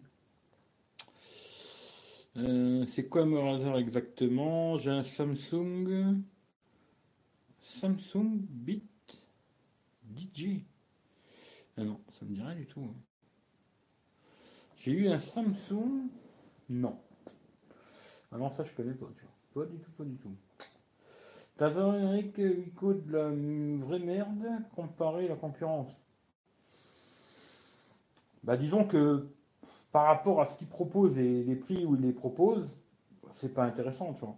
Euh, 2.36 2.86
c'est 2.88 3.08
quoi 3.08 3.26
mon 3.26 3.52
radar 3.52 3.78
exactement? 3.78 4.78
J'ai 4.80 4.90
un 4.90 5.04
Samsung. 5.04 6.22
Samsung 7.62 8.40
Beat 8.50 9.18
DJ. 10.16 10.66
Ah 11.78 11.84
non, 11.84 12.00
ça 12.12 12.26
me 12.26 12.34
dit 12.34 12.42
rien 12.42 12.56
du 12.56 12.66
tout. 12.66 12.82
Hein. 12.82 12.96
J'ai 14.78 14.92
eu 14.92 15.08
un 15.10 15.20
Samsung? 15.20 16.10
Non. 16.70 17.00
Ah 18.32 18.38
non, 18.38 18.50
ça 18.50 18.64
je 18.64 18.74
connais 18.74 18.94
pas, 18.94 19.08
tu 19.16 19.22
vois. 19.22 19.66
Pas 19.66 19.72
du 19.72 19.78
tout, 19.78 19.92
pas 19.92 20.04
du 20.04 20.18
tout. 20.18 20.36
T'as 21.56 21.70
vu 21.70 21.82
Eric 21.82 22.38
Wico 22.38 22.96
de 22.96 23.12
la 23.12 23.30
vraie 23.86 24.00
merde 24.00 24.64
comparé 24.76 25.26
à 25.26 25.30
la 25.30 25.36
concurrence? 25.36 25.92
Bah 28.44 28.58
disons 28.58 28.86
que 28.86 29.28
par 29.94 30.08
rapport 30.08 30.42
à 30.42 30.46
ce 30.46 30.58
qu'il 30.58 30.68
propose 30.68 31.18
et 31.20 31.44
les 31.44 31.56
prix 31.56 31.86
où 31.86 31.96
il 31.96 32.02
les 32.02 32.12
propose, 32.12 32.68
c'est 33.32 33.54
pas 33.54 33.64
intéressant, 33.64 34.14
tu 34.14 34.22
vois. 34.26 34.36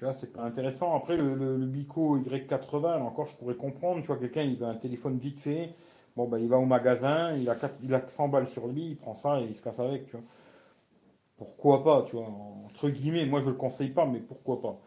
Là, 0.00 0.14
c'est 0.14 0.32
pas 0.32 0.42
intéressant. 0.42 0.96
Après, 0.96 1.16
le, 1.16 1.56
Bico 1.66 2.18
Y80, 2.18 3.02
encore, 3.02 3.26
je 3.26 3.36
pourrais 3.36 3.54
comprendre. 3.54 4.00
Tu 4.00 4.06
vois, 4.06 4.16
quelqu'un, 4.16 4.42
il 4.42 4.62
a 4.64 4.68
un 4.68 4.74
téléphone 4.74 5.18
vite 5.18 5.38
fait. 5.38 5.74
Bon, 6.16 6.26
bah, 6.28 6.38
il 6.40 6.48
va 6.48 6.58
au 6.58 6.64
magasin, 6.64 7.34
il 7.36 7.48
a, 7.48 7.56
il 7.82 7.94
a 7.94 8.08
100 8.08 8.28
balles 8.28 8.48
sur 8.48 8.66
lui, 8.68 8.90
il 8.90 8.96
prend 8.96 9.14
ça 9.14 9.40
et 9.40 9.44
il 9.44 9.54
se 9.54 9.62
casse 9.62 9.78
avec, 9.80 10.06
tu 10.06 10.12
vois. 10.12 10.24
Pourquoi 11.36 11.82
pas, 11.84 12.02
tu 12.02 12.16
vois. 12.16 12.26
Entre 12.66 12.88
guillemets, 12.88 13.26
moi, 13.26 13.40
je 13.40 13.46
le 13.46 13.54
conseille 13.54 13.90
pas, 13.90 14.06
mais 14.06 14.20
pourquoi 14.20 14.60
pas. 14.60 14.78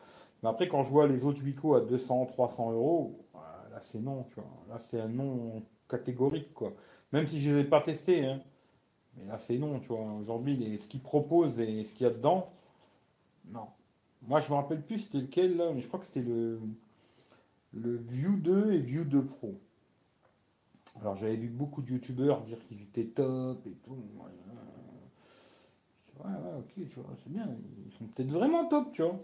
Mais 0.43 0.49
après, 0.49 0.67
quand 0.67 0.83
je 0.83 0.89
vois 0.89 1.07
les 1.07 1.25
autres 1.25 1.41
Bico 1.41 1.75
à 1.75 1.81
200, 1.81 2.27
300 2.27 2.71
euros, 2.71 3.25
là, 3.33 3.79
c'est 3.81 3.99
non, 3.99 4.25
tu 4.29 4.35
vois. 4.35 4.49
Là, 4.69 4.79
c'est 4.79 4.99
un 5.01 5.09
non 5.09 5.63
catégorique, 5.89 6.53
quoi. 6.53 6.73
Même 7.11 7.27
si 7.27 7.41
je 7.41 7.51
ne 7.51 7.55
les 7.55 7.61
ai 7.61 7.65
pas 7.65 7.81
testés, 7.81 8.25
hein. 8.25 8.39
Mais 9.17 9.25
là, 9.25 9.37
c'est 9.37 9.57
non, 9.57 9.79
tu 9.79 9.87
vois. 9.87 10.01
Aujourd'hui, 10.21 10.77
ce 10.79 10.87
qu'ils 10.87 11.01
proposent 11.01 11.59
et 11.59 11.83
ce 11.85 11.93
qu'il 11.93 12.05
y 12.05 12.09
a 12.09 12.13
dedans, 12.13 12.51
non. 13.47 13.67
Moi, 14.27 14.39
je 14.39 14.49
me 14.49 14.55
rappelle 14.55 14.81
plus 14.81 14.99
c'était 14.99 15.19
lequel, 15.19 15.57
là, 15.57 15.71
mais 15.73 15.81
je 15.81 15.87
crois 15.87 15.99
que 15.99 16.05
c'était 16.05 16.21
le, 16.21 16.59
le 17.73 17.97
View 17.97 18.37
2 18.37 18.73
et 18.73 18.79
View 18.79 19.05
2 19.05 19.23
Pro. 19.23 19.59
Alors, 21.01 21.15
j'avais 21.17 21.35
vu 21.35 21.49
beaucoup 21.49 21.81
de 21.81 21.91
youtubeurs 21.91 22.41
dire 22.41 22.57
qu'ils 22.67 22.81
étaient 22.81 23.05
top 23.05 23.65
et 23.67 23.75
tout. 23.83 23.97
Ouais, 26.19 26.31
ouais, 26.31 26.59
ok, 26.59 26.73
tu 26.75 26.99
vois, 26.99 27.13
c'est 27.23 27.31
bien. 27.31 27.47
Ils 27.85 27.91
sont 27.93 28.05
peut-être 28.05 28.31
vraiment 28.31 28.65
top, 28.65 28.91
tu 28.93 29.01
vois. 29.01 29.19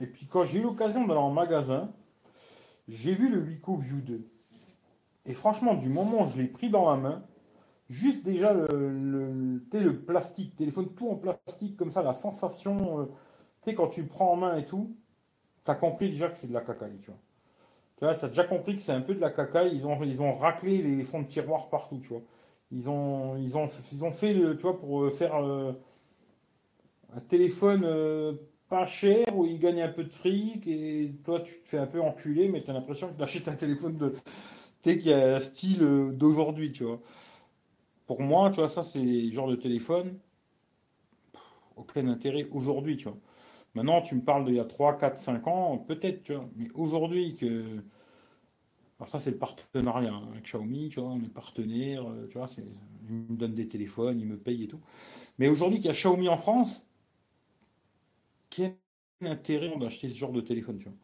Et 0.00 0.06
puis, 0.06 0.26
quand 0.26 0.44
j'ai 0.44 0.58
eu 0.58 0.62
l'occasion 0.62 1.06
d'aller 1.06 1.20
en 1.20 1.30
magasin, 1.30 1.92
j'ai 2.88 3.14
vu 3.14 3.28
le 3.28 3.40
Wico 3.40 3.76
View 3.76 4.00
2. 4.00 4.26
Et 5.26 5.34
franchement, 5.34 5.74
du 5.74 5.88
moment 5.88 6.26
où 6.26 6.30
je 6.30 6.40
l'ai 6.40 6.48
pris 6.48 6.70
dans 6.70 6.88
la 6.88 6.96
main, 6.96 7.22
Juste 7.88 8.24
déjà 8.24 8.52
le, 8.52 9.92
plastique, 10.06 10.56
téléphone 10.56 10.88
tout 10.94 11.08
en 11.08 11.16
plastique 11.16 11.76
comme 11.76 11.92
ça, 11.92 12.02
la 12.02 12.14
sensation, 12.14 13.00
euh, 13.00 13.04
tu 13.62 13.70
sais, 13.70 13.74
quand 13.74 13.88
tu 13.88 14.02
le 14.02 14.08
prends 14.08 14.32
en 14.32 14.36
main 14.36 14.56
et 14.56 14.64
tout, 14.64 14.96
tu 15.64 15.70
as 15.70 15.76
compris 15.76 16.10
déjà 16.10 16.28
que 16.28 16.36
c'est 16.36 16.48
de 16.48 16.52
la 16.52 16.62
cacaille, 16.62 16.98
tu 17.00 17.10
vois. 17.10 17.20
Tu 17.98 18.04
vois, 18.04 18.24
as 18.24 18.28
déjà 18.28 18.44
compris 18.44 18.74
que 18.74 18.82
c'est 18.82 18.92
un 18.92 19.00
peu 19.00 19.14
de 19.14 19.20
la 19.20 19.30
cacaille, 19.30 19.74
ils 19.74 19.86
ont, 19.86 20.36
raclé 20.36 20.82
les 20.82 21.04
fonds 21.04 21.22
de 21.22 21.28
tiroir 21.28 21.68
partout, 21.68 21.98
tu 21.98 22.08
vois. 22.08 22.22
Ils 22.72 22.88
ont, 22.88 23.36
ils 23.36 23.56
ont, 23.56 23.68
ils 23.92 24.12
fait, 24.12 24.34
tu 24.34 24.62
vois, 24.62 24.78
pour 24.78 25.04
euh, 25.04 25.10
faire 25.10 25.36
euh, 25.36 25.72
un 27.14 27.20
téléphone 27.20 27.86
pas 28.68 28.84
cher 28.84 29.26
où 29.36 29.46
ils 29.46 29.60
gagnent 29.60 29.82
un 29.82 29.88
peu 29.88 30.02
de 30.02 30.12
fric 30.12 30.66
et 30.66 31.12
toi 31.24 31.40
tu 31.40 31.60
te 31.60 31.68
fais 31.68 31.78
un 31.78 31.86
peu 31.86 32.00
enculer, 32.00 32.48
mais 32.48 32.62
tu 32.62 32.70
as 32.70 32.74
l'impression 32.74 33.08
que 33.08 33.16
tu 33.16 33.22
achètes 33.22 33.46
un 33.46 33.54
téléphone 33.54 33.96
de, 33.96 34.08
tu 34.82 34.90
sais, 34.90 34.98
qui 34.98 35.12
a 35.12 35.36
un 35.36 35.40
style 35.40 36.10
d'aujourd'hui, 36.14 36.72
tu 36.72 36.82
vois. 36.84 37.00
Pour 38.06 38.20
moi, 38.22 38.50
tu 38.50 38.56
vois, 38.56 38.68
ça, 38.68 38.82
c'est 38.82 39.02
le 39.02 39.32
genre 39.32 39.48
de 39.48 39.56
téléphone, 39.56 40.18
aucun 41.76 42.08
intérêt 42.08 42.46
aujourd'hui, 42.50 42.96
tu 42.96 43.04
vois. 43.04 43.18
Maintenant, 43.74 44.00
tu 44.00 44.14
me 44.14 44.22
parles 44.22 44.46
d'il 44.46 44.54
y 44.54 44.60
a 44.60 44.64
3, 44.64 44.96
4, 44.98 45.18
5 45.18 45.46
ans, 45.46 45.76
peut-être, 45.78 46.22
tu 46.22 46.34
vois. 46.34 46.48
Mais 46.56 46.68
aujourd'hui, 46.74 47.34
que. 47.34 47.82
Alors, 48.98 49.10
ça, 49.10 49.18
c'est 49.18 49.32
le 49.32 49.38
partenariat 49.38 50.12
hein, 50.14 50.28
avec 50.30 50.44
Xiaomi, 50.44 50.88
tu 50.88 51.00
vois, 51.00 51.10
on 51.10 51.22
est 51.22 51.28
partenaire, 51.28 52.08
euh, 52.08 52.26
tu 52.30 52.38
vois, 52.38 52.48
ils 52.56 53.14
me 53.14 53.36
donnent 53.36 53.54
des 53.54 53.68
téléphones, 53.68 54.18
ils 54.18 54.26
me 54.26 54.38
payent 54.38 54.64
et 54.64 54.68
tout. 54.68 54.80
Mais 55.38 55.48
aujourd'hui, 55.48 55.78
qu'il 55.78 55.88
y 55.88 55.90
a 55.90 55.92
Xiaomi 55.92 56.28
en 56.28 56.38
France, 56.38 56.82
quel 58.48 58.76
intérêt 59.20 59.76
d'acheter 59.78 60.08
ce 60.08 60.14
genre 60.16 60.32
de 60.32 60.40
téléphone, 60.40 60.78
tu 60.78 60.84
vois? 60.84 60.94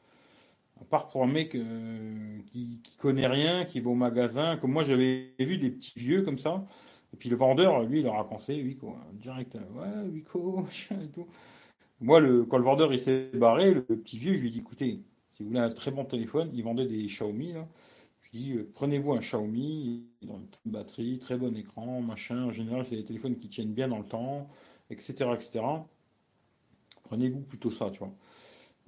À 0.81 0.85
part 0.85 1.09
pour 1.09 1.23
un 1.23 1.27
mec 1.27 1.55
euh, 1.55 2.39
qui, 2.47 2.81
qui 2.83 2.97
connaît 2.97 3.27
rien, 3.27 3.65
qui 3.67 3.81
va 3.81 3.91
au 3.91 3.95
magasin, 3.95 4.57
comme 4.57 4.73
moi 4.73 4.83
j'avais 4.83 5.35
vu 5.39 5.59
des 5.59 5.71
petits 5.71 5.93
vieux 5.99 6.23
comme 6.23 6.39
ça, 6.39 6.65
et 7.13 7.17
puis 7.17 7.29
le 7.29 7.37
vendeur, 7.37 7.83
lui, 7.83 8.01
il 8.01 8.05
leur 8.05 8.17
a 8.17 8.29
pensé, 8.29 8.63
oui, 8.63 8.77
quoi, 8.77 8.97
direct, 9.13 9.55
ouais, 9.55 10.11
oui, 10.11 10.23
quoi, 10.33 10.65
et 10.93 11.09
tout. 11.09 11.27
Moi, 12.01 12.21
le, 12.21 12.45
quand 12.45 12.59
le 12.59 12.65
vendeur 12.65 12.93
il 12.93 12.99
s'est 12.99 13.31
barré, 13.35 13.73
le, 13.75 13.83
petit 13.83 14.19
vieux, 14.19 14.35
je 14.35 14.39
lui 14.39 14.49
ai 14.49 14.51
dit, 14.51 14.59
écoutez, 14.59 15.01
si 15.31 15.43
vous 15.43 15.51
voulez 15.51 15.61
un 15.61 15.71
très 15.71 15.91
bon 15.91 16.05
téléphone, 16.05 16.51
il 16.53 16.63
vendait 16.65 16.87
des 16.87 17.07
Xiaomi, 17.07 17.53
là. 17.53 17.69
Je 18.21 18.31
lui 18.31 18.39
ai 18.39 18.43
dit, 18.43 18.53
euh, 18.59 18.71
prenez-vous 18.75 19.13
un 19.13 19.21
Xiaomi, 19.21 20.05
a 20.29 20.33
une 20.33 20.73
batterie, 20.73 21.19
très 21.19 21.37
bon 21.37 21.57
écran, 21.57 22.01
machin. 22.01 22.45
En 22.45 22.53
général, 22.53 22.87
c'est 22.87 22.97
des 22.97 23.05
téléphones 23.05 23.37
qui 23.37 23.49
tiennent 23.49 23.73
bien 23.73 23.89
dans 23.89 23.99
le 23.99 24.05
temps, 24.05 24.49
etc., 24.91 25.31
etc. 25.35 25.61
Prenez-vous 27.05 27.41
plutôt 27.41 27.71
ça, 27.71 27.91
tu 27.91 27.99
vois. 27.99 28.13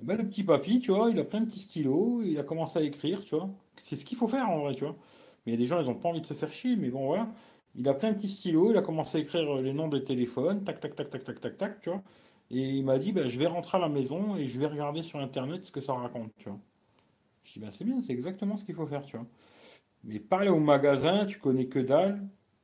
Ben, 0.02 0.16
le 0.16 0.26
petit 0.26 0.42
papy, 0.42 0.80
tu 0.80 0.92
vois, 0.92 1.10
il 1.10 1.18
a 1.18 1.24
plein 1.24 1.40
de 1.40 1.46
petits 1.46 1.60
stylos, 1.60 2.22
il 2.24 2.38
a 2.38 2.42
commencé 2.42 2.78
à 2.78 2.82
écrire, 2.82 3.24
tu 3.24 3.36
vois. 3.36 3.48
C'est 3.76 3.96
ce 3.96 4.04
qu'il 4.04 4.18
faut 4.18 4.28
faire 4.28 4.48
en 4.48 4.60
vrai, 4.60 4.74
tu 4.74 4.84
vois. 4.84 4.96
Mais 5.46 5.52
il 5.52 5.54
y 5.54 5.56
a 5.56 5.58
des 5.58 5.66
gens, 5.66 5.80
ils 5.80 5.86
n'ont 5.86 5.94
pas 5.94 6.08
envie 6.08 6.20
de 6.20 6.26
se 6.26 6.34
faire 6.34 6.52
chier, 6.52 6.76
mais 6.76 6.90
bon, 6.90 7.06
voilà. 7.06 7.28
Il 7.76 7.88
a 7.88 7.94
plein 7.94 8.12
de 8.12 8.16
petits 8.16 8.28
stylos, 8.28 8.70
il 8.70 8.76
a 8.76 8.82
commencé 8.82 9.18
à 9.18 9.20
écrire 9.20 9.56
les 9.56 9.72
noms 9.72 9.88
des 9.88 10.04
téléphones, 10.04 10.64
tac, 10.64 10.80
tac, 10.80 10.94
tac, 10.94 11.10
tac, 11.10 11.24
tac, 11.24 11.40
tac, 11.40 11.58
tac, 11.58 11.80
tu 11.80 11.90
vois. 11.90 12.02
Et 12.50 12.60
il 12.60 12.84
m'a 12.84 12.98
dit, 12.98 13.12
ben, 13.12 13.28
je 13.28 13.38
vais 13.38 13.46
rentrer 13.46 13.78
à 13.78 13.80
la 13.80 13.88
maison 13.88 14.36
et 14.36 14.48
je 14.48 14.58
vais 14.60 14.66
regarder 14.66 15.02
sur 15.02 15.18
Internet 15.18 15.64
ce 15.64 15.72
que 15.72 15.80
ça 15.80 15.94
raconte, 15.94 16.32
tu 16.36 16.48
vois. 16.48 16.60
Je 17.44 17.54
dis, 17.54 17.60
ben, 17.60 17.72
c'est 17.72 17.84
bien, 17.84 18.00
c'est 18.02 18.12
exactement 18.12 18.56
ce 18.56 18.64
qu'il 18.64 18.74
faut 18.74 18.86
faire, 18.86 19.04
tu 19.04 19.16
vois. 19.16 19.26
Mais 20.04 20.20
parler 20.20 20.50
au 20.50 20.60
magasin, 20.60 21.26
tu 21.26 21.38
connais 21.38 21.66
que 21.68 21.78
dalle, 21.80 22.18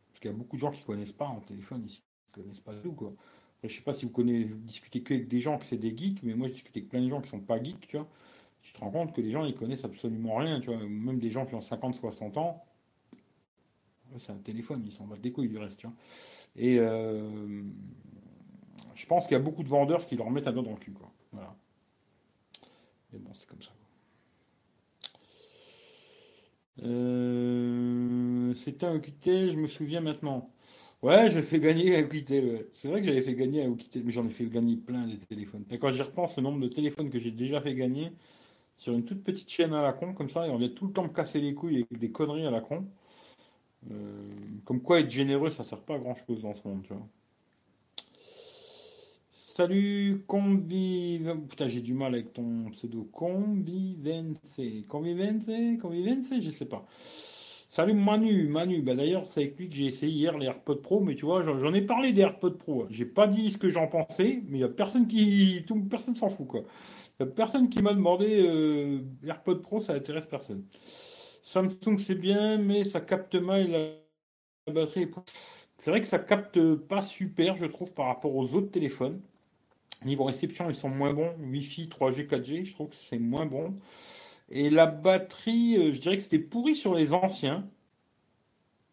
parce 0.09 0.21
qu'il 0.21 0.31
y 0.31 0.35
a 0.35 0.37
beaucoup 0.37 0.57
de 0.57 0.61
gens 0.61 0.71
qui 0.71 0.83
connaissent 0.85 1.13
pas 1.13 1.27
en 1.27 1.41
téléphone 1.41 1.85
ici, 1.87 2.03
qui 2.33 2.43
connaissent 2.43 2.61
pas 2.61 2.75
tout, 2.75 2.93
quoi. 2.93 3.15
Après, 3.59 3.69
je 3.69 3.77
sais 3.77 3.83
pas 3.83 3.95
si 3.95 4.07
vous 4.07 4.13
connaissez, 4.13 4.45
vous 4.45 4.59
discutez 4.59 5.03
que 5.03 5.15
avec 5.15 5.29
des 5.29 5.41
gens 5.41 5.59
que 5.59 5.67
c'est 5.67 5.77
des 5.77 5.97
geeks, 5.97 6.23
mais 6.23 6.35
moi, 6.35 6.49
je 6.49 6.55
discute 6.55 6.77
avec 6.77 6.89
plein 6.89 7.03
de 7.03 7.09
gens 7.09 7.21
qui 7.21 7.29
sont 7.31 7.41
pas 7.41 7.63
geeks, 7.63 7.89
tu 7.89 7.97
vois. 7.99 8.09
Tu 8.63 8.73
te 8.73 8.81
rends 8.81 8.91
compte 8.91 9.15
que 9.15 9.21
les 9.21 9.31
gens, 9.33 9.45
ils 9.45 9.55
connaissent 9.57 9.85
absolument 9.85 10.37
rien, 10.37 10.61
tu 10.61 10.69
vois. 10.69 10.79
Même 10.79 11.19
des 11.21 11.31
gens 11.31 11.47
qui 11.47 11.55
ont 11.55 11.63
50, 11.63 11.97
60 11.97 12.37
ans, 12.39 12.65
c'est 14.19 14.33
un 14.33 14.37
téléphone, 14.39 14.83
ils 14.85 14.93
s'en 14.93 15.07
battent 15.07 15.21
des 15.21 15.33
couilles 15.33 15.49
du 15.49 15.59
reste. 15.59 15.85
Et 16.57 16.79
euh, 16.79 17.63
je 18.95 19.07
pense 19.07 19.27
qu'il 19.27 19.37
y 19.37 19.41
a 19.41 19.43
beaucoup 19.43 19.63
de 19.63 19.69
vendeurs 19.69 20.07
qui 20.07 20.17
leur 20.17 20.31
mettent 20.31 20.47
un 20.49 20.53
doigt 20.53 20.63
dans 20.63 20.73
le 20.73 20.77
cul. 20.77 20.93
Quoi. 20.93 21.13
Mais 23.13 23.19
bon, 23.19 23.31
c'est 23.35 23.47
comme 23.47 23.63
ça. 23.63 23.71
Euh, 26.83 28.55
C'était 28.55 28.87
un 28.87 28.99
QT, 29.01 29.53
je 29.53 29.57
me 29.59 29.67
souviens 29.69 30.01
maintenant. 30.01 30.51
Ouais, 31.03 31.31
j'ai 31.31 31.43
fait 31.43 31.61
gagner 31.61 31.97
un 31.97 32.05
QT. 32.05 32.69
C'est 32.75 32.89
vrai 32.89 33.01
que 33.01 33.07
j'avais 33.07 33.23
fait 33.23 33.35
gagner 33.35 33.65
un 33.65 33.75
QT, 33.75 34.03
mais 34.05 34.13
j'en 34.13 34.27
ai 34.27 34.31
fait 34.31 34.47
gagner 34.47 34.77
plein 34.77 35.07
des 35.07 35.19
téléphones. 35.19 35.65
Et 35.71 35.79
quand 35.79 35.91
j'y 35.93 36.03
repense, 36.03 36.37
le 36.37 36.43
nombre 36.43 36.61
de 36.61 36.69
téléphones 36.69 37.11
que 37.11 37.19
j'ai 37.19 37.31
déjà 37.31 37.61
fait 37.61 37.75
gagner 37.75 38.13
sur 38.79 38.95
une 38.95 39.05
toute 39.05 39.25
petite 39.25 39.51
chaîne 39.51 39.75
à 39.75 39.83
la 39.83 39.93
con, 39.93 40.15
comme 40.15 40.31
ça, 40.31 40.47
et 40.47 40.51
on 40.51 40.59
vient 40.59 40.71
tout 40.71 40.87
le 40.89 40.93
temps 40.93 41.05
me 41.05 41.11
casser 41.11 41.41
les 41.41 41.55
couilles 41.55 41.87
avec 41.91 41.99
des 42.01 42.11
conneries 42.13 42.47
à 42.47 42.51
la 42.51 42.61
con. 42.61 42.87
Euh, 43.91 43.95
comme 44.65 44.83
quoi 44.83 45.01
être 45.01 45.11
généreux, 45.11 45.51
ça 45.51 45.65
sert 45.65 45.81
pas 45.81 45.95
à 45.95 45.99
grand 45.99 46.15
chose 46.27 46.43
dans 46.43 46.55
ce 46.55 46.67
monde, 46.67 46.83
tu 46.83 46.93
vois. 46.93 47.07
Salut, 49.33 50.25
convive. 50.27 51.37
Putain, 51.49 51.69
j'ai 51.69 51.81
du 51.81 51.93
mal 51.93 52.15
avec 52.15 52.33
ton 52.33 52.71
pseudo. 52.71 53.09
Convivence. 53.13 54.61
Convivence 54.89 55.51
Convivence 55.81 56.33
Je 56.41 56.51
sais 56.51 56.67
pas. 56.67 56.87
Salut 57.73 57.95
Manu, 57.95 58.49
Manu. 58.49 58.83
Bah 58.83 58.95
d'ailleurs, 58.95 59.27
c'est 59.29 59.43
avec 59.43 59.59
lui 59.59 59.69
que 59.69 59.77
j'ai 59.77 59.87
essayé 59.87 60.13
hier 60.13 60.37
les 60.37 60.47
AirPods 60.47 60.83
Pro, 60.83 61.01
mais 61.01 61.15
tu 61.15 61.25
vois, 61.25 61.43
j'en 61.43 61.73
ai 61.73 61.83
parlé 61.83 62.13
des 62.13 62.23
AirPods 62.23 62.57
Pro. 62.57 62.87
J'ai 62.91 63.07
pas 63.07 63.29
dit 63.29 63.51
ce 63.53 63.59
que 63.59 63.71
j'en 63.71 63.87
pensais, 63.87 64.43
mais 64.49 64.59
il 64.59 64.61
y 64.61 64.65
a 64.65 64.69
personne 64.69 65.07
qui, 65.07 65.65
personne 65.89 66.17
s'en 66.17 66.31
fout 66.31 66.49
quoi. 66.49 66.63
Y 67.21 67.23
a 67.23 67.27
personne 67.27 67.69
qui 67.69 67.81
m'a 67.81 67.93
demandé 67.95 68.45
euh, 68.45 69.01
AirPods 69.25 69.61
Pro, 69.61 69.81
ça 69.81 69.93
intéresse 69.93 70.27
personne. 70.27 70.65
Samsung 71.43 71.99
c'est 71.99 72.15
bien, 72.15 72.59
mais 72.59 72.85
ça 72.85 73.01
capte 73.01 73.35
mal 73.35 73.71
la 74.67 74.73
batterie. 74.73 75.11
C'est 75.79 75.91
vrai 75.91 76.01
que 76.01 76.07
ça 76.07 76.19
capte 76.19 76.75
pas 76.75 77.03
super, 77.03 77.57
je 77.57 77.67
trouve, 77.67 77.91
par 77.93 78.07
rapport 78.07 78.35
aux 78.35 78.55
autres 78.55 78.71
téléphones. 78.71 79.21
Niveau 80.05 80.25
réception, 80.25 80.71
ils 80.71 80.77
sont 80.77 80.89
moins 80.89 81.13
bons. 81.13 81.35
Wi-Fi, 81.41 81.89
3G, 81.89 82.27
4G, 82.27 82.65
je 82.65 82.75
trouve 82.75 82.89
que 82.89 82.97
c'est 83.09 83.19
moins 83.19 83.47
bon. 83.47 83.75
Et 84.51 84.71
la 84.71 84.87
batterie, 84.87 85.77
euh, 85.77 85.93
je 85.93 86.01
dirais 86.01 86.17
que 86.17 86.23
c'était 86.23 86.39
pourri 86.39 86.75
sur 86.75 86.95
les 86.95 87.13
anciens. 87.13 87.69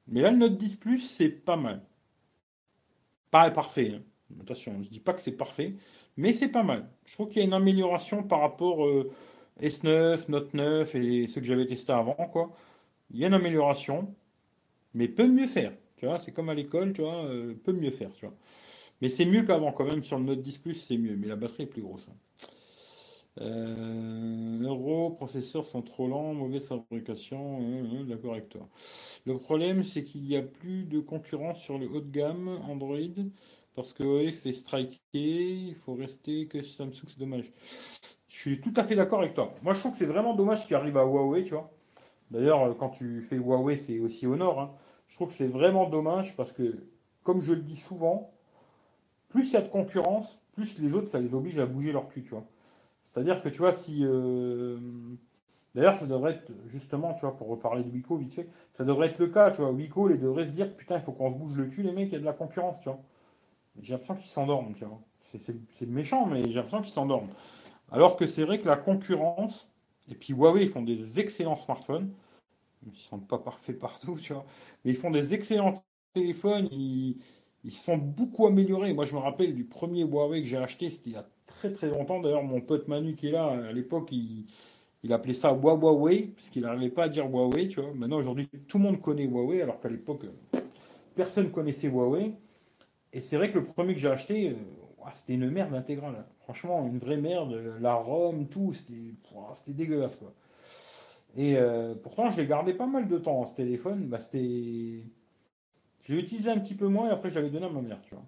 Mais 0.07 0.21
là, 0.21 0.31
le 0.31 0.37
Note 0.37 0.57
10 0.57 0.77
Plus, 0.77 0.99
c'est 0.99 1.29
pas 1.29 1.55
mal. 1.55 1.81
Pas 3.31 3.49
parfait. 3.51 3.93
Hein. 3.95 4.03
Attention, 4.41 4.81
je 4.83 4.89
dis 4.89 4.99
pas 4.99 5.13
que 5.13 5.21
c'est 5.21 5.31
parfait, 5.37 5.75
mais 6.17 6.33
c'est 6.33 6.49
pas 6.49 6.63
mal. 6.63 6.89
Je 7.05 7.13
trouve 7.13 7.27
qu'il 7.29 7.37
y 7.37 7.41
a 7.41 7.45
une 7.45 7.53
amélioration 7.53 8.23
par 8.23 8.41
rapport 8.41 8.85
euh, 8.85 9.11
S9, 9.61 10.29
Note 10.29 10.53
9 10.53 10.95
et 10.95 11.27
ceux 11.27 11.41
que 11.41 11.47
j'avais 11.47 11.67
testé 11.67 11.91
avant, 11.93 12.13
quoi. 12.15 12.51
Il 13.11 13.17
y 13.19 13.23
a 13.25 13.27
une 13.27 13.34
amélioration, 13.34 14.13
mais 14.93 15.07
peut 15.07 15.27
mieux 15.27 15.47
faire. 15.47 15.73
Tu 15.97 16.05
vois, 16.05 16.19
c'est 16.19 16.31
comme 16.34 16.49
à 16.49 16.53
l'école, 16.55 16.93
tu 16.93 17.01
vois, 17.01 17.25
euh, 17.25 17.55
peut 17.63 17.73
mieux 17.73 17.91
faire, 17.91 18.13
tu 18.13 18.25
vois. 18.27 18.35
Mais 19.01 19.09
c'est 19.09 19.25
mieux 19.25 19.43
qu'avant 19.45 19.71
quand 19.73 19.85
même 19.85 20.03
sur 20.03 20.17
le 20.19 20.25
Note 20.25 20.41
10 20.41 20.59
Plus, 20.59 20.75
c'est 20.75 20.97
mieux, 20.97 21.15
mais 21.17 21.27
la 21.27 21.35
batterie 21.35 21.63
est 21.63 21.67
plus 21.67 21.81
grosse. 21.81 22.07
Hein. 22.09 22.15
Euh, 23.41 24.59
euro, 24.63 25.11
processeurs 25.11 25.65
sont 25.65 25.81
trop 25.84 26.07
lents, 26.07 26.34
mauvaise 26.34 26.67
fabrication, 26.67 27.59
euh, 27.61 28.01
euh, 28.01 28.03
d'accord 28.05 28.34
avec 28.34 28.49
toi. 28.49 28.67
Le 29.25 29.38
problème, 29.38 29.84
c'est 29.84 30.03
qu'il 30.03 30.23
n'y 30.23 30.35
a 30.35 30.41
plus 30.41 30.85
de 30.85 30.99
concurrence 30.99 31.61
sur 31.61 31.77
le 31.77 31.88
haut 31.88 32.01
de 32.01 32.09
gamme 32.09 32.47
Android 32.67 32.97
parce 33.75 33.93
que 33.93 34.03
Huawei 34.03 34.31
fait 34.31 34.53
striker, 34.53 34.97
il 35.13 35.75
faut 35.75 35.93
rester 35.93 36.47
que 36.47 36.63
Samsung, 36.63 37.05
c'est 37.07 37.19
dommage. 37.19 37.51
Je 38.38 38.41
suis 38.43 38.61
tout 38.61 38.73
à 38.76 38.84
fait 38.84 38.93
d'accord 38.93 39.22
avec 39.22 39.34
toi. 39.34 39.55
Moi, 39.64 39.73
je 39.73 39.80
trouve 39.80 39.93
que 39.93 39.97
c'est 39.97 40.05
vraiment 40.05 40.35
dommage 40.35 40.68
qu'il 40.68 40.76
arrive 40.76 40.95
à 40.95 41.03
Huawei, 41.03 41.43
tu 41.43 41.55
vois. 41.55 41.72
D'ailleurs, 42.30 42.77
quand 42.77 42.89
tu 42.89 43.23
fais 43.23 43.38
Huawei, 43.38 43.77
c'est 43.77 43.99
aussi 43.99 44.27
au 44.27 44.35
nord. 44.35 44.59
Hein. 44.59 44.72
Je 45.07 45.15
trouve 45.15 45.30
que 45.30 45.34
c'est 45.34 45.47
vraiment 45.47 45.89
dommage 45.89 46.35
parce 46.35 46.53
que, 46.53 46.85
comme 47.23 47.41
je 47.41 47.53
le 47.53 47.61
dis 47.61 47.77
souvent, 47.77 48.31
plus 49.30 49.49
il 49.49 49.53
y 49.53 49.57
a 49.57 49.61
de 49.61 49.69
concurrence, 49.69 50.39
plus 50.53 50.77
les 50.77 50.93
autres, 50.93 51.07
ça 51.07 51.19
les 51.19 51.34
oblige 51.34 51.57
à 51.57 51.65
bouger 51.65 51.91
leur 51.91 52.09
cul, 52.09 52.22
tu 52.22 52.30
vois. 52.30 52.45
C'est-à-dire 53.01 53.41
que 53.41 53.49
tu 53.49 53.57
vois, 53.57 53.73
si. 53.73 54.05
Euh, 54.05 54.77
d'ailleurs, 55.73 55.95
ça 55.95 56.05
devrait 56.05 56.34
être, 56.34 56.51
justement, 56.68 57.15
tu 57.15 57.22
vois, 57.22 57.35
pour 57.35 57.47
reparler 57.47 57.84
de 57.84 57.89
Wico 57.89 58.18
vite 58.18 58.35
fait, 58.35 58.47
ça 58.72 58.84
devrait 58.84 59.07
être 59.07 59.19
le 59.19 59.30
cas, 59.30 59.49
tu 59.49 59.61
vois. 59.61 59.72
Wico, 59.72 60.07
les 60.07 60.19
devraient 60.19 60.45
se 60.45 60.51
dire, 60.51 60.76
putain, 60.76 60.97
il 60.97 61.01
faut 61.01 61.11
qu'on 61.11 61.31
se 61.31 61.38
bouge 61.38 61.55
le 61.55 61.65
cul, 61.65 61.81
les 61.81 61.91
mecs, 61.91 62.09
il 62.09 62.14
y 62.14 62.18
a 62.18 62.19
de 62.19 62.26
la 62.26 62.34
concurrence, 62.34 62.80
tu 62.81 62.89
vois. 62.89 62.99
J'ai 63.81 63.93
l'impression 63.93 64.15
qu'ils 64.15 64.30
s'endorment, 64.30 64.76
tu 64.76 64.85
vois. 64.85 65.01
C'est 65.72 65.89
méchant, 65.89 66.27
mais 66.27 66.43
j'ai 66.43 66.53
l'impression 66.53 66.81
qu'ils 66.81 66.93
s'endorment. 66.93 67.30
Alors 67.91 68.15
que 68.18 68.27
c'est 68.27 68.43
vrai 68.43 68.59
que 68.59 68.68
la 68.68 68.76
concurrence, 68.76 69.68
et 70.09 70.15
puis 70.15 70.34
Huawei, 70.34 70.64
ils 70.64 70.69
font 70.69 70.81
des 70.81 71.19
excellents 71.19 71.57
smartphones. 71.57 72.11
Ils 72.85 72.91
ne 72.91 72.95
sont 72.95 73.19
pas 73.19 73.38
parfaits 73.38 73.80
partout, 73.80 74.18
tu 74.22 74.34
vois. 74.34 74.45
Mais 74.84 74.91
ils 74.91 74.97
font 74.97 75.11
des 75.11 75.34
excellents 75.34 75.84
téléphones, 76.14 76.68
ils, 76.72 77.18
ils 77.64 77.73
sont 77.73 77.97
beaucoup 77.97 78.47
améliorés. 78.47 78.93
Moi, 78.93 79.05
je 79.05 79.14
me 79.14 79.19
rappelle 79.19 79.55
du 79.55 79.65
premier 79.65 80.03
Huawei 80.03 80.41
que 80.41 80.47
j'ai 80.47 80.57
acheté, 80.57 80.89
c'était 80.89 81.09
il 81.09 81.14
y 81.14 81.18
a 81.18 81.27
très 81.45 81.72
très 81.72 81.89
longtemps. 81.89 82.22
D'ailleurs, 82.22 82.43
mon 82.43 82.61
pote 82.61 82.88
Manu 82.88 83.15
qui 83.15 83.27
est 83.27 83.31
là, 83.31 83.47
à 83.69 83.72
l'époque, 83.72 84.09
il, 84.11 84.45
appelait 85.11 85.34
ça 85.34 85.53
Huawei, 85.53 86.34
puisqu'il 86.35 86.64
n'arrivait 86.64 86.89
pas 86.89 87.05
à 87.05 87.09
dire 87.09 87.26
Huawei, 87.26 87.68
tu 87.68 87.81
vois. 87.81 87.93
Maintenant, 87.93 88.18
aujourd'hui, 88.18 88.47
tout 88.68 88.77
le 88.77 88.84
monde 88.84 89.01
connaît 89.01 89.26
Huawei, 89.26 89.61
alors 89.61 89.80
qu'à 89.80 89.89
l'époque, 89.89 90.26
personne 91.15 91.51
connaissait 91.51 91.88
Huawei. 91.88 92.34
Et 93.14 93.22
c'est 93.22 93.38
vrai 93.38 93.51
que 93.51 93.57
le 93.57 93.64
premier 93.64 93.93
que 93.93 93.99
j'ai 93.99 94.09
acheté, 94.09 94.51
euh, 94.51 94.53
c'était 95.14 95.34
une 95.34 95.49
merde 95.49 95.73
intégrale. 95.73 96.26
Hein. 96.47 96.53
Franchement, 96.53 96.87
une 96.87 96.99
vraie 96.99 97.17
merde. 97.17 97.77
La 97.79 97.95
ROM, 97.95 98.47
tout, 98.47 98.73
c'était 98.73 99.73
dégueulasse, 99.73 100.15
quoi. 100.15 100.33
Et 101.35 101.57
euh, 101.57 101.93
pourtant, 101.95 102.31
je 102.31 102.37
l'ai 102.37 102.47
gardé 102.47 102.73
pas 102.73 102.87
mal 102.87 103.07
de 103.07 103.17
temps, 103.17 103.45
ce 103.45 103.53
téléphone. 103.53 104.07
Bah, 104.07 104.19
c'était 104.19 105.03
je 106.07 106.13
l'ai 106.13 106.19
utilisé 106.21 106.49
un 106.49 106.59
petit 106.59 106.75
peu 106.75 106.87
moins 106.87 107.09
et 107.09 107.11
après 107.11 107.29
j'avais 107.29 107.49
donné 107.49 107.65
à 107.65 107.69
ma 107.69 107.81
mère, 107.81 108.01
tu 108.01 108.15
vois. 108.15 108.23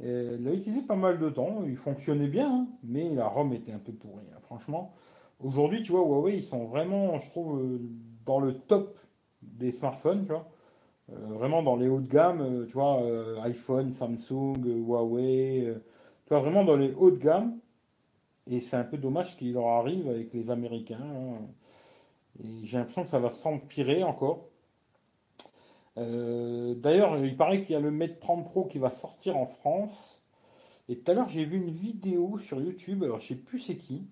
elle 0.00 0.42
l'a 0.42 0.52
utilisé 0.52 0.82
pas 0.82 0.96
mal 0.96 1.20
de 1.20 1.30
temps, 1.30 1.62
il 1.64 1.76
fonctionnait 1.76 2.26
bien, 2.26 2.52
hein, 2.52 2.66
mais 2.82 3.14
la 3.14 3.28
ROM 3.28 3.52
était 3.52 3.70
un 3.72 3.78
peu 3.78 3.92
pourrie, 3.92 4.24
hein, 4.34 4.40
franchement. 4.42 4.92
Aujourd'hui, 5.38 5.82
tu 5.82 5.92
vois, 5.92 6.00
Huawei, 6.00 6.38
ils 6.38 6.42
sont 6.42 6.64
vraiment, 6.64 7.18
je 7.20 7.30
trouve, 7.30 7.60
euh, 7.60 7.78
dans 8.24 8.40
le 8.40 8.54
top 8.54 8.98
des 9.42 9.70
smartphones, 9.70 10.24
tu 10.26 10.32
vois. 10.32 10.48
Euh, 11.12 11.34
vraiment 11.34 11.62
dans 11.62 11.76
les 11.76 11.88
hauts 11.88 12.00
de 12.00 12.08
gamme, 12.08 12.66
tu 12.66 12.72
vois, 12.72 13.00
iPhone, 13.44 13.92
Samsung, 13.92 14.56
Huawei, 14.64 15.72
tu 16.26 16.34
vraiment 16.34 16.64
dans 16.64 16.76
les 16.76 16.92
hauts 16.94 17.10
de 17.10 17.18
gamme. 17.18 17.58
Et 18.48 18.60
c'est 18.60 18.76
un 18.76 18.84
peu 18.84 18.96
dommage 18.96 19.36
qu'il 19.36 19.54
leur 19.54 19.66
arrive 19.66 20.08
avec 20.08 20.32
les 20.32 20.50
Américains. 20.50 21.00
Hein. 21.00 21.38
Et 22.42 22.66
j'ai 22.66 22.78
l'impression 22.78 23.04
que 23.04 23.10
ça 23.10 23.18
va 23.18 23.30
s'empirer 23.30 24.04
encore. 24.04 24.48
Euh, 25.98 26.74
d'ailleurs, 26.74 27.16
il 27.24 27.36
paraît 27.36 27.62
qu'il 27.62 27.72
y 27.72 27.76
a 27.76 27.80
le 27.80 27.90
Mate 27.90 28.20
30 28.20 28.44
Pro 28.44 28.66
qui 28.66 28.78
va 28.78 28.90
sortir 28.90 29.36
en 29.36 29.46
France. 29.46 30.20
Et 30.88 30.98
tout 30.98 31.10
à 31.10 31.14
l'heure, 31.14 31.28
j'ai 31.28 31.44
vu 31.44 31.56
une 31.56 31.70
vidéo 31.70 32.38
sur 32.38 32.60
YouTube. 32.60 33.02
Alors, 33.02 33.20
je 33.20 33.28
sais 33.28 33.34
plus 33.34 33.58
c'est 33.60 33.76
qui. 33.76 34.06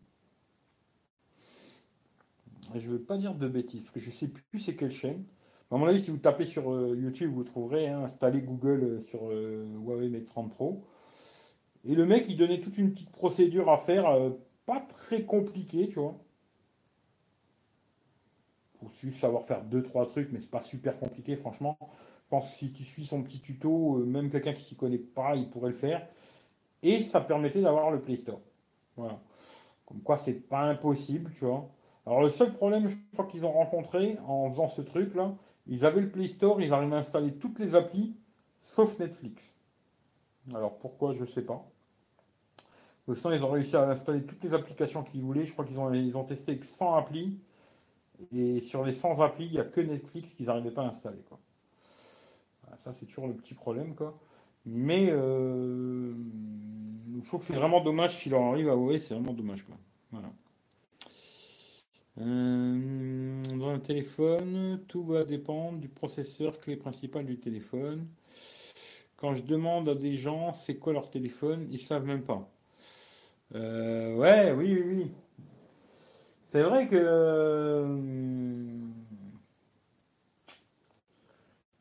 Je 2.74 2.80
ne 2.80 2.92
veux 2.92 3.02
pas 3.02 3.18
dire 3.18 3.34
de 3.34 3.46
bêtises, 3.46 3.82
parce 3.82 3.94
que 3.94 4.00
je 4.00 4.08
ne 4.08 4.14
sais 4.14 4.28
plus 4.28 4.58
c'est 4.58 4.74
quelle 4.74 4.90
chaîne. 4.90 5.24
À 5.70 5.76
mon 5.76 5.86
avis, 5.86 6.00
si 6.00 6.10
vous 6.10 6.18
tapez 6.18 6.46
sur 6.46 6.72
euh, 6.72 6.96
YouTube, 6.96 7.32
vous 7.32 7.44
trouverez, 7.44 7.88
hein, 7.88 8.02
installer 8.02 8.40
Google 8.40 8.82
euh, 8.82 9.00
sur 9.00 9.22
Huawei 9.22 10.08
Mate 10.08 10.26
30 10.26 10.50
Pro. 10.50 10.84
Et 11.84 11.94
le 11.94 12.06
mec, 12.06 12.26
il 12.28 12.36
donnait 12.36 12.60
toute 12.60 12.78
une 12.78 12.92
petite 12.92 13.10
procédure 13.10 13.70
à 13.70 13.76
faire, 13.76 14.06
pas 14.66 14.80
très 14.80 15.24
compliquée, 15.24 15.88
tu 15.88 15.94
vois 15.96 16.18
juste 19.02 19.20
savoir 19.20 19.44
faire 19.44 19.62
deux 19.62 19.82
trois 19.82 20.06
trucs, 20.06 20.30
mais 20.32 20.40
c'est 20.40 20.50
pas 20.50 20.60
super 20.60 20.98
compliqué, 20.98 21.36
franchement. 21.36 21.78
Je 21.80 22.28
pense 22.30 22.50
que 22.50 22.58
si 22.58 22.72
tu 22.72 22.84
suis 22.84 23.04
son 23.04 23.22
petit 23.22 23.40
tuto, 23.40 23.98
euh, 23.98 24.04
même 24.04 24.30
quelqu'un 24.30 24.52
qui 24.52 24.62
s'y 24.62 24.76
connaît 24.76 24.98
pas, 24.98 25.36
il 25.36 25.50
pourrait 25.50 25.70
le 25.70 25.76
faire. 25.76 26.06
Et 26.82 27.02
ça 27.02 27.20
permettait 27.20 27.62
d'avoir 27.62 27.90
le 27.90 28.00
Play 28.00 28.16
Store. 28.16 28.40
Voilà. 28.96 29.20
Comme 29.86 30.00
quoi, 30.02 30.16
c'est 30.18 30.48
pas 30.48 30.62
impossible, 30.62 31.32
tu 31.34 31.44
vois. 31.44 31.68
Alors, 32.06 32.22
le 32.22 32.28
seul 32.28 32.52
problème, 32.52 32.88
je 32.88 32.96
crois 33.12 33.26
qu'ils 33.26 33.44
ont 33.46 33.52
rencontré 33.52 34.18
en 34.26 34.50
faisant 34.50 34.68
ce 34.68 34.82
truc-là, 34.82 35.34
ils 35.66 35.84
avaient 35.84 36.02
le 36.02 36.10
Play 36.10 36.28
Store, 36.28 36.60
ils 36.60 36.72
arrivaient 36.72 36.96
à 36.96 36.98
installer 36.98 37.34
toutes 37.34 37.58
les 37.58 37.74
applis, 37.74 38.16
sauf 38.62 38.98
Netflix. 38.98 39.42
Alors, 40.54 40.78
pourquoi, 40.78 41.14
je 41.14 41.24
sais 41.24 41.42
pas. 41.42 41.66
Sinon, 43.06 43.32
ils 43.32 43.44
ont 43.44 43.50
réussi 43.50 43.76
à 43.76 43.90
installer 43.90 44.24
toutes 44.24 44.42
les 44.42 44.54
applications 44.54 45.02
qu'ils 45.02 45.22
voulaient. 45.22 45.44
Je 45.44 45.52
crois 45.52 45.64
qu'ils 45.64 45.78
ont, 45.78 45.92
ils 45.92 46.16
ont 46.16 46.24
testé 46.24 46.52
avec 46.52 46.64
100 46.64 46.94
applis. 46.94 47.38
Et 48.32 48.60
sur 48.60 48.84
les 48.84 48.92
100 48.92 49.20
applis, 49.20 49.46
il 49.46 49.52
n'y 49.52 49.58
a 49.58 49.64
que 49.64 49.80
Netflix 49.80 50.32
qu'ils 50.32 50.46
n'arrivaient 50.46 50.70
pas 50.70 50.82
à 50.82 50.86
installer. 50.86 51.22
Quoi. 51.28 51.38
Ça, 52.82 52.92
c'est 52.92 53.06
toujours 53.06 53.26
le 53.26 53.34
petit 53.34 53.54
problème. 53.54 53.94
Quoi. 53.94 54.18
Mais 54.66 55.08
euh, 55.10 56.14
je 57.20 57.26
trouve 57.26 57.40
que 57.40 57.46
c'est 57.46 57.54
vraiment 57.54 57.82
dommage 57.82 58.18
qu'il 58.20 58.34
en 58.34 58.52
arrive 58.52 58.68
à 58.68 58.76
OS, 58.76 59.02
c'est 59.02 59.14
vraiment 59.14 59.34
dommage. 59.34 59.64
Quoi. 59.64 59.76
Voilà. 60.10 60.32
Euh, 62.20 63.42
dans 63.56 63.68
un 63.68 63.80
téléphone, 63.80 64.80
tout 64.88 65.04
va 65.04 65.24
dépendre 65.24 65.78
du 65.78 65.88
processeur 65.88 66.60
clé 66.60 66.76
principal 66.76 67.26
du 67.26 67.38
téléphone. 67.38 68.06
Quand 69.16 69.34
je 69.34 69.42
demande 69.42 69.88
à 69.88 69.94
des 69.94 70.16
gens 70.16 70.54
c'est 70.54 70.76
quoi 70.76 70.92
leur 70.92 71.10
téléphone, 71.10 71.66
ils 71.70 71.80
savent 71.80 72.04
même 72.04 72.22
pas. 72.22 72.53
Euh, 73.54 74.14
ouais, 74.16 74.52
oui, 74.52 74.74
oui, 74.74 74.82
oui. 74.86 75.12
C'est 76.42 76.62
vrai 76.62 76.88
que. 76.88 76.96
Euh, 76.96 77.86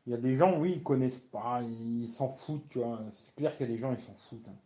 il 0.06 0.10
y 0.10 0.14
a 0.14 0.18
des 0.18 0.36
gens, 0.36 0.58
oui, 0.58 0.74
ils 0.76 0.82
connaissent 0.82 1.20
pas, 1.20 1.62
ils 1.62 2.08
s'en 2.08 2.28
foutent, 2.28 2.68
tu 2.68 2.78
vois. 2.78 3.00
C'est 3.10 3.34
clair 3.34 3.56
qu'il 3.56 3.66
y 3.68 3.70
a 3.70 3.74
des 3.74 3.80
gens, 3.80 3.92
ils 3.92 4.00
s'en 4.00 4.14
foutent. 4.14 4.46
Hein. 4.48 4.56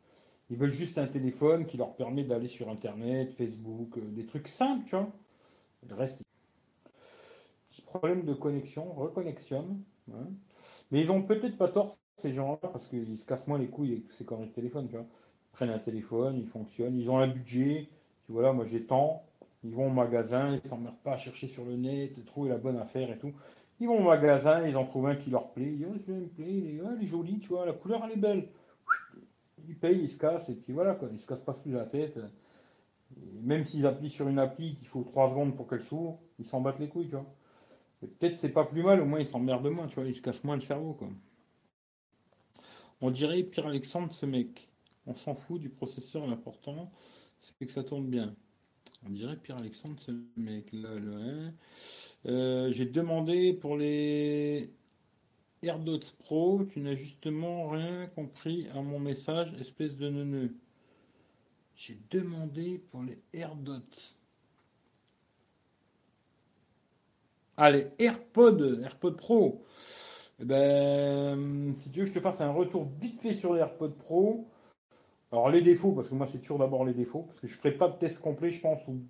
Ils 0.51 0.57
veulent 0.57 0.73
juste 0.73 0.99
un 0.99 1.07
téléphone 1.07 1.67
qui 1.67 1.77
leur 1.77 1.95
permet 1.97 2.25
d'aller 2.25 2.49
sur 2.49 2.69
Internet, 2.71 3.33
Facebook, 3.35 3.99
euh, 3.99 4.03
des 4.13 4.27
trucs 4.27 4.49
simples, 4.49 4.85
tu 4.89 4.97
vois. 4.97 5.11
Le 5.89 5.95
reste. 5.95 6.23
Petit 7.71 7.83
problème 7.83 8.25
de 8.25 8.35
connexion, 8.35 8.93
reconnexion. 8.93 9.79
Hein. 10.13 10.29
Mais 10.91 11.03
ils 11.03 11.11
ont 11.11 11.23
peut-être 11.23 11.57
pas 11.57 11.69
tort, 11.69 11.97
ces 12.17 12.33
gens-là, 12.35 12.69
parce 12.73 12.87
qu'ils 12.89 13.19
se 13.19 13.25
cassent 13.25 13.47
moins 13.49 13.59
les 13.59 13.69
couilles 13.69 13.93
avec 13.93 14.05
tous 14.05 14.13
ces 14.13 14.25
conneries 14.25 14.49
de 14.49 14.53
téléphone, 14.53 14.89
tu 14.89 14.97
vois. 14.97 15.07
Prennent 15.59 15.71
un 15.71 15.81
téléphone, 15.81 16.39
ils 16.39 16.47
fonctionnent, 16.47 16.97
ils 16.97 17.11
ont 17.11 17.19
un 17.19 17.27
budget. 17.27 17.89
Tu 18.27 18.31
vois, 18.31 18.43
là, 18.43 18.53
moi 18.53 18.65
j'ai 18.71 18.85
tant, 18.85 19.25
ils 19.65 19.75
vont 19.75 19.89
au 19.89 19.91
magasin, 19.91 20.55
ils 20.55 20.69
s'emmerdent 20.69 21.03
pas 21.03 21.15
à 21.15 21.17
chercher 21.17 21.49
sur 21.49 21.65
le 21.65 21.75
net, 21.77 22.25
trouver 22.27 22.49
la 22.49 22.59
bonne 22.59 22.77
affaire 22.77 23.11
et 23.11 23.19
tout. 23.19 23.33
Ils 23.81 23.89
vont 23.89 23.99
au 23.99 24.05
magasin, 24.05 24.65
ils 24.69 24.77
en 24.77 24.85
trouvent 24.85 25.09
un 25.09 25.17
qui 25.17 25.31
leur 25.31 25.51
plaît. 25.51 25.73
Ils 25.73 25.79
disent, 25.79 25.87
oh, 25.89 26.13
me 26.13 26.29
plaît, 26.29 26.47
il 26.47 26.81
est, 26.81 27.07
joli, 27.09 27.41
tu 27.41 27.49
vois, 27.49 27.67
la 27.67 27.73
couleur 27.73 28.05
elle 28.05 28.13
est 28.13 28.21
belle. 28.21 28.49
Ils 29.67 29.77
payent, 29.77 30.01
ils 30.01 30.09
se 30.09 30.17
cassent, 30.17 30.49
et 30.49 30.55
puis 30.55 30.73
voilà, 30.73 30.95
quoi. 30.95 31.09
Ils 31.13 31.19
se 31.19 31.27
cassent 31.27 31.41
pas 31.41 31.55
plus 31.55 31.73
la 31.73 31.87
tête. 31.87 32.17
même 33.43 33.65
s'ils 33.65 33.85
appuient 33.85 34.11
sur 34.11 34.29
une 34.29 34.39
appli 34.39 34.77
qu'il 34.77 34.87
faut 34.87 35.03
3 35.03 35.31
secondes 35.31 35.57
pour 35.57 35.67
qu'elle 35.67 35.83
s'ouvre, 35.83 36.21
ils 36.39 36.45
s'en 36.45 36.61
battent 36.61 36.79
les 36.79 36.89
couilles, 36.89 37.09
tu 37.09 37.17
vois. 37.17 37.27
Peut-être 38.01 38.37
c'est 38.37 38.53
pas 38.53 38.65
plus 38.65 38.85
mal, 38.85 39.01
au 39.01 39.07
moins 39.07 39.19
ils 39.19 39.27
s'emmerdent 39.27 39.67
moins, 39.67 39.89
tu 39.89 39.97
vois, 39.97 40.05
ils 40.05 40.15
se 40.15 40.23
cassent 40.23 40.45
moins 40.45 40.55
le 40.55 40.63
cerveau, 40.63 40.93
quoi. 40.93 41.09
On 43.01 43.11
dirait 43.11 43.43
Pierre 43.43 43.67
Alexandre, 43.67 44.13
ce 44.13 44.27
mec. 44.27 44.69
On 45.09 45.17
s'en 45.17 45.35
fout 45.35 45.59
du 45.59 45.71
processeur, 45.71 46.27
l'important, 46.27 46.93
c'est 47.41 47.67
que 47.67 47.73
ça 47.73 47.83
tourne 47.83 48.07
bien. 48.07 48.37
On 49.07 49.11
dirait 49.11 49.37
Pierre 49.37 49.57
Alexandre, 49.57 49.99
ce 50.01 50.13
mec. 50.37 50.71
Là, 50.73 50.95
là, 50.99 51.51
euh, 52.27 52.71
J'ai 52.73 52.85
demandé 52.85 53.55
pour 53.55 53.79
les 53.79 54.71
AirDots 55.63 56.01
Pro, 56.19 56.65
tu 56.71 56.81
n'as 56.81 56.95
justement 56.95 57.69
rien 57.69 58.07
compris 58.09 58.69
à 58.75 58.83
mon 58.83 58.99
message, 58.99 59.55
espèce 59.61 59.97
de 59.97 60.11
neuneu. 60.11 60.55
J'ai 61.75 61.99
demandé 62.11 62.83
pour 62.91 63.03
les 63.03 63.19
AirDots. 63.33 63.81
Ah, 67.57 67.71
les 67.71 67.87
AirPods, 67.99 68.83
AirPods 68.83 69.17
Pro. 69.17 69.65
Eh 70.41 70.45
ben, 70.45 71.75
si 71.81 71.91
tu 71.91 72.01
veux 72.01 72.07
je 72.07 72.13
te 72.13 72.21
fasse 72.21 72.41
un 72.43 72.53
retour 72.53 72.89
vite 73.01 73.19
fait 73.19 73.35
sur 73.35 73.55
les 73.55 73.61
AirPods 73.61 73.97
Pro. 73.99 74.47
Alors 75.33 75.51
les 75.51 75.61
défauts, 75.61 75.93
parce 75.93 76.09
que 76.09 76.15
moi 76.15 76.27
c'est 76.27 76.39
toujours 76.39 76.59
d'abord 76.59 76.85
les 76.85 76.95
défauts, 76.95 77.23
parce 77.23 77.41
que 77.41 77.47
je 77.47 77.55
ne 77.55 77.59
ferai 77.59 77.73
pas 77.73 77.89
de 77.89 77.97
test 77.99 78.21
complet, 78.21 78.51
je 78.51 78.61
pense, 78.61 78.87
ou 78.89 79.01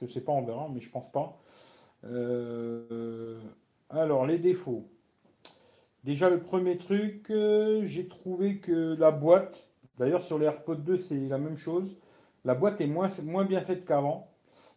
je 0.00 0.06
sais 0.06 0.20
pas, 0.20 0.32
on 0.32 0.42
verra, 0.42 0.68
mais 0.72 0.80
je 0.80 0.90
pense 0.90 1.10
pas. 1.10 1.38
Euh, 2.04 3.40
alors 3.90 4.26
les 4.26 4.38
défauts. 4.38 4.88
Déjà 6.04 6.28
le 6.30 6.40
premier 6.40 6.76
truc, 6.76 7.30
euh, 7.30 7.82
j'ai 7.86 8.06
trouvé 8.08 8.58
que 8.58 8.94
la 8.98 9.10
boîte, 9.10 9.66
d'ailleurs 9.98 10.22
sur 10.22 10.38
les 10.38 10.46
AirPods 10.46 10.76
2 10.76 10.98
c'est 10.98 11.28
la 11.28 11.38
même 11.38 11.56
chose, 11.56 11.96
la 12.44 12.54
boîte 12.54 12.80
est 12.80 12.86
moins, 12.86 13.10
moins 13.22 13.44
bien 13.44 13.62
faite 13.62 13.84
qu'avant. 13.86 14.28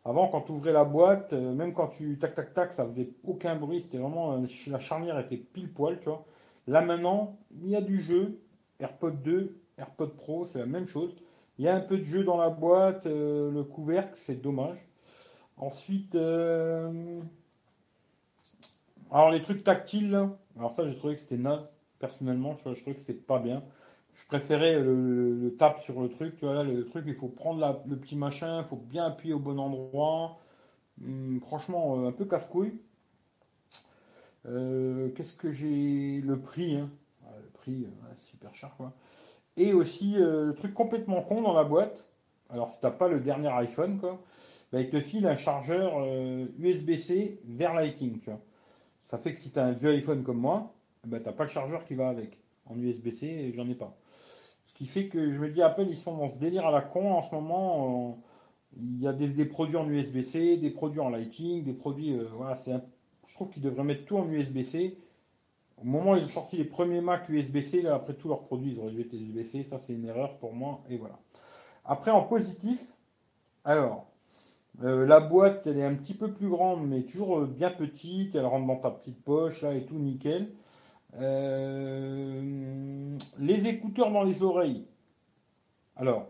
Avant, 0.06 0.30
quand 0.30 0.42
tu 0.42 0.54
ouvrais 0.54 0.72
la 0.72 0.86
boîte, 0.86 1.34
euh, 1.34 1.54
même 1.54 1.74
quand 1.74 1.88
tu 1.88 2.18
tac 2.18 2.34
tac 2.34 2.54
tac, 2.54 2.72
ça 2.72 2.88
faisait 2.88 3.10
aucun 3.26 3.58
bruit. 3.58 3.82
C'était 3.82 3.98
vraiment 3.98 4.42
la 4.68 4.80
charnière 4.80 5.20
était 5.20 5.36
pile 5.36 5.72
poil, 5.74 6.00
tu 6.00 6.06
vois. 6.06 6.26
Là 6.66 6.82
maintenant, 6.82 7.38
il 7.62 7.70
y 7.70 7.76
a 7.76 7.82
du 7.82 8.02
jeu. 8.02 8.40
AirPod 8.80 9.22
2, 9.22 9.60
AirPod 9.78 10.16
Pro, 10.16 10.46
c'est 10.46 10.60
la 10.60 10.66
même 10.66 10.88
chose. 10.88 11.16
Il 11.58 11.66
y 11.66 11.68
a 11.68 11.76
un 11.76 11.82
peu 11.82 11.98
de 11.98 12.04
jeu 12.04 12.24
dans 12.24 12.38
la 12.38 12.50
boîte, 12.50 13.06
euh, 13.06 13.52
le 13.52 13.64
couvercle, 13.64 14.14
c'est 14.18 14.42
dommage. 14.42 14.78
Ensuite, 15.58 16.14
alors 16.14 17.24
les 19.32 19.42
trucs 19.42 19.64
tactiles, 19.64 20.30
alors 20.56 20.72
ça 20.72 20.88
j'ai 20.88 20.96
trouvé 20.96 21.16
que 21.16 21.22
c'était 21.22 21.38
naze, 21.38 21.74
personnellement, 21.98 22.56
je 22.58 22.62
trouvais 22.62 22.94
que 22.94 23.00
c'était 23.00 23.14
pas 23.14 23.40
bien 23.40 23.64
préférais 24.28 24.80
le, 24.80 25.56
tape 25.58 25.80
sur 25.80 26.02
le 26.02 26.10
truc, 26.10 26.36
tu 26.38 26.46
vois, 26.46 26.56
là, 26.56 26.64
le 26.64 26.86
truc, 26.86 27.06
il 27.08 27.16
faut 27.16 27.30
prendre 27.30 27.84
le 27.88 27.98
petit 27.98 28.16
machin, 28.16 28.62
il 28.62 28.68
faut 28.68 28.76
bien 28.76 29.06
appuyer 29.06 29.34
au 29.34 29.40
bon 29.40 29.60
endroit. 29.60 30.40
Hum, 31.02 31.40
franchement, 31.42 32.00
euh, 32.00 32.10
un 32.10 32.12
peu 32.12 32.26
casse-couille. 32.26 32.80
Euh, 34.46 35.10
qu'est-ce 35.16 35.36
que 35.36 35.52
j'ai 35.52 36.22
Le 36.22 36.40
prix, 36.40 36.78
hein. 36.78 36.90
le 37.42 37.50
prix, 37.50 37.88
super 38.18 38.54
cher, 38.56 38.74
quoi. 38.78 38.94
Et 39.58 39.74
aussi, 39.74 40.16
euh, 40.18 40.46
le 40.46 40.56
truc 40.56 40.74
complètement 40.74 41.22
con 41.22 41.42
dans 41.42 41.54
la 41.54 41.64
boîte. 41.64 42.06
Alors, 42.50 42.70
si 42.70 42.80
t'as 42.80 42.92
pas 42.92 43.08
le 43.08 43.20
dernier 43.20 43.50
iPhone, 43.50 44.00
quoi, 44.00 44.20
bah, 44.72 44.80
il 44.80 44.90
te 44.90 45.00
file 45.00 45.28
un 45.28 45.36
chargeur 45.36 46.06
USB-C 46.60 47.42
vers 47.46 47.74
Lighting, 47.74 48.20
tu 48.20 48.30
vois. 48.30 48.40
Ça 49.10 49.18
fait 49.18 49.34
que 49.34 49.40
si 49.40 49.50
tu 49.52 49.60
as 49.60 49.66
un 49.66 49.72
vieux 49.72 49.92
iPhone 49.92 50.24
comme 50.24 50.40
moi, 50.40 50.74
bah, 51.06 51.20
t'as 51.20 51.34
pas 51.34 51.44
le 51.44 51.50
chargeur 51.50 51.84
qui 51.84 51.96
va 51.96 52.10
avec. 52.10 52.40
En 52.70 52.78
USB-C, 52.78 53.26
et 53.26 53.54
j'en 53.54 53.68
ai 53.70 53.76
pas 53.76 53.98
qui 54.78 54.86
fait 54.86 55.08
que 55.08 55.34
je 55.34 55.40
me 55.40 55.50
dis, 55.50 55.62
Apple, 55.62 55.88
ils 55.90 55.98
sont 55.98 56.16
dans 56.16 56.30
ce 56.30 56.40
délire 56.40 56.68
à 56.68 56.72
la 56.72 56.82
con 56.82 57.14
en 57.14 57.24
ce 57.24 57.34
moment. 57.34 58.14
Euh, 58.14 58.80
il 58.80 59.02
y 59.02 59.08
a 59.08 59.14
des, 59.14 59.46
produits 59.46 59.76
en 59.76 59.90
USB-C, 59.90 60.58
des 60.58 60.70
produits 60.70 61.00
en 61.00 61.10
Lighting, 61.10 61.64
des 61.64 61.74
produits. 61.74 62.14
Euh, 62.14 62.28
voilà, 62.36 62.56
c'est 62.56 62.74
je 63.28 63.34
trouve 63.34 63.50
qu'ils 63.50 63.64
devraient 63.64 63.84
mettre 63.84 64.06
tout 64.06 64.18
en 64.18 64.30
USB-C. 64.30 64.98
Au 65.80 65.86
moment 65.86 66.14
où 66.14 66.16
ils 66.16 66.24
ont 66.24 66.28
sorti 66.28 66.58
les 66.58 66.66
premiers 66.66 67.02
Mac 67.02 67.30
USB-C, 67.30 67.84
là, 67.84 67.96
après 67.96 68.16
tous 68.16 68.28
leurs 68.28 68.44
produits, 68.44 68.72
ils 68.72 68.80
auraient 68.80 68.92
dû 68.92 69.02
être 69.02 69.14
USB-C. 69.14 69.64
Ça, 69.64 69.78
c'est 69.78 69.94
une 69.94 70.06
erreur 70.06 70.38
pour 70.38 70.54
moi. 70.54 70.82
Et 70.90 70.98
voilà. 70.98 71.20
Après, 71.86 72.12
en 72.12 72.24
positif, 72.24 72.80
alors, 73.64 74.08
euh, 74.84 75.06
la 75.06 75.20
boîte, 75.20 75.68
elle 75.68 75.78
est 75.78 75.86
un 75.86 75.96
petit 75.96 76.14
peu 76.16 76.32
plus 76.34 76.50
grande, 76.50 76.88
mais 76.88 77.04
toujours 77.04 77.46
bien 77.46 77.70
petite. 77.70 78.36
Elle 78.36 78.46
rentre 78.46 78.66
dans 78.66 78.78
ta 78.78 78.92
petite 78.92 79.24
poche, 79.24 79.62
là, 79.62 79.74
et 79.74 79.86
tout 79.86 80.00
nickel. 80.00 80.52
Euh, 81.20 83.18
les 83.40 83.68
écouteurs 83.68 84.12
dans 84.12 84.24
les 84.24 84.44
oreilles. 84.44 84.86
Alors, 85.96 86.28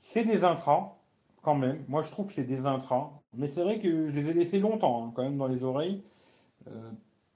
c'est 0.00 0.24
des 0.24 0.44
intrants, 0.44 0.98
quand 1.42 1.54
même. 1.54 1.84
Moi, 1.88 2.02
je 2.02 2.10
trouve 2.10 2.26
que 2.26 2.32
c'est 2.32 2.44
des 2.44 2.66
intrants. 2.66 3.22
Mais 3.34 3.48
c'est 3.48 3.62
vrai 3.62 3.78
que 3.78 4.08
je 4.08 4.18
les 4.18 4.30
ai 4.30 4.34
laissés 4.34 4.60
longtemps, 4.60 5.06
hein, 5.06 5.12
quand 5.14 5.22
même, 5.22 5.36
dans 5.36 5.48
les 5.48 5.62
oreilles. 5.62 6.02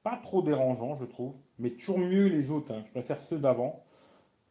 Euh, 0.01 0.11
pas 0.11 0.17
trop 0.23 0.43
dérangeant, 0.43 0.97
je 0.97 1.05
trouve. 1.05 1.35
Mais 1.59 1.71
toujours 1.71 1.99
mieux 1.99 2.27
les 2.29 2.51
autres. 2.51 2.73
Hein. 2.73 2.83
Je 2.87 2.91
préfère 2.93 3.21
ceux 3.21 3.39
d'avant. 3.39 3.85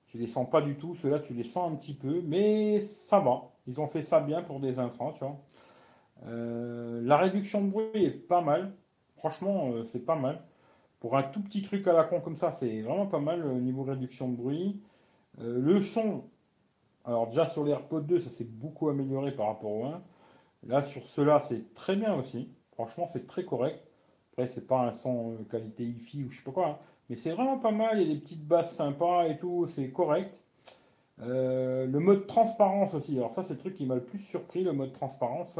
Tu 0.08 0.18
les 0.18 0.28
sens 0.28 0.50
pas 0.50 0.62
du 0.62 0.76
tout. 0.76 0.96
Ceux-là, 0.96 1.20
tu 1.20 1.34
les 1.34 1.44
sens 1.44 1.72
un 1.72 1.76
petit 1.76 1.94
peu. 1.94 2.22
Mais 2.26 2.80
ça 2.80 3.20
va. 3.20 3.52
Ils 3.68 3.80
ont 3.80 3.88
fait 3.88 4.02
ça 4.04 4.20
bien 4.20 4.42
pour 4.42 4.60
des 4.60 4.80
intrants, 4.80 5.14
tu 5.14 5.20
vois. 5.20 5.40
Euh, 6.26 7.02
la 7.04 7.18
réduction 7.18 7.64
de 7.64 7.70
bruit 7.72 8.06
est 8.06 8.12
pas 8.12 8.42
mal. 8.42 8.74
Franchement, 9.18 9.72
c'est 9.92 10.06
pas 10.06 10.16
mal. 10.16 10.42
Pour 11.00 11.16
un 11.16 11.24
tout 11.24 11.42
petit 11.44 11.62
truc 11.64 11.88
à 11.88 11.94
la 11.94 12.04
con 12.04 12.20
comme 12.22 12.36
ça, 12.36 12.52
c'est 12.52 12.82
vraiment 12.82 13.08
pas 13.08 13.20
mal 13.20 13.46
au 13.46 13.60
niveau 13.60 13.84
réduction 13.84 14.30
de 14.30 14.36
bruit. 14.36 14.82
Euh, 15.40 15.60
le 15.60 15.80
son, 15.80 16.26
alors 17.06 17.28
déjà 17.28 17.48
sur 17.48 17.64
les 17.64 17.72
AirPods 17.72 18.02
2, 18.02 18.20
ça 18.20 18.30
s'est 18.30 18.44
beaucoup 18.44 18.90
amélioré 18.90 19.32
par 19.32 19.48
rapport 19.48 19.72
au 19.72 19.86
1. 19.86 20.02
Là, 20.68 20.84
sur 20.84 21.06
ceux-là, 21.06 21.40
c'est 21.40 21.74
très 21.74 21.96
bien 21.96 22.14
aussi. 22.16 22.50
Franchement, 22.74 23.08
c'est 23.12 23.28
très 23.28 23.46
correct. 23.46 23.80
C'est 24.48 24.68
pas 24.68 24.88
un 24.88 24.94
son 24.94 25.34
euh, 25.34 25.44
qualité 25.50 25.84
hi-fi 25.84 26.24
ou 26.24 26.32
je 26.32 26.38
sais 26.38 26.44
pas 26.44 26.52
quoi. 26.52 26.68
Hein. 26.68 26.78
Mais 27.10 27.16
c'est 27.16 27.32
vraiment 27.32 27.58
pas 27.58 27.72
mal. 27.72 28.02
Il 28.02 28.08
y 28.08 28.12
a 28.12 28.14
des 28.14 28.20
petites 28.20 28.46
basses 28.48 28.76
sympas 28.76 29.28
et 29.28 29.38
tout. 29.38 29.68
C'est 29.68 29.92
correct. 29.92 30.38
Euh, 31.22 31.86
le 31.86 32.00
mode 32.00 32.28
transparence 32.28 32.94
aussi. 32.94 33.18
Alors 33.18 33.32
ça, 33.32 33.44
c'est 33.44 33.54
le 33.54 33.60
truc 33.60 33.76
qui 33.76 33.86
m'a 33.86 33.96
le 33.96 34.04
plus 34.04 34.20
surpris, 34.20 34.64
le 34.64 34.74
mode 34.74 34.94
transparence. 34.94 35.60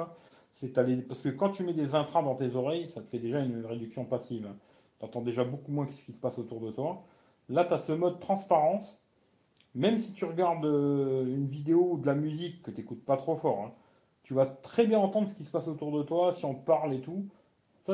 C'est 0.56 0.74
parce 1.08 1.22
que 1.22 1.30
quand 1.30 1.50
tu 1.52 1.64
mets 1.64 1.74
des 1.74 1.96
intras 1.96 2.22
dans 2.22 2.36
tes 2.36 2.56
oreilles, 2.56 2.90
ça 2.90 3.02
te 3.02 3.08
fait 3.08 3.20
déjà 3.20 3.40
une 3.40 3.66
réduction 3.66 4.06
passive. 4.06 4.46
Hein 4.46 4.56
tu 5.00 5.06
entends 5.06 5.22
déjà 5.22 5.44
beaucoup 5.44 5.72
moins 5.72 5.88
ce 5.92 6.06
qui 6.06 6.14
se 6.14 6.20
passe 6.20 6.38
autour 6.38 6.60
de 6.60 6.72
toi. 6.72 7.04
Là, 7.48 7.66
tu 7.66 7.74
as 7.74 7.78
ce 7.78 7.92
mode 7.94 8.20
transparence. 8.20 8.98
Même 9.76 10.00
si 10.00 10.14
tu 10.14 10.26
regardes 10.26 10.66
euh, 10.66 11.26
une 11.28 11.48
vidéo 11.48 11.92
ou 11.92 11.98
de 12.00 12.08
la 12.08 12.16
musique 12.16 12.64
que 12.64 12.72
tu 12.72 12.78
n'écoutes 12.78 13.06
pas 13.06 13.18
trop 13.18 13.36
fort, 13.36 13.66
hein, 13.66 13.72
tu 14.24 14.34
vas 14.34 14.48
très 14.48 14.88
bien 14.88 15.00
entendre 15.00 15.30
ce 15.30 15.36
qui 15.36 15.46
se 15.46 15.52
passe 15.52 15.68
autour 15.68 15.96
de 15.96 16.04
toi, 16.04 16.34
si 16.34 16.44
on 16.46 16.56
parle 16.56 16.94
et 16.94 17.02
tout. 17.02 17.28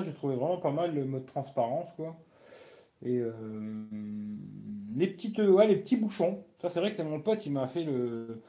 J'ai 0.01 0.13
trouvé 0.13 0.35
vraiment 0.35 0.57
pas 0.57 0.71
mal 0.71 0.93
le 0.93 1.05
mode 1.05 1.25
transparence, 1.25 1.87
quoi. 1.95 2.15
Et 3.03 3.19
euh, 3.19 3.33
les 4.95 5.07
petites, 5.07 5.37
ouais, 5.37 5.67
les 5.67 5.77
petits 5.77 5.97
bouchons. 5.97 6.43
Ça, 6.61 6.69
c'est 6.69 6.79
vrai 6.79 6.91
que 6.91 6.97
c'est 6.97 7.03
mon 7.03 7.19
pote, 7.19 7.45
il 7.45 7.51
m'a 7.51 7.67
fait 7.67 7.83
le. 7.83 8.41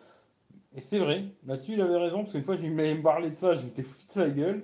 Et 0.76 0.80
c'est 0.80 0.98
vrai, 0.98 1.24
là-dessus, 1.46 1.72
il 1.72 1.80
avait 1.80 1.96
raison, 1.96 2.20
parce 2.20 2.32
qu'une 2.32 2.42
fois, 2.42 2.56
il 2.62 2.72
m'avait 2.72 2.96
parlé 2.96 3.30
de 3.30 3.36
ça, 3.36 3.56
j'étais 3.56 3.82
foutu 3.82 4.06
de 4.06 4.12
sa 4.12 4.30
gueule. 4.30 4.62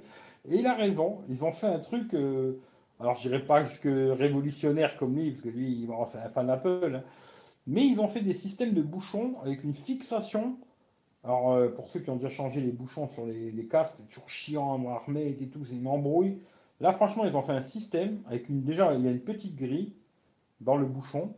Et 0.48 0.56
il 0.56 0.66
a 0.66 0.74
raison, 0.74 1.20
ils 1.28 1.44
ont 1.44 1.52
fait 1.52 1.66
un 1.66 1.78
truc. 1.78 2.14
Euh, 2.14 2.60
alors, 3.00 3.16
je 3.16 3.22
dirais 3.28 3.44
pas 3.44 3.62
jusque 3.64 3.84
révolutionnaire 3.84 4.96
comme 4.96 5.16
lui, 5.16 5.30
parce 5.30 5.42
que 5.42 5.48
lui, 5.48 5.88
c'est 6.10 6.18
un 6.18 6.28
fan 6.28 6.46
d'Apple. 6.46 6.96
Hein. 6.96 7.02
Mais 7.66 7.84
ils 7.86 8.00
ont 8.00 8.08
fait 8.08 8.20
des 8.20 8.34
systèmes 8.34 8.74
de 8.74 8.82
bouchons 8.82 9.36
avec 9.42 9.64
une 9.64 9.74
fixation. 9.74 10.56
Alors, 11.24 11.52
euh, 11.52 11.68
pour 11.68 11.88
ceux 11.88 12.00
qui 12.00 12.10
ont 12.10 12.16
déjà 12.16 12.28
changé 12.28 12.60
les 12.60 12.72
bouchons 12.72 13.06
sur 13.06 13.26
les, 13.26 13.66
casques, 13.66 13.94
c'est 13.96 14.08
toujours 14.08 14.28
chiant, 14.28 14.88
armé 14.88 15.36
et 15.40 15.48
tout, 15.48 15.64
c'est 15.64 15.76
une 15.76 15.86
embrouille. 15.86 16.38
Là, 16.82 16.92
franchement, 16.92 17.24
ils 17.24 17.34
ont 17.34 17.42
fait 17.42 17.52
un 17.52 17.62
système 17.62 18.20
avec 18.26 18.50
une. 18.50 18.62
Déjà, 18.62 18.92
il 18.94 19.02
y 19.02 19.08
a 19.08 19.10
une 19.10 19.20
petite 19.20 19.56
grille 19.56 19.94
dans 20.60 20.76
le 20.76 20.84
bouchon. 20.84 21.34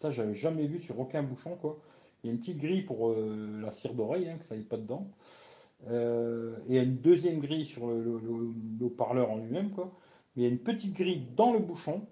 Ça, 0.00 0.10
j'avais 0.10 0.34
jamais 0.34 0.66
vu 0.66 0.80
sur 0.80 0.98
aucun 0.98 1.22
bouchon, 1.22 1.56
quoi. 1.60 1.78
Il 2.22 2.26
y 2.26 2.30
a 2.30 2.32
une 2.32 2.40
petite 2.40 2.58
grille 2.58 2.82
pour 2.82 3.10
euh, 3.10 3.60
la 3.62 3.70
cire 3.70 3.94
d'oreille, 3.94 4.28
hein, 4.28 4.38
que 4.38 4.44
ça 4.44 4.56
n'aille 4.56 4.64
pas 4.64 4.78
dedans. 4.78 5.08
Euh, 5.88 6.56
et 6.66 6.70
il 6.70 6.74
y 6.74 6.78
a 6.78 6.82
une 6.82 6.96
deuxième 6.96 7.38
grille 7.38 7.66
sur 7.66 7.86
le, 7.86 8.02
le 8.02 8.86
haut-parleur 8.86 9.30
en 9.30 9.36
lui-même, 9.36 9.70
quoi 9.70 9.92
il 10.36 10.42
y 10.42 10.46
a 10.46 10.48
une 10.48 10.58
petite 10.58 10.94
grille 10.94 11.26
dans 11.36 11.52
le 11.52 11.58
bouchon. 11.58 12.06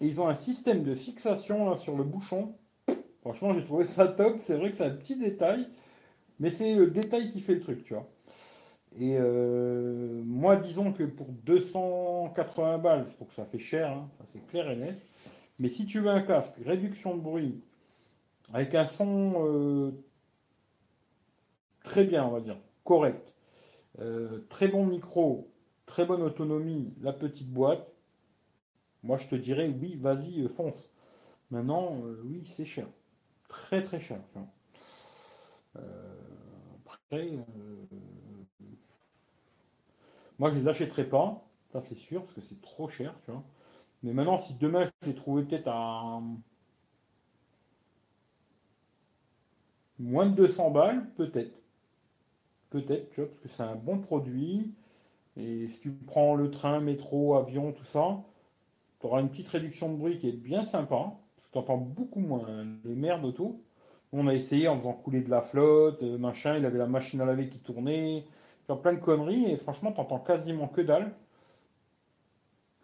Et 0.00 0.06
ils 0.06 0.20
ont 0.20 0.28
un 0.28 0.34
système 0.34 0.84
de 0.84 0.94
fixation 0.94 1.74
sur 1.76 1.96
le 1.96 2.04
bouchon. 2.04 2.54
Franchement, 3.20 3.54
j'ai 3.54 3.64
trouvé 3.64 3.86
ça 3.86 4.06
top. 4.06 4.36
C'est 4.38 4.56
vrai 4.56 4.70
que 4.70 4.76
c'est 4.76 4.84
un 4.84 4.94
petit 4.94 5.16
détail, 5.16 5.66
mais 6.38 6.50
c'est 6.50 6.74
le 6.74 6.88
détail 6.90 7.30
qui 7.30 7.40
fait 7.40 7.54
le 7.54 7.60
truc, 7.60 7.82
tu 7.82 7.94
vois. 7.94 8.08
Et 8.96 9.16
euh, 9.18 10.22
moi, 10.24 10.56
disons 10.56 10.92
que 10.92 11.04
pour 11.04 11.28
280 11.28 12.78
balles, 12.78 13.06
je 13.08 13.14
trouve 13.14 13.28
que 13.28 13.34
ça 13.34 13.44
fait 13.44 13.58
cher, 13.58 13.92
hein. 13.92 14.08
c'est 14.24 14.44
clair 14.46 14.70
et 14.70 14.76
net. 14.76 15.00
Mais 15.58 15.68
si 15.68 15.86
tu 15.86 16.00
veux 16.00 16.10
un 16.10 16.22
casque, 16.22 16.56
réduction 16.64 17.16
de 17.16 17.20
bruit, 17.20 17.60
avec 18.52 18.74
un 18.74 18.86
son 18.86 19.46
euh, 19.46 19.92
très 21.84 22.04
bien, 22.04 22.24
on 22.24 22.30
va 22.30 22.40
dire, 22.40 22.56
correct, 22.84 23.34
euh, 24.00 24.46
très 24.48 24.68
bon 24.68 24.86
micro, 24.86 25.52
très 25.86 26.06
bonne 26.06 26.22
autonomie, 26.22 26.94
la 27.00 27.12
petite 27.12 27.50
boîte, 27.50 27.86
moi 29.02 29.16
je 29.18 29.28
te 29.28 29.34
dirais 29.34 29.68
oui, 29.68 29.96
vas-y, 29.96 30.48
fonce. 30.48 30.88
Maintenant, 31.50 31.96
oui, 32.24 32.44
c'est 32.56 32.64
cher. 32.64 32.86
Très 33.48 33.82
très 33.82 34.00
cher. 34.00 34.20
Après, 36.84 37.30
moi 40.38 40.50
je 40.50 40.58
les 40.58 40.68
achèterai 40.68 41.08
pas. 41.08 41.44
Ça, 41.72 41.80
c'est 41.82 41.94
sûr, 41.96 42.22
parce 42.22 42.32
que 42.32 42.40
c'est 42.40 42.60
trop 42.62 42.88
cher, 42.88 43.14
tu 43.24 43.30
vois. 43.30 43.44
Mais 44.02 44.12
maintenant, 44.12 44.38
si 44.38 44.54
demain, 44.54 44.86
je 45.02 45.08
l'ai 45.08 45.14
trouvé 45.14 45.44
peut-être 45.44 45.68
à 45.68 46.20
moins 49.98 50.26
de 50.26 50.34
200 50.34 50.70
balles, 50.70 51.10
peut-être. 51.16 51.60
Peut-être, 52.70 53.10
tu 53.10 53.20
vois, 53.20 53.28
parce 53.28 53.40
que 53.40 53.48
c'est 53.48 53.62
un 53.62 53.76
bon 53.76 53.98
produit. 53.98 54.74
Et 55.36 55.68
si 55.68 55.80
tu 55.80 55.92
prends 55.92 56.34
le 56.34 56.50
train, 56.50 56.80
métro, 56.80 57.36
avion, 57.36 57.72
tout 57.72 57.84
ça, 57.84 58.22
tu 59.00 59.06
auras 59.06 59.20
une 59.20 59.30
petite 59.30 59.48
réduction 59.48 59.92
de 59.92 59.96
bruit 59.98 60.18
qui 60.18 60.28
est 60.28 60.32
bien 60.32 60.64
sympa. 60.64 61.12
Parce 61.36 61.48
que 61.48 61.52
tu 61.52 61.58
entends 61.58 61.78
beaucoup 61.78 62.20
moins 62.20 62.66
les 62.84 62.94
merdes 62.94 63.24
autour. 63.24 63.60
On 64.12 64.26
a 64.28 64.34
essayé 64.34 64.68
en 64.68 64.78
faisant 64.78 64.94
couler 64.94 65.20
de 65.22 65.30
la 65.30 65.42
flotte, 65.42 66.02
euh, 66.02 66.18
machin, 66.18 66.56
il 66.56 66.64
avait 66.64 66.78
la 66.78 66.86
machine 66.86 67.20
à 67.20 67.26
laver 67.26 67.48
qui 67.50 67.58
tournait, 67.58 68.24
plein 68.76 68.92
de 68.92 69.00
conneries, 69.00 69.50
et 69.50 69.56
franchement, 69.56 69.92
tu 69.92 70.00
entends 70.00 70.18
quasiment 70.20 70.68
que 70.68 70.80
dalle. 70.80 71.12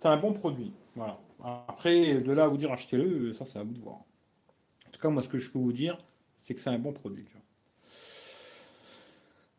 C'est 0.01 0.09
un 0.09 0.17
bon 0.17 0.33
produit. 0.33 0.73
Voilà. 0.97 1.19
Après, 1.43 2.15
de 2.21 2.33
là 2.33 2.45
à 2.45 2.49
vous 2.49 2.57
dire 2.57 2.73
achetez-le, 2.73 3.33
ça 3.35 3.45
c'est 3.45 3.59
à 3.59 3.63
vous 3.63 3.73
de 3.73 3.81
voir. 3.81 3.97
En 3.97 4.91
tout 4.93 5.01
cas, 5.01 5.11
moi, 5.11 5.23
ce 5.23 5.29
que 5.29 5.39
je 5.39 5.51
peux 5.51 5.59
vous 5.59 5.73
dire, 5.73 5.99
c'est 6.41 6.55
que 6.55 6.61
c'est 6.61 6.71
un 6.71 6.79
bon 6.79 6.93
produit. 6.93 7.27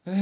Euh, 0.07 0.15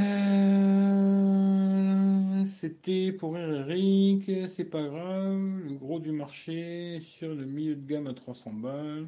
c'était 2.45 3.11
pour 3.11 3.37
Eric, 3.37 4.31
c'est 4.49 4.63
pas 4.65 4.83
grave. 4.83 5.37
Le 5.37 5.75
gros 5.75 5.99
du 5.99 6.11
marché 6.11 7.01
sur 7.01 7.35
le 7.35 7.45
milieu 7.45 7.75
de 7.75 7.85
gamme 7.85 8.07
à 8.07 8.13
300 8.13 8.51
balles. 8.53 9.07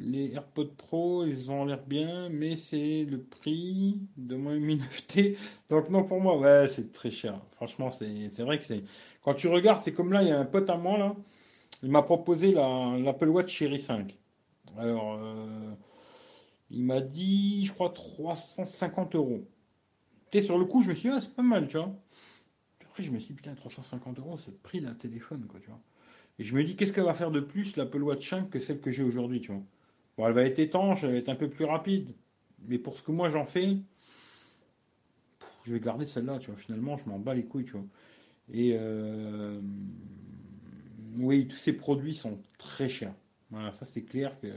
Les 0.00 0.34
AirPods 0.34 0.74
Pro, 0.76 1.24
ils 1.24 1.50
ont 1.50 1.64
l'air 1.64 1.82
bien, 1.84 2.28
mais 2.28 2.56
c'est 2.56 3.04
le 3.04 3.20
prix 3.20 4.00
de 4.16 4.36
moins 4.36 4.56
9T. 4.56 5.36
Donc 5.70 5.90
non, 5.90 6.04
pour 6.04 6.20
moi, 6.20 6.38
ouais, 6.38 6.68
c'est 6.68 6.92
très 6.92 7.10
cher. 7.10 7.40
Franchement, 7.56 7.90
c'est 7.90 8.42
vrai 8.42 8.58
que 8.58 8.64
c'est... 8.64 8.84
Quand 9.22 9.34
tu 9.34 9.48
regardes, 9.48 9.82
c'est 9.82 9.92
comme 9.92 10.12
là, 10.12 10.22
il 10.22 10.28
y 10.28 10.30
a 10.30 10.38
un 10.38 10.44
pote 10.44 10.70
à 10.70 10.76
moi, 10.76 10.98
là. 10.98 11.16
Il 11.82 11.90
m'a 11.90 12.02
proposé 12.02 12.52
l'Apple 12.52 13.28
Watch 13.28 13.56
Series 13.58 13.80
5. 13.80 14.16
Alors, 14.78 15.18
euh, 15.20 15.74
il 16.70 16.84
m'a 16.84 17.00
dit, 17.00 17.66
je 17.66 17.72
crois, 17.72 17.90
350 17.90 19.14
euros. 19.16 19.48
Et 20.32 20.42
sur 20.42 20.58
le 20.58 20.64
coup, 20.64 20.82
je 20.82 20.90
me 20.90 20.94
suis 20.94 21.08
dit, 21.08 21.14
ah, 21.16 21.20
c'est 21.20 21.34
pas 21.34 21.42
mal, 21.42 21.66
tu 21.68 21.76
vois. 21.76 21.92
Après, 22.84 23.02
je 23.02 23.10
me 23.10 23.18
suis 23.18 23.34
dit, 23.34 23.34
putain, 23.34 23.54
350 23.54 24.18
euros, 24.20 24.36
c'est 24.38 24.50
le 24.50 24.56
prix 24.58 24.80
d'un 24.80 24.94
téléphone, 24.94 25.46
quoi, 25.48 25.58
tu 25.60 25.68
vois. 25.68 25.80
Et 26.38 26.44
je 26.44 26.54
me 26.54 26.62
dis, 26.62 26.76
qu'est-ce 26.76 26.92
qu'elle 26.92 27.04
va 27.04 27.14
faire 27.14 27.30
de 27.30 27.40
plus, 27.40 27.76
l'Apple 27.76 28.02
Watch 28.02 28.28
5, 28.28 28.50
que 28.50 28.60
celle 28.60 28.80
que 28.80 28.92
j'ai 28.92 29.02
aujourd'hui, 29.02 29.40
tu 29.40 29.52
vois. 29.52 29.62
Bon, 30.18 30.26
elle 30.26 30.32
va 30.34 30.42
être 30.42 30.58
étanche, 30.58 31.04
elle 31.04 31.12
va 31.12 31.16
être 31.16 31.28
un 31.28 31.36
peu 31.36 31.48
plus 31.48 31.64
rapide. 31.64 32.12
Mais 32.66 32.78
pour 32.78 32.98
ce 32.98 33.02
que 33.02 33.12
moi 33.12 33.28
j'en 33.28 33.46
fais, 33.46 33.76
je 35.64 35.72
vais 35.72 35.80
garder 35.80 36.06
celle-là, 36.06 36.38
tu 36.40 36.50
vois. 36.50 36.58
Finalement, 36.58 36.96
je 36.96 37.08
m'en 37.08 37.20
bats 37.20 37.34
les 37.34 37.44
couilles, 37.44 37.64
tu 37.64 37.72
vois. 37.72 37.86
Et 38.52 38.76
euh, 38.76 39.60
oui, 41.16 41.46
tous 41.46 41.56
ces 41.56 41.72
produits 41.72 42.14
sont 42.14 42.40
très 42.58 42.88
chers. 42.88 43.14
Voilà, 43.50 43.72
ça 43.72 43.86
c'est 43.86 44.02
clair 44.02 44.38
que 44.40 44.48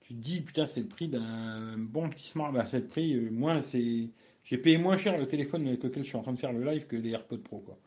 tu 0.00 0.14
te 0.14 0.20
dis, 0.20 0.40
putain, 0.40 0.66
c'est 0.66 0.80
le 0.80 0.88
prix 0.88 1.08
d'un 1.08 1.78
bon 1.78 2.08
petit 2.10 2.28
smart. 2.28 2.52
Bah, 2.52 2.66
c'est 2.68 2.80
le 2.80 2.86
prix, 2.88 3.14
euh, 3.14 3.30
moins 3.30 3.62
c'est. 3.62 4.10
J'ai 4.44 4.58
payé 4.58 4.78
moins 4.78 4.96
cher 4.96 5.16
le 5.16 5.28
téléphone 5.28 5.66
avec 5.68 5.82
lequel 5.82 6.02
je 6.02 6.08
suis 6.08 6.16
en 6.16 6.22
train 6.22 6.32
de 6.32 6.38
faire 6.38 6.52
le 6.52 6.64
live 6.64 6.86
que 6.86 6.96
les 6.96 7.10
AirPods 7.10 7.38
Pro, 7.38 7.60
quoi. 7.60 7.78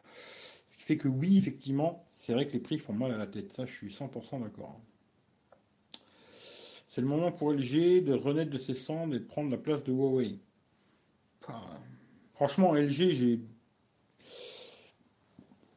Ce 0.70 0.78
qui 0.78 0.84
fait 0.84 0.98
que 0.98 1.08
oui, 1.10 1.38
effectivement, 1.38 2.06
c'est 2.14 2.34
vrai 2.34 2.48
que 2.48 2.54
les 2.54 2.60
prix 2.60 2.78
font 2.78 2.94
mal 2.94 3.12
à 3.12 3.18
la 3.18 3.28
tête. 3.28 3.52
Ça, 3.52 3.66
je 3.66 3.72
suis 3.72 3.90
100% 3.90 4.42
d'accord. 4.42 4.80
C'est 6.90 7.02
le 7.02 7.08
moment 7.08 7.32
pour 7.32 7.54
LG 7.54 8.04
de 8.04 8.14
renaître 8.14 8.50
de 8.50 8.58
ses 8.58 8.74
cendres 8.74 9.16
et 9.16 9.20
de 9.20 9.24
prendre 9.24 9.52
la 9.52 9.58
place 9.58 9.84
de 9.84 9.92
Huawei. 9.92 10.40
franchement, 12.34 12.74
LG, 12.74 13.12
j'ai. 13.12 13.40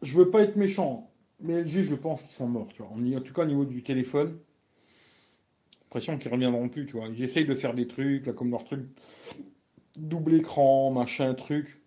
Je 0.00 0.16
veux 0.16 0.30
pas 0.30 0.40
être 0.40 0.56
méchant, 0.56 1.10
mais 1.38 1.62
LG, 1.62 1.84
je 1.84 1.94
pense 1.94 2.22
qu'ils 2.22 2.32
sont 2.32 2.48
morts. 2.48 2.68
En, 2.80 3.20
tout 3.20 3.34
cas, 3.34 3.42
au 3.42 3.46
niveau 3.46 3.66
du 3.66 3.82
téléphone, 3.82 4.38
l'impression 5.82 6.16
qu'ils 6.16 6.32
reviendront 6.32 6.70
plus, 6.70 6.86
tu 6.86 6.96
vois. 6.96 7.08
Ils 7.08 7.22
essayent 7.22 7.44
de 7.44 7.54
faire 7.54 7.74
des 7.74 7.86
trucs, 7.86 8.24
là, 8.24 8.32
comme 8.32 8.50
leur 8.50 8.64
truc 8.64 8.80
double 9.98 10.34
écran, 10.36 10.90
machin, 10.92 11.34
truc. 11.34 11.78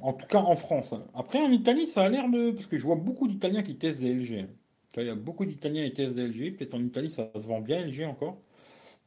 En 0.00 0.12
tout 0.12 0.26
cas, 0.26 0.40
en 0.40 0.54
France. 0.54 0.92
Hein. 0.92 1.06
Après, 1.14 1.40
en 1.40 1.50
Italie, 1.50 1.86
ça 1.86 2.04
a 2.04 2.08
l'air 2.10 2.28
de. 2.28 2.50
Parce 2.50 2.66
que 2.66 2.78
je 2.78 2.84
vois 2.84 2.96
beaucoup 2.96 3.26
d'Italiens 3.26 3.62
qui 3.62 3.76
testent 3.76 4.00
des 4.00 4.12
LG. 4.12 4.48
Il 4.96 5.06
y 5.06 5.10
a 5.10 5.14
beaucoup 5.14 5.44
d'Italiens 5.44 5.88
qui 5.88 5.94
testent 5.94 6.16
des 6.16 6.26
LG. 6.28 6.56
Peut-être 6.56 6.74
en 6.74 6.82
Italie, 6.82 7.10
ça 7.10 7.30
se 7.34 7.46
vend 7.46 7.60
bien 7.60 7.84
LG 7.86 8.04
encore. 8.04 8.38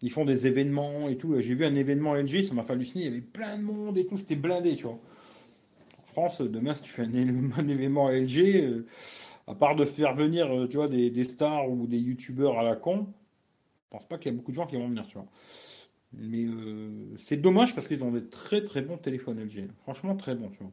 Ils 0.02 0.12
font 0.12 0.26
des 0.26 0.48
événements 0.48 1.10
et 1.10 1.18
tout. 1.18 1.40
J'ai 1.40 1.56
vu 1.56 1.66
un 1.66 1.76
événement 1.76 2.16
LG, 2.16 2.44
ça 2.44 2.54
m'a 2.54 2.64
fait 2.64 2.74
halluciner. 2.74 3.06
Il 3.06 3.10
y 3.10 3.12
avait 3.12 3.22
plein 3.22 3.58
de 3.58 3.64
monde 3.64 3.98
et 3.98 4.06
tout. 4.06 4.18
C'était 4.18 4.36
blindé, 4.36 4.76
tu 4.76 4.84
vois. 4.84 5.00
En 5.98 6.04
France, 6.04 6.42
demain, 6.42 6.76
si 6.76 6.84
tu 6.84 6.90
fais 6.90 7.04
un, 7.04 7.14
événement 7.68 8.10
LG, 8.10 8.38
euh, 8.38 8.88
à 9.48 9.56
part 9.56 9.76
de 9.76 9.86
faire 9.86 10.16
venir, 10.16 10.48
euh, 10.48 10.68
tu 10.68 10.78
vois, 10.78 10.88
des, 10.88 11.24
stars 11.26 11.70
ou 11.70 11.88
des 11.88 12.00
youtubeurs 12.00 12.58
à 12.60 12.64
la 12.64 12.76
con, 12.76 13.08
je 13.86 13.98
pense 13.98 14.08
pas 14.08 14.18
qu'il 14.18 14.32
y 14.32 14.36
a 14.36 14.38
beaucoup 14.38 14.52
de 14.52 14.56
gens 14.56 14.68
qui 14.68 14.78
vont 14.78 14.88
venir, 14.88 15.06
tu 15.08 15.16
vois. 15.16 15.28
Mais 16.14 16.46
euh, 16.46 17.16
c'est 17.26 17.38
dommage 17.38 17.76
parce 17.76 17.88
qu'ils 17.88 18.04
ont 18.04 18.12
des 18.12 18.26
très 18.28 18.64
très 18.64 18.82
bons 18.82 18.98
téléphones 18.98 19.40
LG. 19.40 19.70
Franchement, 19.84 20.16
très 20.16 20.36
bons, 20.36 20.50
tu 20.50 20.60
vois. 20.60 20.72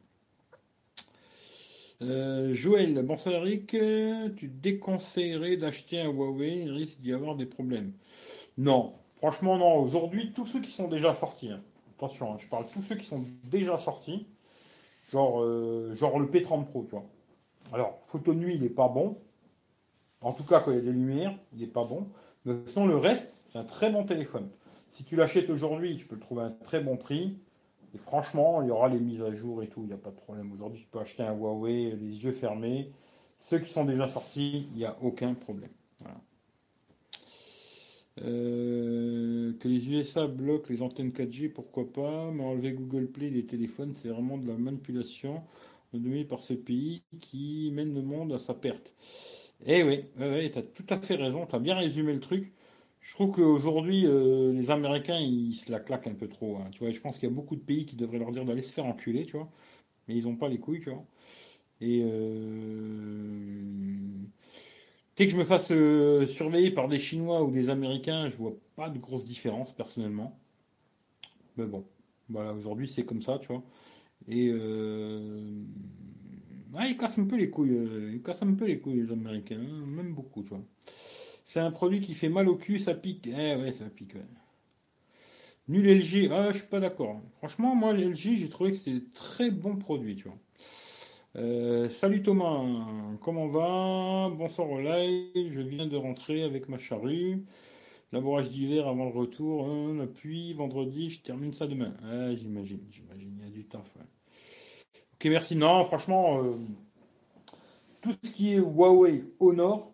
Euh, 2.03 2.53
Joël, 2.53 3.01
bonsoir 3.03 3.35
Eric, 3.35 3.75
tu 4.35 4.47
déconseillerais 4.47 5.57
d'acheter 5.57 5.99
un 5.99 6.11
Huawei, 6.11 6.63
il 6.63 6.71
risque 6.71 7.01
d'y 7.01 7.11
avoir 7.11 7.35
des 7.35 7.47
problèmes. 7.47 7.93
Non, 8.57 8.93
franchement 9.15 9.57
non. 9.57 9.79
Aujourd'hui, 9.79 10.31
tous 10.33 10.45
ceux 10.45 10.61
qui 10.61 10.71
sont 10.71 10.87
déjà 10.87 11.15
sortis, 11.15 11.49
hein. 11.49 11.61
attention, 11.97 12.33
hein, 12.33 12.37
je 12.39 12.47
parle 12.47 12.67
tous 12.67 12.83
ceux 12.83 12.95
qui 12.95 13.05
sont 13.05 13.25
déjà 13.45 13.79
sortis, 13.79 14.27
genre, 15.11 15.41
euh, 15.41 15.95
genre 15.95 16.19
le 16.19 16.27
P30 16.27 16.65
Pro, 16.65 16.83
tu 16.83 16.91
vois. 16.91 17.05
Alors, 17.73 17.99
photo 18.07 18.33
nuit, 18.33 18.55
il 18.55 18.61
n'est 18.61 18.69
pas 18.69 18.89
bon. 18.89 19.17
En 20.21 20.33
tout 20.33 20.43
cas, 20.43 20.59
quand 20.59 20.71
il 20.71 20.77
y 20.77 20.79
a 20.79 20.83
des 20.83 20.91
lumières, 20.91 21.35
il 21.53 21.59
n'est 21.59 21.67
pas 21.67 21.83
bon. 21.83 22.09
Mais 22.45 22.53
sinon, 22.67 22.85
le 22.85 22.97
reste, 22.97 23.43
c'est 23.51 23.57
un 23.57 23.63
très 23.63 23.91
bon 23.91 24.03
téléphone. 24.05 24.49
Si 24.89 25.03
tu 25.03 25.15
l'achètes 25.15 25.49
aujourd'hui, 25.49 25.97
tu 25.97 26.05
peux 26.05 26.15
le 26.15 26.21
trouver 26.21 26.43
à 26.43 26.45
un 26.45 26.51
très 26.51 26.79
bon 26.79 26.95
prix. 26.95 27.39
Franchement, 27.97 28.61
il 28.61 28.67
y 28.67 28.71
aura 28.71 28.89
les 28.89 28.99
mises 28.99 29.21
à 29.21 29.33
jour 29.35 29.63
et 29.63 29.67
tout, 29.67 29.81
il 29.83 29.87
n'y 29.87 29.93
a 29.93 29.97
pas 29.97 30.11
de 30.11 30.15
problème. 30.15 30.51
Aujourd'hui, 30.53 30.81
tu 30.81 30.87
peux 30.87 30.99
acheter 30.99 31.23
un 31.23 31.33
Huawei 31.33 31.91
les 31.99 32.23
yeux 32.23 32.31
fermés. 32.31 32.91
Ceux 33.41 33.59
qui 33.59 33.69
sont 33.71 33.85
déjà 33.85 34.07
sortis, 34.09 34.67
il 34.73 34.77
n'y 34.77 34.85
a 34.85 34.97
aucun 35.01 35.33
problème. 35.33 35.69
Euh, 38.23 39.53
que 39.59 39.67
les 39.67 39.87
USA 39.89 40.25
bloquent 40.27 40.67
les 40.69 40.81
antennes 40.81 41.11
4G, 41.11 41.49
pourquoi 41.49 41.91
pas, 41.91 42.31
mais 42.31 42.43
enlever 42.43 42.71
Google 42.71 43.07
Play 43.07 43.29
des 43.29 43.45
téléphones, 43.45 43.93
c'est 43.93 44.09
vraiment 44.09 44.37
de 44.37 44.47
la 44.47 44.55
manipulation 44.57 45.43
donnée 45.93 46.25
par 46.25 46.41
ce 46.41 46.53
pays 46.53 47.03
qui 47.21 47.69
mène 47.73 47.93
le 47.93 48.01
monde 48.01 48.33
à 48.33 48.39
sa 48.39 48.53
perte. 48.53 48.91
Eh 49.65 49.83
oui, 49.83 50.05
tu 50.17 50.59
as 50.59 50.63
tout 50.63 50.85
à 50.89 50.97
fait 50.99 51.15
raison, 51.15 51.45
tu 51.45 51.55
as 51.55 51.59
bien 51.59 51.75
résumé 51.75 52.13
le 52.13 52.19
truc. 52.19 52.51
Je 53.07 53.13
trouve 53.13 53.31
qu'aujourd'hui, 53.31 54.05
euh, 54.05 54.51
les 54.51 54.69
Américains, 54.69 55.17
ils 55.17 55.55
se 55.55 55.71
la 55.71 55.79
claquent 55.79 56.07
un 56.07 56.13
peu 56.13 56.27
trop. 56.27 56.57
Hein, 56.57 56.67
tu 56.71 56.79
vois, 56.79 56.91
je 56.91 56.99
pense 56.99 57.17
qu'il 57.17 57.29
y 57.29 57.31
a 57.31 57.35
beaucoup 57.35 57.55
de 57.55 57.61
pays 57.61 57.85
qui 57.85 57.95
devraient 57.95 58.19
leur 58.19 58.33
dire 58.33 58.43
d'aller 58.43 58.61
se 58.61 58.71
faire 58.73 58.85
enculer, 58.85 59.25
tu 59.25 59.37
vois. 59.37 59.49
Mais 60.07 60.17
ils 60.17 60.25
n'ont 60.25 60.35
pas 60.35 60.49
les 60.49 60.59
couilles, 60.59 60.81
tu 60.81 60.89
vois. 60.89 61.05
Et 61.81 62.01
euh, 62.03 63.21
dès 65.15 65.25
que 65.25 65.31
je 65.31 65.37
me 65.37 65.45
fasse 65.45 65.69
euh, 65.71 66.27
surveiller 66.27 66.71
par 66.71 66.89
des 66.89 66.99
Chinois 66.99 67.43
ou 67.43 67.51
des 67.51 67.69
Américains, 67.69 68.27
je 68.29 68.35
vois 68.35 68.55
pas 68.75 68.89
de 68.89 68.99
grosse 68.99 69.25
différence 69.25 69.73
personnellement. 69.73 70.37
Mais 71.57 71.65
bon, 71.65 71.85
voilà, 72.29 72.53
aujourd'hui 72.53 72.89
c'est 72.89 73.05
comme 73.05 73.21
ça, 73.21 73.39
tu 73.39 73.47
vois. 73.47 73.63
Et 74.27 74.47
ils 76.87 76.97
cassent 76.97 77.19
un 77.19 77.25
peu 77.25 77.37
les 77.37 77.49
couilles. 77.49 77.77
ils 78.13 78.21
cassent 78.21 78.43
un 78.43 78.53
peu 78.53 78.65
les 78.65 78.79
couilles 78.79 79.01
les 79.03 79.11
Américains, 79.13 79.61
hein, 79.61 79.85
même 79.87 80.13
beaucoup, 80.13 80.43
tu 80.43 80.49
vois. 80.49 80.63
C'est 81.47 81.61
un 81.61 81.71
produit 81.71 82.01
qui 82.01 82.13
fait 82.13 82.27
mal 82.27 82.49
au 82.49 82.57
cul, 82.57 82.77
ça 82.77 82.93
pique. 82.93 83.25
Eh 83.27 83.55
ouais, 83.55 83.71
ça 83.71 83.85
pique. 83.85 84.15
Nul 85.69 85.87
LG, 85.87 86.29
ah, 86.29 86.51
je 86.51 86.57
suis 86.57 86.67
pas 86.67 86.81
d'accord. 86.81 87.21
Franchement, 87.37 87.73
moi, 87.73 87.93
LG, 87.93 88.35
j'ai 88.35 88.49
trouvé 88.49 88.71
que 88.71 88.77
c'était 88.77 89.05
très 89.13 89.49
bon 89.49 89.77
produit, 89.77 90.17
tu 90.17 90.27
vois. 90.27 90.37
Euh, 91.37 91.89
salut 91.89 92.21
Thomas, 92.21 92.65
comment 93.21 93.47
va? 93.47 94.29
Bonsoir 94.35 94.69
au 94.69 94.81
live, 94.81 95.53
je 95.53 95.61
viens 95.61 95.87
de 95.87 95.95
rentrer 95.95 96.43
avec 96.43 96.67
ma 96.67 96.77
charrue. 96.77 97.45
Labourage 98.11 98.49
d'hiver 98.49 98.85
avant 98.85 99.05
le 99.05 99.11
retour, 99.11 99.69
hein, 99.69 100.05
puis 100.15 100.53
vendredi, 100.53 101.11
je 101.11 101.21
termine 101.21 101.53
ça 101.53 101.65
demain. 101.65 101.93
Ah, 102.03 102.35
j'imagine, 102.35 102.81
j'imagine, 102.91 103.37
il 103.39 103.45
y 103.45 103.47
a 103.47 103.51
du 103.51 103.63
taf. 103.65 103.89
Ok, 105.13 105.25
merci. 105.25 105.55
Non, 105.55 105.81
franchement, 105.85 106.43
euh, 106.43 106.57
tout 108.01 108.13
ce 108.21 108.31
qui 108.31 108.53
est 108.53 108.57
Huawei 108.57 109.23
Honor, 109.39 109.93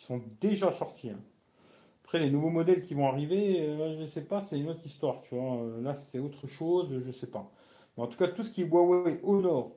sont 0.00 0.22
déjà 0.40 0.72
sortis. 0.72 1.10
Hein. 1.10 1.20
Après, 2.04 2.18
les 2.18 2.30
nouveaux 2.30 2.50
modèles 2.50 2.82
qui 2.82 2.94
vont 2.94 3.06
arriver, 3.06 3.60
euh, 3.60 3.96
je 3.96 4.00
ne 4.00 4.06
sais 4.06 4.24
pas, 4.24 4.40
c'est 4.40 4.58
une 4.58 4.68
autre 4.68 4.84
histoire, 4.84 5.20
tu 5.20 5.34
vois. 5.34 5.62
Euh, 5.62 5.82
là, 5.82 5.94
c'est 5.94 6.18
autre 6.18 6.46
chose, 6.48 6.88
je 6.90 7.06
ne 7.06 7.12
sais 7.12 7.26
pas. 7.26 7.50
En 7.96 8.06
tout 8.06 8.16
cas, 8.16 8.28
tout 8.28 8.42
ce 8.42 8.50
qui 8.50 8.62
est 8.62 8.64
Huawei 8.64 9.20
Honor, 9.22 9.72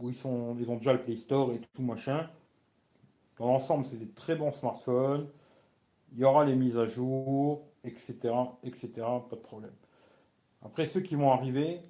où 0.00 0.08
ils, 0.08 0.14
sont, 0.14 0.56
ils 0.58 0.68
ont 0.70 0.76
déjà 0.76 0.92
le 0.92 1.02
Play 1.02 1.16
Store 1.16 1.52
et 1.52 1.60
tout 1.72 1.82
machin, 1.82 2.28
dans 3.38 3.46
l'ensemble, 3.46 3.86
c'est 3.86 3.96
des 3.96 4.10
très 4.10 4.34
bons 4.34 4.52
smartphones. 4.52 5.28
Il 6.12 6.18
y 6.18 6.24
aura 6.24 6.44
les 6.44 6.56
mises 6.56 6.76
à 6.76 6.86
jour, 6.86 7.62
etc., 7.84 8.34
etc., 8.64 8.90
pas 8.96 9.36
de 9.36 9.40
problème. 9.40 9.74
Après, 10.62 10.86
ceux 10.86 11.00
qui 11.00 11.14
vont 11.14 11.30
arriver, 11.30 11.80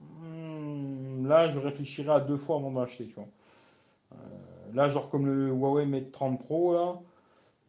hmm, 0.00 1.26
là, 1.26 1.50
je 1.50 1.58
réfléchirai 1.58 2.12
à 2.12 2.20
deux 2.20 2.36
fois 2.36 2.56
avant 2.56 2.70
d'acheter, 2.70 3.06
tu 3.06 3.14
vois. 3.14 3.28
Là, 4.74 4.90
genre 4.90 5.08
comme 5.08 5.26
le 5.26 5.50
Huawei 5.50 5.86
Mate 5.86 6.10
30 6.10 6.40
Pro, 6.40 6.74
là, 6.74 7.00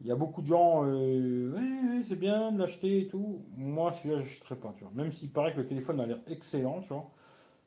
il 0.00 0.08
y 0.08 0.10
a 0.10 0.16
beaucoup 0.16 0.42
de 0.42 0.48
gens, 0.48 0.84
euh, 0.84 1.52
ouais, 1.52 2.02
c'est 2.08 2.16
bien 2.16 2.52
de 2.52 2.58
l'acheter 2.58 3.02
et 3.02 3.06
tout. 3.06 3.42
Moi, 3.56 3.92
celui-là, 3.92 4.22
j'achèterai 4.22 4.56
pas, 4.56 4.74
tu 4.76 4.84
vois. 4.84 4.92
Même 4.94 5.12
s'il 5.12 5.30
paraît 5.30 5.52
que 5.52 5.58
le 5.58 5.66
téléphone 5.66 6.00
a 6.00 6.06
l'air 6.06 6.18
excellent, 6.28 6.80
tu 6.80 6.88
vois. 6.88 7.08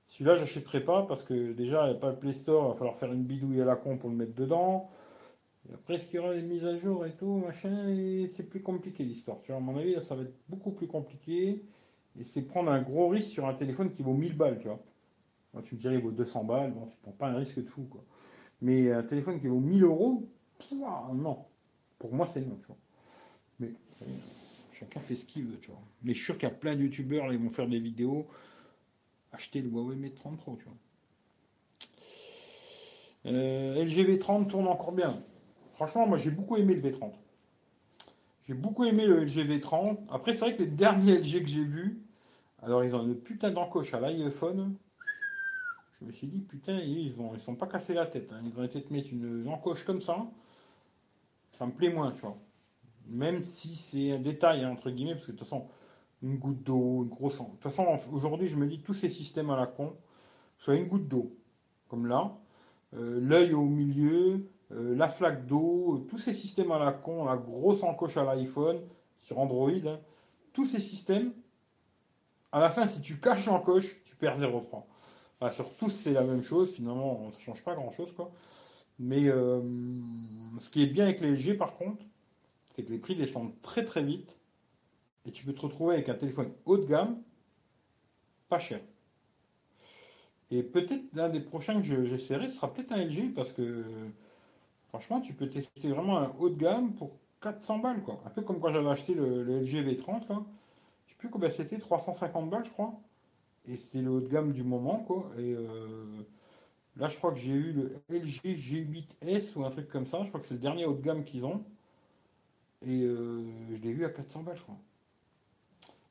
Celui-là, 0.08 0.36
j'achèterai 0.36 0.84
pas 0.84 1.04
parce 1.04 1.24
que 1.24 1.54
déjà, 1.54 1.86
il 1.88 1.92
n'y 1.92 1.98
a 1.98 2.00
pas 2.00 2.10
le 2.12 2.18
Play 2.18 2.34
Store, 2.34 2.66
il 2.66 2.70
va 2.70 2.76
falloir 2.76 2.98
faire 2.98 3.12
une 3.14 3.24
bidouille 3.24 3.62
à 3.62 3.66
la 3.66 3.76
con 3.76 3.98
pour 3.98 4.10
le 4.10 4.16
mettre 4.16 4.36
dedans. 4.36 4.90
Après, 5.74 5.96
est-ce 5.96 6.06
qu'il 6.08 6.16
y 6.16 6.20
aura 6.20 6.34
des 6.34 6.42
mises 6.42 6.66
à 6.66 6.78
jour 6.78 7.06
et 7.06 7.12
tout, 7.14 7.44
machin, 7.46 7.96
c'est 8.36 8.50
plus 8.50 8.62
compliqué 8.62 9.04
l'histoire, 9.04 9.38
tu 9.44 9.52
vois. 9.52 9.58
À 9.58 9.64
mon 9.64 9.78
avis, 9.78 10.02
ça 10.02 10.16
va 10.16 10.24
être 10.24 10.36
beaucoup 10.50 10.72
plus 10.72 10.88
compliqué. 10.88 11.64
Et 12.20 12.24
c'est 12.24 12.42
prendre 12.42 12.72
un 12.72 12.82
gros 12.82 13.08
risque 13.08 13.30
sur 13.30 13.46
un 13.46 13.54
téléphone 13.54 13.92
qui 13.92 14.02
vaut 14.04 14.14
1000 14.14 14.36
balles, 14.36 14.60
tu 14.60 14.68
vois. 14.68 14.82
tu 15.64 15.76
me 15.76 15.80
dirais, 15.80 15.96
il 15.96 16.02
vaut 16.02 16.12
200 16.12 16.44
balles, 16.44 16.72
bon, 16.74 16.88
tu 16.88 16.98
prends 17.02 17.12
pas 17.12 17.28
un 17.28 17.38
risque 17.38 17.64
de 17.64 17.70
fou, 17.70 17.84
quoi. 17.84 18.04
Mais 18.62 18.92
un 18.92 19.04
téléphone 19.04 19.40
qui 19.40 19.48
vaut 19.48 19.60
1000 19.60 19.84
euros, 19.84 20.28
non. 21.14 21.46
Pour 21.98 22.14
moi, 22.14 22.28
c'est 22.28 22.42
non, 22.42 22.58
tu 22.62 22.68
vois. 22.68 22.78
Mais 23.60 23.74
euh, 24.02 24.06
chacun 24.74 25.00
fait 25.00 25.16
ce 25.16 25.26
qu'il 25.26 25.46
veut, 25.46 25.58
tu 25.60 25.72
vois. 25.72 25.82
Mais 26.04 26.14
je 26.14 26.18
suis 26.18 26.26
sûr 26.26 26.38
qu'il 26.38 26.48
y 26.48 26.52
a 26.52 26.56
plein 26.56 26.76
de 26.76 26.82
youtubeurs, 26.82 27.32
ils 27.32 27.40
vont 27.40 27.50
faire 27.50 27.68
des 27.68 27.80
vidéos. 27.80 28.28
Acheter 29.32 29.62
le 29.62 29.70
Huawei 29.70 29.96
Mate 29.96 30.16
30 30.16 30.38
Pro, 30.38 30.58
tu 30.58 30.66
vois. 30.66 30.74
Euh, 33.26 33.84
LG 33.84 34.08
V30 34.08 34.48
tourne 34.48 34.68
encore 34.68 34.94
bien. 34.94 35.22
Franchement, 35.76 36.08
moi 36.08 36.18
j'ai 36.18 36.32
beaucoup 36.32 36.56
aimé 36.58 36.74
le 36.74 36.82
V30. 36.82 37.12
J'ai 38.48 38.54
beaucoup 38.54 38.86
aimé 38.86 39.06
le 39.06 39.24
LG 39.24 39.46
V30. 39.46 39.98
Après, 40.10 40.34
c'est 40.34 40.40
vrai 40.40 40.56
que 40.56 40.64
les 40.64 40.70
derniers 40.70 41.20
LG 41.20 41.44
que 41.44 41.48
j'ai 41.48 41.64
vus, 41.64 42.02
alors 42.64 42.84
ils 42.84 42.96
ont 42.96 43.04
une 43.04 43.16
putain 43.16 43.52
d'encoche 43.52 43.94
à 43.94 44.00
l'iPhone. 44.00 44.76
Je 46.02 46.06
me 46.06 46.12
suis 46.12 46.28
dit, 46.28 46.40
putain, 46.40 46.80
ils 46.80 47.20
ont, 47.20 47.34
ils 47.36 47.42
sont 47.42 47.56
pas 47.56 47.68
cassés 47.68 47.94
la 47.94 48.06
tête. 48.06 48.32
Hein. 48.32 48.42
Ils 48.46 48.58
ont 48.60 48.64
été 48.64 48.82
te 48.82 48.94
mettre 48.94 49.10
une 49.12 49.48
encoche 49.50 49.84
comme 49.84 50.02
ça. 50.02 50.18
Ça 51.58 51.66
me 51.66 51.72
plaît 51.72 51.90
moins, 51.90 52.12
tu 52.12 52.22
vois. 52.22 52.38
Même 53.08 53.44
si 53.44 53.76
c'est 53.76 54.14
un 54.14 54.20
détail, 54.20 54.64
hein, 54.64 54.72
entre 54.72 54.92
guillemets, 54.92 55.16
parce 55.16 55.26
que 55.26 55.32
de 55.32 55.38
toute 55.38 55.48
façon, 55.48 55.68
une 56.22 56.38
goutte 56.38 56.64
d'eau, 56.64 57.04
une 57.04 57.10
grosse. 57.10 57.40
De 57.40 57.44
toute 57.44 57.64
façon, 57.64 57.98
aujourd'hui, 58.14 58.48
je 58.48 58.56
me 58.56 58.66
dis, 58.66 58.80
tous 58.80 58.94
ces 58.94 59.10
systèmes 59.10 59.50
à 59.50 59.58
la 59.58 59.68
con, 59.68 59.94
soit 60.58 60.76
une 60.76 60.88
goutte 60.88 61.08
d'eau, 61.08 61.36
comme 61.90 62.06
là, 62.06 62.38
euh, 62.94 63.20
l'œil 63.20 63.54
au 63.54 63.66
milieu, 63.66 64.50
euh, 64.72 64.96
la 64.96 65.10
flaque 65.10 65.48
d'eau, 65.48 66.06
tous 66.10 66.20
ces 66.20 66.34
systèmes 66.34 66.72
à 66.72 66.80
la 66.80 66.94
con, 66.94 67.26
la 67.26 67.36
grosse 67.36 67.84
encoche 67.84 68.16
à 68.16 68.24
l'iPhone, 68.24 68.80
sur 69.18 69.38
Android, 69.40 69.72
hein, 69.86 70.00
tous 70.54 70.66
ces 70.66 70.80
systèmes, 70.80 71.34
à 72.52 72.62
la 72.62 72.70
fin, 72.70 72.88
si 72.88 73.02
tu 73.02 73.20
caches 73.20 73.46
l'encoche, 73.48 74.02
tu 74.06 74.16
perds 74.16 74.40
0,3 74.40 74.84
sur 75.52 75.74
tous, 75.76 75.90
c'est 75.90 76.12
la 76.12 76.24
même 76.24 76.44
chose. 76.44 76.72
Finalement, 76.74 77.32
ça 77.32 77.38
ne 77.40 77.44
change 77.44 77.64
pas 77.64 77.74
grand-chose. 77.74 78.12
quoi. 78.14 78.32
Mais 79.00 79.28
euh, 79.28 79.62
ce 80.60 80.70
qui 80.70 80.84
est 80.84 80.88
bien 80.88 81.06
avec 81.06 81.22
les 81.22 81.32
LG, 81.32 81.58
par 81.58 81.78
contre, 81.78 82.04
c'est 82.70 82.84
que 82.84 82.92
les 82.92 82.98
prix 82.98 83.16
descendent 83.16 83.54
très 83.62 83.86
très 83.86 84.04
vite. 84.04 84.36
Et 85.26 85.32
tu 85.32 85.46
peux 85.46 85.54
te 85.54 85.62
retrouver 85.62 85.96
avec 85.96 86.10
un 86.10 86.16
téléphone 86.16 86.52
haut 86.66 86.78
de 86.78 86.86
gamme, 86.86 87.22
pas 88.50 88.60
cher. 88.60 88.82
Et 90.52 90.64
peut-être 90.64 91.04
l'un 91.14 91.30
des 91.30 91.40
prochains 91.40 91.82
que 91.82 92.06
j'essaierai 92.06 92.50
sera 92.50 92.74
peut-être 92.74 92.92
un 92.92 93.06
LG 93.06 93.34
parce 93.34 93.54
que 93.54 93.86
franchement, 94.90 95.22
tu 95.22 95.34
peux 95.34 95.48
tester 95.50 95.90
vraiment 95.90 96.18
un 96.18 96.34
haut 96.40 96.50
de 96.50 96.58
gamme 96.58 96.94
pour 96.94 97.12
400 97.42 97.80
balles. 97.80 98.04
Quoi. 98.04 98.22
Un 98.26 98.30
peu 98.30 98.42
comme 98.42 98.60
quand 98.60 98.74
j'avais 98.74 98.90
acheté 98.90 99.14
le, 99.14 99.44
LG 99.62 99.86
V30. 99.86 100.28
Là. 100.30 100.44
Je 101.06 101.12
sais 101.12 101.18
plus 101.18 101.30
combien 101.30 101.50
c'était, 101.50 101.78
350 101.78 102.50
balles, 102.50 102.66
je 102.66 102.72
crois 102.72 103.00
et 103.66 103.78
c'était 103.78 104.02
le 104.02 104.10
haut 104.10 104.22
de 104.22 104.28
gamme 104.28 104.52
du 104.52 104.64
moment, 104.64 105.00
quoi. 105.00 105.32
Et 105.38 105.54
euh, 105.54 106.24
là, 106.98 107.08
je 107.08 107.18
crois 107.18 107.32
que 107.32 107.40
j'ai 107.40 107.54
eu 107.54 107.72
le 107.72 107.90
LG 108.10 108.42
G8S 108.44 109.56
ou 109.56 109.66
un 109.66 109.72
truc 109.72 109.90
comme 109.90 110.08
ça. 110.08 110.24
Je 110.24 110.30
crois 110.30 110.40
que 110.40 110.48
c'est 110.48 110.56
le 110.56 110.60
dernier 110.60 110.86
haut 110.86 110.94
de 110.94 111.02
gamme 111.02 111.24
qu'ils 111.24 111.46
ont. 111.46 111.64
Et 112.86 113.02
euh, 113.04 113.44
je 113.76 113.82
l'ai 113.82 113.94
vu 113.94 114.06
à 114.06 114.10
400 114.10 114.44
balles, 114.44 114.58
je 114.58 114.64
crois. 114.64 114.78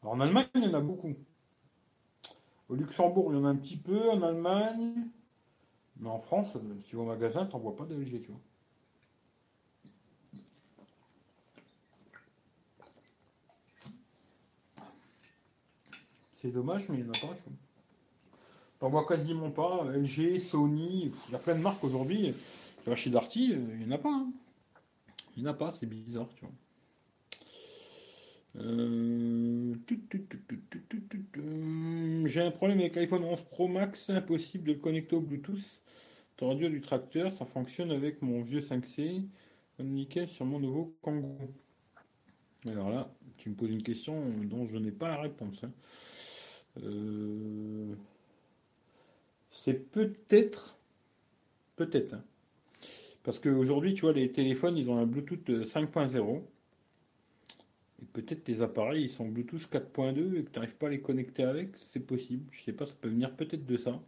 Alors 0.03 0.15
en 0.15 0.21
Allemagne, 0.21 0.47
il 0.55 0.65
y 0.65 0.69
en 0.69 0.75
a 0.75 0.81
beaucoup. 0.81 1.15
Au 2.69 2.75
Luxembourg, 2.75 3.33
il 3.33 3.37
y 3.37 3.41
en 3.41 3.45
a 3.45 3.49
un 3.49 3.57
petit 3.57 3.79
peu. 3.79 4.11
En 4.11 4.23
Allemagne. 4.23 4.95
Mais 5.97 6.09
en 6.09 6.19
France, 6.19 6.55
euh, 6.57 6.77
si 6.83 6.91
tu 6.91 6.97
au 6.97 7.05
magasin, 7.05 7.47
tu 7.47 7.57
vois 7.57 7.75
pas 7.75 7.85
de 7.85 7.97
LG, 7.97 8.23
tu 8.23 8.31
vois. 8.31 8.41
C'est 16.41 16.53
dommage, 16.53 16.89
mais 16.89 16.99
il 16.99 17.05
n'y 17.05 17.09
en 17.09 17.13
a 17.13 17.19
pas. 17.19 17.37
T'en 18.79 18.91
vois 18.91 19.05
quasiment 19.05 19.51
pas. 19.51 19.85
LG, 19.93 20.39
Sony, 20.39 21.13
il 21.29 21.33
y 21.33 21.35
a 21.35 21.39
plein 21.39 21.57
de 21.57 21.61
marques 21.61 21.83
aujourd'hui. 21.83 22.33
Chez 22.95 23.11
Darty, 23.11 23.51
il 23.51 23.79
n'y 23.79 23.85
en 23.87 23.97
a 23.97 23.99
pas. 23.99 24.13
Hein. 24.13 24.31
Il 25.37 25.43
n'y 25.43 25.49
en 25.49 25.53
a 25.53 25.55
pas, 25.55 25.73
c'est 25.73 25.87
bizarre, 25.87 26.29
tu 26.37 26.45
vois. 26.45 26.55
J'ai 32.29 32.41
un 32.41 32.51
problème 32.53 32.79
avec 32.79 32.95
l'iPhone 32.97 33.25
11 33.25 33.43
Pro 33.51 33.69
Max, 33.69 34.09
impossible 34.11 34.69
de 34.69 34.73
le 34.75 34.79
connecter 34.79 35.17
au 35.17 35.21
Bluetooth. 35.21 35.83
Ton 36.37 36.49
radio 36.51 36.69
du 36.69 36.81
tracteur, 36.81 37.33
ça 37.37 37.45
fonctionne 37.45 37.91
avec 37.91 38.23
mon 38.23 38.43
vieux 38.43 38.61
5C, 38.61 39.23
nickel 39.81 40.29
sur 40.29 40.45
mon 40.45 40.61
nouveau 40.61 40.97
Kangoo. 41.03 41.37
Alors 42.67 42.91
là, 42.91 43.13
tu 43.37 43.51
me 43.51 43.55
poses 43.55 43.71
une 43.71 43.83
question 43.83 44.31
dont 44.45 44.67
je 44.67 44.79
n'ai 44.79 44.93
pas 44.93 45.09
la 45.09 45.21
réponse. 45.21 45.63
Hein. 45.65 45.73
Euh, 46.83 47.95
c'est 49.51 49.91
peut-être, 49.91 50.79
peut-être, 51.77 52.15
hein. 52.15 52.25
parce 53.25 53.39
qu'aujourd'hui, 53.39 53.95
tu 53.95 54.03
vois, 54.03 54.13
les 54.13 54.31
téléphones, 54.33 54.77
ils 54.77 54.91
ont 54.91 54.97
un 54.99 55.07
Bluetooth 55.07 55.49
5.0. 55.49 56.43
Et 58.01 58.07
peut-être 58.07 58.45
tes 58.45 58.61
appareils, 58.61 59.05
ils 59.05 59.11
sont 59.11 59.27
Bluetooth 59.29 59.69
4.2 59.71 60.37
et 60.37 60.45
que 60.45 60.51
tu 60.51 60.55
n'arrives 60.55 60.77
pas 60.77 60.87
à 60.87 60.91
les 60.91 61.01
connecter 61.01 61.43
avec, 61.43 61.77
c'est 61.77 62.07
possible. 62.07 62.45
Je 62.53 62.63
sais 62.63 62.73
pas, 62.73 62.87
ça 62.87 62.95
peut 63.01 63.09
venir 63.09 63.35
peut-être 63.35 63.67
de 63.67 63.77
ça. 63.77 64.01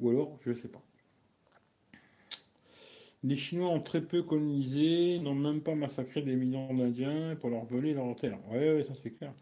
Ou 0.00 0.10
alors, 0.10 0.38
je 0.44 0.52
sais 0.52 0.68
pas. 0.68 0.82
Les 3.22 3.36
Chinois 3.36 3.68
ont 3.68 3.80
très 3.80 4.00
peu 4.00 4.22
colonisé, 4.22 5.18
n'ont 5.18 5.34
même 5.34 5.60
pas 5.60 5.74
massacré 5.74 6.22
des 6.22 6.34
millions 6.34 6.72
d'Indiens 6.72 7.36
pour 7.36 7.50
leur 7.50 7.64
voler 7.64 7.92
leur 7.92 8.16
terre. 8.16 8.38
Ouais, 8.50 8.84
ça 8.88 8.94
c'est 9.02 9.10
clair. 9.10 9.32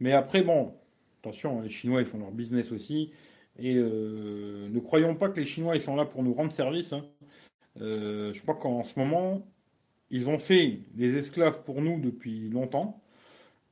Mais 0.00 0.12
après, 0.12 0.42
bon, 0.42 0.74
Attention, 1.22 1.60
les 1.60 1.68
Chinois, 1.68 2.00
ils 2.00 2.06
font 2.06 2.18
leur 2.18 2.32
business 2.32 2.72
aussi. 2.72 3.12
Et 3.56 3.76
euh, 3.76 4.68
ne 4.68 4.80
croyons 4.80 5.14
pas 5.14 5.28
que 5.28 5.38
les 5.38 5.46
Chinois, 5.46 5.76
ils 5.76 5.80
sont 5.80 5.94
là 5.94 6.04
pour 6.04 6.24
nous 6.24 6.34
rendre 6.34 6.50
service. 6.50 6.92
Hein. 6.92 7.04
Euh, 7.80 8.32
je 8.32 8.42
crois 8.42 8.56
qu'en 8.56 8.82
ce 8.82 8.98
moment, 8.98 9.46
ils 10.10 10.28
ont 10.28 10.40
fait 10.40 10.80
des 10.94 11.16
esclaves 11.16 11.62
pour 11.64 11.80
nous 11.80 12.00
depuis 12.00 12.48
longtemps. 12.50 13.00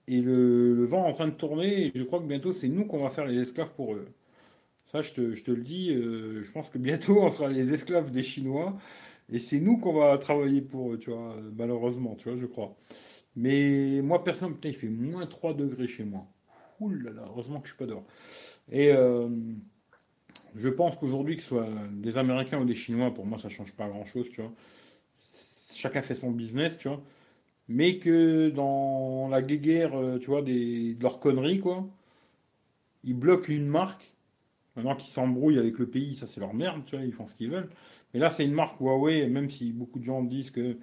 Et 0.07 0.21
le, 0.23 0.85
vent 0.87 1.07
est 1.07 1.11
en 1.11 1.15
train 1.15 1.27
de 1.27 1.35
tourner. 1.35 1.87
Et 1.89 1.93
je 1.95 2.05
crois 2.05 2.21
que 2.21 2.27
bientôt, 2.27 2.53
c'est 2.53 2.69
nous 2.69 2.87
qu'on 2.87 3.03
va 3.03 3.11
faire 3.11 3.27
les 3.27 3.43
esclaves 3.43 3.73
pour 3.75 3.95
eux. 3.95 4.07
Ça, 4.93 5.03
je 5.03 5.13
te, 5.13 5.51
le 5.51 5.63
dis, 5.63 5.91
euh, 5.93 6.45
je 6.45 6.53
pense 6.53 6.69
que 6.71 6.79
bientôt, 6.79 7.21
on 7.23 7.33
sera 7.33 7.49
les 7.51 7.73
esclaves 7.73 8.13
des 8.13 8.23
Chinois. 8.23 8.79
Et 9.29 9.41
c'est 9.41 9.61
nous 9.61 9.79
qu'on 9.79 9.95
va 9.95 10.19
travailler 10.19 10.63
pour 10.63 10.93
eux, 10.93 10.99
tu 10.99 11.11
vois, 11.11 11.37
malheureusement, 11.57 12.15
tu 12.17 12.29
vois, 12.29 12.39
je 12.39 12.47
crois. 12.47 12.77
Mais 13.37 14.03
moi, 14.03 14.25
personne, 14.25 14.55
putain, 14.55 14.71
il 14.71 14.77
fait 14.77 14.89
moins 14.89 15.27
3 15.27 15.55
degrés 15.55 15.89
chez 15.89 16.05
moi 16.05 16.27
heureusement 16.81 17.61
que 17.61 17.69
je 17.69 17.73
suis 17.73 17.79
pas 17.79 17.87
dehors. 17.87 18.05
Et 18.71 18.93
euh, 18.93 19.29
je 20.55 20.69
pense 20.69 20.97
qu'aujourd'hui, 20.97 21.37
que 21.37 21.43
ce 21.43 21.49
soit 21.49 21.69
des 21.93 22.19
Américains 22.19 22.61
ou 22.61 22.65
des 22.65 22.75
Chinois, 22.75 23.13
pour 23.13 23.27
moi, 23.27 23.39
ça 23.39 23.49
change 23.49 23.73
pas 23.73 23.89
grand-chose, 23.89 24.29
tu 24.31 24.41
vois. 24.43 24.53
Chacun 25.75 26.03
fait 26.03 26.15
son 26.15 26.31
business, 26.31 26.79
tu 26.79 26.89
vois. 26.89 27.03
Mais 27.69 27.99
que 27.99 28.51
dans 28.51 29.29
la 29.29 29.43
guéguerre, 29.43 29.95
euh, 29.97 30.19
tu 30.19 30.27
vois, 30.27 30.43
des, 30.43 30.95
de 30.95 31.03
leurs 31.03 31.21
conneries, 31.21 31.61
quoi, 31.61 31.87
ils 33.05 33.15
bloquent 33.15 33.53
une 33.53 33.67
marque. 33.67 34.13
Maintenant 34.77 34.97
qu'ils 34.97 35.11
s'embrouillent 35.11 35.59
avec 35.59 35.79
le 35.79 35.87
pays, 35.89 36.17
ça 36.17 36.27
c'est 36.27 36.41
leur 36.41 36.55
merde, 36.55 36.83
tu 36.87 36.97
vois, 36.97 37.05
ils 37.05 37.13
font 37.13 37.27
ce 37.27 37.35
qu'ils 37.35 37.51
veulent. 37.51 37.71
Mais 38.15 38.21
là, 38.21 38.31
c'est 38.31 38.45
une 38.45 38.53
marque 38.53 38.81
Huawei, 38.81 39.29
même 39.29 39.51
si 39.51 39.73
beaucoup 39.73 39.99
de 39.99 40.05
gens 40.05 40.23
disent 40.23 40.51
que 40.51 40.77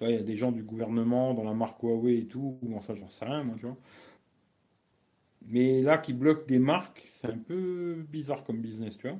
il 0.00 0.10
y 0.10 0.16
a 0.16 0.22
des 0.22 0.36
gens 0.36 0.52
du 0.52 0.62
gouvernement 0.62 1.34
dans 1.34 1.44
la 1.44 1.54
marque 1.54 1.82
Huawei 1.82 2.18
et 2.18 2.26
tout, 2.26 2.58
ça 2.86 2.94
j'en 2.94 3.08
sais 3.08 3.24
rien, 3.24 3.44
moi, 3.44 3.56
tu 3.58 3.66
vois. 3.66 3.76
Mais 5.46 5.82
là, 5.82 5.98
qui 5.98 6.12
bloque 6.12 6.46
des 6.48 6.58
marques, 6.58 7.02
c'est 7.06 7.28
un 7.28 7.38
peu 7.38 8.04
bizarre 8.08 8.44
comme 8.44 8.60
business, 8.60 8.96
tu 8.98 9.08
vois. 9.08 9.18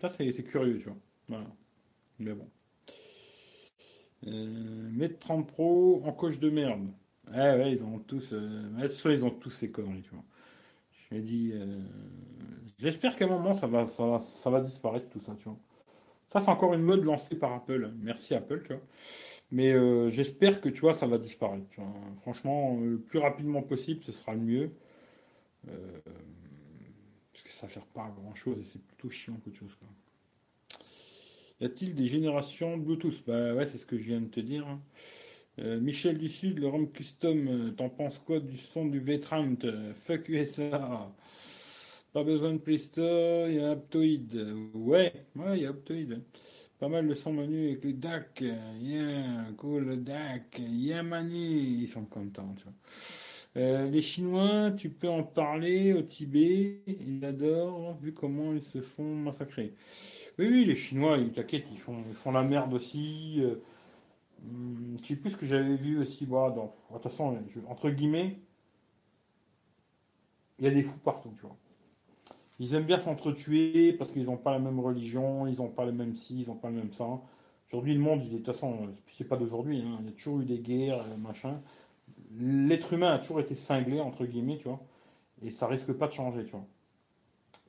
Ça, 0.00 0.08
c'est 0.08 0.44
curieux, 0.44 0.78
tu 0.78 0.84
vois. 0.84 0.96
Voilà. 1.28 1.46
Mais 2.18 2.32
bon. 2.32 2.48
Euh, 4.26 5.08
30 5.20 5.46
Pro 5.46 6.02
en 6.04 6.12
coche 6.12 6.38
de 6.38 6.50
merde. 6.50 6.88
Ouais, 7.30 7.56
ouais, 7.56 7.72
ils 7.72 7.82
ont 7.84 7.98
tous. 8.00 8.32
Euh, 8.32 8.88
soit 8.90 9.12
ils 9.12 9.24
ont 9.24 9.30
tous 9.30 9.50
ces 9.50 9.70
conneries, 9.70 10.02
tu 10.02 10.10
vois. 10.10 10.24
Je 11.10 11.16
me 11.16 11.20
dis. 11.20 11.52
Euh, 11.54 11.80
j'espère 12.78 13.16
qu'à 13.16 13.26
un 13.26 13.28
moment, 13.28 13.54
ça 13.54 13.66
va, 13.66 13.86
ça, 13.86 14.06
va, 14.06 14.18
ça 14.18 14.50
va 14.50 14.60
disparaître 14.60 15.08
tout 15.10 15.20
ça, 15.20 15.34
tu 15.38 15.44
vois. 15.44 15.58
Ça, 16.32 16.40
c'est 16.40 16.50
encore 16.50 16.74
une 16.74 16.82
mode 16.82 17.04
lancée 17.04 17.36
par 17.38 17.52
Apple. 17.54 17.92
Merci 18.02 18.34
Apple, 18.34 18.62
tu 18.62 18.74
vois. 18.74 18.82
Mais 19.50 19.72
euh, 19.72 20.10
j'espère 20.10 20.60
que, 20.60 20.68
tu 20.68 20.80
vois, 20.80 20.94
ça 20.94 21.06
va 21.06 21.18
disparaître. 21.18 21.66
Franchement, 22.22 22.78
le 22.80 22.98
plus 22.98 23.18
rapidement 23.18 23.62
possible, 23.62 24.02
ce 24.04 24.12
sera 24.12 24.34
le 24.34 24.40
mieux. 24.40 24.72
Euh, 25.68 25.98
parce 27.32 27.44
que 27.44 27.52
ça 27.52 27.68
sert 27.68 27.86
pas 27.86 28.04
à 28.04 28.10
grand 28.10 28.34
chose 28.34 28.60
et 28.60 28.64
c'est 28.64 28.82
plutôt 28.82 29.10
chiant 29.10 29.34
qu'autre 29.44 29.56
chose. 29.56 29.74
Quoi. 29.74 29.88
Y 31.60 31.64
a-t-il 31.64 31.94
des 31.94 32.06
générations 32.06 32.76
Bluetooth? 32.76 33.24
Bah 33.26 33.54
ouais, 33.54 33.66
c'est 33.66 33.78
ce 33.78 33.86
que 33.86 33.98
je 33.98 34.04
viens 34.04 34.20
de 34.20 34.28
te 34.28 34.40
dire. 34.40 34.66
Hein. 34.66 34.80
Euh, 35.60 35.80
Michel 35.80 36.18
du 36.18 36.28
Sud, 36.28 36.58
le 36.58 36.68
ROM 36.68 36.90
Custom, 36.90 37.48
euh, 37.48 37.70
t'en 37.72 37.88
penses 37.88 38.18
quoi 38.18 38.38
du 38.38 38.56
son 38.56 38.86
du 38.86 39.00
V30 39.00 39.92
Fuck 39.92 40.28
USA. 40.28 41.12
Pas 42.12 42.24
besoin 42.24 42.54
de 42.54 42.58
Play 42.58 42.78
Store, 42.78 43.48
il 43.48 43.56
y 43.56 43.60
a 43.60 43.72
Aptoid. 43.72 44.34
Ouais, 44.74 45.12
ouais, 45.36 45.58
il 45.58 45.62
y 45.62 45.66
a 45.66 45.70
Aptoid. 45.70 46.20
Pas 46.78 46.88
mal 46.88 47.08
de 47.08 47.14
son 47.14 47.32
menu 47.32 47.70
avec 47.70 47.84
le 47.84 47.92
DAC. 47.92 48.44
Yeah, 48.80 49.48
cool, 49.56 49.84
le 49.84 49.96
DAC. 49.96 50.60
Yeah, 50.60 51.02
mani. 51.02 51.82
Ils 51.82 51.88
sont 51.88 52.04
contents, 52.04 52.54
tu 52.56 52.64
vois. 52.64 52.72
Euh, 53.58 53.90
les 53.90 54.02
Chinois, 54.02 54.70
tu 54.76 54.88
peux 54.88 55.08
en 55.08 55.24
parler 55.24 55.92
au 55.92 56.02
Tibet. 56.02 56.80
Ils 56.86 57.24
adorent, 57.24 57.96
vu 57.98 58.12
comment 58.14 58.52
ils 58.52 58.62
se 58.62 58.80
font 58.80 59.16
massacrer. 59.16 59.74
Oui, 60.38 60.46
oui, 60.48 60.64
les 60.64 60.76
Chinois, 60.76 61.18
ils 61.18 61.32
t'inquiètent, 61.32 61.66
ils 61.72 61.78
font, 61.80 62.04
ils 62.08 62.14
font 62.14 62.30
la 62.32 62.44
merde 62.44 62.72
aussi. 62.74 63.38
Euh, 63.40 63.56
hum, 64.44 64.96
je 65.02 65.06
sais 65.08 65.16
plus 65.16 65.32
ce 65.32 65.36
que 65.36 65.46
j'avais 65.46 65.76
vu 65.76 65.98
aussi. 65.98 66.24
Voilà, 66.26 66.54
de 66.54 66.60
toute 66.92 67.02
façon, 67.02 67.36
entre 67.68 67.90
guillemets, 67.90 68.38
il 70.58 70.64
y 70.64 70.68
a 70.68 70.70
des 70.70 70.82
fous 70.82 70.98
partout, 70.98 71.32
tu 71.34 71.42
vois. 71.42 71.56
Ils 72.60 72.74
aiment 72.74 72.86
bien 72.86 72.98
s'entretuer 72.98 73.92
parce 73.94 74.12
qu'ils 74.12 74.24
n'ont 74.26 74.36
pas 74.36 74.52
la 74.52 74.58
même 74.58 74.80
religion, 74.80 75.46
ils 75.46 75.58
n'ont 75.58 75.68
pas 75.68 75.84
le 75.84 75.92
même 75.92 76.16
ci, 76.16 76.42
ils 76.42 76.48
n'ont 76.48 76.56
pas 76.56 76.70
le 76.70 76.76
même 76.76 76.92
ça. 76.92 77.20
Aujourd'hui, 77.68 77.94
le 77.94 78.00
monde, 78.00 78.22
est 78.22 78.30
de 78.30 78.36
toute 78.38 78.46
façon, 78.46 78.88
c'est 79.06 79.28
pas 79.28 79.36
d'aujourd'hui, 79.36 79.80
hein, 79.80 79.98
il 80.00 80.06
y 80.06 80.08
a 80.08 80.12
toujours 80.12 80.40
eu 80.40 80.44
des 80.44 80.58
guerres, 80.58 81.04
euh, 81.08 81.16
machin. 81.16 81.60
L'être 82.38 82.92
humain 82.92 83.14
a 83.14 83.18
toujours 83.18 83.40
été 83.40 83.54
cinglé, 83.54 84.00
entre 84.00 84.24
guillemets, 84.26 84.58
tu 84.58 84.68
vois. 84.68 84.80
Et 85.42 85.50
ça 85.50 85.66
risque 85.66 85.92
pas 85.92 86.08
de 86.08 86.12
changer, 86.12 86.44
tu 86.44 86.52
vois. 86.52 86.66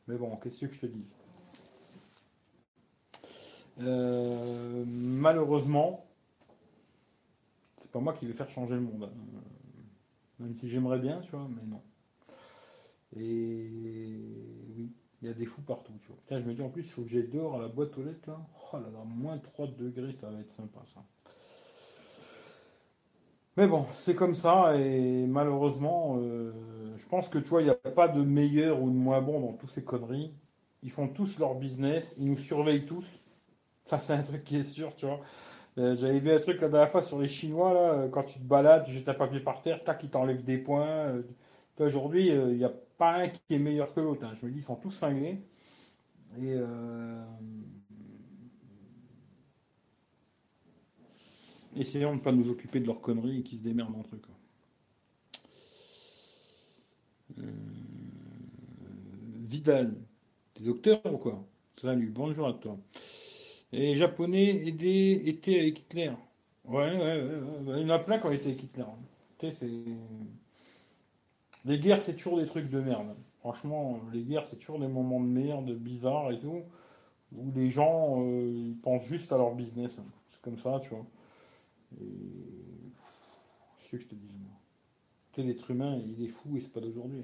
Mais 0.08 0.18
bon, 0.18 0.36
qu'est-ce 0.38 0.66
que 0.66 0.74
je 0.74 0.80
te 0.80 0.86
dis? 0.88 1.06
Euh, 3.80 4.84
Malheureusement, 4.88 6.06
c'est 7.80 7.92
pas 7.92 8.00
moi 8.00 8.14
qui 8.14 8.26
vais 8.26 8.34
faire 8.34 8.50
changer 8.50 8.76
le 8.76 8.82
monde. 8.82 9.04
Hein. 9.04 9.40
Même 10.40 10.56
si 10.56 10.70
j'aimerais 10.70 11.00
bien, 11.00 11.22
tu 11.22 11.32
vois, 11.32 11.48
mais 11.50 11.64
non. 11.68 11.82
Et 13.16 14.20
oui, 14.76 14.92
il 15.22 15.28
y 15.28 15.32
a 15.32 15.34
des 15.34 15.46
fous 15.46 15.62
partout. 15.62 15.94
Tu 16.02 16.08
vois. 16.08 16.18
Tiens, 16.28 16.40
je 16.40 16.46
me 16.46 16.54
dis 16.54 16.62
en 16.62 16.70
plus, 16.70 16.84
il 16.84 16.90
faut 16.90 17.02
que 17.04 17.10
j'aille 17.10 17.28
dehors 17.28 17.56
à 17.56 17.60
la 17.60 17.68
boîte 17.68 17.98
aux 17.98 18.04
lettres 18.04 18.30
là. 18.30 18.40
Oh 18.72 18.78
là 18.78 18.90
là, 18.92 19.04
moins 19.06 19.38
3 19.38 19.68
degrés, 19.68 20.14
ça 20.14 20.30
va 20.30 20.40
être 20.40 20.52
sympa 20.54 20.82
ça. 20.94 21.04
Mais 23.60 23.68
bon, 23.68 23.88
c'est 23.94 24.16
comme 24.16 24.36
ça 24.36 24.78
et 24.78 25.26
malheureusement, 25.28 26.16
euh, 26.18 26.54
je 26.98 27.06
pense 27.08 27.28
que 27.28 27.38
tu 27.40 27.50
vois, 27.50 27.62
il 27.62 27.66
n'y 27.66 27.72
a 27.72 27.76
pas 27.76 28.08
de 28.08 28.22
meilleur 28.22 28.82
ou 28.82 28.90
de 28.90 28.96
moins 28.96 29.22
bon 29.22 29.42
dans 29.42 29.52
toutes 29.52 29.72
ces 29.72 29.84
conneries. 29.84 30.32
Ils 30.82 30.92
font 30.92 31.10
tous 31.10 31.38
leur 31.38 31.56
business, 31.56 32.16
ils 32.18 32.26
nous 32.26 32.38
surveillent 32.38 32.86
tous. 32.86 33.06
Ça, 33.88 34.00
c'est 34.00 34.14
un 34.14 34.24
truc 34.24 34.46
qui 34.46 34.56
est 34.56 34.64
sûr, 34.64 34.96
tu 34.96 35.08
vois. 35.08 35.20
Euh, 35.78 35.98
j'avais 35.98 36.22
vu 36.22 36.32
un 36.32 36.40
truc 36.40 36.62
la 36.62 36.70
dernière 36.70 36.90
fois 36.90 37.02
sur 37.02 37.20
les 37.20 37.28
Chinois, 37.28 37.74
là, 37.74 38.08
quand 38.10 38.24
tu 38.24 38.40
te 38.40 38.46
balades, 38.46 38.86
tu 38.86 38.94
jettes 38.94 39.10
un 39.10 39.14
papier 39.14 39.42
par 39.42 39.62
terre, 39.62 39.84
tac, 39.84 40.02
ils 40.06 40.10
t'enlèvent 40.10 40.46
des 40.46 40.60
points. 40.60 40.88
Euh, 40.88 41.24
aujourd'hui, 41.80 42.30
il 42.30 42.56
n'y 42.56 42.64
a 42.64 42.72
pas 42.98 43.12
un 43.12 43.28
qui 43.28 43.42
est 43.50 43.60
meilleur 43.60 43.94
que 43.94 44.00
l'autre. 44.00 44.24
Hein. 44.24 44.38
Je 44.40 44.46
me 44.46 44.52
dis, 44.54 44.60
ils 44.60 44.64
sont 44.64 44.78
tous 44.78 44.92
cinglés. 44.92 45.44
Et 46.38 46.56
essayons 51.80 52.12
de 52.12 52.16
ne 52.16 52.22
pas 52.22 52.32
nous 52.32 52.50
occuper 52.50 52.80
de 52.80 52.86
leurs 52.86 53.02
conneries 53.02 53.40
et 53.40 53.44
qu'ils 53.44 53.60
se 53.60 53.64
démerdent 53.64 53.96
entre 53.96 54.16
eux. 54.16 54.22
Euh... 57.40 57.44
Vidal, 59.48 59.96
t'es 60.54 60.64
docteur 60.64 61.02
ou 61.06 61.18
quoi? 61.18 61.44
Salut, 61.82 62.12
bonjour 62.14 62.48
à 62.48 62.54
toi. 62.54 62.78
Et 63.72 63.96
japonais 63.96 64.68
aidé, 64.68 65.22
était 65.26 65.60
avec 65.60 65.80
Hitler. 65.80 66.12
Ouais, 66.66 66.98
ouais, 66.98 67.24
ouais, 67.24 67.82
Il 67.82 67.88
y 67.88 67.92
en 67.92 67.96
a 67.96 68.00
plein 68.00 68.20
qui 68.20 68.28
ont 68.28 68.32
été 68.32 68.50
avec 68.50 68.64
Hitler. 68.64 68.84
Tu 69.38 69.52
sais. 69.52 69.70
Les 71.66 71.80
guerres, 71.80 72.02
c'est 72.02 72.16
toujours 72.16 72.40
des 72.40 72.46
trucs 72.46 72.70
de 72.70 72.80
merde. 72.80 73.16
Franchement, 73.40 74.00
les 74.14 74.22
guerres, 74.22 74.46
c'est 74.50 74.58
toujours 74.58 74.80
des 74.80 74.88
moments 74.88 75.20
de 75.20 75.28
merde, 75.28 75.72
bizarres 75.72 76.32
et 76.32 76.40
tout, 76.40 76.64
où 77.36 77.52
les 77.56 77.72
gens 77.72 78.22
euh, 78.22 78.74
pensent 78.84 79.06
juste 79.06 79.32
à 79.32 79.38
leur 79.38 79.56
business. 79.56 79.98
C'est 80.32 80.42
comme 80.42 80.58
ça, 80.58 80.80
tu 80.84 80.90
vois. 80.90 81.06
Et. 81.98 82.94
Ce 83.82 83.92
que 83.92 83.98
je 83.98 84.08
te 84.08 84.16
dis, 84.16 84.32
moi. 84.38 84.52
Tu 85.34 85.44
l'être 85.44 85.72
humain, 85.72 86.00
il 86.06 86.24
est 86.24 86.30
fou 86.30 86.58
et 86.58 86.62
c'est 86.62 86.72
pas 86.72 86.80
d'aujourd'hui. 86.80 87.24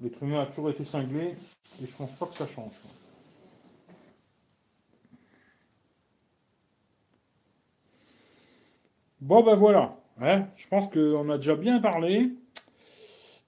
L'être 0.00 0.22
humain 0.22 0.42
a 0.42 0.46
toujours 0.46 0.70
été 0.70 0.84
cinglé 0.84 1.36
et 1.82 1.86
je 1.86 1.96
pense 1.96 2.10
pas 2.12 2.26
que 2.26 2.36
ça 2.36 2.46
change. 2.46 2.74
Bon 9.20 9.42
ben 9.42 9.56
voilà 9.56 9.98
je 10.56 10.66
pense 10.68 10.90
qu'on 10.90 11.30
a 11.30 11.36
déjà 11.36 11.54
bien 11.54 11.80
parlé. 11.80 12.32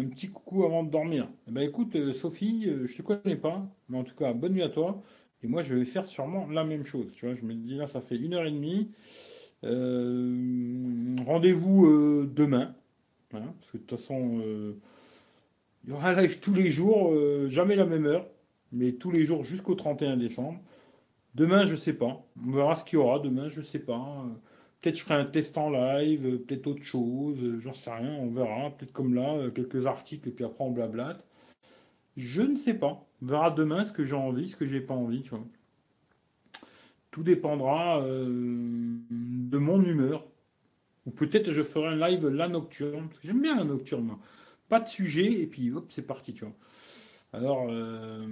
un 0.00 0.04
petit 0.08 0.28
coucou 0.28 0.64
avant 0.64 0.82
de 0.82 0.90
dormir. 0.90 1.28
Eh 1.48 1.52
ben, 1.52 1.62
écoute, 1.62 1.94
euh, 1.94 2.12
Sophie, 2.12 2.64
euh, 2.66 2.86
je 2.86 2.96
te 2.96 3.02
connais 3.02 3.36
pas, 3.36 3.64
mais 3.88 3.98
en 3.98 4.04
tout 4.04 4.16
cas, 4.16 4.32
bonne 4.32 4.54
nuit 4.54 4.62
à 4.62 4.68
toi. 4.68 5.02
Et 5.42 5.46
moi, 5.46 5.62
je 5.62 5.74
vais 5.74 5.84
faire 5.84 6.06
sûrement 6.06 6.48
la 6.48 6.64
même 6.64 6.84
chose. 6.84 7.12
Tu 7.14 7.26
vois, 7.26 7.34
je 7.34 7.44
me 7.44 7.54
dis 7.54 7.76
là, 7.76 7.86
ça 7.86 8.00
fait 8.00 8.16
une 8.16 8.34
heure 8.34 8.46
et 8.46 8.50
demie. 8.50 8.90
Rendez-vous 11.24 12.26
demain. 12.26 12.74
Parce 13.30 13.72
que 13.72 13.78
de 13.78 13.82
toute 13.82 13.98
façon, 13.98 14.40
il 15.84 15.90
y 15.90 15.92
aura 15.92 16.10
un 16.10 16.20
live 16.20 16.40
tous 16.40 16.54
les 16.54 16.70
jours, 16.70 17.12
jamais 17.48 17.76
la 17.76 17.84
même 17.86 18.06
heure, 18.06 18.26
mais 18.72 18.92
tous 18.92 19.10
les 19.10 19.26
jours 19.26 19.44
jusqu'au 19.44 19.74
31 19.74 20.16
décembre. 20.16 20.60
Demain, 21.34 21.66
je 21.66 21.76
sais 21.76 21.92
pas. 21.92 22.24
On 22.46 22.50
verra 22.52 22.76
ce 22.76 22.84
qu'il 22.84 22.98
y 22.98 23.02
aura 23.02 23.18
demain, 23.18 23.48
je 23.48 23.60
sais 23.62 23.78
pas. 23.78 24.26
Peut-être 24.86 24.98
je 24.98 25.02
ferai 25.02 25.14
un 25.14 25.24
test 25.24 25.58
en 25.58 25.68
live, 25.68 26.38
peut-être 26.44 26.68
autre 26.68 26.84
chose, 26.84 27.58
j'en 27.58 27.74
sais 27.74 27.90
rien, 27.90 28.14
on 28.20 28.30
verra. 28.30 28.70
Peut-être 28.70 28.92
comme 28.92 29.16
là, 29.16 29.34
euh, 29.34 29.50
quelques 29.50 29.84
articles 29.84 30.28
et 30.28 30.30
puis 30.30 30.44
après 30.44 30.62
on 30.62 30.70
blablate. 30.70 31.24
Je 32.16 32.42
ne 32.42 32.54
sais 32.54 32.74
pas. 32.74 33.04
On 33.20 33.26
verra 33.26 33.50
demain 33.50 33.84
ce 33.84 33.90
que 33.90 34.04
j'ai 34.04 34.14
envie, 34.14 34.48
ce 34.48 34.54
que 34.54 34.64
j'ai 34.64 34.80
pas 34.80 34.94
envie, 34.94 35.22
tu 35.22 35.30
vois. 35.30 35.44
Tout 37.10 37.24
dépendra 37.24 38.00
euh, 38.00 38.28
de 39.10 39.58
mon 39.58 39.82
humeur. 39.82 40.24
Ou 41.04 41.10
peut-être 41.10 41.50
je 41.50 41.64
ferai 41.64 41.88
un 41.88 42.08
live 42.08 42.28
la 42.28 42.46
nocturne. 42.46 43.08
Parce 43.08 43.18
que 43.18 43.26
j'aime 43.26 43.42
bien 43.42 43.56
la 43.56 43.64
nocturne. 43.64 44.16
Pas 44.68 44.78
de 44.78 44.86
sujet 44.86 45.32
et 45.42 45.48
puis 45.48 45.72
hop, 45.72 45.86
c'est 45.90 46.06
parti, 46.06 46.32
tu 46.32 46.44
vois. 46.44 46.54
Alors, 47.32 47.66
euh, 47.68 48.24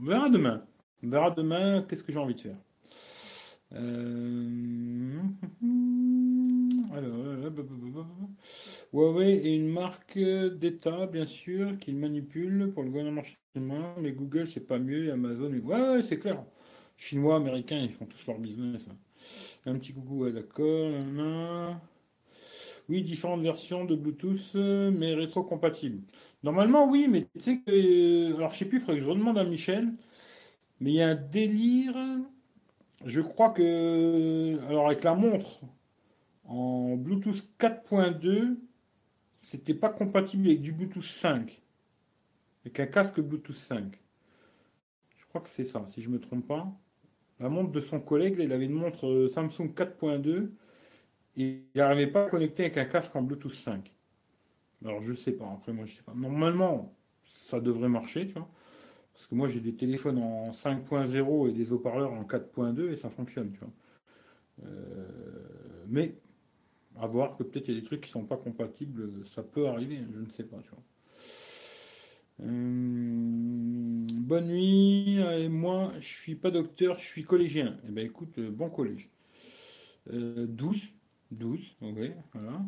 on 0.00 0.04
verra 0.04 0.28
demain. 0.28 0.64
On 1.04 1.10
verra 1.10 1.30
demain 1.30 1.82
qu'est-ce 1.88 2.02
que 2.02 2.10
j'ai 2.10 2.18
envie 2.18 2.34
de 2.34 2.40
faire. 2.40 2.56
Euh... 3.74 5.22
Alors, 6.92 7.16
Huawei 8.92 9.46
est 9.46 9.56
une 9.56 9.68
marque 9.68 10.18
d'État, 10.18 11.06
bien 11.06 11.26
sûr, 11.26 11.78
qu'il 11.78 11.96
manipule 11.96 12.72
pour 12.72 12.82
le 12.82 12.90
gouvernement 12.90 13.22
chinois. 13.54 13.94
Mais 14.00 14.12
Google, 14.12 14.48
c'est 14.48 14.66
pas 14.66 14.78
mieux. 14.78 15.12
Amazon, 15.12 15.52
ouais, 15.52 16.02
c'est 16.02 16.18
clair. 16.18 16.44
Chinois, 16.96 17.36
américains, 17.36 17.78
ils 17.78 17.92
font 17.92 18.06
tous 18.06 18.26
leur 18.26 18.38
business. 18.38 18.86
Hein. 18.90 18.96
Un 19.66 19.78
petit 19.78 19.92
coucou, 19.92 20.20
ouais, 20.24 20.32
d'accord. 20.32 21.76
Oui, 22.88 23.02
différentes 23.02 23.42
versions 23.42 23.84
de 23.84 23.94
Bluetooth, 23.94 24.54
mais 24.54 25.14
rétro-compatibles. 25.14 26.02
Normalement, 26.42 26.88
oui, 26.88 27.06
mais 27.08 27.28
tu 27.34 27.40
sais 27.40 27.60
que. 27.60 28.34
Alors, 28.36 28.52
je 28.52 28.58
sais 28.58 28.64
plus, 28.64 28.78
il 28.78 28.80
faudrait 28.80 28.96
que 28.96 29.04
je 29.04 29.08
redemande 29.08 29.38
à 29.38 29.44
Michel. 29.44 29.92
Mais 30.80 30.90
il 30.92 30.96
y 30.96 31.02
a 31.02 31.08
un 31.08 31.14
délire. 31.14 31.96
Je 33.04 33.20
crois 33.20 33.50
que. 33.50 34.58
Alors, 34.68 34.86
avec 34.86 35.04
la 35.04 35.14
montre 35.14 35.60
en 36.44 36.96
Bluetooth 36.96 37.44
4.2, 37.58 38.56
c'était 39.38 39.74
pas 39.74 39.88
compatible 39.90 40.48
avec 40.48 40.60
du 40.60 40.72
Bluetooth 40.72 41.04
5. 41.04 41.62
Avec 42.64 42.80
un 42.80 42.86
casque 42.86 43.20
Bluetooth 43.20 43.54
5. 43.56 43.98
Je 45.16 45.26
crois 45.26 45.40
que 45.40 45.48
c'est 45.48 45.64
ça, 45.64 45.84
si 45.86 46.02
je 46.02 46.08
me 46.08 46.18
trompe 46.18 46.46
pas. 46.46 46.72
La 47.40 47.48
montre 47.48 47.70
de 47.70 47.80
son 47.80 48.00
collègue, 48.00 48.36
il 48.38 48.52
avait 48.52 48.64
une 48.64 48.72
montre 48.72 49.06
euh, 49.06 49.28
Samsung 49.28 49.72
4.2 49.74 50.50
et 51.36 51.62
il 51.74 51.78
n'arrivait 51.78 52.08
pas 52.08 52.24
à 52.24 52.28
connecter 52.28 52.64
avec 52.64 52.78
un 52.78 52.84
casque 52.86 53.14
en 53.14 53.22
Bluetooth 53.22 53.54
5. 53.54 53.92
Alors 54.84 55.02
je 55.02 55.12
sais 55.12 55.32
pas, 55.32 55.48
après 55.52 55.72
moi 55.72 55.86
je 55.86 55.94
sais 55.94 56.02
pas. 56.02 56.14
Normalement, 56.14 56.96
ça 57.24 57.60
devrait 57.60 57.88
marcher, 57.88 58.26
tu 58.26 58.34
vois. 58.34 58.48
Que 59.28 59.34
moi, 59.34 59.48
j'ai 59.48 59.60
des 59.60 59.74
téléphones 59.74 60.18
en 60.18 60.52
5.0 60.52 61.48
et 61.48 61.52
des 61.52 61.72
haut-parleurs 61.72 62.12
en 62.12 62.24
4.2 62.24 62.92
et 62.92 62.96
ça 62.96 63.10
fonctionne, 63.10 63.52
tu 63.52 63.60
vois. 63.60 63.70
Euh, 64.64 65.06
mais 65.88 66.14
à 67.00 67.06
voir 67.06 67.36
que 67.36 67.42
peut-être 67.42 67.68
il 67.68 67.74
y 67.74 67.78
a 67.78 67.80
des 67.80 67.86
trucs 67.86 68.00
qui 68.00 68.10
sont 68.10 68.24
pas 68.24 68.36
compatibles, 68.36 69.26
ça 69.34 69.42
peut 69.42 69.68
arriver, 69.68 69.98
je 70.14 70.20
ne 70.20 70.30
sais 70.30 70.44
pas, 70.44 70.58
tu 70.58 70.70
vois. 70.70 70.82
Euh, 72.40 74.06
bonne 74.12 74.46
nuit, 74.46 75.18
et 75.18 75.48
moi 75.48 75.92
je 76.00 76.06
suis 76.06 76.34
pas 76.34 76.50
docteur, 76.50 76.98
je 76.98 77.04
suis 77.04 77.24
collégien. 77.24 77.76
Eh 77.86 77.90
ben 77.90 78.04
écoute, 78.04 78.38
euh, 78.38 78.50
bon 78.50 78.70
collège. 78.70 79.08
12, 80.10 80.80
12, 81.30 81.76
ok, 81.82 81.98
voilà. 82.32 82.62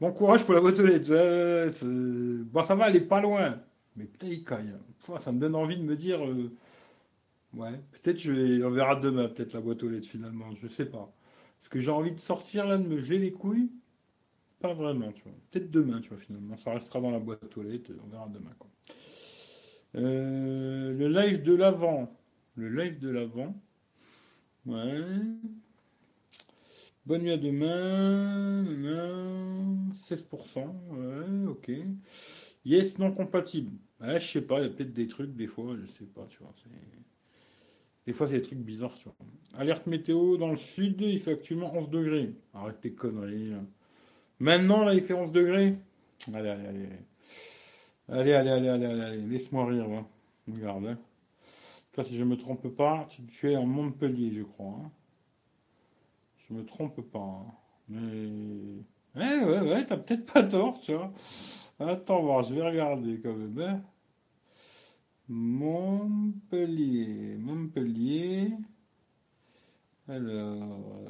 Bon 0.00 0.12
courage 0.12 0.44
pour 0.44 0.54
la 0.54 0.60
boîte 0.60 0.80
bon, 0.80 2.62
ça 2.62 2.74
va, 2.74 2.88
elle 2.88 2.96
est 2.96 3.00
pas 3.00 3.20
loin. 3.20 3.60
Mais 3.96 4.08
il 4.22 4.44
caille. 4.44 4.74
Ça 5.18 5.32
me 5.32 5.40
donne 5.40 5.54
envie 5.54 5.76
de 5.76 5.82
me 5.82 5.96
dire. 5.96 6.24
Euh, 6.24 6.50
ouais, 7.54 7.80
peut-être 7.92 8.18
je 8.20 8.32
vais. 8.32 8.64
On 8.64 8.70
verra 8.70 8.96
demain, 8.96 9.28
peut-être 9.28 9.52
la 9.52 9.60
boîte 9.60 9.82
aux 9.82 9.88
lettres 9.88 10.08
finalement. 10.08 10.54
Je 10.60 10.68
sais 10.68 10.86
pas. 10.86 11.12
Parce 11.60 11.68
que 11.68 11.80
j'ai 11.80 11.90
envie 11.90 12.12
de 12.12 12.20
sortir 12.20 12.66
là, 12.66 12.78
de 12.78 12.86
me 12.86 13.00
geler 13.00 13.18
les 13.18 13.32
couilles. 13.32 13.70
Pas 14.60 14.72
vraiment, 14.72 15.12
tu 15.12 15.22
vois. 15.22 15.32
Peut-être 15.50 15.70
demain, 15.70 16.00
tu 16.00 16.10
vois, 16.10 16.18
finalement. 16.18 16.56
Ça 16.56 16.72
restera 16.72 17.00
dans 17.00 17.10
la 17.10 17.18
boîte 17.18 17.56
aux 17.56 17.62
lettres. 17.62 17.90
On 18.04 18.08
verra 18.08 18.28
demain, 18.28 18.52
quoi. 18.58 18.70
Euh, 19.96 20.92
le 20.92 21.08
live 21.08 21.42
de 21.42 21.54
l'avant. 21.54 22.14
Le 22.54 22.68
live 22.68 22.98
de 22.98 23.10
l'avant. 23.10 23.54
Ouais. 24.66 25.04
Bonne 27.04 27.22
nuit 27.22 27.32
à 27.32 27.36
demain. 27.36 28.64
16%. 29.94 30.74
Ouais, 30.90 31.48
ok. 31.48 31.70
Yes, 32.64 32.98
non 32.98 33.12
compatible. 33.12 33.70
Ouais, 34.00 34.20
je 34.20 34.26
sais 34.26 34.42
pas, 34.42 34.60
il 34.60 34.64
y 34.64 34.66
a 34.66 34.70
peut-être 34.70 34.92
des 34.92 35.08
trucs, 35.08 35.34
des 35.34 35.46
fois, 35.46 35.74
je 35.80 35.86
sais 35.90 36.04
pas, 36.04 36.26
tu 36.28 36.38
vois. 36.40 36.52
Des 38.06 38.12
fois, 38.12 38.28
c'est 38.28 38.34
des 38.34 38.42
trucs 38.42 38.58
bizarres, 38.58 38.94
tu 38.96 39.04
vois. 39.04 39.14
Alerte 39.58 39.86
météo 39.86 40.36
dans 40.36 40.50
le 40.50 40.58
sud, 40.58 41.00
il 41.00 41.18
fait 41.18 41.32
actuellement 41.32 41.74
11 41.74 41.90
degrés. 41.90 42.34
Arrête 42.54 42.80
tes 42.80 42.92
conneries, 42.92 43.52
Maintenant, 44.38 44.84
là, 44.84 44.94
il 44.94 45.02
fait 45.02 45.14
11 45.14 45.32
degrés. 45.32 45.76
Allez, 46.32 46.48
allez, 46.50 46.66
allez. 46.66 46.88
Allez, 48.08 48.32
allez, 48.34 48.50
allez, 48.50 48.68
allez, 48.68 48.86
allez, 48.86 49.22
laisse-moi 49.22 49.66
rire, 49.66 49.88
va. 49.88 50.04
Regarde, 50.46 50.86
hein. 50.86 50.98
Toi, 51.92 52.04
si 52.04 52.16
je 52.16 52.24
me 52.24 52.36
trompe 52.36 52.68
pas, 52.68 53.08
tu, 53.08 53.50
es 53.50 53.56
en 53.56 53.66
Montpellier, 53.66 54.30
je 54.32 54.42
crois. 54.42 54.78
Hein. 54.84 54.90
Je 56.36 56.54
me 56.54 56.64
trompe 56.64 57.00
pas. 57.10 57.18
Hein. 57.18 57.52
Mais. 57.88 58.82
Ouais, 59.16 59.44
ouais, 59.44 59.60
ouais, 59.60 59.86
t'as 59.86 59.96
peut-être 59.96 60.30
pas 60.30 60.42
tort, 60.42 60.78
tu 60.80 60.92
vois. 60.92 61.10
Attends, 61.78 62.22
voir, 62.22 62.42
je 62.42 62.54
vais 62.54 62.62
regarder 62.66 63.20
quand 63.20 63.34
même. 63.34 63.58
Hein. 63.58 63.82
Montpellier, 65.28 67.06
Montpellier. 67.38 68.52
Alors, 70.08 71.04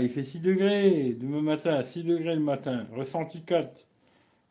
il 0.00 0.08
fait 0.08 0.24
6 0.24 0.40
degrés 0.40 1.12
demain 1.12 1.42
matin, 1.42 1.82
6 1.84 2.04
degrés 2.04 2.34
le 2.34 2.40
matin, 2.40 2.86
ressenti 2.92 3.42
4. 3.42 3.86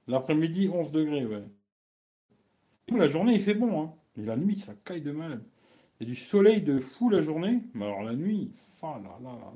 L'après-midi, 0.07 0.69
11 0.69 0.91
degrés, 0.91 1.25
ouais. 1.25 1.43
La 2.95 3.07
journée, 3.07 3.35
il 3.35 3.41
fait 3.41 3.53
bon, 3.53 3.81
hein. 3.81 3.93
Et 4.17 4.21
la 4.25 4.37
nuit, 4.37 4.55
ça 4.57 4.73
caille 4.85 5.01
de 5.01 5.11
mal. 5.11 5.41
Il 5.99 6.07
y 6.07 6.09
a 6.09 6.13
du 6.13 6.15
soleil 6.15 6.61
de 6.61 6.79
fou 6.79 7.09
la 7.09 7.21
journée, 7.21 7.61
mais 7.73 7.85
alors 7.85 8.03
la 8.03 8.13
nuit, 8.15 8.53
oh 8.81 8.95
là 9.03 9.17
là 9.21 9.31
là. 9.31 9.51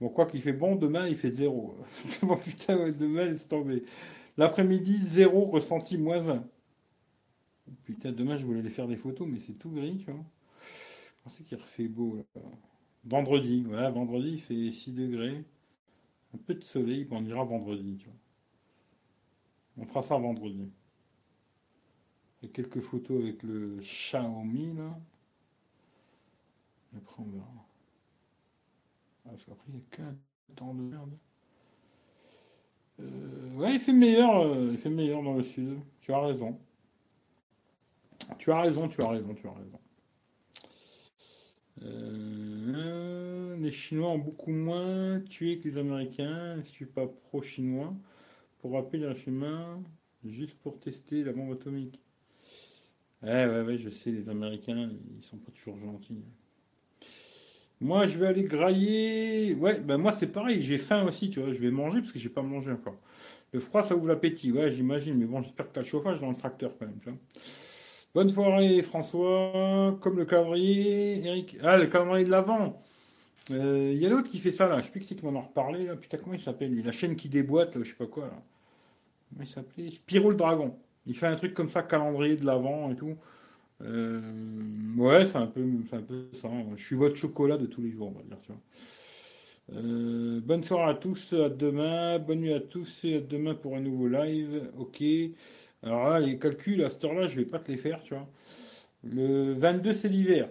Bon, 0.00 0.08
quoi 0.08 0.26
qu'il 0.26 0.42
fait 0.42 0.52
bon, 0.52 0.76
demain, 0.76 1.06
il 1.08 1.16
fait 1.16 1.30
zéro. 1.30 1.76
bon, 2.22 2.36
putain, 2.36 2.90
demain, 2.90 3.26
laisse 3.26 3.48
tomber. 3.48 3.84
L'après-midi, 4.38 4.98
zéro, 5.04 5.46
ressenti 5.46 5.98
moins 5.98 6.28
1. 6.28 6.44
Putain, 7.84 8.12
demain, 8.12 8.36
je 8.36 8.46
voulais 8.46 8.60
aller 8.60 8.70
faire 8.70 8.86
des 8.86 8.96
photos, 8.96 9.26
mais 9.28 9.40
c'est 9.40 9.54
tout 9.54 9.70
gris, 9.70 9.98
tu 9.98 10.12
vois. 10.12 10.24
Je 10.62 11.22
pensais 11.24 11.42
qu'il 11.44 11.58
refait 11.58 11.88
beau, 11.88 12.24
Vendredi, 13.04 13.64
voilà, 13.64 13.90
vendredi, 13.90 14.30
il 14.34 14.40
fait 14.40 14.72
6 14.72 14.92
degrés. 14.92 15.44
Un 16.34 16.38
peu 16.38 16.54
de 16.54 16.62
soleil, 16.62 17.06
on 17.10 17.24
ira 17.24 17.42
vendredi, 17.44 17.96
tu 17.98 18.06
vois. 18.06 18.16
On 19.78 19.86
fera 19.86 20.02
ça 20.02 20.16
vendredi. 20.16 20.70
A 22.44 22.46
quelques 22.48 22.80
photos 22.80 23.20
avec 23.20 23.42
le 23.42 23.78
Xiaomi, 23.80 24.74
là. 24.76 24.98
après, 26.96 27.22
on 27.22 27.30
verra. 27.30 27.66
Ah, 29.24 29.30
parce 29.30 29.44
qu'après, 29.44 29.66
il 29.68 29.74
n'y 29.74 29.80
a 29.80 29.96
qu'un 29.96 30.16
temps 30.54 30.74
de 30.74 30.82
merde. 30.82 31.18
Euh, 33.00 33.54
ouais, 33.56 33.74
il 33.74 33.80
fait 33.80 33.92
meilleur, 33.92 34.42
euh, 34.42 34.70
il 34.72 34.78
fait 34.78 34.90
meilleur 34.90 35.22
dans 35.22 35.34
le 35.34 35.42
sud. 35.42 35.78
Tu 36.00 36.12
as 36.12 36.20
raison. 36.20 36.58
Tu 38.38 38.50
as 38.50 38.60
raison, 38.60 38.88
tu 38.88 39.02
as 39.02 39.08
raison, 39.08 39.34
tu 39.34 39.46
as 39.46 39.52
raison. 39.52 39.80
Euh, 41.82 43.56
les 43.56 43.70
Chinois 43.70 44.10
ont 44.10 44.18
beaucoup 44.18 44.50
moins 44.50 45.20
tué 45.20 45.58
que 45.58 45.68
les 45.68 45.78
Américains. 45.78 46.54
Je 46.56 46.60
ne 46.60 46.64
suis 46.64 46.86
pas 46.86 47.06
pro-chinois. 47.06 47.94
Pour 48.58 48.72
rappeler 48.72 48.98
les 48.98 49.14
chemins, 49.14 49.80
juste 50.24 50.58
pour 50.58 50.80
tester 50.80 51.22
la 51.22 51.32
bombe 51.32 51.52
atomique. 51.52 52.00
Ouais, 53.22 53.46
ouais, 53.46 53.62
ouais, 53.62 53.78
je 53.78 53.90
sais, 53.90 54.10
les 54.10 54.28
Américains, 54.28 54.90
ils 55.16 55.24
sont 55.24 55.38
pas 55.38 55.52
toujours 55.52 55.78
gentils. 55.78 56.24
Moi, 57.80 58.06
je 58.06 58.18
vais 58.18 58.26
aller 58.26 58.44
grailler. 58.44 59.54
Ouais, 59.54 59.78
ben 59.78 59.98
moi, 59.98 60.12
c'est 60.12 60.26
pareil. 60.26 60.64
J'ai 60.64 60.78
faim 60.78 61.04
aussi, 61.06 61.30
tu 61.30 61.40
vois. 61.40 61.52
Je 61.52 61.58
vais 61.58 61.70
manger 61.70 62.00
parce 62.00 62.12
que 62.12 62.18
j'ai 62.18 62.28
pas 62.28 62.42
mangé 62.42 62.72
encore. 62.72 62.96
Le 63.52 63.60
froid, 63.60 63.82
ça 63.82 63.94
ouvre 63.94 64.08
l'appétit. 64.08 64.50
Ouais, 64.52 64.70
j'imagine. 64.72 65.16
Mais 65.16 65.26
bon, 65.26 65.42
j'espère 65.42 65.68
que 65.68 65.74
tu 65.74 65.78
as 65.78 65.82
le 65.82 65.88
chauffage 65.88 66.20
dans 66.20 66.30
le 66.30 66.36
tracteur 66.36 66.72
quand 66.78 66.86
même, 66.86 66.98
tu 66.98 67.10
vois. 67.10 67.18
Bonne 68.14 68.30
soirée, 68.30 68.82
François. 68.82 69.96
Comme 70.00 70.18
le 70.18 70.24
calendrier, 70.24 71.24
Eric. 71.24 71.56
Ah, 71.62 71.76
le 71.76 71.86
calendrier 71.86 72.24
de 72.24 72.30
l'avant. 72.30 72.82
Il 73.50 73.56
euh, 73.56 73.92
y 73.94 74.04
a 74.04 74.08
l'autre 74.08 74.28
qui 74.28 74.38
fait 74.38 74.50
ça, 74.50 74.68
là. 74.68 74.80
Je 74.80 74.86
sais 74.86 74.90
plus 74.90 75.00
qui 75.00 75.06
c'est 75.06 75.14
qui 75.14 75.24
m'en 75.24 75.38
a 75.38 75.42
reparlé, 75.42 75.86
là. 75.86 75.96
Putain, 75.96 76.18
comment 76.18 76.34
il 76.34 76.40
s'appelle 76.40 76.82
La 76.84 76.92
chaîne 76.92 77.16
qui 77.16 77.28
déboîte, 77.28 77.76
là, 77.76 77.82
je 77.84 77.90
sais 77.90 77.96
pas 77.96 78.06
quoi, 78.06 78.24
là. 78.24 78.42
Comment 79.30 79.44
il 79.44 79.48
s'appelait? 79.48 79.90
Spiro 79.90 80.30
le 80.30 80.36
Dragon. 80.36 80.76
Il 81.06 81.16
fait 81.16 81.26
un 81.26 81.36
truc 81.36 81.54
comme 81.54 81.68
ça, 81.68 81.82
calendrier 81.82 82.36
de 82.36 82.44
l'avant 82.44 82.90
et 82.90 82.96
tout. 82.96 83.16
Euh, 83.82 84.20
ouais, 84.96 85.28
c'est 85.30 85.36
un, 85.36 85.46
peu, 85.46 85.64
un 85.92 86.02
peu 86.02 86.28
ça. 86.34 86.48
Je 86.76 86.84
suis 86.84 86.96
votre 86.96 87.16
chocolat 87.16 87.56
de 87.56 87.66
tous 87.66 87.80
les 87.80 87.90
jours, 87.90 88.08
on 88.08 88.18
va 88.18 88.22
dire. 88.22 88.38
Tu 88.42 88.52
vois. 88.52 88.60
Euh, 89.80 90.40
bonne 90.40 90.64
soirée 90.64 90.90
à 90.90 90.94
tous, 90.94 91.32
à 91.32 91.48
demain. 91.48 92.18
Bonne 92.18 92.40
nuit 92.40 92.52
à 92.52 92.60
tous 92.60 93.04
et 93.04 93.16
à 93.16 93.20
demain 93.20 93.54
pour 93.54 93.76
un 93.76 93.80
nouveau 93.80 94.08
live. 94.08 94.70
Ok. 94.78 95.02
Alors 95.82 96.08
là, 96.10 96.20
les 96.20 96.38
calculs, 96.38 96.82
à 96.84 96.90
cette 96.90 97.04
heure-là, 97.04 97.28
je 97.28 97.36
vais 97.36 97.46
pas 97.46 97.58
te 97.58 97.70
les 97.70 97.76
faire, 97.78 98.02
tu 98.02 98.14
vois. 98.14 98.28
Le 99.04 99.54
22, 99.54 99.92
c'est 99.92 100.08
l'hiver. 100.08 100.48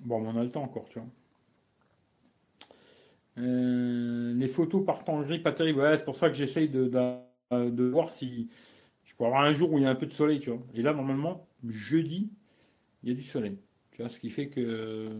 Bon, 0.00 0.24
on 0.26 0.36
a 0.38 0.44
le 0.44 0.50
temps 0.50 0.62
encore, 0.62 0.88
tu 0.90 0.98
vois. 0.98 1.08
Euh, 3.38 4.34
les 4.34 4.48
photos 4.48 4.84
partent 4.84 5.08
en 5.08 5.22
gris, 5.22 5.38
pas 5.38 5.52
terrible. 5.52 5.80
Ouais, 5.80 5.96
c'est 5.96 6.04
pour 6.04 6.16
ça 6.16 6.28
que 6.28 6.36
j'essaye 6.36 6.68
de, 6.68 6.90
de, 7.50 7.84
voir 7.84 8.12
si 8.12 8.48
peux 9.16 9.24
avoir 9.24 9.42
un 9.42 9.52
jour 9.52 9.72
où 9.72 9.78
il 9.78 9.84
y 9.84 9.86
a 9.86 9.90
un 9.90 9.94
peu 9.94 10.06
de 10.06 10.12
soleil, 10.12 10.40
tu 10.40 10.50
vois. 10.50 10.62
Et 10.74 10.82
là, 10.82 10.92
normalement, 10.94 11.46
jeudi, 11.68 12.30
il 13.02 13.08
y 13.10 13.12
a 13.12 13.14
du 13.14 13.22
soleil. 13.22 13.58
Tu 13.92 14.02
vois, 14.02 14.10
ce 14.10 14.18
qui 14.18 14.30
fait 14.30 14.48
que. 14.48 15.10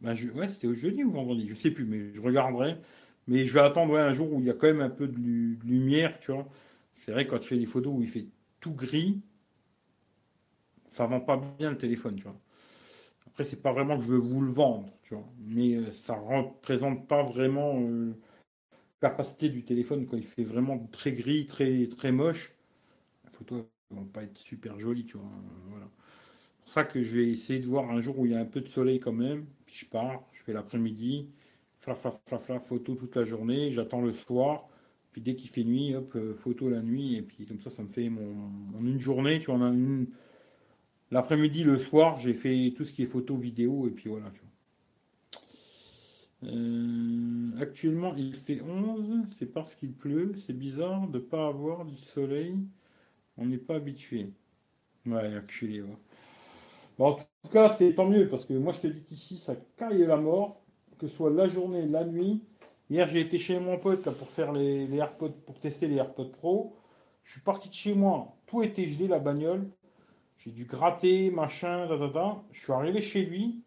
Ben, 0.00 0.14
je... 0.14 0.28
Ouais, 0.30 0.48
c'était 0.48 0.66
au 0.66 0.74
jeudi 0.74 1.02
ou 1.02 1.12
vendredi, 1.12 1.48
je 1.48 1.54
sais 1.54 1.70
plus, 1.70 1.84
mais 1.84 2.12
je 2.12 2.20
regarderai. 2.20 2.76
Mais 3.26 3.46
je 3.46 3.54
vais 3.54 3.60
attendre 3.60 3.96
un 3.96 4.12
jour 4.12 4.32
où 4.32 4.40
il 4.40 4.46
y 4.46 4.50
a 4.50 4.54
quand 4.54 4.66
même 4.66 4.82
un 4.82 4.90
peu 4.90 5.08
de, 5.08 5.16
lumière, 5.64 6.18
tu 6.20 6.32
vois. 6.32 6.46
C'est 6.94 7.12
vrai, 7.12 7.26
quand 7.26 7.38
tu 7.38 7.48
fais 7.48 7.58
des 7.58 7.66
photos 7.66 7.94
où 7.94 8.02
il 8.02 8.08
fait 8.08 8.26
tout 8.60 8.72
gris, 8.72 9.22
ça 10.92 11.06
vend 11.06 11.20
pas 11.20 11.40
bien 11.58 11.70
le 11.70 11.78
téléphone, 11.78 12.16
tu 12.16 12.24
vois. 12.24 12.38
Après, 13.26 13.44
c'est 13.44 13.62
pas 13.62 13.72
vraiment 13.72 13.96
que 13.98 14.04
je 14.04 14.08
veux 14.08 14.18
vous 14.18 14.42
le 14.42 14.52
vendre, 14.52 14.92
tu 15.02 15.14
vois. 15.14 15.26
Mais 15.40 15.74
euh, 15.74 15.90
ça 15.92 16.14
représente 16.14 17.08
pas 17.08 17.22
vraiment 17.22 17.80
euh, 17.80 18.14
capacité 19.08 19.48
du 19.48 19.64
téléphone 19.64 20.06
quand 20.06 20.16
il 20.16 20.24
fait 20.24 20.44
vraiment 20.44 20.78
très 20.92 21.12
gris, 21.12 21.46
très, 21.46 21.88
très 21.88 22.12
moche. 22.12 22.52
Les 23.24 23.30
photos 23.32 23.64
ne 23.90 23.96
vont 23.96 24.06
pas 24.06 24.22
être 24.24 24.38
super 24.38 24.78
jolies, 24.78 25.06
tu 25.06 25.18
vois. 25.18 25.30
Voilà. 25.68 25.88
C'est 26.58 26.64
pour 26.64 26.72
ça 26.72 26.84
que 26.84 27.02
je 27.02 27.14
vais 27.16 27.28
essayer 27.30 27.60
de 27.60 27.66
voir 27.66 27.90
un 27.90 28.00
jour 28.00 28.18
où 28.18 28.26
il 28.26 28.32
y 28.32 28.34
a 28.34 28.40
un 28.40 28.46
peu 28.46 28.60
de 28.60 28.68
soleil 28.68 29.00
quand 29.00 29.12
même. 29.12 29.46
Puis 29.66 29.76
je 29.76 29.86
pars, 29.86 30.24
je 30.32 30.42
fais 30.42 30.52
l'après-midi 30.52 31.28
fla, 31.92 32.60
photo 32.60 32.94
toute 32.94 33.16
la 33.16 33.24
journée, 33.24 33.72
j'attends 33.72 34.00
le 34.00 34.12
soir, 34.12 34.68
puis 35.12 35.20
dès 35.20 35.34
qu'il 35.36 35.50
fait 35.50 35.64
nuit, 35.64 35.94
hop, 35.94 36.14
euh, 36.16 36.34
photo 36.34 36.68
la 36.68 36.82
nuit, 36.82 37.16
et 37.16 37.22
puis 37.22 37.46
comme 37.46 37.60
ça, 37.60 37.70
ça 37.70 37.82
me 37.82 37.88
fait 37.88 38.08
mon, 38.08 38.50
une 38.80 39.00
journée, 39.00 39.38
tu 39.40 39.50
vois, 39.52 39.66
a 39.66 39.70
une... 39.70 40.08
L'après-midi, 41.10 41.64
le 41.64 41.78
soir, 41.78 42.18
j'ai 42.18 42.34
fait 42.34 42.74
tout 42.76 42.84
ce 42.84 42.92
qui 42.92 43.02
est 43.02 43.06
photo, 43.06 43.36
vidéo, 43.36 43.86
et 43.88 43.90
puis 43.90 44.10
voilà, 44.10 44.30
tu 44.30 44.40
vois. 44.40 44.50
Euh, 46.44 47.60
actuellement, 47.60 48.14
il 48.16 48.34
fait 48.34 48.60
11, 48.60 49.26
c'est 49.38 49.52
parce 49.52 49.74
qu'il 49.74 49.92
pleut, 49.92 50.32
c'est 50.36 50.56
bizarre 50.56 51.08
de 51.08 51.18
ne 51.18 51.22
pas 51.22 51.46
avoir 51.48 51.84
du 51.84 51.96
soleil, 51.96 52.56
on 53.36 53.46
n'est 53.46 53.58
pas 53.58 53.76
habitué. 53.76 54.32
Ouais, 55.06 55.36
ouais. 55.36 55.82
Bon, 56.98 57.06
en 57.10 57.14
tout 57.14 57.48
cas, 57.50 57.68
c'est 57.68 57.94
tant 57.94 58.08
mieux, 58.08 58.28
parce 58.28 58.44
que 58.44 58.54
moi, 58.54 58.72
je 58.72 58.80
te 58.80 58.86
dis 58.88 59.02
qu'ici, 59.02 59.36
ça 59.36 59.56
caille 59.76 60.06
la 60.06 60.16
mort 60.16 60.64
que 60.98 61.08
ce 61.08 61.16
soit 61.16 61.30
la 61.30 61.48
journée, 61.48 61.86
la 61.86 62.04
nuit. 62.04 62.42
Hier, 62.90 63.08
j'ai 63.08 63.20
été 63.20 63.38
chez 63.38 63.58
mon 63.58 63.78
pote 63.78 64.02
pour 64.02 64.28
faire 64.28 64.52
les, 64.52 64.92
AirPods, 64.94 65.34
pour 65.46 65.58
tester 65.58 65.88
les 65.88 65.96
AirPods 65.96 66.30
Pro. 66.30 66.76
Je 67.24 67.32
suis 67.32 67.40
parti 67.40 67.68
de 67.68 67.74
chez 67.74 67.94
moi, 67.94 68.36
tout 68.46 68.62
était 68.62 68.88
gelé 68.88 69.08
la 69.08 69.18
bagnole. 69.18 69.68
J'ai 70.38 70.50
dû 70.50 70.66
gratter, 70.66 71.30
machin, 71.30 71.86
da, 71.86 71.96
da. 72.08 72.42
Je 72.52 72.60
suis 72.60 72.72
arrivé 72.72 73.00
chez 73.00 73.24
lui. 73.24 73.63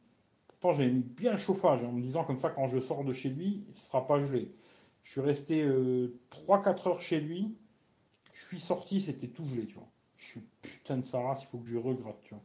Pourtant, 0.68 0.82
j'avais 0.82 0.94
mis 0.94 1.04
bien 1.04 1.32
le 1.32 1.38
chauffage 1.38 1.82
en 1.82 1.94
me 1.94 2.02
disant 2.02 2.26
comme 2.26 2.40
ça, 2.40 2.50
quand 2.50 2.68
je 2.68 2.80
sors 2.80 3.06
de 3.06 3.14
chez 3.14 3.30
lui, 3.30 3.64
il 3.70 3.74
ne 3.74 3.80
sera 3.80 4.06
pas 4.06 4.20
gelé. 4.20 4.52
Je 5.06 5.12
suis 5.12 5.22
resté 5.22 5.66
3-4 5.66 5.70
euh, 5.70 6.90
heures 6.90 7.02
chez 7.02 7.22
lui. 7.22 7.56
Je 8.34 8.48
suis 8.48 8.60
sorti, 8.60 9.00
c'était 9.00 9.28
tout 9.28 9.46
gelé, 9.46 9.66
tu 9.66 9.76
vois. 9.76 9.88
Je 10.18 10.26
suis 10.26 10.42
putain 10.62 10.98
de 10.98 11.06
sa 11.06 11.22
race, 11.22 11.42
il 11.44 11.46
faut 11.46 11.60
que 11.60 11.70
je 11.70 11.78
regrette, 11.78 12.20
tu 12.24 12.34
vois. 12.34 12.44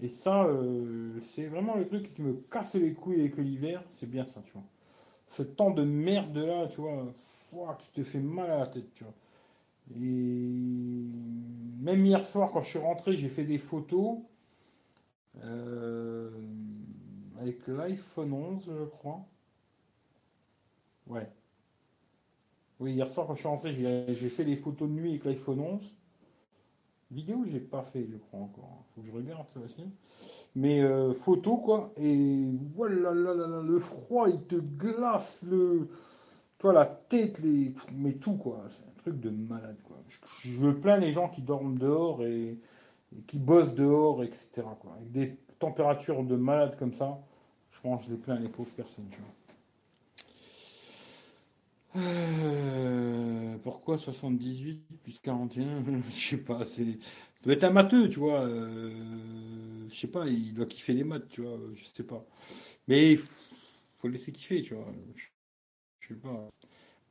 Et 0.00 0.08
ça, 0.08 0.44
euh, 0.44 1.20
c'est 1.34 1.48
vraiment 1.48 1.74
le 1.74 1.84
truc 1.84 2.14
qui 2.14 2.22
me 2.22 2.32
casse 2.50 2.76
les 2.76 2.94
couilles 2.94 3.20
avec 3.20 3.36
l'hiver, 3.36 3.82
c'est 3.88 4.08
bien 4.08 4.24
ça, 4.24 4.40
tu 4.40 4.52
vois. 4.52 4.64
ce 5.28 5.42
temps 5.42 5.70
de 5.70 5.84
merde 5.84 6.38
là, 6.38 6.66
tu 6.68 6.80
vois, 6.80 7.74
qui 7.78 7.90
te 7.90 8.02
fait 8.02 8.20
mal 8.20 8.50
à 8.50 8.58
la 8.60 8.66
tête, 8.68 8.94
tu 8.94 9.04
vois. 9.04 9.12
Et 10.00 11.10
même 11.82 12.06
hier 12.06 12.24
soir, 12.24 12.50
quand 12.52 12.62
je 12.62 12.70
suis 12.70 12.78
rentré, 12.78 13.18
j'ai 13.18 13.28
fait 13.28 13.44
des 13.44 13.58
photos 13.58 14.16
euh, 15.44 16.30
avec 17.40 17.66
l'iPhone 17.66 18.32
11, 18.32 18.64
je 18.66 18.84
crois. 18.84 19.24
Ouais. 21.06 21.28
Oui, 22.78 22.92
hier 22.92 23.08
soir, 23.08 23.26
quand 23.26 23.34
je 23.34 23.40
suis 23.40 23.48
rentré, 23.48 23.74
j'ai 23.74 24.28
fait 24.28 24.44
des 24.44 24.56
photos 24.56 24.88
de 24.88 24.94
nuit 24.94 25.10
avec 25.10 25.24
l'iPhone 25.24 25.60
11. 25.60 25.94
Vidéo, 27.10 27.44
j'ai 27.50 27.60
pas 27.60 27.82
fait, 27.82 28.06
je 28.10 28.16
crois 28.16 28.40
encore. 28.40 28.84
Faut 28.94 29.00
que 29.00 29.08
je 29.08 29.12
regarde 29.12 29.46
ça 29.52 29.60
aussi. 29.60 29.84
Mais 30.54 30.80
euh, 30.80 31.12
photo, 31.12 31.56
quoi. 31.56 31.92
Et 31.96 32.44
voilà, 32.74 33.12
le 33.12 33.78
froid, 33.78 34.28
il 34.28 34.42
te 34.42 34.56
glace 34.56 35.44
le. 35.48 35.88
Toi, 36.58 36.72
la 36.72 36.86
tête, 36.86 37.40
les. 37.40 37.74
Mais 37.94 38.14
tout, 38.14 38.34
quoi. 38.36 38.64
C'est 38.68 38.84
un 38.84 39.02
truc 39.02 39.20
de 39.20 39.30
malade, 39.30 39.78
quoi. 39.84 39.96
Je, 40.44 40.56
veux 40.56 40.78
plains 40.78 40.98
les 40.98 41.12
gens 41.12 41.28
qui 41.28 41.42
dorment 41.42 41.78
dehors 41.78 42.22
et, 42.24 42.58
qui 43.26 43.38
bossent 43.38 43.74
dehors, 43.74 44.22
etc. 44.22 44.62
Quoi. 44.80 44.92
Avec 44.96 45.10
des 45.10 45.36
températures 45.58 46.22
de 46.22 46.36
malade 46.36 46.76
comme 46.78 46.92
ça, 46.94 47.20
pense 47.82 48.06
que 48.06 48.12
je 48.12 48.32
les 48.34 48.48
pauvres 48.48 48.72
personnes, 48.72 49.08
tu 49.10 49.18
vois. 49.18 49.34
Euh, 51.96 53.56
pourquoi 53.62 53.98
78 53.98 54.82
plus 55.02 55.18
41 55.20 55.82
Je 56.10 56.14
sais 56.14 56.36
pas, 56.38 56.64
c'est. 56.64 56.84
Ça 56.84 57.44
doit 57.44 57.54
être 57.54 57.64
un 57.64 57.70
matheux, 57.70 58.08
tu 58.08 58.18
vois. 58.18 58.42
Euh, 58.42 59.88
je 59.88 59.94
sais 59.94 60.08
pas, 60.08 60.26
il 60.26 60.54
doit 60.54 60.66
kiffer 60.66 60.92
les 60.92 61.04
maths, 61.04 61.28
tu 61.28 61.42
vois. 61.42 61.58
Je 61.74 61.84
sais 61.84 62.04
pas. 62.04 62.24
Mais 62.86 63.12
il 63.12 63.18
faut 63.18 64.08
laisser 64.08 64.32
kiffer, 64.32 64.62
tu 64.62 64.74
vois. 64.74 64.92
Je 66.00 66.08
sais 66.08 66.14
pas. 66.14 66.48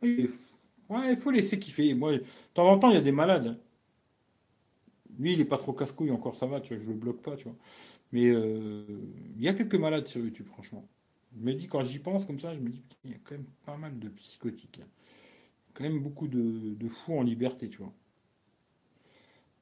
Ouais, 0.01 1.11
il 1.11 1.17
faut 1.17 1.31
laisser 1.31 1.59
kiffer. 1.59 1.93
Moi, 1.93 2.17
de 2.17 2.23
temps 2.53 2.69
en 2.69 2.79
temps, 2.79 2.89
il 2.89 2.95
y 2.95 2.97
a 2.97 3.01
des 3.01 3.11
malades. 3.11 3.47
Hein. 3.47 3.57
Lui, 5.19 5.33
il 5.33 5.41
est 5.41 5.45
pas 5.45 5.57
trop 5.57 5.73
casse-couille, 5.73 6.11
encore 6.11 6.35
ça 6.35 6.45
va, 6.45 6.61
tu 6.61 6.73
vois, 6.73 6.83
je 6.83 6.87
le 6.89 6.95
bloque 6.95 7.21
pas, 7.21 7.35
tu 7.35 7.45
vois. 7.45 7.55
Mais 8.11 8.27
euh, 8.27 8.85
il 9.35 9.41
y 9.41 9.47
a 9.47 9.53
quelques 9.53 9.75
malades 9.75 10.07
sur 10.07 10.21
YouTube, 10.21 10.47
franchement. 10.47 10.87
Je 11.35 11.43
me 11.43 11.53
dis, 11.53 11.67
quand 11.67 11.83
j'y 11.83 11.99
pense 11.99 12.25
comme 12.25 12.39
ça, 12.39 12.53
je 12.53 12.59
me 12.59 12.69
dis, 12.69 12.83
il 13.03 13.11
y 13.11 13.13
a 13.13 13.17
quand 13.23 13.35
même 13.35 13.45
pas 13.65 13.77
mal 13.77 13.99
de 13.99 14.09
psychotiques. 14.09 14.79
Hein. 14.83 14.87
Quand 15.73 15.83
même 15.83 15.99
beaucoup 15.99 16.27
de, 16.27 16.87
fous 16.89 17.17
en 17.17 17.23
liberté, 17.23 17.69
tu 17.69 17.77
vois. 17.77 17.93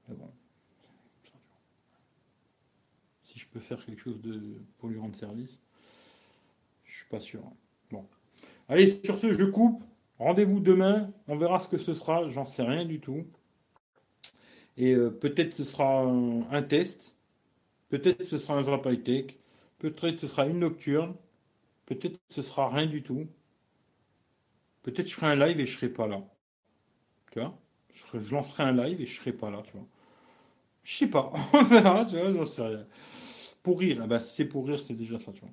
Mais 0.08 0.16
bon. 0.16 0.32
Si 3.24 3.40
je 3.40 3.48
peux 3.48 3.60
faire 3.60 3.86
quelque 3.86 4.02
chose 4.02 4.20
pour 4.78 4.90
lui 4.90 4.98
rendre 4.98 5.16
service, 5.16 5.60
je 6.86 6.96
suis 6.96 7.08
pas 7.10 7.20
sûr. 7.20 7.42
Hein. 7.46 7.54
Bon. 7.92 8.06
Allez, 8.70 9.02
sur 9.04 9.18
ce, 9.18 9.34
je 9.34 9.44
coupe. 9.44 9.84
Rendez-vous 10.20 10.60
demain. 10.60 11.12
On 11.28 11.36
verra 11.36 11.60
ce 11.60 11.68
que 11.68 11.78
ce 11.78 11.94
sera. 11.94 12.30
J'en 12.30 12.46
sais 12.46 12.64
rien 12.64 12.86
du 12.86 13.00
tout. 13.00 13.26
Et 14.78 14.94
euh, 14.94 15.10
peut-être 15.10 15.54
ce 15.54 15.64
sera 15.64 16.04
un, 16.04 16.64
test. 16.64 17.14
Peut-être 17.90 18.26
ce 18.26 18.38
sera 18.38 18.56
un 18.56 18.62
vrai 18.62 18.98
tech. 18.98 19.38
Peut-être 19.80 20.20
ce 20.20 20.28
sera 20.28 20.48
une 20.48 20.60
nocturne. 20.60 21.16
Peut-être 21.86 22.20
ce 22.30 22.42
sera 22.42 22.70
rien 22.70 22.86
du 22.86 23.04
tout. 23.04 23.28
Peut-être 24.84 25.08
je 25.08 25.14
ferai 25.14 25.28
un 25.28 25.36
live 25.36 25.60
et 25.60 25.66
je 25.66 25.78
serai 25.78 25.90
pas 25.90 26.08
là. 26.08 26.24
Tu 27.32 27.40
vois? 27.40 27.58
Je, 28.14 28.34
lancerai 28.34 28.64
un 28.64 28.72
live 28.72 29.02
et 29.02 29.06
je 29.06 29.20
serai 29.20 29.34
pas 29.34 29.50
là, 29.50 29.62
tu 29.66 29.74
vois. 29.74 29.88
Je 30.84 30.96
sais 30.96 31.10
pas. 31.10 31.32
On 31.54 31.64
verra, 31.64 32.06
tu 32.06 32.18
vois, 32.18 32.32
j'en 32.32 32.46
sais 32.46 32.62
rien. 32.62 32.86
Pour 33.64 33.80
rire, 33.80 34.06
si 34.22 34.36
c'est 34.36 34.46
pour 34.46 34.68
rire, 34.68 34.80
c'est 34.82 34.94
déjà 34.94 35.20
ça, 35.20 35.32
tu 35.34 35.42
vois. 35.42 35.52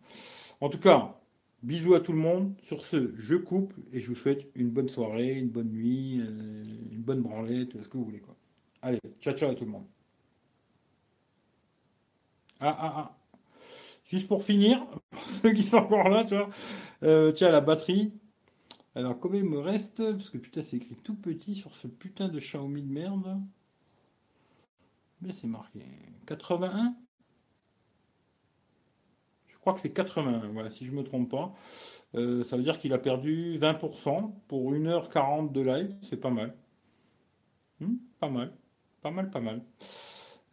En 0.60 0.68
tout 0.68 0.78
cas, 0.78 1.18
bisous 1.62 1.94
à 1.94 2.00
tout 2.00 2.12
le 2.12 2.18
monde. 2.18 2.54
Sur 2.60 2.84
ce, 2.84 3.12
je 3.16 3.34
coupe 3.34 3.74
et 3.92 4.00
je 4.00 4.08
vous 4.08 4.14
souhaite 4.14 4.48
une 4.54 4.70
bonne 4.70 4.88
soirée, 4.88 5.34
une 5.34 5.48
bonne 5.48 5.70
nuit, 5.70 6.20
euh, 6.20 6.64
une 6.92 7.02
bonne 7.02 7.22
branlette, 7.22 7.72
ce 7.82 7.88
que 7.88 7.96
vous 7.96 8.04
voulez, 8.04 8.20
quoi. 8.20 8.36
Allez, 8.82 9.00
ciao, 9.20 9.34
ciao 9.34 9.50
à 9.50 9.54
tout 9.54 9.64
le 9.64 9.70
monde. 9.70 9.86
Ah, 12.66 12.76
ah, 12.80 12.92
ah. 12.96 13.16
Juste 14.06 14.26
pour 14.26 14.42
finir, 14.42 14.86
pour 15.10 15.22
ceux 15.22 15.52
qui 15.52 15.62
sont 15.62 15.76
encore 15.76 16.08
là, 16.08 16.24
tu 16.24 16.34
vois, 16.34 16.48
euh, 17.02 17.30
tiens, 17.32 17.50
la 17.50 17.60
batterie. 17.60 18.14
Alors, 18.94 19.20
combien 19.20 19.40
il 19.40 19.46
me 19.50 19.58
reste 19.58 19.98
Parce 19.98 20.30
que 20.30 20.38
putain, 20.38 20.62
c'est 20.62 20.78
écrit 20.78 20.96
tout 20.96 21.14
petit 21.14 21.56
sur 21.56 21.74
ce 21.76 21.88
putain 21.88 22.28
de 22.28 22.40
Xiaomi 22.40 22.82
de 22.82 22.90
merde. 22.90 23.38
Mais 25.20 25.34
c'est 25.34 25.46
marqué 25.46 25.80
81 26.26 26.96
Je 29.48 29.56
crois 29.58 29.74
que 29.74 29.80
c'est 29.80 29.92
81, 29.92 30.48
voilà, 30.48 30.70
si 30.70 30.86
je 30.86 30.92
ne 30.92 30.96
me 30.96 31.04
trompe 31.04 31.30
pas. 31.30 31.52
Euh, 32.14 32.44
ça 32.44 32.56
veut 32.56 32.62
dire 32.62 32.78
qu'il 32.78 32.94
a 32.94 32.98
perdu 32.98 33.58
20% 33.58 34.32
pour 34.48 34.72
1h40 34.72 35.52
de 35.52 35.60
live, 35.60 35.96
c'est 36.02 36.18
pas 36.20 36.30
mal. 36.30 36.54
Hmm, 37.80 37.96
pas 38.20 38.28
mal, 38.30 38.52
pas 39.02 39.10
mal, 39.10 39.30
pas 39.30 39.40
mal. 39.40 39.62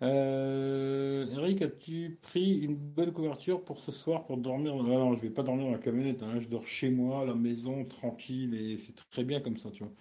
Euh, 0.01 1.27
Eric, 1.33 1.61
as-tu 1.61 2.17
pris 2.21 2.59
une 2.59 2.75
bonne 2.75 3.11
couverture 3.13 3.63
pour 3.63 3.79
ce 3.79 3.91
soir 3.91 4.25
pour 4.25 4.37
dormir 4.37 4.75
Non, 4.75 4.83
non, 4.83 5.15
je 5.15 5.21
vais 5.21 5.29
pas 5.29 5.43
dormir 5.43 5.65
dans 5.65 5.71
la 5.71 5.77
camionnette. 5.77 6.23
Hein. 6.23 6.39
Je 6.39 6.47
dors 6.47 6.65
chez 6.65 6.89
moi, 6.89 7.21
à 7.21 7.25
la 7.25 7.35
maison, 7.35 7.85
tranquille, 7.85 8.55
et 8.55 8.77
c'est 8.77 8.95
très 9.11 9.23
bien 9.23 9.41
comme 9.41 9.57
ça, 9.57 9.69
tu 9.69 9.83
vois. 9.83 9.93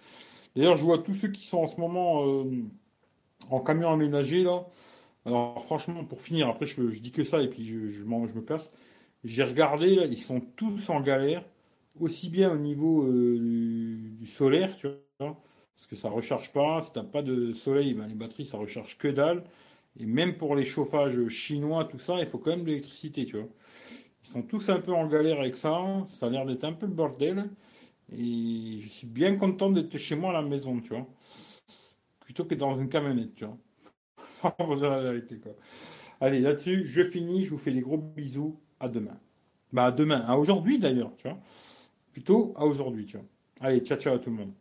D'ailleurs, 0.55 0.75
je 0.75 0.83
vois 0.83 0.97
tous 0.97 1.13
ceux 1.13 1.29
qui 1.29 1.45
sont 1.45 1.59
en 1.59 1.67
ce 1.67 1.79
moment 1.79 2.25
euh, 2.27 2.45
en 3.49 3.59
camion 3.61 3.91
aménagé 3.91 4.43
là. 4.43 4.65
Alors, 5.25 5.63
franchement, 5.65 6.03
pour 6.03 6.21
finir, 6.21 6.49
après, 6.49 6.65
je, 6.65 6.89
je 6.89 6.99
dis 6.99 7.11
que 7.11 7.23
ça 7.23 7.41
et 7.41 7.47
puis 7.47 7.63
je, 7.65 8.03
me 8.03 8.41
casse. 8.41 8.71
J'ai 9.23 9.43
regardé 9.43 10.07
ils 10.09 10.17
sont 10.17 10.41
tous 10.55 10.89
en 10.89 10.99
galère, 10.99 11.43
aussi 11.99 12.29
bien 12.29 12.51
au 12.51 12.57
niveau 12.57 13.03
euh, 13.03 13.37
du, 14.19 14.25
solaire, 14.25 14.75
parce 15.19 15.87
que 15.89 15.95
ça 15.95 16.09
recharge 16.09 16.51
pas. 16.51 16.81
Si 16.81 16.91
t'as 16.93 17.03
pas 17.03 17.21
de 17.21 17.53
soleil, 17.53 17.93
ben, 17.93 18.07
les 18.07 18.15
batteries 18.15 18.45
ça 18.45 18.57
recharge 18.57 18.97
que 18.97 19.07
dalle. 19.07 19.43
Et 19.99 20.05
même 20.05 20.37
pour 20.37 20.55
les 20.55 20.65
chauffages 20.65 21.27
chinois, 21.27 21.85
tout 21.85 21.99
ça, 21.99 22.19
il 22.19 22.27
faut 22.27 22.37
quand 22.39 22.51
même 22.51 22.61
de 22.63 22.67
l'électricité, 22.67 23.25
tu 23.25 23.37
vois. 23.37 23.49
Ils 24.25 24.31
sont 24.31 24.43
tous 24.43 24.69
un 24.69 24.79
peu 24.79 24.93
en 24.93 25.07
galère 25.07 25.39
avec 25.39 25.57
ça. 25.57 26.05
Ça 26.07 26.27
a 26.27 26.29
l'air 26.29 26.45
d'être 26.45 26.63
un 26.63 26.73
peu 26.73 26.85
le 26.85 26.93
bordel. 26.93 27.49
Et 28.13 28.79
je 28.81 28.89
suis 28.89 29.07
bien 29.07 29.37
content 29.37 29.69
d'être 29.71 29.97
chez 29.97 30.15
moi 30.15 30.31
à 30.31 30.33
la 30.33 30.41
maison, 30.41 30.79
tu 30.81 30.89
vois. 30.89 31.07
Plutôt 32.21 32.45
que 32.45 32.55
dans 32.55 32.73
une 32.73 32.89
camionnette, 32.89 33.35
tu 33.35 33.45
vois. 33.45 33.57
Enfin, 34.43 34.89
la 34.89 35.01
vérité, 35.01 35.37
quoi. 35.39 35.53
Allez, 36.19 36.39
là-dessus, 36.39 36.87
je 36.87 37.03
finis. 37.03 37.45
Je 37.45 37.51
vous 37.51 37.57
fais 37.57 37.71
des 37.71 37.81
gros 37.81 37.97
bisous. 37.97 38.59
À 38.79 38.89
demain. 38.89 39.19
Bah, 39.73 39.85
à 39.85 39.91
demain. 39.91 40.21
À 40.27 40.37
aujourd'hui, 40.37 40.79
d'ailleurs, 40.79 41.15
tu 41.17 41.27
vois. 41.27 41.39
Plutôt 42.13 42.53
à 42.57 42.65
aujourd'hui, 42.65 43.05
tu 43.05 43.17
vois. 43.17 43.25
Allez, 43.61 43.81
ciao, 43.81 43.97
ciao 43.99 44.15
à 44.15 44.19
tout 44.19 44.31
le 44.31 44.37
monde. 44.37 44.60